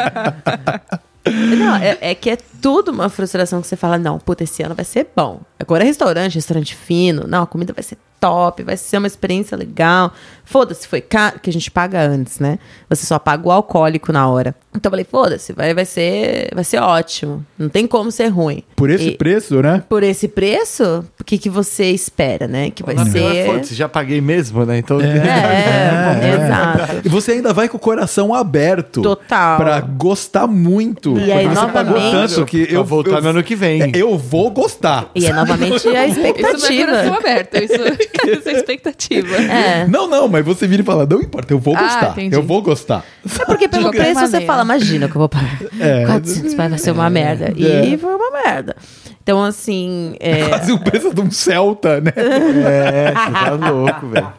Não, 1.31 1.77
é, 1.77 1.99
é 2.01 2.15
que 2.15 2.31
é 2.31 2.39
tudo 2.61 2.90
uma 2.90 3.09
frustração 3.09 3.61
que 3.61 3.66
você 3.66 3.77
fala, 3.77 3.99
não, 3.99 4.19
puta, 4.19 4.43
esse 4.44 4.62
ano 4.62 4.74
vai 4.74 4.85
ser 4.85 5.09
bom. 5.15 5.40
Agora 5.62 5.82
é 5.84 5.86
restaurante, 5.86 6.34
restaurante 6.34 6.74
fino, 6.74 7.26
não, 7.26 7.43
a 7.44 7.47
comida 7.47 7.72
vai 7.72 7.82
ser 7.82 7.97
top, 8.20 8.62
vai 8.62 8.76
ser 8.76 8.98
uma 8.98 9.06
experiência 9.09 9.56
legal. 9.56 10.12
Foda-se, 10.44 10.86
foi 10.86 11.01
caro, 11.01 11.40
que 11.40 11.51
a 11.51 11.52
gente 11.52 11.70
paga 11.70 12.01
antes, 12.02 12.39
né? 12.39 12.59
Você 12.89 13.05
só 13.05 13.18
paga 13.18 13.48
o 13.48 13.51
alcoólico 13.51 14.12
na 14.12 14.28
hora. 14.28 14.55
Então 14.74 14.89
eu 14.89 14.93
falei, 14.93 15.05
foda-se, 15.09 15.52
vai, 15.52 15.74
vai, 15.74 15.84
ser, 15.84 16.48
vai 16.55 16.62
ser 16.62 16.78
ótimo. 16.80 17.44
Não 17.59 17.68
tem 17.68 17.84
como 17.86 18.12
ser 18.12 18.28
ruim. 18.28 18.62
Por 18.76 18.90
esse 18.90 19.09
E- 19.10 19.16
preço, 19.16 19.60
né? 19.60 19.82
Por 19.89 20.02
esse 20.05 20.28
preço, 20.28 21.05
o 21.20 21.24
que, 21.24 21.36
que 21.36 21.51
você 21.51 21.90
espera, 21.90 22.47
né? 22.47 22.70
Que 22.70 22.82
vai 22.84 22.94
Mas 22.94 23.09
ser. 23.09 23.47
foda-se, 23.47 23.74
já 23.74 23.89
paguei 23.89 24.20
mesmo, 24.20 24.64
né? 24.64 24.78
Então. 24.78 24.98
É, 25.02 26.34
exato. 26.34 27.01
E 27.05 27.09
você 27.09 27.32
ainda 27.32 27.52
vai 27.52 27.68
com 27.68 27.76
o 27.76 27.80
coração 27.80 28.34
aberto. 28.34 29.02
Total. 29.02 29.56
Pra 29.59 29.80
gostar 29.80 30.47
muito. 30.47 31.18
E 31.18 31.32
aí, 31.32 31.47
você 31.47 31.66
pagou 31.66 31.98
novamente- 31.98 32.34
tanto 32.34 32.47
que 32.47 32.66
eu 32.70 32.84
voltar 32.84 33.16
eu- 33.16 33.22
no 33.22 33.28
ano 33.30 33.43
que 33.43 33.56
vem. 33.56 33.82
É, 33.82 33.90
Eu 33.94 34.16
vou 34.18 34.51
gostar. 34.51 35.10
E 35.14 35.26
é 35.26 35.32
novamente 35.32 35.52
a 35.55 35.69
Isso 35.77 35.89
não 35.89 35.97
é 35.97 36.07
coração 36.07 36.24
expectativa. 36.24 37.16
aberto, 37.16 37.55
isso, 37.57 37.74
isso 38.39 38.49
é 38.49 38.53
expectativa. 38.53 39.37
É. 39.37 39.87
Não, 39.87 40.09
não, 40.09 40.29
mas 40.29 40.45
você 40.45 40.66
vira 40.66 40.83
e 40.83 40.85
fala, 40.85 41.07
não 41.07 41.20
importa, 41.20 41.53
eu 41.53 41.59
vou 41.59 41.77
Ah, 41.77 41.83
gostar. 41.83 42.11
entendi. 42.12 42.35
eu 42.37 42.43
vou 42.43 42.62
gostar. 42.62 43.05
É 43.41 43.45
porque 43.45 43.69
pelo 43.69 43.91
De 43.91 43.97
preço 43.97 44.20
você 44.20 44.41
fala, 44.43 44.62
imagina 44.62 45.09
que 45.09 45.16
eu 45.16 45.20
vou 45.20 45.29
pagar. 45.29 45.59
É. 45.81 46.07
400 46.07 46.55
vai 46.55 46.79
ser 46.79 46.91
uma 46.93 47.09
merda. 47.11 47.53
E 47.57 47.95
É. 47.95 47.99
foi 47.99 48.15
uma 48.15 48.31
merda. 48.31 48.77
Então, 49.23 49.43
assim. 49.45 50.16
é, 50.19 50.47
Quase 50.49 50.73
o 50.73 50.79
preço 50.81 51.15
de 51.15 51.20
um 51.20 51.31
Celta, 51.31 52.01
né? 52.01 52.12
É, 52.16 53.12
você 53.15 53.33
tá 53.33 53.51
louco, 53.70 54.07
velho. 54.09 54.33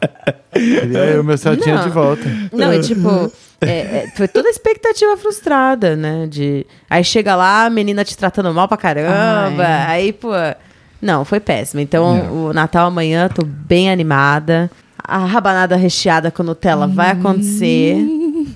Queria 0.54 1.00
eu 1.06 1.22
o 1.22 1.24
meu 1.24 1.38
Celtinha 1.38 1.78
de 1.78 1.90
volta. 1.90 2.24
Não, 2.52 2.74
e 2.74 2.82
tipo, 2.82 3.32
é, 3.62 3.70
é, 3.70 4.12
foi 4.16 4.28
toda 4.28 4.50
a 4.50 4.52
expectativa 4.52 5.16
frustrada, 5.16 5.96
né? 5.96 6.28
De. 6.30 6.66
Aí 6.90 7.02
chega 7.04 7.34
lá, 7.36 7.66
a 7.66 7.70
menina 7.70 8.04
te 8.04 8.18
tratando 8.18 8.54
mal 8.54 8.68
pra 8.68 8.76
caramba. 8.78 9.66
Aí, 9.88 10.12
pô. 10.12 10.30
Não, 11.04 11.26
foi 11.26 11.42
péssimo. 11.42 11.82
Então, 11.82 12.32
o 12.32 12.54
Natal 12.54 12.88
amanhã, 12.88 13.28
tô 13.28 13.44
bem 13.46 13.92
animada. 13.92 14.72
A 14.98 15.18
rabanada 15.18 15.76
recheada 15.76 16.32
com 16.32 16.44
Nutella 16.44 16.88
vai 16.88 17.12
acontecer. 17.12 17.98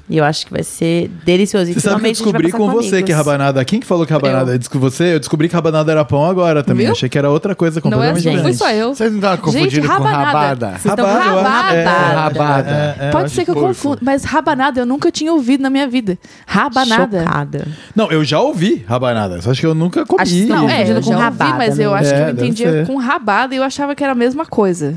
E 0.10 0.18
eu 0.18 0.24
acho 0.24 0.46
que 0.46 0.54
vai 0.54 0.64
ser 0.64 1.10
delicioso. 1.26 1.70
E 1.70 1.74
Você 1.74 1.82
sabe 1.82 1.96
que 2.00 2.02
eu 2.04 2.08
gente 2.08 2.16
descobri 2.24 2.44
passar 2.50 2.58
com 2.58 2.68
você 2.72 2.88
amigos. 2.96 3.04
que 3.08 3.12
rabanada. 3.12 3.66
Quem 3.66 3.80
que 3.82 3.86
falou 3.86 4.06
que 4.06 4.14
rabanada 4.14 4.56
é 4.56 4.60
com 4.70 4.80
você? 4.80 5.16
Eu 5.16 5.20
descobri 5.20 5.50
que 5.50 5.54
rabanada 5.56 5.92
era 5.92 6.06
pão 6.06 6.24
agora 6.26 6.64
também. 6.64 6.86
Viu? 6.86 6.94
Achei 6.94 7.10
que 7.10 7.18
era 7.18 7.30
outra 7.30 7.54
coisa 7.54 7.82
Não 7.84 8.02
é 8.02 8.08
completamente 8.14 8.20
assim, 8.20 8.28
não 8.30 8.52
diferente. 8.52 8.58
só 8.58 8.72
eu. 8.72 8.96
Vocês 8.96 9.12
não 9.12 9.18
estavam 9.20 9.36
Gente, 9.36 9.44
confundindo 9.54 9.88
com 9.88 9.94
rabanada. 9.94 10.26
rabada? 10.26 10.70
Vocês 10.78 10.84
Rabada, 10.86 11.10
eu 11.10 11.18
acho- 11.18 11.44
rabada. 11.44 11.76
é, 11.78 11.84
rabada. 11.84 12.70
É, 12.72 13.04
é, 13.04 13.08
eu 13.08 13.12
Pode 13.12 13.32
ser 13.32 13.44
que 13.44 13.52
eu 13.52 13.56
fofo. 13.56 13.68
confunda, 13.68 14.00
mas 14.02 14.24
rabanada 14.24 14.80
eu 14.80 14.86
nunca 14.86 15.12
tinha 15.12 15.34
ouvido 15.34 15.62
na 15.62 15.70
minha 15.70 15.88
vida. 15.90 16.18
Rabanada. 16.46 17.20
Chocada. 17.24 17.68
Não, 17.94 18.10
eu 18.10 18.24
já 18.24 18.40
ouvi 18.40 18.86
rabanada, 18.88 19.42
só 19.42 19.52
acho 19.52 19.60
que 19.60 19.68
eu 19.68 19.76
nunca 19.76 20.06
comi. 20.06 20.22
Acho 20.22 20.46
Não, 20.48 20.70
é, 20.70 20.90
eu 20.90 21.02
com 21.02 21.12
já 21.12 21.26
ouvi, 21.28 21.44
mas 21.58 21.80
eu 21.80 21.94
acho 21.94 22.10
É, 22.14 22.16
que 22.16 22.30
eu 22.30 22.34
entendia 22.34 22.84
com 22.88 22.96
rabada 22.96 23.54
e 23.54 23.58
eu 23.58 23.64
achava 23.64 23.94
que 23.94 24.04
era 24.04 24.14
a 24.14 24.16
mesma 24.16 24.46
coisa. 24.46 24.96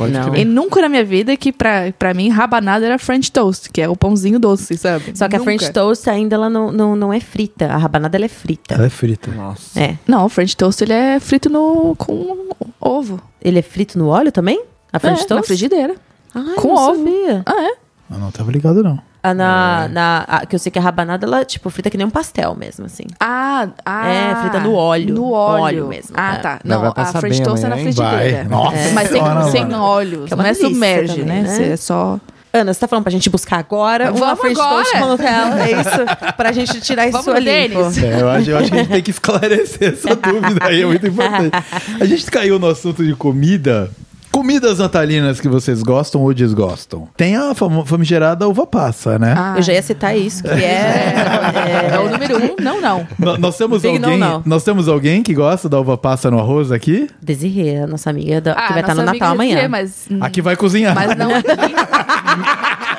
Pode 0.00 0.12
Não. 0.14 0.30
crer. 0.30 0.40
E 0.40 0.44
nunca 0.46 0.80
na 0.80 0.88
minha 0.88 1.04
vida 1.04 1.36
que 1.36 1.52
pra, 1.52 1.92
pra 1.98 2.14
mim 2.14 2.30
rabanada 2.30 2.86
era 2.86 2.98
French 2.98 3.30
toast, 3.30 3.68
que 3.70 3.82
é 3.82 3.86
o 3.88 3.94
pãozinho 3.94 4.38
doce, 4.38 4.78
sabe? 4.78 5.12
Só 5.14 5.28
que 5.28 5.36
a 5.36 5.38
Nunca. 5.38 5.44
French 5.50 5.70
Toast 5.74 6.08
ainda 6.08 6.36
ela 6.36 6.48
não, 6.48 6.72
não, 6.72 6.96
não 6.96 7.12
é 7.12 7.20
frita. 7.20 7.66
A 7.66 7.76
rabanada 7.76 8.16
ela 8.16 8.24
é 8.24 8.28
frita. 8.28 8.76
Ela 8.76 8.86
é 8.86 8.88
frita. 8.88 9.30
Nossa. 9.30 9.78
É. 9.78 9.98
Não, 10.06 10.24
o 10.24 10.28
French 10.30 10.56
toast 10.56 10.82
ele 10.82 10.94
é 10.94 11.20
frito 11.20 11.50
no 11.50 11.94
com 11.96 12.48
ovo. 12.80 13.20
Ele 13.42 13.58
é 13.58 13.62
frito 13.62 13.98
no 13.98 14.08
óleo 14.08 14.32
também? 14.32 14.64
A 14.90 14.98
French 14.98 15.18
é, 15.18 15.22
na 15.24 15.28
Toast? 15.28 15.46
frigideira. 15.48 15.94
Ai, 16.34 16.54
com 16.56 16.68
não 16.68 16.74
ovo. 16.76 16.96
sabia. 16.96 17.42
Ah, 17.44 17.62
é? 17.62 18.14
Eu 18.14 18.18
não 18.18 18.30
tava 18.30 18.50
ligado, 18.50 18.82
não. 18.82 18.98
A 19.22 19.30
É. 19.30 19.34
na, 19.34 19.88
na, 19.88 20.24
a- 20.26 20.46
que 20.46 20.54
eu 20.54 20.58
sei 20.58 20.72
que 20.72 20.78
a 20.78 20.82
rabanada, 20.82 21.26
ela, 21.26 21.44
tipo, 21.44 21.68
frita 21.70 21.90
que 21.90 21.96
nem 21.98 22.06
um 22.06 22.10
pastel 22.10 22.54
mesmo, 22.54 22.86
assim. 22.86 23.04
Ah, 23.20 23.68
ah, 23.84 24.08
É, 24.08 24.34
frita 24.36 24.60
no 24.60 24.72
óleo. 24.74 25.14
No 25.14 25.20
No 25.22 25.30
óleo. 25.32 25.62
óleo 25.62 25.88
mesmo, 25.88 26.10
Ah, 26.14 26.34
é. 26.34 26.38
tá. 26.38 26.60
Não, 26.64 26.80
vai 26.80 26.88
a 26.88 26.92
passar 26.92 27.20
French 27.20 27.36
bem 27.38 27.46
toast 27.46 27.64
é 27.64 27.68
na 27.68 27.76
hein? 27.76 27.82
frigideira. 27.82 28.16
Vai. 28.16 28.44
Nossa 28.44 28.76
É, 28.76 28.92
Mas 28.92 29.08
sem, 29.10 29.22
senhora, 29.22 29.50
sem 29.50 29.74
óleo. 29.74 30.24
Que 30.26 30.32
é 30.32 30.36
não 30.36 30.44
uma 30.44 30.48
é 30.50 30.54
submerge, 30.54 31.20
também, 31.20 31.42
né? 31.42 31.58
né? 31.58 31.68
É 31.72 31.76
só... 31.76 32.18
Ana, 32.52 32.74
você 32.74 32.80
tá 32.80 32.88
falando 32.88 33.04
pra 33.04 33.12
gente 33.12 33.30
buscar 33.30 33.58
agora 33.60 34.10
uma 34.10 34.18
Vamos 34.34 34.40
French 34.40 34.60
agora. 34.60 34.74
Toast 34.84 34.98
com 34.98 35.06
Nutella? 35.06 35.62
É 35.62 35.70
isso? 35.70 36.34
Pra 36.36 36.50
gente 36.50 36.80
tirar 36.80 37.06
isso 37.06 37.12
Vamos, 37.22 37.28
ali. 37.36 37.48
É, 37.48 37.66
eu 38.20 38.28
acho, 38.28 38.50
eu 38.50 38.58
acho 38.58 38.70
que 38.70 38.74
a 38.74 38.78
gente 38.78 38.90
tem 38.90 39.02
que 39.02 39.10
esclarecer 39.12 39.92
essa 39.92 40.16
dúvida 40.16 40.64
aí, 40.66 40.82
é 40.82 40.86
muito 40.86 41.06
importante. 41.06 41.52
A 42.00 42.04
gente 42.06 42.28
caiu 42.28 42.58
no 42.58 42.66
assunto 42.68 43.04
de 43.04 43.14
comida. 43.14 43.88
Comidas 44.32 44.78
natalinas 44.78 45.40
que 45.40 45.48
vocês 45.48 45.82
gostam 45.82 46.22
ou 46.22 46.32
desgostam? 46.32 47.08
Tem 47.16 47.36
a 47.36 47.52
famo- 47.54 47.84
famigerada 47.84 48.48
uva 48.48 48.64
passa, 48.66 49.18
né? 49.18 49.34
Ah, 49.36 49.54
Eu 49.56 49.62
já 49.62 49.72
ia 49.72 49.82
citar 49.82 50.16
isso, 50.16 50.42
que 50.44 50.48
é... 50.48 51.14
é, 51.92 51.98
o 51.98 52.08
número 52.08 52.36
um? 52.38 52.56
Não, 52.62 52.80
não. 52.80 53.06
No- 53.18 53.36
Nós 53.38 53.56
temos 53.56 53.82
Big 53.82 53.96
alguém, 53.96 54.18
não, 54.18 54.28
não. 54.34 54.42
nós 54.46 54.62
temos 54.62 54.86
alguém 54.88 55.22
que 55.22 55.34
gosta 55.34 55.68
da 55.68 55.80
uva 55.80 55.98
passa 55.98 56.30
no 56.30 56.38
arroz 56.38 56.70
aqui? 56.70 57.08
Desirê, 57.20 57.78
a 57.78 57.86
nossa 57.88 58.08
amiga 58.08 58.40
da- 58.40 58.52
Ah, 58.52 58.66
que 58.68 58.72
vai 58.74 58.82
estar 58.82 58.94
no 58.94 59.02
nossa 59.02 59.12
Natal 59.14 59.32
amanhã. 59.32 59.50
Desirê, 59.56 59.68
Mas, 59.68 60.06
Aqui 60.20 60.40
vai 60.40 60.54
cozinhar. 60.56 60.94
mas 60.94 61.16
não 61.16 61.30
aqui. 61.34 61.46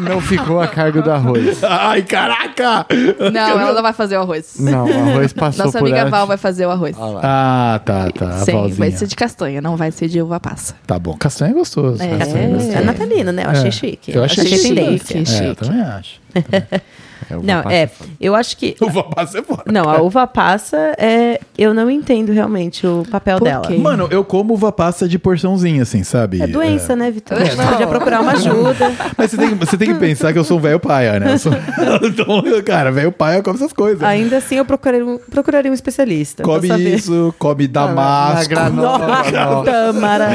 Não 0.00 0.20
ficou 0.20 0.60
a 0.60 0.68
cargo 0.68 1.02
do 1.02 1.10
arroz. 1.10 1.62
Ai, 1.64 2.02
caraca! 2.02 2.86
Não, 3.32 3.40
ela 3.60 3.72
não 3.72 3.82
vai 3.82 3.92
fazer 3.92 4.16
o 4.16 4.20
arroz. 4.20 4.56
Não, 4.58 4.86
o 4.86 5.10
arroz 5.10 5.32
passou 5.32 5.66
Nossa 5.66 5.78
por 5.78 5.84
amiga 5.86 5.98
ela. 6.00 6.10
Val 6.10 6.26
vai 6.26 6.36
fazer 6.36 6.66
o 6.66 6.70
arroz. 6.70 6.96
Ah 7.22 7.80
tá, 7.84 8.10
tá. 8.10 8.28
A 8.28 8.38
Sim, 8.44 8.52
Valzinha. 8.52 8.76
vai 8.76 8.90
ser 8.90 9.06
de 9.06 9.16
castanha, 9.16 9.60
não 9.60 9.76
vai 9.76 9.90
ser 9.90 10.08
de 10.08 10.20
uva 10.22 10.38
passa. 10.40 10.74
Tá 10.86 10.98
bom. 10.98 11.14
Castanha 11.16 11.50
é 11.50 11.54
gostoso. 11.54 12.02
É. 12.02 12.18
Castanha 12.18 12.44
é 12.44 12.48
gostoso. 12.52 12.76
É 12.76 12.80
natalina, 12.82 13.32
né? 13.32 13.44
Eu 13.44 13.50
achei 13.50 13.68
É. 13.68 13.70
chique. 13.70 14.12
Eu 14.14 14.24
achei 14.24 14.44
achei 14.44 14.58
chique. 14.58 14.74
tendência. 14.74 15.16
É, 15.16 15.20
eu 15.20 15.26
chique. 15.26 15.54
também 15.56 15.80
acho. 15.82 16.20
É, 17.30 17.36
uva 17.36 17.46
Não, 17.46 17.62
passa 17.62 17.74
é. 17.74 17.86
foda. 17.86 18.10
Eu 18.20 18.34
acho 18.34 18.56
que. 18.56 18.76
Uva 18.82 19.02
passa 19.04 19.38
é 19.38 19.42
foda. 19.42 19.62
Não, 19.66 19.88
a 19.88 20.00
uva 20.00 20.26
passa, 20.26 20.76
é, 20.98 21.40
eu 21.56 21.74
não 21.74 21.90
entendo 21.90 22.32
realmente 22.32 22.86
o 22.86 23.04
papel 23.10 23.40
dela. 23.40 23.68
Mano, 23.78 24.08
eu 24.10 24.24
como 24.24 24.54
uva 24.54 24.70
passa 24.72 25.08
de 25.08 25.18
porçãozinha, 25.18 25.82
assim, 25.82 26.02
sabe? 26.04 26.42
É 26.42 26.46
doença, 26.46 26.94
né, 26.96 27.10
Vitor? 27.10 27.40
É, 27.40 27.46
Você 27.46 27.62
podia 27.66 27.86
procurar 27.86 28.20
uma 28.20 28.32
ajuda. 28.32 28.92
Mas 29.16 29.30
você 29.30 29.36
tem, 29.36 29.48
que- 29.50 29.54
você 29.66 29.76
tem 29.76 29.92
que 29.92 29.98
pensar 29.98 30.32
que 30.32 30.38
eu 30.38 30.44
sou 30.44 30.58
um 30.58 30.60
velho 30.60 30.80
paia, 30.80 31.18
né? 31.20 31.34
Eu 31.34 31.38
sou... 31.38 31.52
então, 32.02 32.62
cara, 32.64 32.90
velho 32.90 33.12
paia 33.12 33.42
come 33.42 33.56
essas 33.56 33.72
coisas. 33.72 34.02
Ainda 34.02 34.36
assim, 34.38 34.56
eu 34.56 34.64
procuraria 34.64 35.04
um, 35.04 35.18
procuraria 35.18 35.70
um 35.70 35.74
especialista. 35.74 36.42
come 36.42 36.68
saber. 36.68 36.94
isso, 36.94 37.34
come 37.38 37.66
damasco. 37.66 38.38
Na 38.42 38.44
granola, 38.48 38.98
Nossa, 39.08 39.30
não. 39.32 39.64
tâmara. 39.64 40.28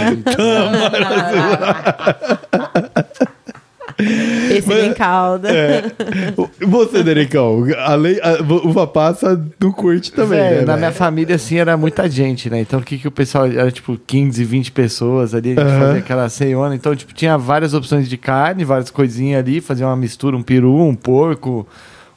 Esse 4.72 4.86
em 4.88 4.94
calda. 4.94 5.50
É. 5.50 5.92
Você, 6.66 7.04
Dericão, 7.04 7.66
além, 7.80 8.20
a, 8.22 8.42
uva 8.42 8.88
passa 8.88 9.42
não 9.60 9.72
curte 9.72 10.12
também, 10.12 10.40
né? 10.40 10.62
na 10.62 10.66
velho? 10.66 10.78
minha 10.78 10.92
família, 10.92 11.36
assim, 11.36 11.58
era 11.58 11.76
muita 11.76 12.10
gente, 12.10 12.50
né? 12.50 12.62
Então, 12.62 12.80
o 12.80 12.84
que 12.84 12.98
que 12.98 13.08
o 13.08 13.12
pessoal... 13.12 13.46
Era, 13.46 13.72
tipo, 13.72 13.98
15, 14.08 14.44
20 14.44 14.72
pessoas 14.72 15.34
ali. 15.34 15.54
A 15.58 15.62
gente 15.64 15.80
fazia 15.80 16.00
aquela 16.00 16.30
ceiona. 16.30 16.76
Então, 16.76 16.96
tipo, 16.96 17.14
tinha 17.14 17.38
várias 17.38 17.74
opções 17.74 18.10
de 18.10 18.18
carne, 18.18 18.64
várias 18.64 18.90
coisinhas 18.90 19.40
ali. 19.40 19.62
Fazia 19.62 19.86
uma 19.86 19.96
mistura, 19.96 20.36
um 20.36 20.44
peru, 20.44 20.76
um 20.82 20.96
porco, 20.96 21.68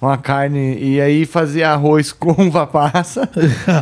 uma 0.06 0.16
carne. 0.16 0.76
E 0.80 1.00
aí, 1.00 1.26
fazia 1.26 1.70
arroz 1.70 2.12
com 2.12 2.30
uva 2.46 2.66
passa. 2.66 3.28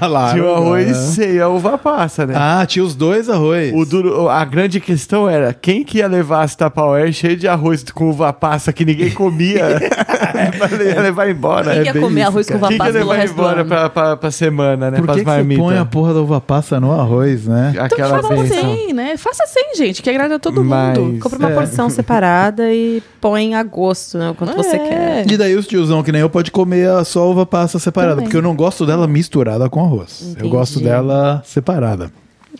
Claro, 0.04 0.32
tinha 0.34 0.44
o 0.44 0.54
arroz 0.54 0.86
né? 0.88 0.94
sem 0.94 1.40
a 1.40 1.48
uva 1.48 1.76
passa, 1.78 2.26
né? 2.26 2.34
Ah, 2.36 2.64
tinha 2.66 2.84
os 2.84 2.94
dois 2.94 3.28
arroz. 3.28 3.72
O 3.74 3.84
duro, 3.84 4.28
a 4.28 4.44
grande 4.44 4.80
questão 4.80 5.28
era 5.28 5.52
quem 5.52 5.82
que 5.84 5.98
ia 5.98 6.06
levar 6.06 6.42
as 6.42 6.54
Tupperware 6.54 7.12
cheio 7.12 7.36
de 7.36 7.46
arroz 7.48 7.84
com 7.92 8.10
uva 8.10 8.32
passa 8.32 8.72
que 8.72 8.84
ninguém 8.84 9.10
comia 9.10 9.64
pra 10.58 10.84
ia 10.84 11.00
levar 11.00 11.28
embora. 11.30 11.70
Quem 11.72 11.80
É 11.80 11.84
quer 11.84 11.92
bem 11.94 12.02
comer 12.02 12.20
isso, 12.20 12.28
arroz 12.30 12.46
com 12.48 12.56
uva 12.56 12.68
Quem 12.68 12.78
que 12.78 12.82
ia 12.84 12.92
passa 12.92 12.98
levar 12.98 13.24
embora 13.26 13.64
pra, 13.64 13.88
pra, 13.90 14.16
pra 14.16 14.30
semana, 14.30 14.90
né? 14.90 14.98
Por 14.98 15.08
que, 15.08 15.24
que 15.24 15.30
você 15.30 15.56
põe 15.56 15.78
a 15.78 15.84
porra 15.84 16.14
da 16.14 16.20
uva 16.20 16.40
passa 16.40 16.78
no 16.80 16.92
arroz, 16.92 17.46
né? 17.46 17.70
Então 17.74 17.84
Aquela 17.86 18.22
faça 18.22 18.34
benção. 18.34 18.56
sem, 18.76 18.92
né? 18.92 19.16
Faça 19.16 19.44
sem, 19.46 19.74
gente, 19.76 20.02
que 20.02 20.10
agrada 20.10 20.38
todo 20.38 20.62
Mas- 20.64 20.98
mundo. 20.98 21.18
Compra 21.20 21.38
uma 21.38 21.50
É. 21.50 21.54
porção 21.54 21.88
separada 21.90 22.72
e 22.72 23.02
põe 23.20 23.54
a 23.54 23.62
gosto, 23.62 24.18
né? 24.18 24.30
O 24.30 24.34
quanto 24.34 24.54
você 24.56 24.76
É. 24.76 24.78
quer. 24.78 25.30
E 25.32 25.36
daí 25.36 25.54
os 25.56 25.66
tiozão 25.66 26.02
que 26.02 26.12
nem 26.14 26.22
eu 26.22 26.30
pode 26.30 26.50
comer 26.50 26.88
a 26.88 27.04
só 27.04 27.30
uva 27.30 27.44
passa 27.44 27.78
separada, 27.78 28.14
Também. 28.14 28.24
porque 28.26 28.36
eu 28.36 28.42
não 28.42 28.54
gosto 28.56 28.86
dela 28.86 29.06
misturada 29.06 29.68
com 29.68 29.84
arroz. 29.84 30.22
Eu 30.22 30.30
Entendi. 30.30 30.48
gosto 30.48 30.80
dela 30.80 31.42
separada. 31.44 32.10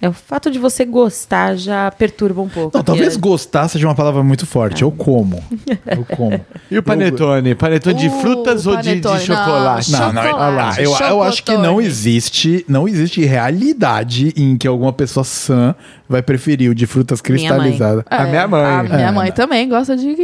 É, 0.04 0.08
o 0.08 0.12
fato 0.12 0.50
de 0.50 0.58
você 0.58 0.84
gostar 0.84 1.56
já 1.56 1.90
perturba 1.90 2.42
um 2.42 2.48
pouco. 2.48 2.76
Não, 2.76 2.84
talvez 2.84 3.14
porque- 3.14 3.28
gostar 3.28 3.68
seja 3.68 3.86
uma 3.86 3.94
palavra 3.94 4.22
muito 4.22 4.44
forte. 4.46 4.82
Eu 4.82 4.90
como. 4.90 5.42
Eu 5.86 6.04
como. 6.16 6.38
E 6.70 6.76
o 6.76 6.82
panetone? 6.82 7.54
Panetone 7.54 7.94
de 7.98 8.08
Uh, 8.08 8.20
frutas 8.20 8.66
ou 8.66 8.76
de, 8.76 8.82
de 8.82 8.88
panetone, 9.00 9.20
chocolate? 9.20 9.92
Não, 9.92 10.12
não, 10.12 10.22
olha 10.22 10.34
lá, 10.34 10.74
eu, 10.78 10.94
eu 10.94 11.22
acho 11.22 11.42
que 11.42 11.52
não 11.52 11.62
chocotone. 11.64 11.86
existe, 11.86 12.64
não 12.68 12.86
existe 12.86 13.24
realidade 13.24 14.32
em 14.36 14.56
que 14.58 14.68
alguma 14.68 14.92
pessoa 14.92 15.24
sã 15.24 15.74
vai 16.08 16.20
preferir 16.22 16.70
o 16.70 16.74
de 16.74 16.86
frutas 16.86 17.22
Minha 17.22 17.48
mãe. 17.54 17.70
cristalizadas. 17.72 18.04
A 18.10 18.24
minha 18.24 18.46
mãe. 18.46 18.64
A 18.64 18.82
minha 18.82 19.08
É, 19.08 19.10
mãe 19.10 19.32
também 19.32 19.68
gosta 19.68 19.96
de, 19.96 20.14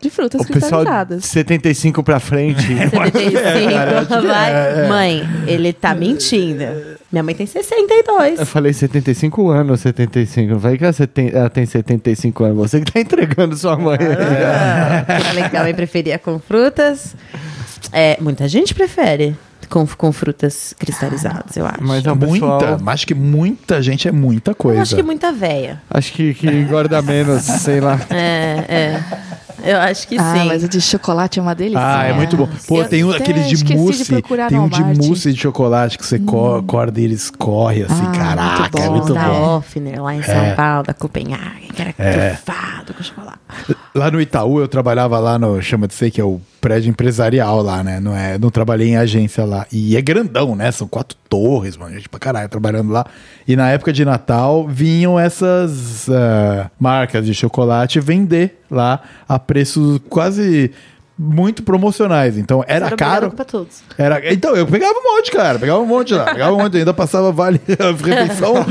de 0.00 0.10
frutas 0.10 0.42
O 0.42 0.46
pessoal 0.46 0.84
de 0.84 0.90
cristalizadas. 0.90 1.24
75 1.24 2.02
pra 2.02 2.20
frente. 2.20 2.62
75, 2.76 4.22
vai. 4.26 4.88
Mãe, 4.88 5.28
ele 5.46 5.72
tá 5.72 5.94
mentindo. 5.94 6.64
Minha 7.12 7.22
mãe 7.24 7.34
tem 7.34 7.44
62. 7.46 8.38
Eu 8.38 8.46
falei 8.46 8.72
75 8.72 9.48
anos, 9.50 9.80
75. 9.80 10.52
Não 10.52 10.60
falei 10.60 10.78
que 10.78 10.84
ela, 10.84 10.92
seten- 10.92 11.30
ela 11.34 11.50
tem 11.50 11.66
75 11.66 12.44
anos. 12.44 12.56
Você 12.70 12.80
que 12.80 12.92
tá 12.92 13.00
entregando 13.00 13.56
sua 13.56 13.76
mãe. 13.76 13.98
Eu 14.00 15.24
falei 15.24 15.42
que 15.44 15.50
minha 15.50 15.62
mãe 15.64 15.74
preferia 15.74 16.18
com 16.18 16.38
frutas. 16.38 17.16
É, 17.92 18.16
muita 18.20 18.46
gente 18.46 18.72
prefere 18.74 19.34
com, 19.70 19.86
com 19.86 20.12
frutas 20.12 20.74
cristalizadas, 20.78 21.56
eu 21.56 21.64
acho. 21.64 21.78
Mas 21.80 22.04
é 22.04 22.12
muita, 22.12 22.26
pessoal... 22.46 22.78
mas 22.82 22.94
acho 22.94 23.06
que 23.06 23.14
muita 23.14 23.80
gente 23.82 24.08
é 24.08 24.12
muita 24.12 24.54
coisa. 24.54 24.78
eu 24.78 24.82
acho 24.82 24.96
que 24.96 25.02
muita 25.02 25.32
véia. 25.32 25.80
Acho 25.88 26.12
que, 26.12 26.34
que 26.34 26.46
engorda 26.48 27.00
menos, 27.00 27.42
sei 27.62 27.80
lá. 27.80 27.98
É, 28.10 28.64
é. 28.68 29.04
Eu 29.62 29.76
acho 29.78 30.08
que 30.08 30.16
Ah, 30.18 30.34
sim. 30.38 30.46
mas 30.48 30.64
o 30.64 30.68
de 30.70 30.80
chocolate 30.80 31.38
é 31.38 31.42
uma 31.42 31.54
delícia. 31.54 31.80
Ah, 31.80 32.04
é 32.06 32.14
muito 32.14 32.34
bom. 32.34 32.48
Pô, 32.66 32.78
Eu 32.80 32.88
tem 32.88 33.04
um, 33.04 33.10
até 33.10 33.22
aqueles 33.24 33.46
de 33.46 33.62
de 33.62 33.76
mousse. 33.76 34.06
procurar 34.06 34.48
tem 34.48 34.58
um 34.58 34.68
de 34.68 34.80
Walmart. 34.80 34.96
mousse 35.06 35.30
de 35.34 35.38
chocolate 35.38 35.98
que 35.98 36.06
você 36.06 36.18
corda 36.18 36.98
e 36.98 37.04
ele 37.04 37.14
escorre 37.14 37.82
assim. 37.82 38.02
Ah, 38.06 38.12
Caraca, 38.16 38.60
muito 38.62 38.78
é 38.78 38.86
bom, 38.86 38.92
muito 38.96 39.12
da 39.14 39.28
bom. 39.28 39.56
Offner, 39.58 40.02
lá 40.02 40.14
em 40.14 40.22
São 40.22 40.34
É. 40.34 40.54
Paulo, 40.54 40.84
da 40.86 40.94
Copenhague, 40.94 41.68
que 41.74 41.82
era 41.82 41.94
É. 41.98 42.30
trufado 42.30 42.94
com 42.94 43.02
chocolate. 43.02 43.38
Lá 43.94 44.10
no 44.10 44.18
Itaú, 44.18 44.60
eu 44.60 44.66
trabalhava 44.68 45.18
lá 45.18 45.38
no 45.38 45.60
Chama 45.60 45.86
de 45.86 45.92
Ser, 45.92 46.10
que 46.10 46.20
é 46.22 46.24
o 46.24 46.40
prédio 46.60 46.90
empresarial 46.90 47.62
lá, 47.62 47.82
né? 47.82 47.98
Não, 48.00 48.14
é, 48.14 48.38
não 48.38 48.50
trabalhei 48.50 48.90
em 48.90 48.96
agência 48.96 49.44
lá. 49.44 49.66
E 49.72 49.96
é 49.96 50.02
grandão, 50.02 50.54
né? 50.54 50.70
São 50.70 50.86
quatro 50.86 51.16
torres, 51.28 51.76
mano. 51.76 51.94
Gente 51.94 52.08
pra 52.08 52.20
caralho 52.20 52.48
trabalhando 52.48 52.90
lá. 52.90 53.06
E 53.46 53.56
na 53.56 53.70
época 53.70 53.92
de 53.92 54.04
Natal 54.04 54.68
vinham 54.68 55.18
essas 55.18 56.08
ah, 56.10 56.70
marcas 56.78 57.26
de 57.26 57.34
chocolate 57.34 57.98
vender 58.00 58.60
lá 58.70 59.00
a 59.28 59.38
preços 59.38 60.00
quase 60.08 60.70
muito 61.22 61.62
promocionais. 61.62 62.38
Então 62.38 62.64
era 62.66 62.86
Era 62.86 62.96
caro. 62.96 63.30
pra 63.30 63.44
todos. 63.44 63.82
Era, 63.98 64.32
então, 64.32 64.56
eu 64.56 64.66
pegava 64.66 64.94
um 64.98 65.16
monte, 65.16 65.30
cara. 65.30 65.58
Pegava 65.58 65.78
um 65.78 65.84
monte 65.86 66.14
lá. 66.14 66.24
Pegava 66.24 66.52
um 66.54 66.58
monte, 66.58 66.78
ainda 66.78 66.94
passava 66.94 67.30
vale 67.30 67.60
refeição. 67.68 68.54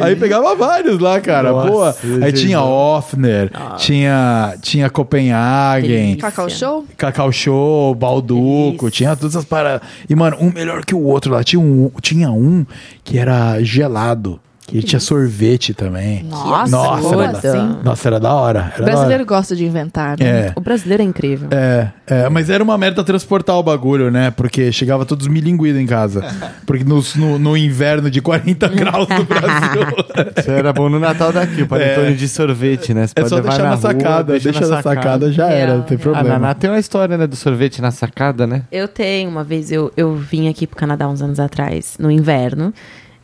aí 0.00 0.14
pegava 0.14 0.54
vários 0.54 1.00
lá, 1.00 1.20
cara. 1.20 1.50
Nossa, 1.50 1.68
Pô, 2.00 2.06
aí 2.06 2.10
Jesus. 2.30 2.40
tinha 2.40 2.62
Offner, 2.62 3.50
tinha, 3.76 4.54
tinha 4.62 4.88
Copenhagen. 4.88 6.16
Cacau 6.16 6.48
Show? 6.48 6.86
Cacau 6.96 7.32
Show, 7.32 7.92
Balduco, 7.96 8.78
Delícia. 8.78 8.90
tinha 8.90 9.16
todas 9.16 9.34
essas 9.34 9.44
paradas. 9.44 9.80
E, 10.08 10.14
mano, 10.14 10.36
um 10.40 10.52
melhor 10.52 10.84
que 10.84 10.94
o 10.94 11.02
outro 11.02 11.32
lá. 11.32 11.42
Tinha 11.42 11.58
um, 11.60 11.90
tinha 12.00 12.30
um 12.30 12.64
que 13.02 13.18
era 13.18 13.60
gelado. 13.62 14.38
Que 14.72 14.78
ele 14.78 14.86
tinha 14.86 15.00
sorvete 15.00 15.74
também. 15.74 16.22
Nossa, 16.24 16.70
Nossa, 16.70 17.14
era, 17.14 17.30
assim? 17.30 17.76
nossa, 17.84 18.08
era 18.08 18.18
da 18.18 18.32
hora. 18.32 18.58
Era 18.60 18.68
O 18.68 18.70
da 18.70 18.82
hora. 18.84 18.84
brasileiro 18.92 19.26
gosta 19.26 19.54
de 19.54 19.66
inventar, 19.66 20.18
né? 20.18 20.26
É. 20.26 20.52
O 20.56 20.62
brasileiro 20.62 21.02
é 21.02 21.06
incrível. 21.06 21.48
É, 21.50 21.88
é, 22.06 22.28
mas 22.30 22.48
era 22.48 22.64
uma 22.64 22.78
merda 22.78 23.04
transportar 23.04 23.54
o 23.56 23.62
bagulho, 23.62 24.10
né? 24.10 24.30
Porque 24.30 24.72
chegava 24.72 25.04
todos 25.04 25.28
milinguidos 25.28 25.78
em 25.78 25.84
casa. 25.86 26.24
Porque 26.66 26.84
no, 26.84 27.02
no, 27.16 27.38
no 27.38 27.54
inverno 27.54 28.10
de 28.10 28.22
40 28.22 28.66
graus 28.72 29.06
no 29.10 29.24
Brasil. 29.24 29.82
Isso 30.38 30.50
era 30.50 30.72
bom 30.72 30.88
no 30.88 30.98
Natal 30.98 31.32
daqui, 31.34 31.60
o 31.62 31.66
panetone 31.68 32.06
É. 32.08 32.12
de 32.12 32.26
sorvete, 32.26 32.94
né? 32.94 33.06
Você 33.06 33.12
é 33.14 33.20
pode 33.20 33.28
só 33.28 33.36
levar 33.36 33.48
deixar 33.50 33.62
na, 33.64 33.68
rua, 33.70 33.78
sacada. 33.80 34.32
Deixa, 34.40 34.66
na 34.68 34.82
sacada, 34.82 35.30
já 35.32 35.48
era, 35.50 35.74
não 35.74 35.82
tem 35.82 35.98
Real, 35.98 36.10
A 36.14 36.18
problema. 36.18 36.38
Naná 36.38 36.54
tem 36.54 36.70
uma 36.70 36.78
história, 36.78 37.18
né, 37.18 37.26
do 37.26 37.36
sorvete 37.36 37.82
na 37.82 37.90
sacada, 37.90 38.46
né? 38.46 38.62
Eu 38.72 38.88
tenho, 38.88 39.28
uma 39.28 39.44
vez 39.44 39.70
eu, 39.70 39.92
eu 39.98 40.14
vim 40.16 40.48
aqui 40.48 40.66
pro 40.66 40.78
Canadá 40.78 41.06
uns 41.08 41.20
anos 41.20 41.38
atrás, 41.38 41.96
no 41.98 42.10
inverno. 42.10 42.72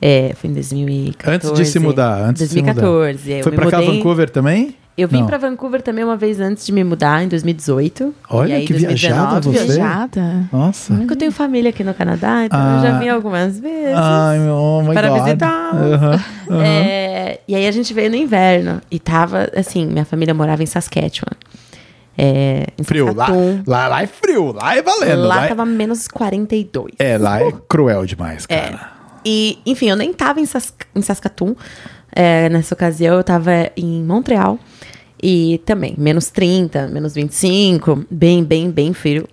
É, 0.01 0.33
foi 0.37 0.51
em 0.51 0.53
2014. 0.55 1.35
Antes 1.35 1.53
de 1.53 1.65
se 1.66 1.79
mudar, 1.79 2.20
antes 2.23 2.43
de 2.43 2.49
se 2.55 2.61
mudar. 2.61 2.73
2014. 2.75 3.31
eu 3.33 3.43
Foi 3.43 3.53
pra 3.53 3.70
cá, 3.70 3.79
mudei- 3.79 3.97
Vancouver 3.97 4.31
também? 4.31 4.75
Eu 4.97 5.07
vim 5.07 5.20
Não. 5.20 5.27
pra 5.29 5.39
Vancouver 5.39 5.81
também 5.81 6.03
uma 6.03 6.16
vez 6.16 6.41
antes 6.41 6.66
de 6.66 6.73
me 6.73 6.83
mudar, 6.83 7.23
em 7.23 7.29
2018. 7.29 8.12
Olha 8.29 8.51
E 8.51 8.53
aí, 8.57 8.66
que 8.66 8.73
viajada 8.73 9.41
2019, 9.41 9.59
você. 9.59 9.65
Viajada. 9.77 10.49
Nossa. 10.53 10.93
Porque 10.95 11.12
eu 11.12 11.16
tenho 11.16 11.31
família 11.31 11.70
aqui 11.70 11.85
no 11.85 11.95
Canadá, 11.95 12.45
então 12.45 12.59
Ah. 12.61 12.77
eu 12.79 12.83
já 12.91 12.99
vim 12.99 13.09
algumas 13.09 13.61
vezes. 13.61 13.95
Ai, 13.95 14.41
meu 14.41 14.55
oh 14.57 14.83
my 14.83 14.95
Para 14.95 15.09
God. 15.09 15.23
visitar. 15.23 15.70
Aham, 15.73 16.20
aham. 16.51 16.65
É, 16.65 17.39
e 17.47 17.55
aí 17.55 17.66
a 17.69 17.70
gente 17.70 17.95
veio 17.95 18.11
no 18.11 18.16
inverno. 18.16 18.81
E 18.91 18.99
tava, 18.99 19.49
assim, 19.57 19.87
minha 19.87 20.05
família 20.05 20.35
morava 20.35 20.65
em 20.65 20.66
Saskatchewan. 20.66 21.31
É, 22.16 22.66
em 22.77 22.83
Frio. 22.83 23.15
Lá, 23.15 23.29
lá, 23.65 23.87
lá 23.89 24.03
é 24.03 24.07
frio. 24.09 24.51
Lá 24.53 24.77
é 24.77 24.83
valendo. 24.83 25.23
Lá 25.29 25.45
é- 25.45 25.49
tava 25.49 25.65
menos 25.65 26.09
42. 26.09 26.95
É, 26.99 27.16
lá 27.16 27.41
é 27.41 27.53
cruel 27.69 28.05
demais, 28.05 28.45
É. 28.49 28.73
E, 29.24 29.59
enfim, 29.66 29.90
eu 29.90 29.97
nem 29.97 30.12
tava 30.12 30.40
em, 30.40 30.47
Sas 30.47 30.73
em 30.95 31.03
Saskatoon. 31.03 31.55
É, 32.12 32.49
nessa 32.49 32.74
ocasião, 32.74 33.16
eu 33.16 33.24
tava 33.24 33.70
em 33.77 34.03
Montreal. 34.03 34.59
E 35.23 35.61
também, 35.65 35.95
menos 35.99 36.31
30, 36.31 36.89
menos 36.89 37.15
25. 37.15 38.07
Bem, 38.11 38.45
bem, 38.45 38.70
bem 38.70 38.93
frio. 38.93 39.28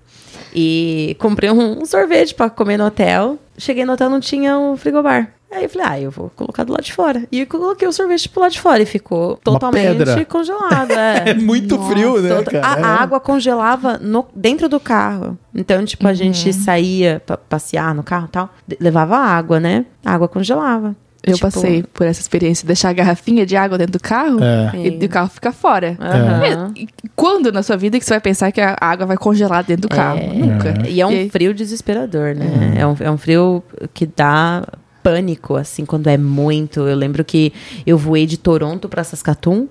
E 0.53 1.15
comprei 1.19 1.51
um, 1.51 1.81
um 1.81 1.85
sorvete 1.85 2.33
pra 2.33 2.49
comer 2.49 2.77
no 2.77 2.85
hotel. 2.85 3.37
Cheguei 3.57 3.85
no 3.85 3.93
hotel, 3.93 4.09
não 4.09 4.19
tinha 4.19 4.57
o 4.57 4.77
frigobar. 4.77 5.31
Aí 5.55 5.63
eu 5.63 5.69
falei, 5.69 5.87
ah, 5.89 5.99
eu 6.01 6.11
vou 6.11 6.29
colocar 6.35 6.63
do 6.63 6.73
lado 6.73 6.83
de 6.83 6.93
fora. 6.93 7.23
E 7.31 7.39
eu 7.41 7.47
coloquei 7.47 7.87
o 7.87 7.91
sorvete 7.93 8.27
pro 8.29 8.41
lado 8.41 8.51
de 8.51 8.59
fora 8.59 8.81
e 8.81 8.85
ficou 8.85 9.37
totalmente 9.37 10.25
congelado. 10.25 10.91
É, 10.91 11.29
É 11.31 11.33
muito 11.33 11.77
frio, 11.83 12.21
né, 12.21 12.43
cara? 12.43 12.65
A, 12.67 12.73
a 12.87 13.01
água 13.03 13.19
congelava 13.19 13.97
no, 13.97 14.25
dentro 14.35 14.67
do 14.67 14.79
carro. 14.79 15.37
Então, 15.53 15.83
tipo, 15.85 16.07
a 16.07 16.13
gente 16.13 16.51
saía 16.53 17.21
pra 17.25 17.37
passear 17.37 17.95
no 17.95 18.03
carro 18.03 18.25
e 18.25 18.31
tal, 18.31 18.49
levava 18.79 19.17
água, 19.17 19.59
né? 19.59 19.85
A 20.05 20.13
água 20.13 20.27
congelava. 20.27 20.95
Eu 21.27 21.33
Tipo, 21.33 21.47
passei 21.51 21.81
por 21.81 22.05
essa 22.05 22.21
experiência 22.21 22.61
de 22.61 22.67
deixar 22.67 22.89
a 22.89 22.93
garrafinha 22.93 23.47
de 23.47 23.55
água 23.55 23.79
dentro 23.79 23.93
do 23.93 23.99
carro 23.99 24.37
É. 24.43 24.71
e 24.77 25.03
o 25.03 25.09
carro 25.09 25.27
fica 25.27 25.51
fora. 25.51 25.97
Aham. 25.99 26.71
E- 26.75 26.83
e 26.83 26.87
Quando 27.15 27.51
na 27.51 27.63
sua 27.63 27.75
vida 27.75 27.97
que 27.97 28.05
você 28.05 28.11
vai 28.13 28.19
pensar 28.21 28.51
que 28.51 28.61
a 28.61 28.75
água 28.79 29.07
vai 29.07 29.17
congelar 29.17 29.63
dentro 29.63 29.89
do 29.89 29.89
carro? 29.89 30.19
É. 30.19 30.27
Nunca. 30.27 30.83
E 30.87 31.01
é 31.01 31.07
um 31.07 31.27
frio 31.31 31.51
desesperador, 31.51 32.35
né? 32.35 32.75
É, 32.77 32.85
um, 32.85 32.95
é 32.99 33.09
um 33.09 33.17
frio 33.17 33.63
que 33.91 34.05
dá 34.05 34.63
pânico, 35.05 35.55
assim, 35.55 35.85
quando 35.85 36.07
é 36.07 36.17
muito. 36.17 36.79
Eu 36.79 36.95
lembro 36.95 37.23
que 37.23 37.53
eu 37.85 37.95
voei 37.95 38.25
de 38.25 38.37
Toronto 38.37 38.89
pra 38.89 39.03
Saskatoon 39.03 39.67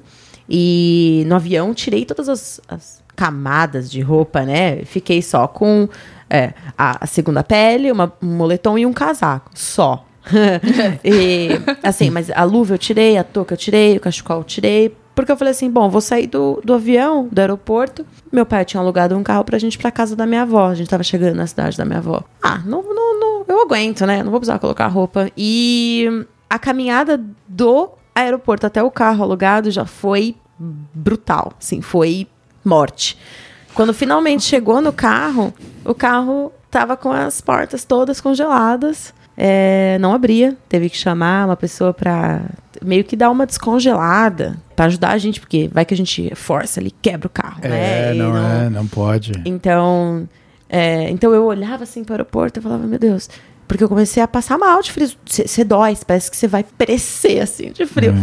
e 0.49 1.25
no 1.27 1.35
avião 1.35 1.75
tirei 1.75 2.05
todas 2.05 2.29
as, 2.29 2.61
as 2.69 3.03
camadas 3.17 3.91
de 3.91 4.01
roupa, 4.01 4.43
né? 4.43 4.85
Fiquei 4.85 5.21
só 5.21 5.49
com 5.49 5.89
é, 6.31 6.55
a, 6.79 7.03
a 7.03 7.07
segunda 7.09 7.43
pele, 7.43 7.91
uma, 7.91 8.13
um 8.23 8.37
moletom 8.37 8.79
e 8.79 8.87
um 8.87 8.93
casaco. 8.93 9.51
Só. 9.55 10.07
e, 11.05 11.49
assim, 11.83 12.11
mas 12.11 12.31
a 12.31 12.45
luva 12.45 12.75
eu 12.75 12.79
tirei, 12.79 13.19
a 13.19 13.25
touca 13.25 13.55
eu 13.55 13.59
tirei, 13.59 13.97
o 13.97 14.01
cachecol 14.01 14.39
eu 14.39 14.45
tirei. 14.45 14.97
Porque 15.15 15.31
eu 15.31 15.37
falei 15.37 15.53
assim, 15.53 15.71
bom, 15.71 15.89
vou 15.89 16.01
sair 16.01 16.27
do, 16.27 16.61
do 16.65 16.75
avião, 16.75 17.29
do 17.31 17.39
aeroporto. 17.39 18.05
Meu 18.33 18.45
pai 18.45 18.65
tinha 18.65 18.81
alugado 18.81 19.17
um 19.17 19.23
carro 19.23 19.45
pra 19.45 19.59
gente 19.59 19.75
ir 19.75 19.79
pra 19.79 19.91
casa 19.91 20.17
da 20.17 20.27
minha 20.27 20.43
avó. 20.43 20.67
A 20.69 20.75
gente 20.75 20.91
tava 20.91 21.05
chegando 21.05 21.37
na 21.37 21.47
cidade 21.47 21.77
da 21.77 21.85
minha 21.85 21.99
avó. 21.99 22.23
Ah, 22.43 22.61
não, 22.65 22.83
não, 22.83 23.21
não, 23.21 23.45
eu 23.47 23.63
aguento, 23.63 24.05
né? 24.07 24.23
Não 24.23 24.31
vou 24.31 24.41
precisar 24.41 24.59
colocar 24.59 24.89
roupa. 24.89 25.31
E 25.37 26.27
a 26.51 26.59
caminhada 26.59 27.23
do 27.47 27.91
aeroporto 28.15 28.67
até 28.67 28.83
o 28.83 28.91
carro 28.91 29.23
alugado 29.23 29.71
já 29.71 29.85
foi 29.85 30.37
brutal. 30.59 31.53
Assim, 31.61 31.81
foi 31.81 32.27
morte. 32.65 33.17
Quando 33.75 33.93
finalmente 33.93 34.45
chegou 34.45 34.81
no 34.81 34.93
carro, 34.93 35.53
o 35.85 35.95
carro 35.95 36.53
tava 36.71 36.97
com 36.97 37.13
as 37.13 37.41
portas 37.41 37.85
todas 37.85 38.21
congeladas. 38.21 39.13
É, 39.37 39.99
não 40.01 40.13
abria, 40.15 40.57
teve 40.69 40.89
que 40.89 40.97
chamar 40.97 41.47
uma 41.47 41.57
pessoa 41.57 41.93
pra 41.93 42.43
meio 42.83 43.03
que 43.05 43.17
dar 43.17 43.31
uma 43.31 43.47
descongelada 43.47 44.57
pra 44.77 44.87
ajudar 44.87 45.11
a 45.11 45.19
gente, 45.19 45.41
porque 45.41 45.69
vai 45.73 45.85
que 45.85 45.95
a 45.95 45.97
gente 45.97 46.33
força 46.35 46.81
ali, 46.81 46.91
quebra 46.91 47.27
o 47.27 47.31
carro, 47.31 47.61
né? 47.63 48.11
É, 48.11 48.15
E 48.15 48.19
não, 48.19 48.37
é, 48.37 48.71
não 48.71 48.87
pode. 48.87 49.33
Então, 49.45 50.29
é, 50.69 51.09
então 51.11 51.33
eu 51.33 51.45
olhava 51.45 51.85
assim 51.85 52.05
para 52.05 52.13
o 52.13 52.15
aeroporto 52.15 52.61
e 52.61 52.63
falava, 52.63 52.87
meu 52.87 52.99
Deus, 52.99 53.29
porque 53.67 53.83
eu 53.83 53.89
comecei 53.89 54.23
a 54.23 54.29
passar 54.29 54.59
mal 54.59 54.81
de 54.83 54.93
frio. 54.93 55.11
Você 55.25 55.65
dói, 55.65 55.97
parece 56.07 56.31
que 56.31 56.37
você 56.37 56.47
vai 56.47 56.65
perecer 56.65 57.43
assim 57.43 57.73
de 57.73 57.87
frio. 57.87 58.15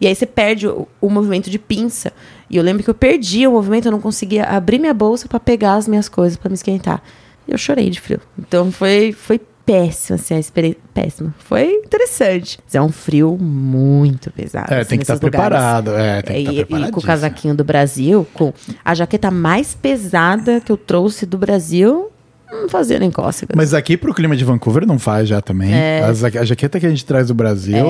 E 0.00 0.06
aí 0.06 0.14
você 0.14 0.26
perde 0.26 0.66
o, 0.68 0.86
o 1.00 1.08
movimento 1.08 1.50
de 1.50 1.58
pinça. 1.58 2.12
E 2.50 2.56
eu 2.56 2.62
lembro 2.62 2.82
que 2.82 2.90
eu 2.90 2.94
perdi 2.94 3.46
o 3.46 3.52
movimento, 3.52 3.86
eu 3.86 3.92
não 3.92 4.00
conseguia 4.00 4.44
abrir 4.44 4.78
minha 4.78 4.94
bolsa 4.94 5.28
para 5.28 5.40
pegar 5.40 5.74
as 5.74 5.88
minhas 5.88 6.08
coisas 6.08 6.36
para 6.36 6.48
me 6.48 6.54
esquentar. 6.54 7.02
E 7.46 7.52
eu 7.52 7.58
chorei 7.58 7.90
de 7.90 8.00
frio. 8.00 8.20
Então 8.38 8.70
foi 8.70 9.12
foi 9.12 9.40
péssimo 9.68 10.14
assim 10.14 10.34
a 10.34 10.38
experiência, 10.38 10.80
péssimo. 10.94 11.34
Foi 11.40 11.70
interessante. 11.70 12.58
Mas 12.64 12.74
é 12.74 12.80
um 12.80 12.88
frio 12.88 13.36
muito 13.38 14.30
pesado. 14.30 14.72
É, 14.72 14.80
assim, 14.80 14.90
tem 14.90 14.98
que 14.98 15.04
estar 15.04 15.14
lugares. 15.14 15.30
preparado. 15.30 15.94
É, 15.94 16.22
tem 16.22 16.44
que 16.44 16.60
estar 16.62 16.78
e, 16.78 16.84
e 16.84 16.90
com 16.90 17.00
o 17.00 17.02
casaquinho 17.02 17.54
do 17.54 17.62
Brasil, 17.62 18.26
com 18.32 18.50
a 18.82 18.94
jaqueta 18.94 19.30
mais 19.30 19.74
pesada 19.74 20.58
que 20.58 20.72
eu 20.72 20.78
trouxe 20.78 21.26
do 21.26 21.36
Brasil, 21.36 22.10
não 22.50 22.68
fazia 22.68 22.98
nem 22.98 23.10
cócega. 23.10 23.52
Mas 23.56 23.74
aqui 23.74 23.96
pro 23.96 24.12
clima 24.14 24.36
de 24.36 24.44
Vancouver 24.44 24.86
não 24.86 24.98
faz 24.98 25.28
já 25.28 25.40
também. 25.40 25.72
É. 25.74 26.00
As- 26.04 26.22
a 26.24 26.44
jaqueta 26.44 26.78
que 26.80 26.86
a 26.86 26.90
gente 26.90 27.04
traz 27.04 27.28
do 27.28 27.34
Brasil, 27.34 27.84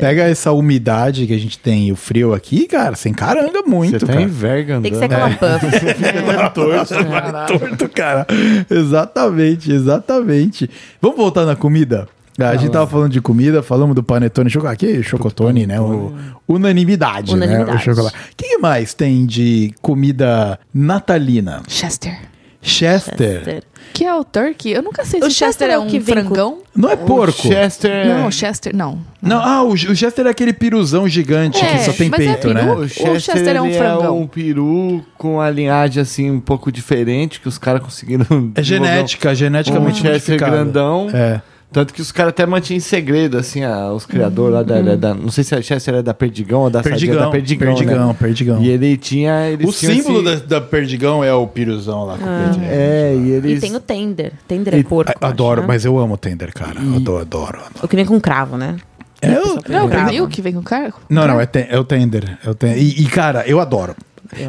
pega 0.00 0.22
essa 0.22 0.52
umidade 0.52 1.26
que 1.26 1.32
a 1.34 1.38
gente 1.38 1.58
tem 1.58 1.88
e 1.88 1.92
o 1.92 1.96
frio 1.96 2.32
aqui, 2.34 2.66
cara, 2.66 2.96
você 2.96 3.08
encaranga 3.08 3.62
muito, 3.66 3.92
Você 4.00 4.06
tá 4.06 4.12
cara. 4.12 4.22
em 4.22 4.26
verga 4.26 4.80
Tem 4.80 4.92
que 4.92 4.98
ser 4.98 5.04
aquela 5.04 5.30
puff. 5.30 5.38
torto, 6.54 6.94
vai 7.04 7.46
torto, 7.46 7.88
cara. 7.88 8.26
Exatamente, 8.70 9.72
exatamente. 9.72 10.70
Vamos 11.00 11.16
voltar 11.16 11.44
na 11.44 11.56
comida? 11.56 12.08
Ah, 12.40 12.50
A 12.50 12.56
gente 12.56 12.70
tava 12.70 12.86
falando 12.86 13.10
de 13.10 13.20
comida, 13.20 13.64
falamos 13.64 13.96
do 13.96 14.02
panetone, 14.02 14.48
chocolate, 14.48 14.86
aqui, 14.86 15.02
chocotone, 15.02 15.66
né? 15.66 15.80
O, 15.80 16.14
unanimidade, 16.48 17.34
né? 17.34 17.46
O 17.46 17.48
Unanimidade. 17.50 17.84
chocolate. 17.84 18.14
O 18.16 18.36
que 18.36 18.58
mais 18.58 18.94
tem 18.94 19.26
de 19.26 19.74
comida 19.82 20.56
natalina? 20.72 21.62
Chester. 21.66 22.16
Chester. 22.62 23.62
Que 23.92 24.04
é 24.04 24.14
o 24.14 24.22
turkey? 24.22 24.72
Eu 24.72 24.82
nunca 24.82 25.04
sei 25.04 25.20
se 25.20 25.24
O 25.24 25.28
o 25.28 25.30
Chester 25.30 25.48
Chester 25.48 25.70
é 25.70 25.72
é 25.72 25.78
o 25.78 25.82
um 25.82 25.86
que 25.88 26.00
frangão. 26.00 26.58
Não 26.74 26.88
é 26.90 26.96
porco. 26.96 27.42
Chester. 27.48 28.06
Não, 28.06 28.26
o 28.28 28.32
Chester, 28.32 28.74
não. 28.76 28.98
Não, 29.20 29.40
ah, 29.42 29.62
o, 29.64 29.72
o 29.72 29.96
Chester 29.96 30.26
é 30.26 30.30
aquele 30.30 30.52
piruzão 30.52 31.08
gigante 31.08 31.64
É, 31.64 31.72
que 31.78 31.84
só 31.84 31.92
tem 31.92 32.08
mas 32.08 32.20
é 32.20 32.24
peito, 32.24 32.40
peru? 32.42 32.54
né? 32.54 32.72
O 32.72 32.88
Chester, 32.88 33.20
Chester 33.20 33.56
é 33.56 33.62
um 33.62 33.72
frangão. 33.72 34.18
um 34.20 34.26
peru 34.26 35.04
com 35.16 35.40
a 35.40 35.50
linhagem 35.50 36.00
assim 36.00 36.30
um 36.30 36.38
pouco 36.40 36.70
diferente 36.70 37.40
que 37.40 37.48
os 37.48 37.58
caras 37.58 37.82
conseguiram. 37.82 38.24
É 38.54 38.62
genética, 38.62 39.34
geneticamente 39.34 40.00
um 40.00 40.02
Chester 40.12 40.12
modificada. 40.34 40.52
grandão. 40.52 41.08
É. 41.12 41.42
Tanto 41.70 41.92
que 41.92 42.00
os 42.00 42.10
caras 42.10 42.30
até 42.30 42.46
mantinham 42.46 42.78
em 42.78 42.80
segredo, 42.80 43.36
assim, 43.36 43.62
a- 43.62 43.92
os 43.92 44.06
criadores 44.06 44.54
lá 44.54 44.62
da, 44.62 44.80
da- 44.80 44.96
da- 44.96 45.14
Não 45.14 45.30
sei 45.30 45.44
se 45.44 45.54
a 45.54 45.60
Chester 45.60 45.96
é 45.96 46.02
da 46.02 46.14
Perdigão 46.14 46.60
ou 46.62 46.70
da 46.70 46.82
Sadia, 46.82 46.92
Perdigão, 46.98 47.20
da 47.24 47.30
Perdigão. 47.30 47.74
Perdigão, 47.74 48.08
né? 48.08 48.16
Perdigão. 48.18 48.62
E 48.62 48.68
ele 48.70 48.96
tinha. 48.96 49.48
Eles 49.50 49.68
O 49.68 49.72
símbolo 49.72 50.20
esse- 50.30 50.46
da, 50.46 50.58
da 50.58 50.60
Perdigão 50.66 51.22
é 51.22 51.32
o 51.34 51.46
piruzão 51.46 52.04
lá 52.06 52.16
com 52.16 52.24
o 52.24 52.26
peito. 52.54 52.60
É, 52.64 53.14
e 53.14 53.18
E 53.18 53.30
eles. 53.32 53.60
tem 53.60 53.76
o 53.76 53.80
tender. 53.80 54.32
Tender 54.48 54.74
é 54.74 54.78
E- 54.78 54.84
porco. 54.84 55.12
Ah, 55.20 55.28
Adoro, 55.28 55.60
acho, 55.60 55.60
né? 55.60 55.66
mas 55.74 55.84
eu 55.84 55.98
amo 55.98 56.16
tender, 56.16 56.54
cara. 56.54 56.80
Adoro, 56.80 57.20
adoro. 57.20 57.58
O 57.82 57.86
que 57.86 57.96
vem 57.96 58.06
com 58.06 58.18
cravo, 58.18 58.56
né? 58.56 58.76
É, 59.20 59.34
eu- 59.36 59.44
Não, 59.44 59.54
o 59.56 59.62
Cravo. 59.62 59.88
pernil 59.90 60.26
que 60.28 60.40
vem 60.40 60.54
com 60.54 60.62
cargo? 60.62 60.94
Não, 61.10 61.26
não, 61.26 61.38
é, 61.40 61.44
ten- 61.44 61.66
é 61.68 61.78
o 61.78 61.84
tender. 61.84 62.38
É 62.44 62.48
o 62.48 62.54
ten- 62.54 62.76
E, 62.78 63.02
e, 63.02 63.06
cara, 63.06 63.44
eu 63.46 63.60
adoro. 63.60 63.94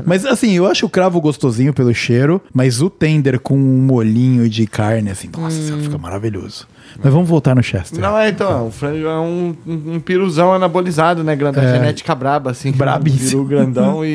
Mas 0.05 0.25
assim, 0.25 0.51
eu 0.51 0.65
acho 0.67 0.85
o 0.85 0.89
cravo 0.89 1.19
gostosinho 1.21 1.73
pelo 1.73 1.93
cheiro, 1.93 2.41
mas 2.53 2.81
o 2.81 2.89
tender 2.89 3.39
com 3.39 3.55
um 3.55 3.81
molhinho 3.81 4.47
de 4.49 4.67
carne, 4.67 5.09
assim, 5.09 5.29
nossa, 5.35 5.57
Hum. 5.73 5.79
fica 5.83 5.97
maravilhoso. 5.97 6.67
Mas 7.01 7.13
vamos 7.13 7.29
voltar 7.29 7.55
no 7.55 7.61
Chester. 7.63 7.99
Não, 7.99 8.17
é, 8.17 8.29
então, 8.29 8.67
o 8.67 8.71
frango 8.71 9.07
é 9.07 9.19
um, 9.19 9.55
um, 9.67 9.99
piruzão 9.99 10.53
anabolizado, 10.53 11.23
né? 11.23 11.35
Grandão, 11.35 11.63
É. 11.63 11.73
genética 11.73 12.15
braba, 12.15 12.51
assim. 12.51 12.71
Brabíssimo. 12.71 13.43
Um 13.43 13.45
peru 13.47 13.63
grandão 13.63 14.03
e. 14.05 14.09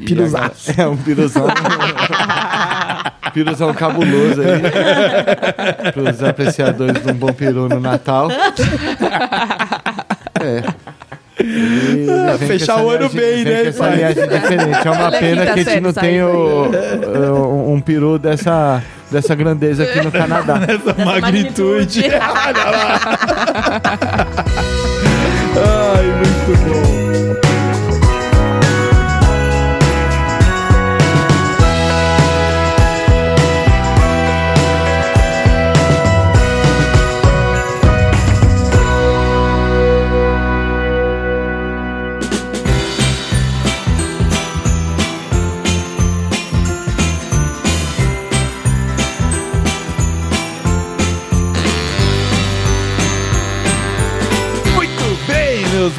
e- 0.00 0.02
Piruzaço. 0.06 0.72
É, 0.80 0.86
um 0.86 0.96
piruzão. 0.96 1.46
piruzão 3.34 3.74
cabuloso 3.74 4.40
aí. 4.40 5.92
Pros 5.92 6.22
apreciadores 6.22 7.02
de 7.02 7.10
um 7.10 7.14
bom 7.14 7.32
peru 7.32 7.68
no 7.68 7.80
Natal. 7.80 8.28
É. 10.40 10.62
Ele- 11.36 11.37
ele 11.37 11.37
Ah, 11.37 11.37
vem 11.37 11.37
fechar 12.38 12.74
com 12.74 12.80
essa 12.80 12.82
o 12.82 12.90
ano 12.90 13.08
linhagem- 13.12 13.20
bem, 13.20 13.44
né, 13.44 13.66
Essa 13.66 13.88
diferente. 13.90 14.86
É 14.86 14.90
uma 14.90 15.10
pena 15.10 15.40
quinta 15.46 15.54
que 15.54 15.60
a 15.60 15.72
gente 15.72 15.80
não 15.80 15.92
tem 15.92 16.22
um 16.24 17.80
peru 17.80 18.18
dessa, 18.18 18.82
dessa 19.10 19.34
grandeza 19.34 19.82
aqui 19.84 20.00
no 20.02 20.10
Canadá. 20.12 20.60
Essa 20.68 21.04
magnitude. 21.04 22.04
Olha 22.12 22.64
lá. 22.70 24.26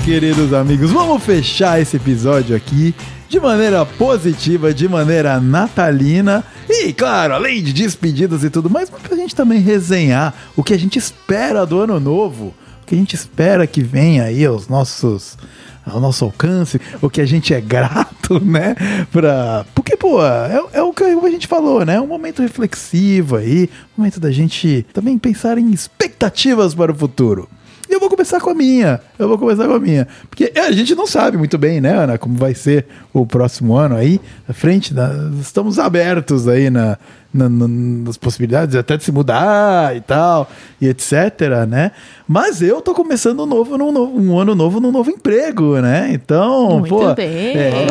queridos 0.10 0.54
amigos, 0.54 0.90
vamos 0.90 1.24
fechar 1.24 1.80
esse 1.80 1.96
episódio 1.98 2.56
aqui 2.56 2.96
de 3.30 3.40
maneira 3.40 3.86
positiva, 3.86 4.74
de 4.74 4.90
maneira 4.90 5.40
natalina 5.40 6.44
e, 6.68 6.92
claro, 6.92 7.36
além 7.36 7.62
de 7.62 7.72
despedidas 7.72 8.44
e 8.44 8.50
tudo 8.50 8.72
mais, 8.72 8.90
pra 8.90 9.16
gente 9.16 9.36
também 9.36 9.60
resenhar 9.60 10.34
o 10.56 10.64
que 10.64 10.74
a 10.74 10.80
gente 10.80 10.98
espera 10.98 11.64
do 11.64 11.80
ano 11.80 12.00
novo, 12.00 12.56
o 12.82 12.88
que 12.88 12.96
a 12.96 12.98
gente 12.98 13.14
espera 13.14 13.68
que 13.68 13.84
venha 13.84 14.24
aí 14.24 14.44
aos 14.44 14.68
nossos 14.68 15.38
ao 15.86 16.00
nosso 16.00 16.26
alcance, 16.26 16.82
o 17.04 17.08
que 17.08 17.22
a 17.22 17.26
gente 17.26 17.54
é 17.54 17.62
grato, 17.62 18.42
né? 18.44 18.76
Pra... 19.12 19.64
Porque, 19.76 19.96
pô, 19.96 20.26
é, 20.26 20.64
é 20.74 20.82
o 20.82 20.92
que 20.92 21.04
a 21.04 21.30
gente 21.30 21.46
falou, 21.46 21.86
né? 21.86 21.96
É 21.96 22.02
um 22.02 22.08
momento 22.08 22.42
reflexivo 22.42 23.36
aí, 23.36 23.70
um 23.96 24.02
momento 24.02 24.20
da 24.20 24.32
gente 24.32 24.88
também 24.92 25.20
pensar 25.20 25.60
em 25.60 25.70
expectativas 25.70 26.74
para 26.74 26.92
o 26.92 26.96
futuro. 26.96 27.48
E 27.90 27.94
eu 27.94 28.00
vou 28.00 28.08
começar 28.10 28.40
com 28.40 28.52
a 28.52 28.54
minha. 28.54 29.02
Eu 29.18 29.28
vou 29.28 29.38
começar 29.38 29.66
com 29.68 29.74
a 29.74 29.80
minha. 29.80 30.08
Porque 30.30 30.52
é, 30.54 30.60
a 30.62 30.72
gente 30.72 30.94
não 30.94 31.08
sabe 31.08 31.38
muito 31.38 31.58
bem, 31.58 31.82
né, 31.82 31.92
Ana, 32.04 32.18
como 32.20 32.36
vai 32.38 32.54
ser 32.54 32.86
o 33.12 33.26
próximo 33.26 33.76
ano 33.76 33.96
aí. 33.96 34.22
À 34.48 34.54
frente, 34.54 34.94
estamos 35.42 35.80
abertos 35.80 36.48
aí 36.48 36.70
na, 36.70 37.00
na- 37.34 37.50
na- 37.50 37.68
nas 37.68 38.16
possibilidades 38.16 38.76
até 38.76 38.96
de 38.96 39.04
se 39.04 39.12
mudar 39.12 39.96
e 39.96 40.02
tal, 40.02 40.48
e 40.80 40.88
etc, 40.88 41.66
né? 41.68 41.92
Mas 42.28 42.62
eu 42.62 42.80
tô 42.80 42.94
começando 42.94 43.42
um, 43.42 43.46
novo, 43.48 43.76
num 43.76 43.92
novo, 43.92 44.20
um 44.20 44.38
ano 44.40 44.54
novo 44.54 44.80
num 44.80 44.92
novo 44.92 45.10
emprego, 45.10 45.80
né? 45.80 46.12
Então, 46.14 46.80
Muito 46.82 46.90
pô. 46.96 47.14
bem. 47.16 47.58
é, 47.58 47.88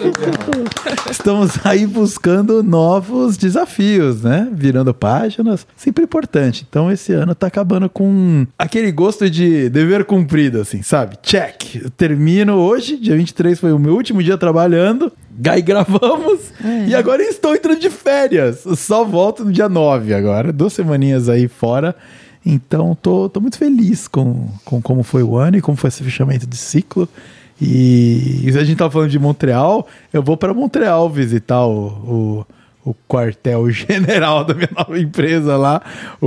Estamos 1.10 1.58
aí 1.64 1.86
buscando 1.86 2.62
novos 2.62 3.36
desafios, 3.36 4.22
né? 4.22 4.48
Virando 4.52 4.94
páginas, 4.94 5.66
sempre 5.76 6.04
importante. 6.04 6.66
Então 6.68 6.90
esse 6.90 7.12
ano 7.12 7.34
tá 7.34 7.46
acabando 7.46 7.88
com 7.88 8.46
aquele 8.58 8.90
gosto 8.90 9.28
de 9.28 9.68
dever 9.68 10.04
cumprido, 10.04 10.60
assim, 10.60 10.82
sabe? 10.82 11.16
Check. 11.22 11.76
Eu 11.76 11.90
termino 11.90 12.54
hoje, 12.54 12.96
dia 12.96 13.16
23 13.16 13.58
foi 13.58 13.72
o 13.72 13.78
meu 13.78 13.94
último 13.94 14.22
dia 14.22 14.38
trabalhando. 14.38 15.12
Aí 15.48 15.62
gravamos 15.62 16.52
e 16.86 16.94
agora 16.94 17.22
estou 17.22 17.54
entrando 17.54 17.80
de 17.80 17.90
férias. 17.90 18.64
Só 18.76 19.04
volto 19.04 19.44
no 19.44 19.52
dia 19.52 19.68
9 19.68 20.12
agora, 20.14 20.52
duas 20.52 20.72
semaninhas 20.72 21.28
aí 21.28 21.48
fora. 21.48 21.94
Então 22.44 22.96
tô, 23.00 23.28
tô 23.28 23.40
muito 23.40 23.58
feliz 23.58 24.08
com, 24.08 24.48
com 24.64 24.80
como 24.80 25.02
foi 25.02 25.22
o 25.22 25.36
ano 25.36 25.58
e 25.58 25.60
como 25.60 25.76
foi 25.76 25.88
esse 25.88 26.02
fechamento 26.02 26.46
de 26.46 26.56
ciclo. 26.56 27.08
E, 27.60 28.42
e 28.44 28.52
se 28.52 28.58
a 28.58 28.64
gente 28.64 28.78
tá 28.78 28.90
falando 28.90 29.10
de 29.10 29.18
Montreal, 29.18 29.86
eu 30.12 30.22
vou 30.22 30.36
para 30.36 30.54
Montreal 30.54 31.08
visitar 31.10 31.64
o, 31.66 32.44
o, 32.84 32.90
o 32.90 32.94
quartel-general 33.06 34.44
da 34.46 34.54
minha 34.54 34.68
nova 34.76 34.98
empresa 34.98 35.56
lá, 35.56 35.82
o, 36.20 36.26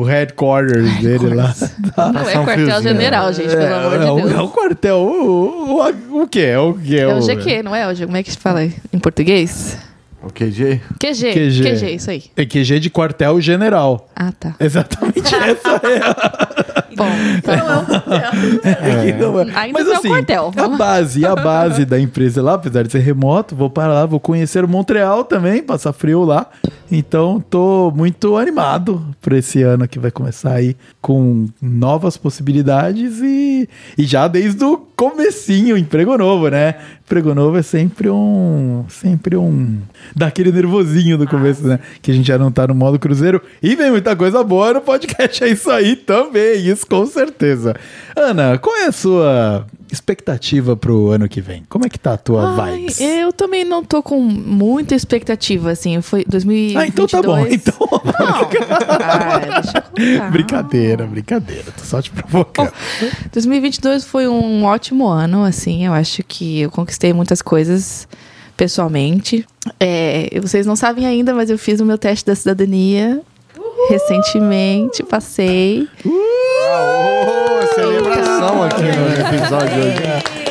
o 0.00 0.02
headquarters 0.02 1.00
dele 1.00 1.34
lá. 1.34 1.54
Não 1.96 2.04
é 2.10 2.12
Passar 2.12 2.40
um 2.40 2.44
quartel 2.44 2.66
fiozinho. 2.66 2.92
general, 2.94 3.32
gente, 3.32 3.56
pelo 3.56 3.74
amor 3.74 3.94
é, 3.94 3.98
de 4.04 4.10
o- 4.10 4.16
Deus. 4.16 4.32
é 4.32 4.40
o 4.40 4.48
quartel. 4.48 4.96
O, 4.98 5.80
o, 6.12 6.22
o 6.22 6.28
que 6.28 6.40
é? 6.40 6.58
O 6.58 6.74
que 6.74 6.96
é? 6.98 7.02
É 7.02 7.14
o 7.14 7.20
GQ, 7.20 7.62
não 7.62 7.74
é? 7.74 7.88
O 7.88 7.94
G- 7.94 8.04
Como 8.04 8.16
é 8.16 8.22
que 8.22 8.30
se 8.32 8.38
fala 8.38 8.62
em 8.64 8.98
português? 9.00 9.78
O 10.24 10.32
QG? 10.32 10.80
QG. 10.98 11.32
QG. 11.32 11.62
QG, 11.62 11.94
isso 11.94 12.10
aí. 12.10 12.24
É 12.34 12.46
QG 12.46 12.80
de 12.80 12.90
quartel-general. 12.90 14.08
Ah, 14.16 14.32
tá. 14.32 14.54
Exatamente 14.58 15.34
essa 15.34 15.80
é 15.86 15.98
a 16.02 16.74
Bom, 16.96 17.10
tá. 17.42 17.52
É 18.62 19.12
que 19.12 19.18
não 19.18 19.38
é. 19.40 19.42
Ainda 19.54 19.72
Mas 19.72 19.84
não 19.84 19.92
é 19.92 19.96
um 19.96 19.98
assim, 19.98 20.08
quartel. 20.08 20.52
a 20.56 20.68
base, 20.68 21.26
a 21.26 21.34
base 21.34 21.84
da 21.84 21.98
empresa 21.98 22.40
lá, 22.42 22.54
apesar 22.54 22.84
de 22.84 22.92
ser 22.92 23.00
remoto, 23.00 23.54
vou 23.54 23.68
para 23.68 23.92
lá, 23.92 24.06
vou 24.06 24.20
conhecer 24.20 24.66
Montreal 24.66 25.24
também, 25.24 25.62
passar 25.62 25.92
frio 25.92 26.24
lá. 26.24 26.48
Então, 26.90 27.42
tô 27.50 27.92
muito 27.94 28.36
animado 28.36 29.04
para 29.20 29.36
esse 29.36 29.62
ano 29.62 29.88
que 29.88 29.98
vai 29.98 30.10
começar 30.10 30.52
aí 30.52 30.76
com 31.00 31.48
novas 31.60 32.16
possibilidades 32.16 33.20
e, 33.20 33.68
e 33.98 34.04
já 34.04 34.28
desde 34.28 34.62
o 34.64 34.76
comecinho, 34.94 35.76
emprego 35.76 36.16
novo, 36.16 36.48
né? 36.48 36.76
Emprego 37.04 37.34
novo 37.34 37.58
é 37.58 37.62
sempre 37.62 38.08
um, 38.08 38.84
sempre 38.88 39.36
um 39.36 39.78
daquele 40.14 40.52
nervosinho 40.52 41.18
do 41.18 41.26
começo, 41.26 41.66
né? 41.66 41.78
Que 42.00 42.10
a 42.10 42.14
gente 42.14 42.26
já 42.26 42.38
não 42.38 42.50
tá 42.52 42.66
no 42.66 42.74
modo 42.74 42.98
cruzeiro 42.98 43.40
e 43.62 43.74
vem 43.74 43.90
muita 43.90 44.14
coisa 44.14 44.42
boa 44.44 44.74
no 44.74 44.80
podcast, 44.80 45.42
é 45.42 45.48
isso 45.48 45.70
aí 45.70 45.96
também, 45.96 46.66
isso 46.66 46.86
com 46.86 47.04
certeza. 47.06 47.74
Ana, 48.16 48.58
qual 48.58 48.76
é 48.76 48.86
a 48.86 48.92
sua 48.92 49.66
expectativa 49.90 50.76
pro 50.76 51.10
ano 51.10 51.28
que 51.28 51.40
vem? 51.40 51.64
Como 51.68 51.84
é 51.86 51.88
que 51.88 51.98
tá 51.98 52.14
a 52.14 52.16
tua 52.16 52.60
Ai, 52.62 52.78
vibes? 52.80 53.00
eu 53.00 53.32
também 53.32 53.64
não 53.64 53.84
tô 53.84 54.02
com 54.02 54.20
muita 54.20 54.94
expectativa, 54.94 55.70
assim. 55.70 56.00
Foi 56.00 56.24
2022. 56.28 56.76
Ah, 56.76 56.86
então 56.88 57.06
tá 57.06 57.22
bom. 57.22 57.46
Então, 57.46 57.74
Ah, 60.18 60.30
brincadeira, 60.30 61.06
brincadeira. 61.06 61.64
Tô 61.76 61.84
só 61.84 62.00
te 62.02 62.10
provocando. 62.10 62.72
2022 63.32 64.04
foi 64.04 64.26
um 64.28 64.64
ótimo 64.64 65.06
ano, 65.06 65.44
assim. 65.44 65.86
Eu 65.86 65.92
acho 65.92 66.22
que 66.22 66.60
eu 66.60 66.70
conquistei 66.70 67.12
muitas 67.12 67.40
coisas 67.42 68.08
pessoalmente. 68.56 69.46
É, 69.80 70.28
vocês 70.42 70.66
não 70.66 70.76
sabem 70.76 71.06
ainda, 71.06 71.32
mas 71.34 71.50
eu 71.50 71.58
fiz 71.58 71.80
o 71.80 71.84
meu 71.86 71.98
teste 71.98 72.24
da 72.26 72.34
cidadania 72.34 73.20
recentemente. 73.88 75.02
Passei. 75.02 75.88
Oh, 76.04 77.74
celebração 77.74 78.62
aqui 78.62 78.82
no 78.82 79.36
episódio 79.36 79.78
hoje. 79.78 80.44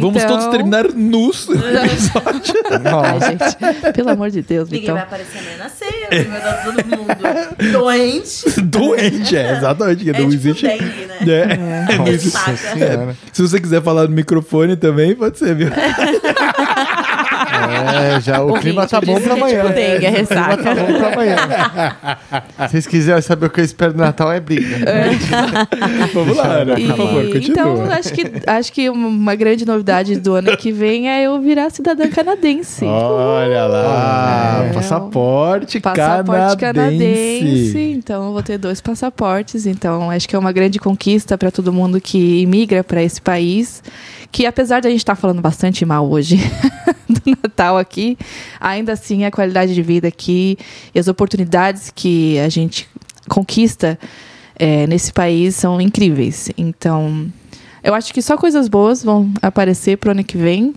Vamos 0.00 0.22
Então- 0.22 0.36
todos 0.36 0.46
terminar 0.52 0.84
nus 0.92 1.46
no 1.48 1.54
episódio. 1.84 2.54
Ai, 2.70 3.20
gente, 3.30 3.92
pelo 3.94 4.10
amor 4.10 4.30
de 4.30 4.42
Deus, 4.42 4.68
Ninguém 4.68 4.80
Vitão. 4.82 4.94
vai 4.96 5.04
aparecer 5.04 5.42
nem 5.42 5.56
na 5.56 5.68
ceia, 5.68 6.28
vai 6.28 6.40
dar 6.40 6.64
todo 6.64 6.84
mundo 6.86 7.72
doente. 7.72 8.60
Doente, 8.60 9.36
é, 9.36 9.52
exatamente. 9.56 10.10
É 10.10 10.12
não 10.12 10.28
tipo 10.28 10.34
existe. 10.34 10.66
dengue, 10.66 10.84
né? 11.06 11.86
É, 11.90 11.96
não 11.96 12.06
existe- 12.08 12.36
Ressaca. 12.50 12.78
Senhora. 12.78 13.16
Se 13.32 13.40
você 13.42 13.60
quiser 13.60 13.82
falar 13.82 14.02
no 14.08 14.14
microfone 14.14 14.76
também, 14.76 15.14
pode 15.14 15.38
ser, 15.38 15.54
viu? 15.54 15.68
É, 18.16 18.20
já 18.20 18.40
o 18.40 18.48
Ouvinte, 18.48 18.60
clima 18.62 18.86
tá 18.86 19.00
bom 19.00 19.20
pra 19.20 19.32
é 19.32 19.36
amanhã. 19.36 19.62
tipo 19.62 19.74
dengue, 19.74 20.06
é 20.06 20.10
O 20.10 20.26
clima 20.26 20.56
tá 20.56 20.74
bom 20.74 20.98
pra 20.98 21.12
amanhã. 21.12 21.36
Se 22.66 22.68
vocês 22.70 22.86
quiserem 22.86 23.22
saber 23.22 23.46
o 23.46 23.50
que 23.50 23.60
eu 23.60 23.64
espero 23.64 23.92
do 23.92 23.98
Natal, 23.98 24.30
é 24.32 24.40
briga. 24.40 24.76
Vamos 26.14 26.36
lá, 26.36 26.46
Ana, 26.46 26.78
E- 26.78 26.86
por 26.86 26.96
favor, 26.96 27.24
continua. 27.24 27.40
então, 27.48 27.90
acho 27.90 28.12
que, 28.12 28.32
acho 28.46 28.72
que 28.72 28.90
uma 28.90 29.34
grande 29.34 29.64
novidade 29.66 30.16
do 30.18 30.34
ano 30.34 30.56
que 30.56 30.72
vem 30.72 31.08
é 31.10 31.22
eu 31.24 31.40
virar 31.40 31.70
cidadã 31.70 32.08
canadense. 32.08 32.84
Olha 32.84 33.66
lá, 33.66 34.64
É. 34.68 34.72
passaporte, 34.72 35.80
Passaporte 35.80 36.56
canadense. 36.56 36.56
canadense. 36.58 37.78
Então, 37.98 38.26
eu 38.26 38.32
vou 38.32 38.42
ter 38.42 38.58
dois 38.58 38.80
passaportes. 38.80 39.66
Então, 39.66 40.10
acho 40.10 40.28
que 40.28 40.34
é 40.36 40.38
uma 40.38 40.52
grande 40.52 40.78
conquista 40.78 41.36
para 41.38 41.50
todo 41.50 41.72
mundo 41.72 42.00
que 42.00 42.42
imigra 42.42 42.82
para 42.84 43.02
esse 43.02 43.20
país. 43.20 43.82
Que, 44.30 44.46
apesar 44.46 44.80
de 44.80 44.88
a 44.88 44.90
gente 44.90 45.00
estar 45.00 45.16
falando 45.16 45.40
bastante 45.40 45.84
mal 45.84 46.08
hoje 46.08 46.36
do 47.08 47.38
Natal 47.42 47.78
aqui, 47.78 48.16
ainda 48.60 48.92
assim 48.92 49.24
a 49.24 49.30
qualidade 49.30 49.74
de 49.74 49.82
vida 49.82 50.08
aqui 50.08 50.58
e 50.94 50.98
as 50.98 51.08
oportunidades 51.08 51.90
que 51.94 52.38
a 52.38 52.48
gente 52.48 52.88
conquista 53.28 53.98
é, 54.58 54.86
nesse 54.86 55.12
país 55.12 55.54
são 55.54 55.80
incríveis. 55.80 56.50
Então, 56.56 57.30
eu 57.82 57.94
acho 57.94 58.12
que 58.12 58.20
só 58.20 58.36
coisas 58.36 58.68
boas 58.68 59.02
vão 59.02 59.32
aparecer 59.40 59.96
pro 59.96 60.10
ano 60.10 60.24
que 60.24 60.36
vem 60.36 60.74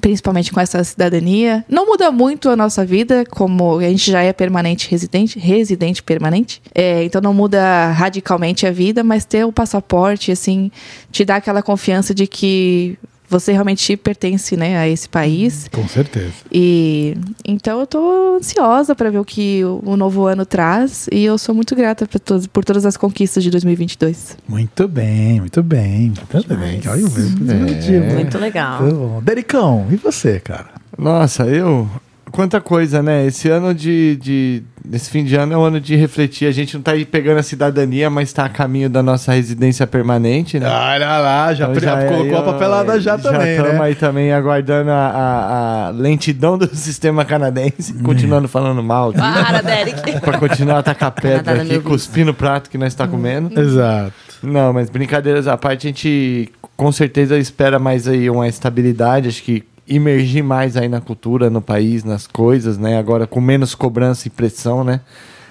principalmente 0.00 0.52
com 0.52 0.60
essa 0.60 0.82
cidadania. 0.84 1.64
Não 1.68 1.86
muda 1.86 2.10
muito 2.10 2.48
a 2.50 2.56
nossa 2.56 2.84
vida, 2.84 3.24
como 3.30 3.78
a 3.78 3.82
gente 3.82 4.10
já 4.10 4.22
é 4.22 4.32
permanente 4.32 4.90
residente, 4.90 5.38
residente 5.38 6.02
permanente. 6.02 6.60
É, 6.74 7.02
então 7.04 7.20
não 7.20 7.32
muda 7.32 7.90
radicalmente 7.92 8.66
a 8.66 8.70
vida, 8.70 9.02
mas 9.02 9.24
ter 9.24 9.44
o 9.44 9.52
passaporte, 9.52 10.30
assim, 10.30 10.70
te 11.10 11.24
dá 11.24 11.36
aquela 11.36 11.62
confiança 11.62 12.14
de 12.14 12.26
que 12.26 12.98
você 13.28 13.52
realmente 13.52 13.96
pertence, 13.96 14.56
né, 14.56 14.76
a 14.78 14.88
esse 14.88 15.08
país. 15.08 15.68
Com 15.72 15.86
certeza. 15.86 16.32
E 16.52 17.16
então 17.44 17.80
eu 17.80 17.86
tô 17.86 18.36
ansiosa 18.38 18.94
para 18.94 19.10
ver 19.10 19.18
o 19.18 19.24
que 19.24 19.62
o, 19.64 19.96
novo 19.96 20.26
ano 20.26 20.46
traz 20.46 21.08
e 21.12 21.24
eu 21.24 21.36
sou 21.38 21.54
muito 21.54 21.74
grata 21.76 22.06
por, 22.06 22.20
todas- 22.20 22.46
por 22.46 22.64
todas 22.64 22.86
as 22.86 22.96
conquistas 22.96 23.42
de 23.44 23.50
2022. 23.50 24.36
Muito 24.48 24.86
bem, 24.88 25.40
muito 25.40 25.62
bem. 25.62 26.12
Muito 26.32 26.54
bem. 26.56 26.80
Olha 26.88 27.04
o 27.04 27.08
verbo 27.08 27.44
positivo, 27.44 28.04
né? 28.06 28.14
Muito 28.14 28.38
legal. 28.38 28.82
Muito 28.82 28.96
bom. 28.96 29.22
Dericão, 29.22 29.86
e 29.90 29.96
você, 29.96 30.40
cara? 30.40 30.66
Nossa, 30.96 31.44
eu. 31.46 31.88
Quanta 32.30 32.60
coisa, 32.60 33.02
né? 33.02 33.26
Esse 33.26 33.48
ano 33.48 33.74
de, 33.74 34.16
de. 34.16 34.62
Esse 34.92 35.10
fim 35.10 35.24
de 35.24 35.34
ano 35.36 35.52
é 35.52 35.56
um 35.56 35.62
ano 35.64 35.80
de 35.80 35.94
refletir. 35.96 36.46
A 36.46 36.50
gente 36.50 36.74
não 36.74 36.82
tá 36.82 36.92
aí 36.92 37.04
pegando 37.04 37.38
a 37.38 37.42
cidadania, 37.42 38.08
mas 38.08 38.32
tá 38.32 38.44
a 38.44 38.48
caminho 38.48 38.88
da 38.88 39.02
nossa 39.02 39.32
residência 39.32 39.86
permanente, 39.86 40.58
né? 40.58 40.66
Olha 40.68 41.18
lá, 41.18 41.52
já, 41.54 41.68
Então 41.68 41.76
pre- 41.80 41.86
é 41.88 42.08
colocou 42.08 42.24
aí, 42.24 42.34
a 42.36 42.42
papelada 42.42 43.00
já, 43.00 43.18
também, 43.18 43.50
estamos 43.52 43.72
né? 43.74 43.80
aí 43.82 43.94
também 43.94 44.32
aguardando 44.32 44.90
a, 44.90 44.94
a- 44.94 45.86
a 45.86 45.90
lentidão 45.90 46.56
do 46.56 46.66
sistema 46.74 47.24
canadense, 47.24 47.92
continuando 48.02 48.48
falando 48.48 48.82
mal 48.82 49.10
aqui. 49.10 49.18
Para, 49.18 49.60
Derek. 49.62 50.20
pra 50.20 50.38
continuar 50.38 50.78
a 50.78 50.82
tacar 50.82 51.10
pedra 51.12 51.62
aqui, 51.62 51.78
cuspir 51.80 52.24
no 52.24 52.32
prato 52.34 52.70
que 52.70 52.78
nós 52.78 52.88
está 52.92 53.06
comendo. 53.06 53.58
Exato. 53.60 54.12
Não, 54.42 54.72
mas 54.72 54.88
brincadeiras 54.88 55.46
à 55.48 55.56
parte, 55.56 55.86
a 55.86 55.90
gente 55.90 56.50
com 56.76 56.92
certeza 56.92 57.36
espera 57.36 57.78
mais 57.78 58.06
aí 58.06 58.30
uma 58.30 58.46
estabilidade, 58.46 59.28
acho 59.28 59.42
que 59.42 59.64
imergir 59.88 60.44
mais 60.44 60.76
aí 60.76 60.88
na 60.88 61.00
cultura, 61.00 61.48
no 61.48 61.62
país, 61.62 62.04
nas 62.04 62.26
coisas, 62.26 62.78
né? 62.78 62.98
Agora 62.98 63.26
com 63.26 63.40
menos 63.40 63.74
cobrança 63.74 64.28
e 64.28 64.30
pressão, 64.30 64.84
né? 64.84 65.00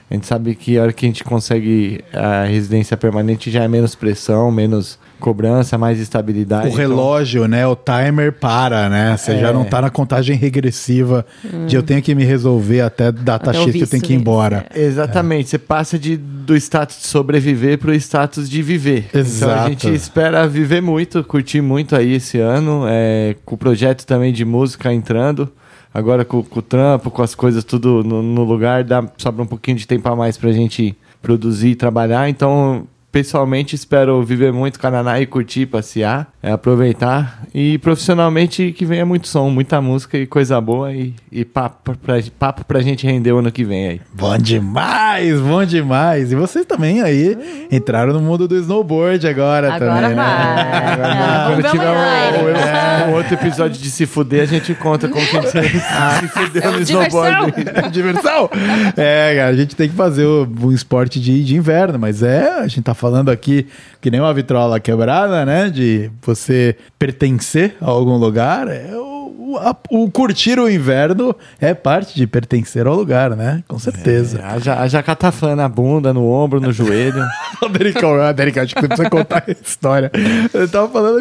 A 0.09 0.13
gente 0.13 0.25
sabe 0.25 0.55
que 0.55 0.77
a 0.77 0.83
hora 0.83 0.93
que 0.93 1.05
a 1.05 1.09
gente 1.09 1.23
consegue 1.23 2.03
a 2.13 2.45
residência 2.45 2.95
permanente 2.95 3.51
já 3.51 3.63
é 3.63 3.67
menos 3.67 3.95
pressão, 3.95 4.49
menos 4.51 4.97
cobrança, 5.19 5.77
mais 5.77 5.99
estabilidade. 5.99 6.67
O 6.67 6.71
relógio, 6.73 7.47
né? 7.47 7.65
O 7.67 7.75
timer 7.75 8.31
para, 8.33 8.89
né? 8.89 9.15
Você 9.17 9.33
É. 9.33 9.39
já 9.39 9.53
não 9.53 9.65
tá 9.65 9.81
na 9.81 9.89
contagem 9.89 10.35
regressiva 10.35 11.25
de 11.67 11.75
eu 11.75 11.83
tenho 11.83 12.01
que 12.01 12.13
me 12.15 12.23
resolver 12.23 12.81
até 12.81 13.11
data 13.11 13.49
Até 13.51 13.59
X 13.63 13.71
que 13.73 13.83
eu 13.83 13.87
tenho 13.87 14.03
que 14.03 14.13
ir 14.13 14.15
embora. 14.15 14.65
Então, 14.71 14.81
Exatamente, 14.83 15.49
você 15.49 15.57
passa 15.57 15.97
de, 15.99 16.17
do 16.17 16.55
status 16.55 16.97
de 17.01 17.07
sobreviver 17.07 17.77
para 17.77 17.91
o 17.91 17.93
status 17.93 18.49
de 18.49 18.61
viver. 18.61 19.05
Então 19.09 19.21
Exato. 19.21 19.65
a 19.65 19.69
gente 19.69 19.93
espera 19.93 20.47
viver 20.47 20.81
muito, 20.81 21.23
curtir 21.23 21.61
muito 21.61 21.95
aí 21.95 22.13
esse 22.13 22.39
ano, 22.39 22.85
é, 22.87 23.35
com 23.45 23.55
o 23.55 23.57
projeto 23.57 24.05
também 24.05 24.31
de 24.31 24.45
música 24.45 24.93
entrando. 24.93 25.49
Agora 25.93 26.23
com, 26.23 26.43
com 26.43 26.59
o 26.59 26.61
trampo, 26.61 27.09
com 27.09 27.21
as 27.23 27.33
coisas 27.33 27.63
tudo 27.63 28.03
no, 28.03 28.21
no 28.21 28.43
lugar, 28.43 28.83
dá, 28.83 29.03
sobra 29.17 29.41
um 29.41 29.47
pouquinho 29.47 29.77
de 29.77 29.87
tempo 29.87 30.07
a 30.09 30.15
mais 30.15 30.37
pra 30.37 30.51
gente 30.51 30.95
produzir 31.21 31.69
e 31.69 31.75
trabalhar. 31.75 32.29
Então, 32.29 32.85
pessoalmente, 33.11 33.73
espero 33.75 34.21
viver 34.23 34.51
muito 34.53 34.79
Cananá 34.79 35.19
e 35.19 35.25
curtir, 35.25 35.65
passear, 35.65 36.27
é, 36.43 36.51
aproveitar. 36.51 37.41
E 37.53 37.77
profissionalmente, 37.79 38.71
que 38.71 38.85
venha 38.85 39.05
muito 39.05 39.27
som, 39.27 39.49
muita 39.49 39.81
música 39.81 40.17
e 40.17 40.27
coisa 40.27 40.59
boa 40.61 40.93
e, 40.93 41.13
e 41.31 41.43
papo, 41.43 41.97
pra, 41.97 42.15
papo 42.37 42.63
pra 42.65 42.79
gente 42.81 43.05
render 43.07 43.31
o 43.31 43.39
ano 43.39 43.51
que 43.51 43.63
vem 43.63 43.87
aí. 43.87 44.01
Bom 44.13 44.37
demais, 44.37 45.39
bom 45.39 45.65
demais. 45.65 46.31
E 46.31 46.35
vocês 46.35 46.65
também 46.65 47.01
aí 47.01 47.67
entraram 47.71 48.13
no 48.13 48.21
mundo 48.21 48.47
do 48.47 48.55
snowboard 48.55 49.27
agora, 49.27 49.73
Agora 49.73 50.01
também, 50.01 50.15
vai. 50.15 50.15
né? 50.15 50.71
Ah, 51.03 51.45
Quando 51.49 51.61
vamos 51.61 51.63
ver 51.63 51.71
tiver 51.71 51.87
amanhã. 51.87 53.05
um, 53.07 53.11
um 53.11 53.13
outro 53.15 53.33
episódio 53.33 53.81
de 53.81 53.89
se 53.89 54.05
fuder, 54.05 54.43
a 54.43 54.45
gente 54.45 54.73
conta 54.75 55.07
como 55.07 55.25
que 55.25 55.37
a 55.37 55.41
gente 55.41 55.79
se 56.19 56.27
fudeu 56.27 56.71
no 56.71 56.83
diversão. 56.83 57.47
snowboard. 57.47 57.89
Diversão! 57.91 58.49
É, 58.95 59.35
cara, 59.37 59.49
a 59.49 59.55
gente 59.55 59.75
tem 59.75 59.89
que 59.89 59.95
fazer 59.95 60.25
o- 60.25 60.47
um 60.61 60.71
esporte 60.71 61.19
de, 61.19 61.43
de 61.43 61.55
inverno, 61.55 61.97
mas 61.97 62.21
é, 62.21 62.59
a 62.59 62.67
gente 62.67 62.81
tá 62.81 62.93
falando 62.97 63.29
aqui 63.29 63.67
que 64.01 64.11
nem 64.11 64.19
uma 64.19 64.33
vitrola 64.33 64.79
quebrada, 64.79 65.45
né? 65.45 65.69
De 65.69 66.11
você 66.21 66.75
pertencer 66.99 67.75
a 67.79 67.89
algum 67.89 68.17
lugar, 68.17 68.67
é 68.67 68.95
o, 68.95 69.16
o, 69.47 69.57
a- 69.57 69.75
o 69.89 70.09
curtir 70.11 70.59
o 70.59 70.69
inverno 70.69 71.35
é 71.59 71.73
parte 71.73 72.15
de 72.15 72.27
pertencer 72.27 72.85
ao 72.85 72.95
lugar, 72.95 73.35
né? 73.35 73.63
Com 73.67 73.79
certeza. 73.79 74.39
É, 74.39 74.43
haja, 74.45 74.75
haja 74.79 75.01
catafã 75.03 75.55
na 75.55 75.69
bunda, 75.69 76.13
no 76.13 76.29
ombro, 76.29 76.59
no 76.59 76.71
joelho. 76.71 77.23
O 77.59 77.69
Dericão, 77.69 78.21
ah, 78.21 78.31
Dericão, 78.31 78.61
acho 78.63 78.75
que 78.75 78.81
você 78.81 78.87
precisa 78.87 79.09
contar 79.09 79.43
a 79.47 79.51
história. 79.51 80.11
Eu 80.53 80.67
tava 80.69 80.87
falando, 80.89 81.15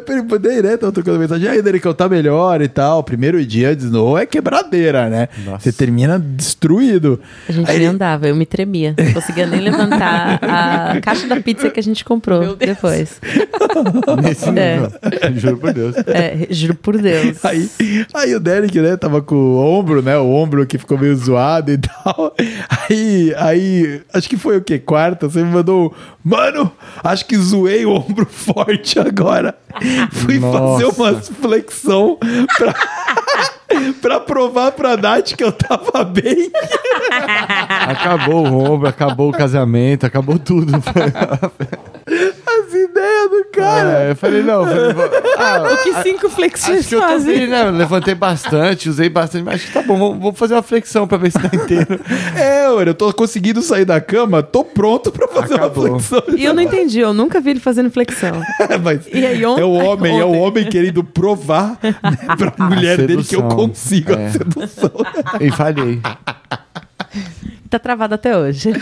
né? 0.62 0.77
Tava 0.77 0.93
trocando 0.93 1.19
mensagem. 1.19 1.48
Aí, 1.48 1.62
Dericão, 1.62 1.94
tá 1.94 2.09
melhor 2.09 2.61
e 2.61 2.69
tal. 2.69 3.03
Primeiro 3.03 3.43
dia 3.44 3.74
de 3.74 3.85
snow 3.85 4.19
é 4.19 4.27
quebradeira, 4.27 5.09
né? 5.09 5.28
Nossa. 5.47 5.61
Você 5.61 5.73
termina 5.73 6.19
destruído. 6.19 7.19
A 7.48 7.53
gente 7.53 7.70
Aí 7.70 7.78
nem 7.78 7.86
andava, 7.89 8.28
eu 8.28 8.36
me 8.36 8.44
tremia. 8.44 8.94
Não 8.98 9.12
conseguia 9.15 9.47
nem 9.47 9.61
levantar 9.61 10.39
a 10.43 11.01
caixa 11.01 11.27
da 11.27 11.40
pizza 11.40 11.70
que 11.70 11.81
a 11.81 11.82
gente 11.82 12.05
comprou 12.05 12.55
depois. 12.55 13.19
Nesse 14.23 14.51
nível. 14.51 14.93
Juro 15.36 15.57
por 15.59 15.73
Deus. 15.73 15.97
É, 16.07 16.47
juro 16.51 16.74
por 16.74 16.98
Deus. 16.98 17.43
Aí, 17.44 17.70
aí 18.17 18.35
o 18.35 18.41
Derek, 18.41 18.81
né, 18.81 18.97
tava 18.97 19.21
com 19.23 19.35
o 19.35 19.59
ombro, 19.59 20.03
né? 20.03 20.17
O 20.19 20.29
ombro 20.31 20.67
que 20.67 20.79
ficou 20.79 20.99
meio 20.99 21.15
zoado 21.17 21.71
e 21.71 21.79
tal. 21.79 22.35
Aí, 22.89 23.35
aí, 23.37 24.03
acho 24.13 24.29
que 24.29 24.37
foi 24.37 24.57
o 24.57 24.63
quê? 24.63 24.79
Quarta, 24.79 25.29
você 25.29 25.43
me 25.43 25.51
mandou, 25.51 25.87
um, 25.87 25.91
mano, 26.29 26.71
acho 27.03 27.27
que 27.27 27.37
zoei 27.37 27.85
o 27.85 27.93
ombro 27.93 28.27
forte 28.31 28.99
agora. 28.99 29.57
Fui 30.13 30.41
fazer 30.41 30.85
Nossa. 30.85 31.03
umas 31.03 31.29
flexão 31.29 32.19
pra, 32.57 32.75
pra 34.01 34.21
provar 34.21 34.73
pra 34.73 34.97
Nath 34.97 35.35
que 35.35 35.45
eu 35.45 35.53
tava 35.53 36.05
bem. 36.05 36.51
Acabou 37.89 38.47
o 38.47 38.73
ombro, 38.73 38.89
acabou 38.89 39.29
o 39.29 39.33
casamento, 39.33 40.07
acabou 40.07 40.39
tudo. 40.39 40.73
As 42.67 42.75
ideias 42.75 43.31
do 43.31 43.45
cara. 43.53 44.03
É, 44.03 44.11
eu 44.11 44.17
falei, 44.17 44.43
não, 44.43 44.67
eu 44.67 44.95
falei, 44.95 45.21
ah, 45.39 45.63
O 45.73 45.83
que 45.83 46.03
cinco 46.03 46.27
Acho 46.27 46.35
flexões 46.37 46.87
que 46.87 46.95
eu 46.95 47.01
tô 47.01 47.07
fazem? 47.07 47.39
bem, 47.39 47.47
né? 47.49 47.67
Eu 47.69 47.71
levantei 47.73 48.15
bastante, 48.15 48.89
usei 48.89 49.09
bastante, 49.09 49.45
mas 49.45 49.55
acho 49.57 49.67
que 49.69 49.73
tá 49.73 49.83
bom, 49.83 49.97
vamos, 49.99 50.19
vamos 50.19 50.39
fazer 50.39 50.55
uma 50.55 50.63
flexão 50.63 51.07
pra 51.07 51.17
ver 51.19 51.31
se 51.33 51.39
tá 51.39 51.51
inteiro. 51.55 52.01
É, 52.37 52.67
eu 52.67 52.95
tô 52.95 53.13
conseguindo 53.13 53.63
sair 53.63 53.85
da 53.85 54.01
cama, 54.01 54.43
tô 54.43 54.65
pronto 54.65 55.11
pra 55.13 55.27
fazer 55.29 55.55
Acabou. 55.55 55.87
uma 55.89 56.01
flexão. 56.01 56.37
E 56.37 56.45
eu 56.45 56.53
não 56.53 56.63
entendi, 56.63 57.01
eu 57.01 57.15
nunca 57.15 57.41
vi 57.41 57.51
ele 57.51 57.61
fazendo 57.61 57.91
flexão. 57.91 58.43
Mas 58.83 59.07
E 59.13 59.25
aí, 59.25 59.45
on- 59.47 59.59
é 59.59 59.65
o 59.65 59.73
homem, 59.73 60.19
é 60.21 60.25
o 60.25 60.29
ontem? 60.29 60.41
homem 60.41 60.65
querendo 60.69 61.03
provar 61.05 61.79
né, 61.83 61.95
pra 62.37 62.67
mulher 62.69 62.97
dele 62.99 63.23
que 63.25 63.37
eu 63.37 63.41
sedução. 63.41 63.49
consigo 63.49 64.13
a 64.15 64.21
É. 64.21 64.31
sedução. 64.31 64.91
E 65.41 65.51
falhei. 65.51 66.01
Tá 67.71 67.79
travado 67.79 68.15
até 68.15 68.37
hoje. 68.37 68.73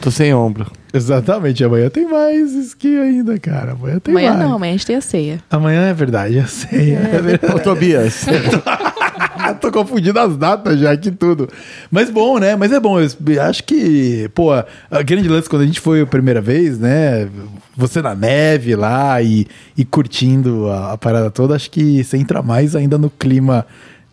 Tô 0.00 0.10
sem 0.10 0.34
ombro. 0.34 0.70
Exatamente, 0.94 1.64
amanhã 1.64 1.90
tem 1.90 2.08
mais 2.08 2.52
esqui 2.52 2.96
ainda, 2.98 3.38
cara. 3.38 3.72
Amanhã 3.72 3.98
tem 3.98 4.12
Amanhã 4.14 4.32
mais. 4.34 4.44
não, 4.44 4.54
amanhã 4.54 4.70
a 4.70 4.76
gente 4.76 4.86
tem 4.86 4.96
a 4.96 5.00
ceia. 5.00 5.40
Amanhã 5.50 5.88
é 5.88 5.92
verdade, 5.92 6.36
eu 6.36 6.46
sei. 6.46 6.94
É 6.94 7.20
verdade. 7.20 7.52
Ô, 7.54 7.58
Tobias. 7.58 8.24
Tô 9.60 9.70
confundindo 9.70 10.18
as 10.18 10.36
datas 10.36 10.78
já 10.78 10.92
aqui 10.92 11.10
tudo. 11.10 11.48
Mas 11.90 12.10
bom, 12.10 12.38
né? 12.38 12.56
Mas 12.56 12.72
é 12.72 12.80
bom. 12.80 12.98
Eu 13.00 13.42
acho 13.42 13.64
que, 13.64 14.28
pô, 14.34 14.52
a 14.52 15.02
grande 15.04 15.28
lance 15.28 15.48
quando 15.48 15.62
a 15.62 15.66
gente 15.66 15.80
foi 15.80 16.00
a 16.00 16.06
primeira 16.06 16.40
vez, 16.40 16.78
né? 16.78 17.28
Você 17.76 18.00
na 18.00 18.14
neve 18.14 18.74
lá 18.76 19.20
e, 19.20 19.46
e 19.76 19.84
curtindo 19.84 20.70
a, 20.70 20.92
a 20.92 20.98
parada 20.98 21.30
toda, 21.30 21.54
acho 21.54 21.70
que 21.70 22.02
você 22.02 22.16
entra 22.16 22.40
mais 22.42 22.74
ainda 22.76 22.96
no 22.96 23.10
clima 23.10 23.66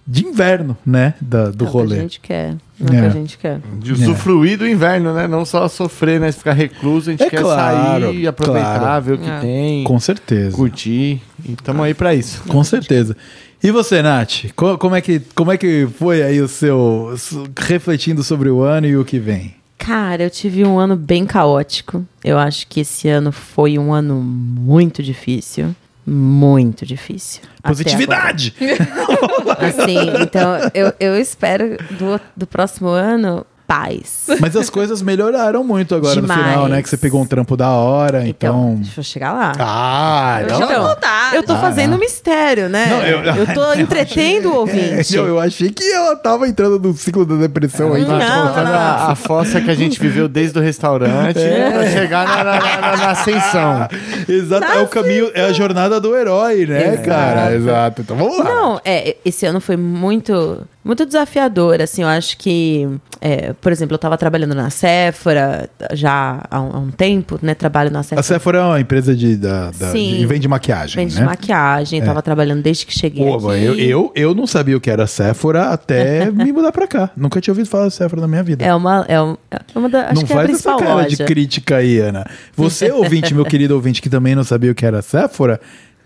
de 0.06 0.26
inverno, 0.26 0.76
né? 0.86 1.14
Da, 1.22 1.50
do 1.52 1.66
É 1.66 1.68
o 1.68 1.72
que 1.72 1.78
a 1.78 1.82
rolê. 1.82 1.96
gente 1.98 2.20
quer. 2.20 2.56
É 2.82 2.86
o 2.86 2.90
que 2.90 2.96
É. 2.96 3.06
a 3.06 3.10
gente 3.10 3.38
quer. 3.38 3.60
De 3.80 3.94
usufruir 3.94 4.58
do 4.58 4.68
inverno, 4.68 5.14
né? 5.14 5.28
Não 5.28 5.46
só 5.46 5.68
sofrer, 5.68 6.20
né? 6.20 6.32
Ficar 6.32 6.54
recluso, 6.54 7.10
a 7.10 7.14
gente 7.14 7.24
É 7.24 7.30
quer 7.30 7.42
claro, 7.42 8.06
sair, 8.06 8.28
aproveitar, 8.28 8.80
claro. 8.80 9.04
ver 9.06 9.14
o 9.14 9.18
que 9.18 9.30
É. 9.30 9.40
tem, 9.40 9.84
Com 9.84 10.00
certeza. 10.00 10.56
curtir. 10.56 11.22
E 11.48 11.56
tamo 11.64 11.84
aí 11.84 11.94
pra 11.94 12.14
isso. 12.16 12.42
Com 12.48 12.64
certeza. 12.64 13.16
E 13.64 13.70
você, 13.72 14.02
Nath? 14.02 14.46
Co- 14.56 14.78
Como 14.78 14.96
é 14.96 15.02
que, 15.02 15.22
como 15.36 15.52
é 15.52 15.58
que 15.58 15.88
foi 16.00 16.24
aí 16.24 16.42
o 16.42 16.48
seu. 16.48 17.14
refletindo 17.60 18.24
sobre 18.24 18.50
o 18.50 18.62
ano 18.62 18.88
e 18.88 18.98
o 18.98 19.06
que 19.06 19.20
vem? 19.20 19.54
Cara, 19.78 20.24
eu 20.24 20.30
tive 20.30 20.64
um 20.64 20.78
ano 20.80 20.96
bem 20.96 21.26
caótico. 21.26 22.06
Eu 22.24 22.38
acho 22.38 22.68
que 22.68 22.82
esse 22.82 23.08
ano 23.08 23.32
foi 23.32 23.78
um 23.80 23.94
ano 23.94 24.16
muito 24.16 25.02
difícil. 25.04 25.76
Muito 26.06 26.86
difícil. 26.86 27.42
Positividade! 27.64 28.56
Assim, 29.60 29.98
então 30.22 30.54
eu, 30.74 30.94
eu 31.00 31.20
espero 31.20 31.78
do, 31.92 32.20
do 32.36 32.48
próximo 32.48 32.88
ano 32.90 33.46
paz. 33.68 34.26
Mas 34.40 34.56
as 34.56 34.70
coisas 34.70 35.02
melhoraram 35.02 35.64
muito 35.64 35.96
agora 35.96 36.16
no 36.16 36.22
Demais. 36.22 36.42
final, 36.44 36.68
né? 36.68 36.82
Que 36.82 36.90
você 36.90 36.98
pegou 36.98 37.22
um 37.22 37.26
trampo 37.26 37.56
da 37.56 37.70
hora, 37.70 38.28
então. 38.28 38.76
deixa 38.82 39.00
eu 39.00 39.04
chegar 39.04 39.32
lá. 39.34 39.54
Ah, 39.60 40.42
não. 40.50 40.62
Então, 40.62 40.98
eu 41.34 41.44
tô 41.44 41.56
fazendo 41.58 41.96
um 41.96 42.00
mistério, 42.00 42.68
né? 42.70 42.88
Não, 42.88 43.02
eu- 43.04 43.36
eu, 43.36 43.54
tô 43.54 43.74
entretendo 43.80 44.48
o 44.50 44.56
ouvinte. 44.58 45.16
Eu, 45.16 45.28
eu 45.28 45.40
achei 45.40 45.70
que 45.72 45.84
ela 45.92 46.16
tava 46.16 46.48
entrando 46.48 46.80
no 46.80 46.94
ciclo 46.94 47.26
da 47.26 47.36
depressão 47.36 47.94
aí. 47.94 48.02
Não, 48.04 48.20
Tá 48.20 48.64
não. 48.64 48.74
A, 48.74 49.12
a 49.12 49.16
fossa 49.16 49.62
que 49.62 49.70
a 49.70 49.76
gente 49.76 50.00
viveu 50.00 50.28
desde 50.28 50.58
o 50.58 50.62
restaurante 50.62 51.40
pra 51.40 51.90
chegar 51.90 52.28
na, 52.28 52.44
na- 52.44 52.60
na- 52.82 52.98
na 52.98 53.10
ascensão. 53.12 53.88
Exato, 54.28 54.66
é 54.66 54.80
o 54.82 54.88
caminho, 54.88 55.32
é 55.34 55.46
a 55.46 55.54
jornada 55.54 56.00
do 56.00 56.16
herói, 56.16 56.66
né, 56.66 56.94
Exato. 56.94 57.08
cara? 57.08 57.56
Exato. 57.56 58.02
Então 58.02 58.16
vamos 58.18 58.38
lá. 58.38 58.44
Não, 58.46 58.82
é, 58.84 59.16
esse 59.24 59.46
ano 59.46 59.60
foi 59.62 59.78
muito, 59.78 60.62
muito 60.84 61.06
desafiador, 61.06 61.80
assim, 61.82 62.02
eu 62.02 62.08
acho 62.08 62.36
que, 62.38 62.88
é, 63.20 63.54
por 63.54 63.72
exemplo, 63.72 63.94
eu 63.94 64.00
tava 64.00 64.18
trabalhando 64.18 64.56
na 64.56 64.70
Sephora 64.70 65.70
já 65.94 66.44
há 66.50 66.62
um, 66.62 66.70
há 66.76 66.80
um 66.80 66.90
tempo, 66.92 67.38
né, 67.42 67.54
trabalho 67.54 67.92
na 67.92 68.00
A 68.00 68.04
Sephora. 68.04 68.24
Sephora 68.24 68.58
é 68.58 68.62
uma 68.64 68.80
empresa 68.80 69.16
de, 69.16 69.36
da, 69.36 69.72
da, 69.72 69.92
Sim. 69.92 70.18
de 70.18 70.26
vende 70.26 70.48
maquiagem, 70.48 70.96
Vende 71.06 71.20
né? 71.20 71.26
maquiagem, 71.26 72.00
eu 72.00 72.06
tava 72.06 72.22
trabalhando 72.22 72.62
desde 72.64 72.86
que 72.86 72.94
cheguei 72.98 73.24
Pô, 73.24 73.36
aqui. 73.50 73.64
eu, 73.64 73.76
eu, 73.76 74.12
eu 74.16 74.34
não 74.36 74.48
sabia 74.48 74.76
o 74.76 74.82
que 74.82 74.90
era 74.90 75.06
Sephora 75.06 75.70
até 75.70 76.32
me 76.32 76.52
mudar 76.52 76.72
pra 76.72 76.88
cá. 76.88 77.12
Nunca 77.16 77.40
tinha 77.40 77.52
ouvido 77.52 77.68
falar 77.70 77.88
de 77.88 77.94
Sephora 77.94 78.22
na 78.22 78.28
minha 78.28 78.42
vida. 78.44 78.64
É 78.66 78.74
uma, 78.74 79.06
é 79.08 79.22
um- 79.22 79.38
é 79.52 79.78
uma 79.78 79.88
da, 79.90 80.06
acho 80.06 80.16
não 80.16 80.24
que 80.24 80.34
é 80.34 80.36
a 80.36 80.40
faz 80.40 80.50
essa 80.50 80.54
principal 80.72 80.80
cara 80.80 81.04
loja. 81.04 81.16
de 81.16 81.24
crítica 81.26 81.76
aí, 81.78 82.00
Ana. 82.00 82.26
Você, 82.56 82.92
ouvinte, 82.92 83.34
meu 83.36 83.46
querido 83.46 83.76
ouvinte, 83.76 84.02
que 84.02 84.10
também 84.10 84.34
não 84.36 84.44
sabia 84.44 84.72
o 84.72 84.76
que 84.76 84.86
era 84.86 85.02
Sephora, 85.02 85.60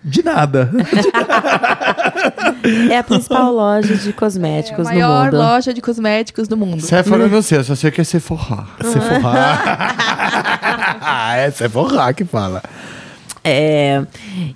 de 0.05 0.23
nada. 0.23 0.71
É 2.89 2.97
a 2.97 3.03
principal 3.03 3.53
loja 3.53 3.95
de 3.95 4.09
É 4.09 4.11
a 4.11 4.13
cosméticos 4.13 4.79
no 4.79 4.83
maior 4.85 5.25
mundo. 5.25 5.37
loja 5.37 5.73
de 5.73 5.81
cosméticos 5.81 6.47
do 6.47 6.57
mundo. 6.57 6.81
Sephora 6.81 7.23
eu 7.23 7.29
não 7.29 7.41
sei, 7.41 7.59
eu 7.59 7.63
só 7.63 7.75
sei 7.75 7.91
que 7.91 8.01
é 8.01 8.03
Sephora. 8.03 8.65
Sephora. 8.81 9.59
é 11.37 11.51
Sephora 11.51 12.13
que 12.13 12.25
fala. 12.25 12.63
É, 13.43 14.03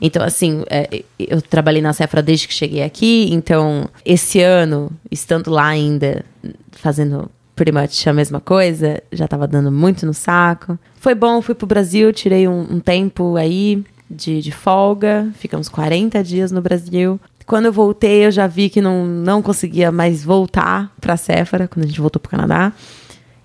então, 0.02 0.24
assim, 0.24 0.64
é, 0.68 1.04
eu 1.20 1.40
trabalhei 1.44 1.82
na 1.82 1.94
Sephora 1.94 2.24
desde 2.24 2.48
que 2.48 2.54
cheguei 2.54 2.82
aqui, 2.82 3.30
então, 3.32 3.88
esse 4.04 4.42
ano, 4.42 4.92
estando 5.12 5.52
lá 5.52 5.68
ainda, 5.68 6.26
fazendo 6.72 7.30
pretty 7.56 7.72
much 7.72 8.08
a 8.08 8.14
mesma 8.14 8.40
coisa, 8.40 9.04
já 9.12 9.28
tava 9.28 9.48
dando 9.48 9.72
muito 9.72 10.08
no 10.08 10.14
saco. 10.14 10.80
Foi 11.00 11.14
bom, 11.14 11.40
fui 11.42 11.54
pro 11.54 11.68
Brasil, 11.68 12.12
tirei 12.12 12.48
um, 12.48 12.62
um 12.62 12.80
tempo 12.80 13.36
aí 13.36 13.84
de, 14.10 14.42
de 14.42 14.52
folga, 14.52 15.30
ficamos 15.36 15.70
40 15.70 16.24
dias 16.24 16.52
no 16.52 16.62
Brasil. 16.62 17.20
Quando 17.46 17.66
eu 17.66 17.74
voltei, 17.74 18.26
eu 18.26 18.32
já 18.32 18.48
vi 18.48 18.70
que 18.70 18.82
não, 18.82 19.06
não 19.06 19.42
conseguia 19.42 19.92
mais 19.92 20.24
voltar 20.24 20.94
pra 21.00 21.18
Sephora, 21.18 21.68
quando 21.68 21.86
a 21.86 21.88
gente 21.88 22.02
voltou 22.02 22.20
pro 22.20 22.32
Canadá. 22.32 22.74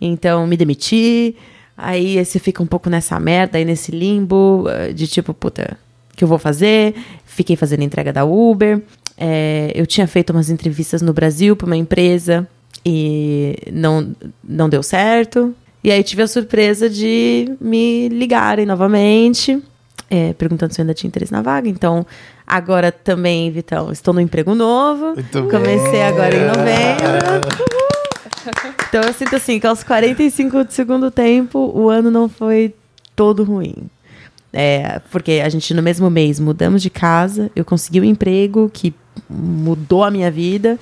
Então, 0.00 0.46
me 0.46 0.56
demiti. 0.56 1.36
Aí 1.76 2.22
você 2.24 2.38
fica 2.38 2.62
um 2.62 2.66
pouco 2.66 2.88
nessa 2.88 3.18
merda 3.18 3.58
aí, 3.58 3.64
nesse 3.64 3.90
limbo, 3.90 4.66
eh, 4.68 4.92
de 4.92 5.06
tipo, 5.06 5.34
puta, 5.34 5.76
o 6.12 6.16
que 6.16 6.22
eu 6.22 6.28
vou 6.28 6.38
fazer? 6.38 6.94
Fiquei 7.24 7.56
fazendo 7.56 7.82
entrega 7.82 8.12
da 8.12 8.24
Uber. 8.24 8.82
Eh, 9.16 9.72
eu 9.74 9.86
tinha 9.86 10.06
feito 10.06 10.30
umas 10.30 10.50
entrevistas 10.50 11.02
no 11.02 11.12
Brasil 11.12 11.56
para 11.56 11.66
uma 11.66 11.76
empresa 11.76 12.46
e 12.84 13.56
não, 13.72 14.14
não 14.42 14.68
deu 14.68 14.82
certo. 14.82 15.54
E 15.82 15.90
aí 15.90 16.02
tive 16.02 16.22
a 16.22 16.26
surpresa 16.26 16.88
de 16.88 17.52
me 17.60 18.08
ligarem 18.08 18.64
novamente, 18.66 19.62
eh, 20.10 20.32
perguntando 20.34 20.72
se 20.72 20.80
eu 20.80 20.82
ainda 20.82 20.94
tinha 20.94 21.08
interesse 21.08 21.32
na 21.32 21.42
vaga. 21.42 21.68
Então, 21.68 22.06
agora 22.46 22.92
também, 22.92 23.50
Vitão, 23.50 23.90
estou 23.90 24.14
no 24.14 24.20
emprego 24.20 24.54
novo. 24.54 25.14
Muito 25.14 25.42
Comecei 25.48 26.02
agora 26.02 26.34
em 26.34 26.46
novembro. 26.46 27.74
Então 28.88 29.02
eu 29.02 29.12
sinto 29.14 29.34
assim, 29.34 29.58
que 29.58 29.66
aos 29.66 29.82
45 29.82 30.64
do 30.64 30.70
segundo 30.70 31.10
tempo, 31.10 31.72
o 31.74 31.88
ano 31.88 32.10
não 32.10 32.28
foi 32.28 32.74
todo 33.16 33.42
ruim. 33.42 33.74
É, 34.52 35.00
porque 35.10 35.42
a 35.44 35.48
gente 35.48 35.74
no 35.74 35.82
mesmo 35.82 36.08
mês 36.08 36.38
mudamos 36.38 36.80
de 36.80 36.90
casa, 36.90 37.50
eu 37.56 37.64
consegui 37.64 38.00
um 38.00 38.04
emprego 38.04 38.70
que 38.72 38.94
mudou 39.28 40.04
a 40.04 40.10
minha 40.10 40.30
vida 40.30 40.78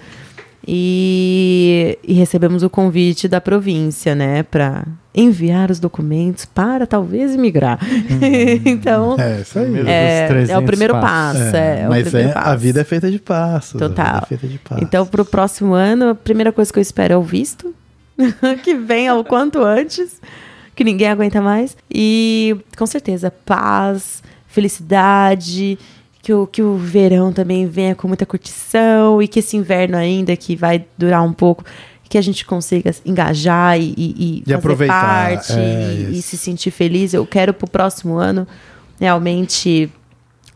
e, 0.67 1.99
e 2.07 2.13
recebemos 2.13 2.63
o 2.63 2.71
convite 2.71 3.27
da 3.29 3.41
província, 3.41 4.15
né, 4.15 4.43
para 4.45 4.85
enviar 5.15 5.71
os 5.71 5.79
documentos 5.79 6.45
para 6.45 6.87
talvez 6.87 7.35
imigrar. 7.35 7.79
então, 8.65 9.17
É, 9.19 9.41
isso 9.41 9.59
aí. 9.59 9.65
Primeiro 9.65 9.89
é, 9.89 10.21
é 10.21 10.25
o 10.25 10.29
300 10.29 10.65
primeiro 10.67 10.95
passos. 10.95 11.43
passo. 11.43 11.57
É, 11.57 11.81
é 11.83 11.87
o 11.87 11.91
mas 11.91 12.03
primeiro 12.09 12.29
é, 12.29 12.33
a 12.33 12.43
passo. 12.43 12.59
vida 12.59 12.81
é 12.81 12.85
feita 12.85 13.11
de 13.11 13.19
passos. 13.19 13.83
A 13.83 13.89
Total. 13.89 14.07
vida 14.07 14.23
é 14.23 14.27
feita 14.27 14.49
de 14.49 14.59
passos. 14.59 14.83
Então, 14.83 15.07
pro 15.07 15.25
próximo 15.25 15.75
ano, 15.75 16.11
a 16.11 16.15
primeira 16.15 16.53
coisa 16.53 16.73
que 16.73 16.79
eu 16.79 16.83
espero 16.83 17.15
é 17.15 17.17
o 17.17 17.23
visto. 17.23 17.75
que 18.63 18.75
venha 18.75 19.15
o 19.15 19.25
quanto 19.25 19.63
antes. 19.63 20.21
Que 20.75 20.85
ninguém 20.85 21.09
aguenta 21.09 21.41
mais. 21.43 21.77
E, 21.91 22.57
com 22.79 22.87
certeza, 22.87 23.31
paz, 23.31 24.23
felicidade. 24.47 25.79
Que 26.23 26.33
o, 26.33 26.47
que 26.47 26.63
o 26.63 26.77
verão 26.77 27.33
também 27.33 27.67
venha 27.67 27.97
com 27.97 28.07
muita 28.07 28.25
curtição 28.25 29.21
e 29.21 29.27
que 29.27 29.41
esse 29.41 29.57
inverno 29.57 29.97
ainda, 29.97 30.37
que 30.37 30.55
vai 30.55 30.87
durar 30.97 31.23
um 31.23 31.33
pouco, 31.33 31.65
que 32.09 32.17
a 32.17 32.23
gente 32.23 32.47
consiga 32.47 32.95
engajar 33.05 33.81
e, 33.81 33.93
e, 33.97 34.39
e 34.39 34.43
fazer 34.45 34.55
aproveitar, 34.55 35.31
parte 35.31 35.53
é, 35.55 36.09
e, 36.11 36.19
e 36.19 36.23
se 36.23 36.39
sentir 36.39 36.71
feliz. 36.71 37.13
Eu 37.13 37.27
quero 37.27 37.53
pro 37.53 37.69
próximo 37.69 38.17
ano 38.19 38.47
realmente 39.01 39.91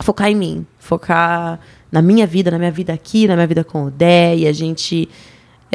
focar 0.01 0.31
em 0.31 0.37
mim, 0.37 0.67
focar 0.79 1.59
na 1.91 2.01
minha 2.01 2.27
vida, 2.27 2.51
na 2.51 2.59
minha 2.59 2.71
vida 2.71 2.93
aqui, 2.93 3.27
na 3.27 3.35
minha 3.35 3.47
vida 3.47 3.65
com 3.65 3.87
o 3.87 3.91
Dé, 3.91 4.37
e 4.37 4.47
a 4.47 4.53
gente 4.53 5.09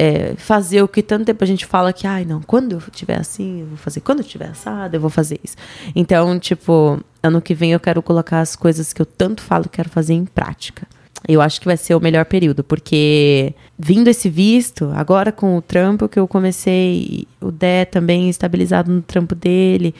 é, 0.01 0.33
fazer 0.35 0.81
o 0.81 0.87
que 0.87 1.03
tanto 1.03 1.25
tempo 1.25 1.43
a 1.43 1.47
gente 1.47 1.63
fala 1.63 1.93
que, 1.93 2.07
ai, 2.07 2.25
não, 2.25 2.41
quando 2.41 2.71
eu 2.71 2.81
tiver 2.91 3.19
assim, 3.19 3.61
eu 3.61 3.67
vou 3.67 3.77
fazer, 3.77 4.01
quando 4.01 4.21
eu 4.21 4.25
tiver 4.25 4.47
assado, 4.47 4.95
eu 4.95 4.99
vou 4.99 5.11
fazer 5.11 5.39
isso. 5.43 5.55
Então, 5.95 6.39
tipo, 6.39 6.99
ano 7.21 7.39
que 7.39 7.53
vem 7.53 7.73
eu 7.73 7.79
quero 7.79 8.01
colocar 8.01 8.39
as 8.39 8.55
coisas 8.55 8.93
que 8.93 8.99
eu 8.99 9.05
tanto 9.05 9.43
falo 9.43 9.65
que 9.65 9.77
quero 9.77 9.89
fazer 9.89 10.15
em 10.15 10.25
prática. 10.25 10.87
Eu 11.27 11.39
acho 11.39 11.61
que 11.61 11.67
vai 11.67 11.77
ser 11.77 11.93
o 11.93 11.99
melhor 11.99 12.25
período, 12.25 12.63
porque 12.63 13.53
vindo 13.77 14.07
esse 14.07 14.27
visto, 14.27 14.91
agora 14.95 15.31
com 15.31 15.55
o 15.55 15.61
trampo 15.61 16.09
que 16.09 16.17
eu 16.17 16.27
comecei, 16.27 17.27
o 17.39 17.51
Dé 17.51 17.85
também 17.85 18.27
estabilizado 18.27 18.91
no 18.91 19.03
trampo 19.03 19.35
dele, 19.35 19.93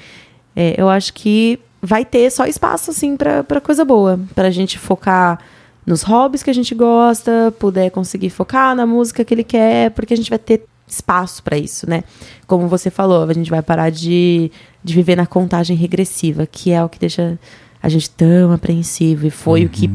é, 0.56 0.74
eu 0.82 0.90
acho 0.90 1.14
que 1.14 1.60
vai 1.80 2.04
ter 2.04 2.32
só 2.32 2.48
espaço, 2.48 2.90
assim, 2.90 3.16
pra, 3.16 3.44
pra 3.44 3.62
coisa 3.62 3.86
boa. 3.86 4.20
Pra 4.34 4.50
gente 4.50 4.80
focar 4.80 5.38
nos 5.86 6.04
hobbies 6.04 6.44
que 6.44 6.50
a 6.50 6.54
gente 6.54 6.76
gosta, 6.76 7.54
puder 7.60 7.90
conseguir 7.90 8.30
focar 8.30 8.76
na 8.76 8.86
música 8.86 9.26
que 9.26 9.34
ele 9.34 9.44
quer, 9.44 9.92
porque 9.92 10.14
a 10.14 10.18
gente 10.18 10.30
vai 10.30 10.40
ter 10.40 10.66
espaço 10.88 11.42
pra 11.42 11.58
isso, 11.58 11.90
né? 11.90 12.04
Como 12.46 12.68
você 12.68 12.90
falou, 12.90 13.24
a 13.24 13.34
gente 13.34 13.50
vai 13.50 13.62
parar 13.62 13.90
de, 13.90 14.52
de 14.84 14.94
viver 14.94 15.16
na 15.16 15.26
contagem 15.26 15.76
regressiva, 15.76 16.46
que 16.46 16.72
é 16.72 16.84
o 16.84 16.90
que 16.90 17.00
deixa 17.00 17.40
a 17.82 17.90
gente 17.90 18.10
tão 18.10 18.52
apreensivo. 18.52 19.26
E 19.26 19.30
foi 19.30 19.66
o 19.66 19.70
que 19.70 19.90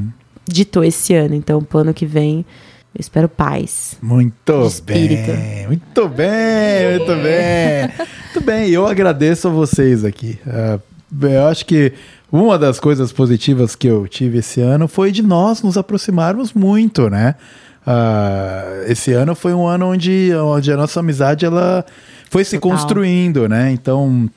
ditou 0.48 0.82
esse 0.82 1.14
ano. 1.14 1.34
Então, 1.34 1.62
pro 1.62 1.80
ano 1.80 1.94
que 1.94 2.06
vem, 2.06 2.44
eu 2.94 3.00
espero 3.00 3.28
paz. 3.28 3.98
Muito 4.00 4.52
bem, 4.82 5.66
muito 5.66 6.08
bem, 6.08 6.96
muito 6.96 7.16
bem. 7.22 8.06
Muito 8.24 8.40
bem, 8.40 8.70
eu 8.70 8.86
agradeço 8.86 9.48
a 9.48 9.50
vocês 9.50 10.04
aqui. 10.04 10.38
Ah, 10.46 10.78
eu 11.22 11.46
acho 11.46 11.64
que 11.66 11.92
uma 12.30 12.58
das 12.58 12.80
coisas 12.80 13.12
positivas 13.12 13.76
que 13.76 13.86
eu 13.86 14.06
tive 14.08 14.38
esse 14.38 14.60
ano 14.60 14.88
foi 14.88 15.12
de 15.12 15.22
nós 15.22 15.62
nos 15.62 15.76
aproximarmos 15.76 16.52
muito, 16.52 17.08
né? 17.08 17.34
Ah, 17.86 18.82
esse 18.86 19.12
ano 19.12 19.34
foi 19.34 19.54
um 19.54 19.66
ano 19.66 19.86
onde, 19.86 20.32
onde 20.34 20.72
a 20.72 20.76
nossa 20.76 21.00
amizade 21.00 21.46
ela 21.46 21.84
foi 22.28 22.44
se 22.44 22.58
Total. 22.58 22.76
construindo, 22.76 23.48
né? 23.48 23.70
Então, 23.70 24.28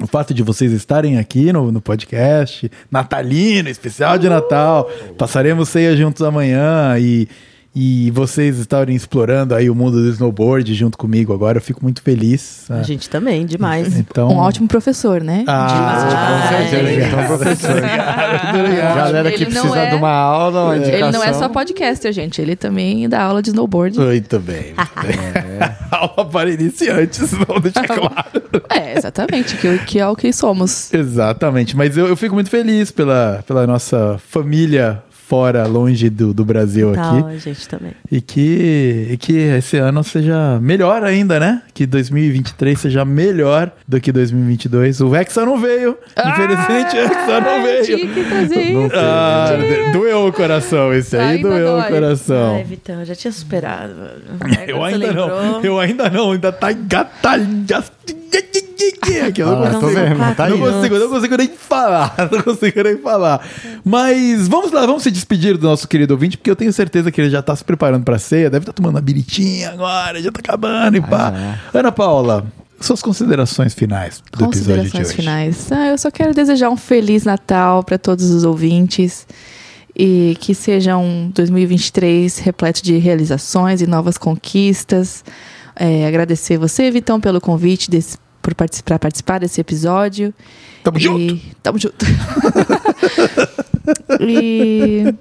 o 0.00 0.06
fato 0.06 0.32
de 0.32 0.42
vocês 0.42 0.72
estarem 0.72 1.18
aqui 1.18 1.52
no, 1.52 1.72
no 1.72 1.80
podcast, 1.80 2.70
natalino, 2.90 3.68
especial 3.68 4.16
de 4.16 4.28
Natal, 4.28 4.88
passaremos 5.18 5.68
ceia 5.68 5.96
juntos 5.96 6.22
amanhã 6.22 6.96
e, 6.98 7.28
e 7.74 8.10
vocês 8.12 8.58
estarem 8.58 8.94
explorando 8.94 9.52
aí 9.52 9.68
o 9.68 9.74
mundo 9.74 10.00
do 10.00 10.08
snowboard 10.10 10.72
junto 10.74 10.96
comigo 10.96 11.32
agora, 11.32 11.58
eu 11.58 11.62
fico 11.62 11.82
muito 11.82 12.00
feliz. 12.02 12.70
A 12.70 12.76
né? 12.76 12.84
gente 12.84 13.10
também, 13.10 13.44
demais. 13.44 13.98
Então, 13.98 14.28
Um 14.28 14.36
ótimo 14.36 14.68
professor, 14.68 15.20
né? 15.20 15.44
Ah, 15.48 16.28
Com 16.30 16.56
certeza, 16.56 16.88
Ai, 16.88 17.08
então, 17.08 17.26
professor. 17.26 17.80
Galera 18.94 19.32
que 19.32 19.42
Ele 19.42 19.54
não 19.54 19.62
precisa 19.62 19.80
é- 19.80 19.90
de 19.90 19.96
uma 19.96 20.10
aula, 20.10 20.64
uma 20.66 20.76
indicação. 20.76 21.08
Ele 21.08 21.16
não 21.16 21.24
é 21.24 21.32
só 21.32 21.48
podcaster, 21.48 22.12
gente. 22.12 22.40
Ele 22.40 22.54
também 22.54 23.08
dá 23.08 23.22
aula 23.22 23.42
de 23.42 23.50
snowboard. 23.50 23.98
Muito 23.98 24.38
bem. 24.38 24.74
Aula 25.90 26.24
para 26.28 26.50
iniciantes, 26.50 27.32
vamos 27.32 27.62
deixar 27.62 27.86
claro. 27.86 28.42
É, 28.68 28.98
exatamente. 28.98 29.56
Que, 29.56 29.78
que 29.78 29.98
é 29.98 30.06
o 30.06 30.16
que 30.16 30.32
somos. 30.32 30.92
Exatamente, 30.92 31.76
mas 31.76 31.96
eu, 31.96 32.06
eu 32.06 32.16
fico 32.16 32.34
muito 32.34 32.50
feliz 32.50 32.90
pela, 32.90 33.42
pela 33.46 33.66
nossa 33.66 34.20
família 34.28 35.02
fora, 35.26 35.66
longe 35.66 36.10
do, 36.10 36.34
do 36.34 36.44
Brasil 36.44 36.92
Tal, 36.92 37.18
aqui. 37.18 37.34
a 37.34 37.38
gente 37.38 37.68
também. 37.68 37.92
E 38.10 38.20
que, 38.20 39.08
e 39.10 39.16
que 39.16 39.32
esse 39.32 39.76
ano 39.78 40.04
seja 40.04 40.58
melhor 40.60 41.02
ainda, 41.02 41.40
né? 41.40 41.62
Que 41.72 41.86
2023 41.86 42.78
seja 42.78 43.04
melhor 43.04 43.72
do 43.88 44.00
que 44.00 44.12
2022. 44.12 45.00
O 45.00 45.14
Hexa 45.16 45.44
não 45.46 45.58
veio. 45.58 45.96
Infelizmente, 46.16 46.96
o 46.96 47.00
Hexa 47.00 47.40
não 47.40 47.58
Ah, 47.58 47.62
veio. 47.62 47.84
Tinha 47.84 47.98
que 47.98 48.24
trazer 48.24 48.62
isso. 48.62 48.94
Ah, 48.94 49.48
doeu 49.92 50.26
o 50.26 50.32
coração. 50.32 50.92
Esse 50.92 51.16
aí 51.16 51.40
doeu 51.40 51.74
o 51.76 51.80
dói. 51.80 51.90
coração. 51.90 52.56
Ai, 52.56 52.64
Vitão, 52.64 53.00
eu 53.00 53.04
já 53.06 53.14
tinha 53.14 53.32
superado. 53.32 53.94
Eu 54.68 54.82
ainda 54.84 55.12
não. 55.12 55.62
Eu 55.64 55.78
ainda 55.78 56.10
não. 56.10 56.32
Ainda 56.32 56.52
tá 56.52 56.72
engatalhado. 56.72 57.84
Aqui, 59.26 59.40
eu 59.40 59.46
não 59.46 59.62
Ah, 59.64 59.70
tô 59.70 59.80
consigo. 59.80 60.00
vendo, 60.00 60.34
tá 60.36 60.48
não 60.48 60.58
consigo, 60.58 60.98
não 60.98 61.08
consigo 61.08 61.36
nem 61.36 61.48
falar. 61.48 62.14
Não 62.30 62.42
consigo 62.42 62.82
nem 62.82 62.96
falar. 62.98 63.46
Mas 63.84 64.48
vamos 64.48 64.72
lá, 64.72 64.84
vamos 64.86 65.02
se 65.02 65.10
despedir 65.10 65.56
do 65.56 65.66
nosso 65.66 65.86
querido 65.88 66.14
ouvinte, 66.14 66.36
porque 66.36 66.50
eu 66.50 66.56
tenho 66.56 66.72
certeza 66.72 67.10
que 67.10 67.20
ele 67.20 67.30
já 67.30 67.42
tá 67.42 67.54
se 67.54 67.64
preparando 67.64 68.04
pra 68.04 68.18
ceia, 68.18 68.50
deve 68.50 68.62
estar 68.62 68.72
tomando 68.72 68.94
uma 68.94 69.00
biritinha 69.00 69.70
agora, 69.70 70.20
já 70.22 70.30
tá 70.32 70.40
acabando 70.40 70.96
e 70.96 71.00
pá. 71.00 71.58
Ana 71.72 71.92
Paula, 71.92 72.46
suas 72.80 73.00
considerações 73.02 73.74
finais 73.74 74.22
do 74.32 74.44
episódio 74.44 74.84
de 74.84 74.90
Considerações 74.90 75.06
hoje. 75.08 75.16
finais. 75.16 75.72
Ah, 75.72 75.86
eu 75.88 75.98
só 75.98 76.10
quero 76.10 76.34
desejar 76.34 76.70
um 76.70 76.76
feliz 76.76 77.24
Natal 77.24 77.82
para 77.84 77.98
todos 77.98 78.30
os 78.30 78.44
ouvintes 78.44 79.26
e 79.96 80.36
que 80.40 80.54
seja 80.54 80.96
um 80.96 81.30
2023 81.34 82.38
repleto 82.38 82.82
de 82.82 82.96
realizações 82.98 83.80
e 83.80 83.86
novas 83.86 84.18
conquistas. 84.18 85.24
É, 85.76 86.06
agradecer 86.06 86.56
você, 86.58 86.90
Vitão, 86.90 87.20
pelo 87.20 87.40
convite 87.40 87.90
desse, 87.90 88.16
por 88.44 88.54
participar, 88.54 88.98
participar 88.98 89.40
desse 89.40 89.58
episódio. 89.58 90.34
Tamo 90.82 90.98
e, 90.98 91.00
junto. 91.00 91.40
Tamo 91.62 91.78
junto. 91.78 92.04
e 94.20 95.14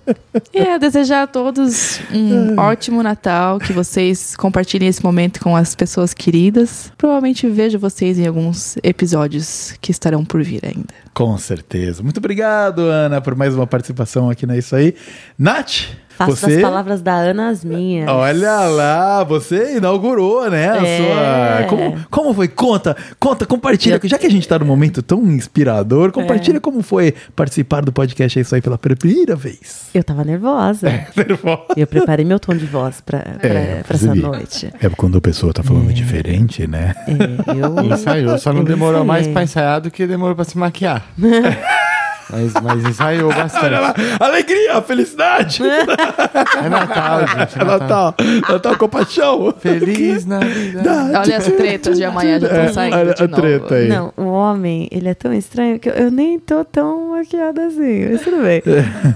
é, 0.54 0.78
desejar 0.78 1.24
a 1.24 1.28
todos 1.28 2.02
um 2.12 2.60
ótimo 2.60 3.02
Natal, 3.02 3.60
que 3.60 3.72
vocês 3.72 4.36
compartilhem 4.36 4.90
esse 4.90 5.02
momento 5.02 5.40
com 5.40 5.56
as 5.56 5.74
pessoas 5.74 6.14
queridas. 6.14 6.91
Provavelmente 6.98 7.48
vejo 7.48 7.80
vocês 7.80 8.20
em 8.20 8.28
alguns 8.28 8.76
episódios 8.84 9.74
que 9.80 9.90
estarão 9.90 10.26
por 10.26 10.44
vir 10.44 10.66
ainda. 10.66 10.94
Com 11.14 11.38
certeza. 11.38 12.04
Muito 12.04 12.18
obrigado, 12.18 12.82
Ana, 12.82 13.22
por 13.22 13.36
mais 13.36 13.56
uma 13.56 13.66
participação 13.66 14.30
aqui 14.30 14.45
na 14.45 14.58
Isso 14.58 14.76
Aí. 14.76 14.95
Nath, 15.40 15.86
Faço 16.18 16.35
você... 16.35 16.53
das 16.56 16.61
palavras 16.61 17.02
da 17.02 17.14
Ana 17.15 17.49
as 17.49 17.64
minhas. 17.65 18.07
Olha 18.10 18.60
lá, 18.61 19.23
você 19.23 19.77
inaugurou, 19.77 20.49
né? 20.49 20.69
A 20.72 20.85
É. 20.85 20.98
sua. 20.98 21.68
Como, 21.69 22.06
como 22.10 22.34
foi? 22.34 22.48
Conta, 22.48 22.95
conta, 23.19 23.45
compartilha. 23.45 23.99
Já 24.03 24.18
que 24.18 24.27
a 24.27 24.30
gente 24.31 24.48
tá 24.48 24.57
num 24.60 24.65
momento 24.65 25.02
tão 25.02 25.22
inspirador, 25.23 26.11
compartilha 26.11 26.60
como 26.60 26.81
foi 26.81 27.14
participar 27.35 27.84
do 27.84 27.91
podcast 27.91 28.38
É 28.38 28.41
Isso 28.41 28.53
aí 28.56 28.61
pela 28.61 28.77
primeira 28.77 29.35
vez. 29.35 29.90
Eu 29.94 30.03
tava 30.03 30.23
nervosa. 30.23 30.90
Nervosa. 31.15 31.64
E 31.77 31.81
eu 31.81 31.88
preparei 31.88 32.26
meu 32.26 32.40
tom 32.40 32.56
de 32.56 32.65
voz 32.65 33.02
pra, 33.02 33.19
pra, 33.19 33.49
É, 33.49 33.84
pra 33.85 33.95
essa 33.95 34.14
noite. 34.15 34.72
É 34.81 34.90
quando 34.90 35.18
a 35.18 35.22
pessoa 35.22 35.53
tá 35.53 35.64
falando 35.64 35.91
diferente, 35.94 36.68
né? 36.68 36.94
É, 37.07 37.52
eu... 37.60 37.94
Ensaiou, 37.94 38.38
só 38.38 38.52
não 38.53 38.60
eu 38.61 38.65
demorou 38.65 39.03
ensaiei. 39.03 39.07
mais 39.07 39.27
pra 39.27 39.44
ensaiar 39.44 39.81
do 39.81 39.90
que 39.91 40.06
demorou 40.07 40.35
pra 40.35 40.45
se 40.45 40.57
maquiar. 40.57 41.06
mas, 42.30 42.54
mas 42.62 42.84
ensaiou 42.86 43.30
Olha 43.30 43.44
bastante. 43.44 43.70
lá, 43.72 43.94
alegria, 44.20 44.82
felicidade. 44.82 45.62
É 45.64 46.70
Natal, 46.70 47.28
gente. 47.28 47.60
É 47.60 47.64
Natal, 47.64 48.16
Natal 48.50 48.78
com 48.78 48.90
paixão. 48.90 49.54
Feliz 49.60 50.26
Navidad. 50.26 50.88
Olha 51.18 51.38
as 51.38 51.45
tretas 51.45 51.98
de 51.98 52.04
amanhã 52.04 52.40
já 52.40 52.48
É, 52.48 52.52
estão 52.62 52.74
saindo 52.74 52.95
olha 52.98 53.14
de 53.14 53.24
a 53.24 53.28
novo. 53.28 53.41
treta 53.41 53.76
aí. 53.76 53.88
Não, 53.88 54.14
o 54.18 54.26
homem, 54.26 54.88
ele 54.91 55.10
é 55.10 55.14
tão 55.14 55.34
estranho 55.34 55.80
que 55.80 55.90
eu, 55.90 55.94
eu 55.94 56.12
nem 56.12 56.40
tô 56.40 56.64
tão 56.66 57.12
maquiada 57.12 57.66
assim, 57.68 58.10
mas 58.12 58.22
tudo 58.22 58.41
bem. 58.41 58.62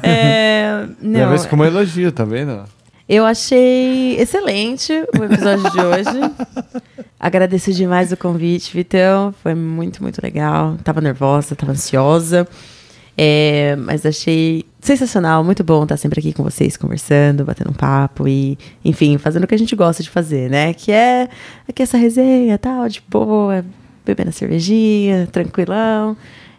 É, 0.03 0.85
não, 1.01 1.19
Leva 1.21 1.35
isso 1.35 1.47
como 1.49 1.63
elogio, 1.65 2.11
tá 2.11 2.23
vendo? 2.23 2.63
eu 3.09 3.25
achei 3.25 4.17
excelente 4.19 4.91
o 5.17 5.23
episódio 5.23 5.71
de 5.71 5.79
hoje. 5.79 6.33
Agradeço 7.19 7.71
demais 7.73 8.11
o 8.11 8.17
convite, 8.17 8.71
Vitão. 8.75 9.33
Foi 9.41 9.55
muito, 9.55 10.03
muito 10.03 10.19
legal. 10.21 10.75
Tava 10.83 10.99
nervosa, 11.01 11.55
tava 11.55 11.71
ansiosa. 11.71 12.47
É, 13.17 13.75
mas 13.77 14.05
achei 14.05 14.63
sensacional, 14.79 15.43
muito 15.43 15.63
bom 15.63 15.83
estar 15.83 15.97
sempre 15.97 16.19
aqui 16.19 16.31
com 16.31 16.43
vocês, 16.43 16.77
conversando, 16.77 17.43
batendo 17.43 17.71
um 17.71 17.73
papo 17.73 18.27
e, 18.27 18.57
enfim, 18.85 19.17
fazendo 19.17 19.45
o 19.45 19.47
que 19.47 19.55
a 19.55 19.57
gente 19.57 19.75
gosta 19.75 20.03
de 20.03 20.09
fazer, 20.09 20.51
né? 20.51 20.71
Que 20.73 20.91
é 20.91 21.27
aqui 21.67 21.81
essa 21.81 21.97
resenha 21.97 22.57
tal, 22.59 22.87
de 22.87 23.01
boa, 23.09 23.65
bebendo 24.05 24.29
a 24.29 24.31
cervejinha, 24.31 25.27
tranquilão. 25.31 26.15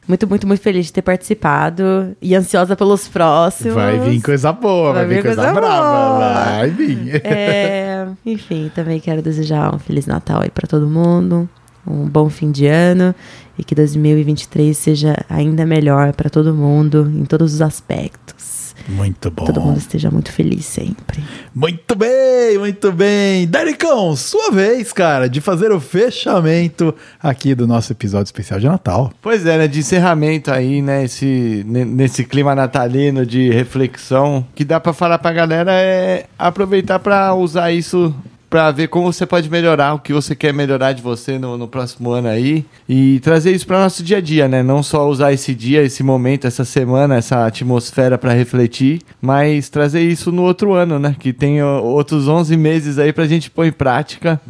Muito, 0.08 0.26
muito, 0.26 0.46
muito 0.46 0.60
feliz 0.60 0.86
de 0.86 0.92
ter 0.94 1.02
participado 1.02 2.16
e 2.20 2.34
ansiosa 2.34 2.74
pelos 2.74 3.06
próximos. 3.06 3.74
Vai 3.74 3.98
vir 4.00 4.22
coisa 4.22 4.52
boa, 4.52 4.94
vai, 4.94 5.06
Vai 5.06 5.16
vir 5.16 5.22
coisa, 5.22 5.42
coisa 5.42 5.52
brava. 5.52 6.56
Vai 6.56 6.70
vir. 6.70 7.20
É, 7.24 8.08
enfim, 8.24 8.70
também 8.74 8.98
quero 9.00 9.20
desejar 9.22 9.74
um 9.74 9.78
Feliz 9.78 10.06
Natal 10.06 10.40
aí 10.40 10.50
pra 10.50 10.66
todo 10.66 10.88
mundo, 10.88 11.48
um 11.86 12.06
bom 12.06 12.28
fim 12.30 12.50
de 12.50 12.66
ano 12.66 13.14
e 13.58 13.64
que 13.64 13.74
2023 13.74 14.76
seja 14.76 15.16
ainda 15.28 15.66
melhor 15.66 16.12
pra 16.12 16.30
todo 16.30 16.54
mundo 16.54 17.10
em 17.14 17.24
todos 17.24 17.54
os 17.54 17.60
aspectos. 17.62 18.58
Muito 18.88 19.30
bom. 19.30 19.44
todo 19.44 19.60
mundo 19.60 19.76
esteja 19.76 20.10
muito 20.10 20.32
feliz 20.32 20.64
sempre. 20.64 21.22
Muito 21.54 21.94
bem, 21.94 22.56
muito 22.58 22.90
bem. 22.90 23.46
Daricão, 23.46 24.16
sua 24.16 24.50
vez, 24.50 24.92
cara, 24.94 25.28
de 25.28 25.42
fazer 25.42 25.70
o 25.72 25.78
fechamento 25.80 26.94
aqui 27.22 27.54
do 27.54 27.66
nosso 27.66 27.92
episódio 27.92 28.26
especial 28.26 28.58
de 28.58 28.66
Natal. 28.66 29.12
Pois 29.20 29.44
é, 29.44 29.58
né? 29.58 29.68
De 29.68 29.80
encerramento 29.80 30.50
aí, 30.50 30.80
né? 30.80 31.04
Esse, 31.04 31.64
ne- 31.66 31.84
nesse 31.84 32.24
clima 32.24 32.54
natalino 32.54 33.26
de 33.26 33.50
reflexão, 33.50 34.46
que 34.54 34.64
dá 34.64 34.80
pra 34.80 34.94
falar 34.94 35.18
pra 35.18 35.32
galera 35.34 35.72
é 35.72 36.24
aproveitar 36.38 36.98
pra 36.98 37.34
usar 37.34 37.70
isso 37.72 38.14
pra 38.48 38.70
ver 38.70 38.88
como 38.88 39.12
você 39.12 39.26
pode 39.26 39.50
melhorar, 39.50 39.94
o 39.94 39.98
que 39.98 40.12
você 40.12 40.34
quer 40.34 40.52
melhorar 40.52 40.92
de 40.92 41.02
você 41.02 41.38
no, 41.38 41.58
no 41.58 41.68
próximo 41.68 42.10
ano 42.10 42.28
aí. 42.28 42.64
E 42.88 43.20
trazer 43.20 43.52
isso 43.52 43.66
pra 43.66 43.80
nosso 43.80 44.02
dia 44.02 44.18
a 44.18 44.20
dia, 44.20 44.48
né? 44.48 44.62
Não 44.62 44.82
só 44.82 45.08
usar 45.08 45.32
esse 45.32 45.54
dia, 45.54 45.82
esse 45.82 46.02
momento, 46.02 46.46
essa 46.46 46.64
semana, 46.64 47.16
essa 47.16 47.46
atmosfera 47.46 48.16
pra 48.16 48.32
refletir, 48.32 49.02
mas 49.20 49.68
trazer 49.68 50.00
isso 50.00 50.32
no 50.32 50.42
outro 50.42 50.72
ano, 50.72 50.98
né? 50.98 51.14
Que 51.18 51.32
tem 51.32 51.62
outros 51.62 52.28
11 52.28 52.56
meses 52.56 52.98
aí 52.98 53.12
pra 53.12 53.26
gente 53.26 53.50
pôr 53.50 53.66
em 53.66 53.72
prática 53.72 54.40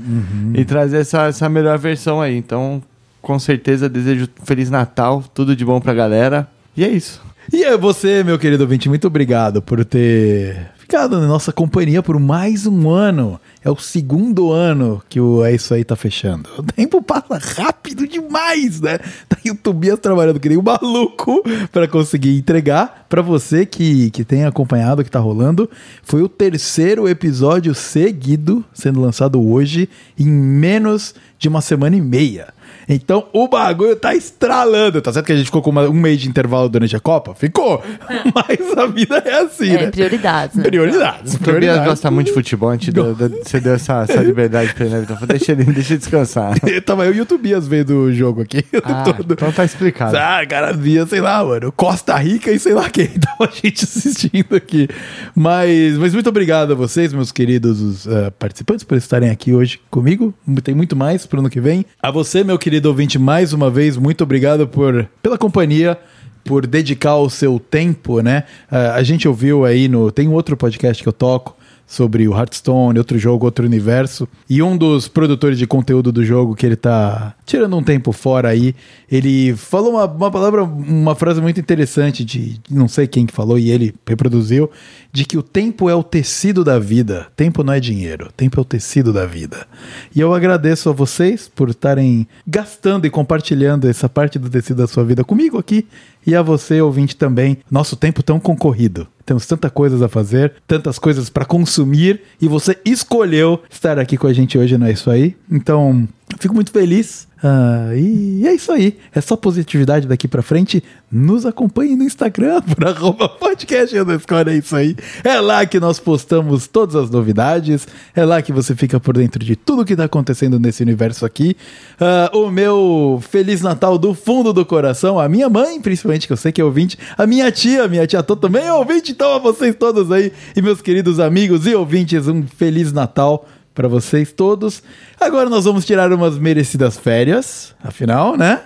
e 0.55 0.65
trazer 0.65 0.99
essa, 0.99 1.27
essa 1.27 1.49
melhor 1.49 1.79
versão 1.79 2.21
aí. 2.21 2.37
Então, 2.37 2.83
com 3.21 3.39
certeza, 3.39 3.89
desejo 3.89 4.29
Feliz 4.45 4.71
Natal, 4.71 5.25
tudo 5.35 5.57
de 5.57 5.65
bom 5.65 5.81
pra 5.81 5.93
galera. 5.93 6.49
E 6.77 6.85
é 6.85 6.89
isso. 6.89 7.21
E 7.53 7.65
é 7.65 7.77
você, 7.77 8.23
meu 8.23 8.39
querido 8.39 8.63
ouvinte, 8.63 8.89
muito 8.89 9.07
obrigado 9.07 9.63
por 9.63 9.85
ter 9.85 10.71
ficado 10.89 11.21
na 11.21 11.27
nossa 11.27 11.53
companhia 11.53 12.03
por 12.03 12.19
mais 12.19 12.67
um 12.67 12.89
ano. 12.89 13.39
É 13.63 13.71
o 13.71 13.77
segundo 13.77 14.51
ano 14.51 15.03
que 15.07 15.21
o 15.21 15.45
É 15.45 15.55
Isso 15.55 15.75
Aí 15.75 15.85
tá 15.85 15.95
fechando. 15.95 16.49
O 16.57 16.63
tempo 16.63 17.03
passa 17.03 17.37
rápido 17.37 18.09
demais, 18.09 18.81
né? 18.81 18.97
Tá 19.29 19.37
aí 19.45 19.51
o 19.51 19.55
Tobias 19.55 19.99
trabalhando 19.99 20.41
que 20.41 20.49
nem 20.49 20.57
um 20.57 20.63
maluco 20.63 21.43
para 21.71 21.87
conseguir 21.87 22.39
entregar 22.39 23.05
para 23.07 23.21
você 23.21 23.67
que, 23.67 24.11
que 24.13 24.25
tem 24.25 24.47
acompanhado 24.47 25.03
o 25.03 25.05
que 25.05 25.11
tá 25.11 25.21
rolando. 25.21 25.71
Foi 26.03 26.23
o 26.23 26.29
terceiro 26.29 27.07
episódio 27.07 27.75
seguido 27.75 28.65
sendo 28.73 28.99
lançado 28.99 29.47
hoje 29.47 29.91
em 30.19 30.27
menos 30.27 31.15
de 31.39 31.49
uma 31.49 31.61
semana 31.61 31.97
e 31.97 32.01
meia. 32.01 32.55
Então 32.89 33.27
o 33.33 33.47
bagulho 33.49 33.95
tá 33.97 34.15
estralando. 34.15 35.01
Tá 35.03 35.13
certo 35.13 35.27
que 35.27 35.33
a 35.33 35.37
gente 35.37 35.47
ficou 35.47 35.61
com 35.63 35.71
uma- 35.71 35.89
um 35.89 35.93
mês 35.93 36.21
de 36.21 36.29
intervalo 36.29 36.69
durante 36.69 36.97
a 36.97 37.01
Copa? 37.01 37.35
Ficou. 37.35 37.83
Mas 38.35 38.79
a 38.79 38.87
vida 38.87 39.19
é 39.25 39.41
assim, 39.41 39.71
É, 39.71 39.83
né? 39.87 39.91
prioridades, 39.91 40.57
né? 40.57 40.63
Prioridades. 40.65 41.35
O 41.35 41.39
Tobias 41.39 41.43
prioridades. 41.57 41.85
gosta 41.89 42.11
muito 42.11 42.29
de 42.29 42.33
futebol, 42.33 42.71
a 42.71 42.73
gente 42.75 42.91
deu, 42.93 43.15
deu- 43.15 43.29
você 43.43 43.61
deu 43.61 43.75
essa, 43.75 44.03
essa 44.09 44.23
liberdade 44.23 44.73
pra 44.75 44.87
ele, 44.87 44.95
né? 44.97 45.07
Então 45.11 45.27
deixa 45.27 45.53
ele, 45.53 45.65
deixa 45.65 45.93
ele 45.95 45.99
descansar. 45.99 46.55
Tava 46.87 47.05
eu 47.07 47.15
e 47.15 47.21
o 47.21 47.27
Tobias 47.27 47.67
vendo 47.69 47.91
o 47.97 48.13
jogo 48.13 48.43
aqui. 48.43 48.59
o 48.59 48.81
tempo 48.81 48.83
Ah, 48.85 49.03
todo. 49.05 49.33
então 49.35 49.53
tá 49.53 49.65
explicado. 49.65 50.17
Ah, 50.17 50.45
cara, 50.47 50.73
via, 50.73 51.05
sei 51.07 51.21
lá, 51.21 51.45
mano, 51.45 51.71
Costa 51.73 52.17
Rica 52.17 52.51
e 52.51 52.59
sei 52.59 52.75
lá 52.75 52.89
quem 52.89 53.07
tava 53.19 53.51
a 53.51 53.55
gente 53.55 53.85
assistindo 53.85 54.55
aqui. 54.57 54.89
Mas, 55.35 55.97
mas 55.99 56.15
muito 56.15 56.29
obrigado 56.29 56.73
a 56.73 56.75
vocês, 56.75 57.13
meus 57.13 57.33
queridos 57.33 58.07
eh, 58.07 58.31
participantes, 58.39 58.85
por 58.85 58.97
estarem 58.97 59.31
aqui 59.31 59.53
hoje 59.53 59.81
comigo. 59.91 60.33
Tem 60.63 60.75
muito 60.75 60.97
mais 60.97 61.27
pro 61.27 61.41
ano 61.41 61.51
que 61.51 61.61
vem. 61.61 61.85
A 62.03 62.11
você, 62.11 62.43
meu 62.45 62.59
querido 62.59 62.78
ouvinte, 62.87 63.19
mais 63.19 63.53
uma 63.53 63.71
vez, 63.71 63.97
muito 63.97 64.23
obrigado 64.23 64.69
por, 64.69 65.09
pela 65.23 65.37
companhia. 65.37 65.99
Por 66.45 66.67
dedicar 66.67 67.17
o 67.17 67.29
seu 67.29 67.59
tempo, 67.59 68.23
né? 68.23 68.45
Ah, 68.71 68.95
a 68.95 69.03
gente 69.03 69.29
ouviu 69.29 69.67
aí 69.67 69.87
no. 69.87 70.11
Tem 70.11 70.29
outro 70.29 70.57
podcast 70.57 71.03
que 71.03 71.09
eu 71.09 71.13
toco 71.13 71.58
sobre 71.89 72.29
o 72.29 72.37
Hearthstone, 72.37 72.99
outro 72.99 73.19
jogo, 73.19 73.47
outro 73.47 73.65
universo. 73.65 74.29
E 74.49 74.63
um 74.63 74.77
dos 74.77 75.09
produtores 75.09 75.59
de 75.59 75.67
conteúdo 75.67 76.13
do 76.13 76.23
jogo, 76.23 76.55
que 76.55 76.67
ele 76.67 76.77
tá 76.77 77.35
tirando 77.47 77.75
um 77.75 77.83
tempo 77.83 78.13
fora 78.13 78.51
aí, 78.51 78.75
ele 79.11 79.57
falou 79.57 79.93
uma, 79.93 80.05
uma 80.05 80.31
palavra, 80.31 80.63
uma 80.63 81.15
frase 81.15 81.41
muito 81.41 81.59
interessante 81.59 82.23
de 82.27 82.61
não 82.71 82.87
sei 82.87 83.07
quem 83.07 83.25
que 83.25 83.33
falou 83.33 83.59
e 83.59 83.71
ele 83.71 83.95
reproduziu, 84.07 84.71
de 85.11 85.25
que 85.25 85.39
o 85.39 85.43
tempo 85.43 85.89
é 85.89 85.95
o 85.95 86.03
tecido 86.03 86.63
da 86.63 86.79
vida. 86.79 87.29
Tempo 87.35 87.65
não 87.65 87.73
é 87.73 87.81
dinheiro, 87.81 88.29
tempo 88.37 88.61
é 88.61 88.63
o 88.63 88.65
tecido 88.67 89.11
da 89.11 89.25
vida. 89.25 89.67
E 90.15 90.21
eu 90.21 90.35
agradeço 90.35 90.91
a 90.91 90.93
vocês 90.93 91.51
por 91.53 91.71
estarem 91.71 92.29
gastando 92.47 93.07
e 93.07 93.11
compartilhando 93.11 93.89
essa 93.89 94.11
parte 94.11 94.39
do 94.39 94.51
tecido 94.51 94.77
da 94.77 94.87
sua 94.87 95.05
vida 95.05 95.25
comigo 95.25 95.57
aqui 95.57 95.87
e 96.29 96.37
a 96.37 96.43
você, 96.43 96.79
ouvinte, 96.83 97.17
também. 97.17 97.57
Nosso 97.71 97.97
tempo 97.97 98.23
tão 98.23 98.39
concorrido. 98.39 99.09
Temos 99.25 99.47
tanta 99.47 99.71
coisas 99.71 100.03
a 100.03 100.09
fazer, 100.09 100.53
tantas 100.67 100.99
coisas 100.99 101.31
para 101.31 101.47
consumir 101.47 102.21
e 102.39 102.47
você 102.47 102.79
escolheu 102.85 103.63
estar 103.71 103.99
aqui 103.99 104.19
com 104.19 104.27
a 104.27 104.33
gente 104.35 104.59
hoje, 104.59 104.77
não 104.77 104.87
é 104.87 104.93
isso 104.93 105.11
aí? 105.11 105.35
Então, 105.51 106.07
fico 106.39 106.55
muito 106.55 106.71
feliz. 106.71 107.28
Ah, 107.43 107.91
e 107.95 108.47
é 108.47 108.53
isso 108.53 108.73
aí. 108.73 108.99
É 109.15 109.21
só 109.21 109.37
positividade 109.37 110.09
daqui 110.09 110.27
pra 110.27 110.43
frente. 110.43 110.83
Nos 111.11 111.47
acompanhe 111.47 111.95
no 111.95 112.05
Instagram 112.05 112.61
por 112.75 112.87
arroba 112.87 113.29
podcast 113.29 113.97
underscore, 113.97 114.51
é 114.51 114.57
isso 114.57 114.75
aí. 114.75 114.97
É 115.23 115.41
lá 115.41 115.65
que 115.65 115.79
nós 115.79 116.01
postamos 116.01 116.67
todas 116.67 116.97
as 116.97 117.11
novidades. 117.11 117.87
É 118.15 118.25
lá 118.25 118.43
que 118.43 118.53
você 118.53 118.75
fica 118.75 118.99
por 118.99 119.17
dentro 119.17 119.45
de 119.45 119.55
tudo 119.55 119.85
que 119.85 119.95
tá 119.95 120.05
acontecendo 120.05 120.59
nesse 120.59 120.83
universo 120.83 121.25
aqui. 121.25 121.57
Ah, 122.01 122.31
o 122.35 122.51
meu 122.51 123.21
Feliz 123.31 123.63
Natal 123.63 123.97
do 123.97 124.15
fundo 124.15 124.53
do 124.53 124.67
coração. 124.67 125.19
A 125.19 125.29
minha 125.29 125.49
mãe, 125.49 125.81
principalmente, 125.81 126.27
que 126.27 126.33
eu 126.33 126.37
sei 126.37 126.51
que 126.51 126.61
é 126.61 126.65
ouvinte. 126.65 126.99
A 127.17 127.27
minha 127.27 127.51
tia, 127.53 127.87
minha 127.87 128.07
tia 128.07 128.23
Tô 128.23 128.35
também 128.35 128.65
é 128.65 128.73
ouvinte. 128.73 129.13
Então 129.13 129.33
a 129.33 129.39
vocês 129.39 129.75
todos 129.77 130.11
aí 130.11 130.33
e 130.57 130.61
meus 130.61 130.83
queridos 130.83 131.21
amigos 131.21 131.67
e 131.67 131.75
ouvintes, 131.75 132.27
um 132.27 132.43
Feliz 132.43 132.93
Natal 132.93 133.47
para 133.79 133.87
vocês 133.87 134.33
todos. 134.33 134.83
Agora 135.21 135.49
nós 135.49 135.65
vamos 135.65 135.85
tirar 135.85 136.13
umas 136.13 136.37
merecidas 136.37 136.99
férias, 136.99 137.77
afinal, 137.81 138.37
né? 138.37 138.61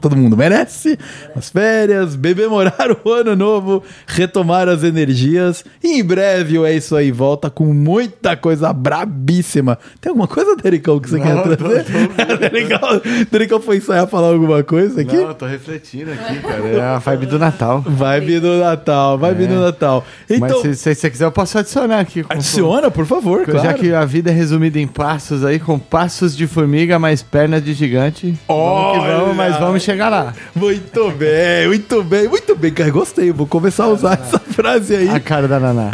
Todo 0.00 0.16
mundo 0.16 0.36
merece 0.36 0.98
as 1.34 1.48
férias, 1.50 2.14
bebemorar 2.16 2.74
o 3.04 3.10
ano 3.12 3.34
novo, 3.34 3.82
retomar 4.06 4.68
as 4.68 4.82
energias. 4.84 5.64
E 5.82 5.98
em 6.00 6.04
breve 6.04 6.58
o 6.58 6.66
É 6.66 6.74
Isso 6.74 6.94
Aí 6.96 7.10
volta 7.10 7.48
com 7.48 7.64
muita 7.72 8.36
coisa 8.36 8.72
brabíssima. 8.72 9.78
Tem 10.00 10.10
alguma 10.10 10.28
coisa, 10.28 10.54
Dericão, 10.56 10.98
que 11.00 11.08
você 11.08 11.18
quer 11.20 11.34
Não, 11.34 11.42
tô- 11.42 11.56
trazer? 11.56 11.84
Dericão, 12.38 13.00
Dericão 13.30 13.60
foi 13.60 13.76
ensaiar 13.78 14.06
falar 14.06 14.28
alguma 14.28 14.62
coisa 14.62 15.00
aqui? 15.00 15.16
Não, 15.16 15.28
eu 15.28 15.34
tô 15.34 15.46
refletindo 15.46 16.10
aqui, 16.12 16.40
cara. 16.40 16.68
É 16.68 16.80
a 16.80 16.98
vibe 16.98 17.26
do 17.26 17.38
Natal. 17.38 17.80
Vibe 17.86 18.40
do 18.40 18.56
Natal, 18.58 19.18
vibe 19.18 19.44
É. 19.44 19.46
do 19.46 19.60
Natal. 19.60 20.04
Então, 20.28 20.48
Mas 20.62 20.78
se, 20.78 20.94
você 20.94 21.10
quiser, 21.10 21.24
eu 21.24 21.32
posso 21.32 21.58
adicionar 21.58 22.00
aqui. 22.00 22.24
adiciona, 22.28 22.90
por 22.90 23.06
favor, 23.06 23.44
Já 23.46 23.60
claro. 23.60 23.78
que 23.78 23.92
a 23.92 24.04
vida 24.04 24.30
é 24.30 24.34
resumida 24.34 24.78
em 24.78 24.86
passos 24.86 25.44
aí, 25.44 25.58
com 25.58 25.78
passos 25.78 26.36
de 26.36 26.46
formiga, 26.46 26.98
mais 26.98 27.22
pernas 27.22 27.64
de 27.64 27.72
gigante. 27.72 28.34
Vamos 28.46 28.92
que 29.04 29.06
vamos, 29.08 29.36
mas 29.36 29.56
vamos 29.58 29.69
chegar 29.78 30.08
lá. 30.08 30.34
Muito 30.54 31.10
bem, 31.12 31.68
muito 31.68 32.02
bem, 32.02 32.28
muito 32.28 32.56
bem, 32.56 32.72
cara. 32.72 32.90
Gostei, 32.90 33.30
vou 33.30 33.46
começar 33.46 33.84
a 33.84 33.88
usar 33.88 34.20
essa 34.20 34.38
frase 34.38 34.96
aí. 34.96 35.08
A 35.08 35.20
cara 35.20 35.46
da 35.46 35.60
Naná. 35.60 35.90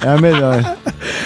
É 0.00 0.08
a 0.08 0.18
melhor. 0.18 0.76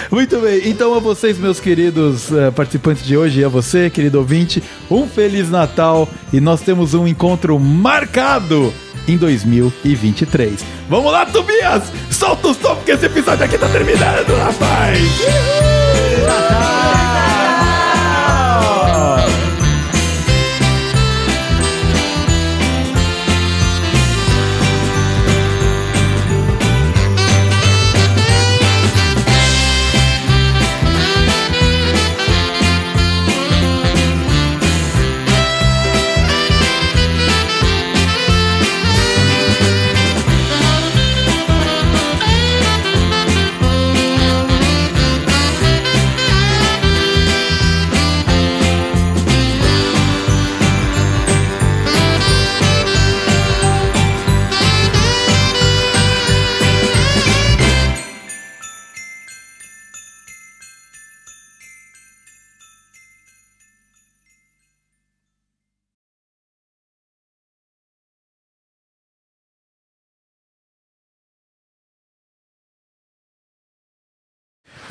Muito 0.09 0.39
bem, 0.39 0.61
então 0.65 0.93
a 0.93 0.99
vocês, 0.99 1.37
meus 1.37 1.59
queridos 1.59 2.31
eh, 2.31 2.51
participantes 2.51 3.05
de 3.05 3.15
hoje, 3.15 3.39
e 3.39 3.45
a 3.45 3.47
você, 3.47 3.89
querido 3.89 4.17
ouvinte, 4.17 4.61
um 4.89 5.07
Feliz 5.07 5.49
Natal 5.49 6.09
e 6.33 6.41
nós 6.41 6.61
temos 6.61 6.93
um 6.93 7.07
encontro 7.07 7.57
marcado 7.59 8.73
em 9.07 9.17
2023. 9.17 10.65
Vamos 10.89 11.11
lá, 11.11 11.25
Tobias! 11.25 11.83
Solta 12.09 12.49
o 12.49 12.53
som, 12.53 12.75
porque 12.75 12.91
esse 12.91 13.05
episódio 13.05 13.45
aqui 13.45 13.57
tá 13.57 13.67
terminando, 13.69 14.35
rapaz! 14.37 14.99
Uhul! 14.99 16.27
Natal! 16.27 17.20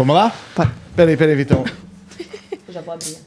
Vamos 0.00 0.16
lá? 0.16 0.32
Pa- 0.54 0.72
Peraí, 0.96 1.14
peraí, 1.14 1.34
Vitão. 1.36 1.62
Eu 2.66 2.72
já 2.72 2.80
vou 2.80 2.94
abrir. 2.94 3.18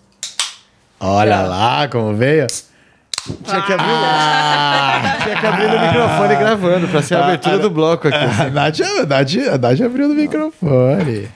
Olha 1.00 1.42
lá 1.44 1.88
como 1.88 2.16
veio. 2.16 2.48
Tinha 2.48 3.62
que 3.62 3.74
abrir, 3.74 3.92
o... 3.92 5.24
Tinha 5.24 5.40
que 5.40 5.46
abrir 5.46 5.66
o 5.68 5.80
microfone 5.80 6.36
gravando 6.36 6.88
pra 6.88 7.04
ser 7.04 7.14
a 7.14 7.26
abertura 7.26 7.60
do 7.60 7.70
bloco 7.70 8.08
aqui. 8.08 8.18
A 8.18 8.50
Nath, 8.50 8.80
a 8.82 9.06
Nath, 9.06 9.36
a 9.54 9.58
Nath 9.60 9.82
abriu 9.82 10.08
no 10.08 10.16
microfone. 10.16 11.30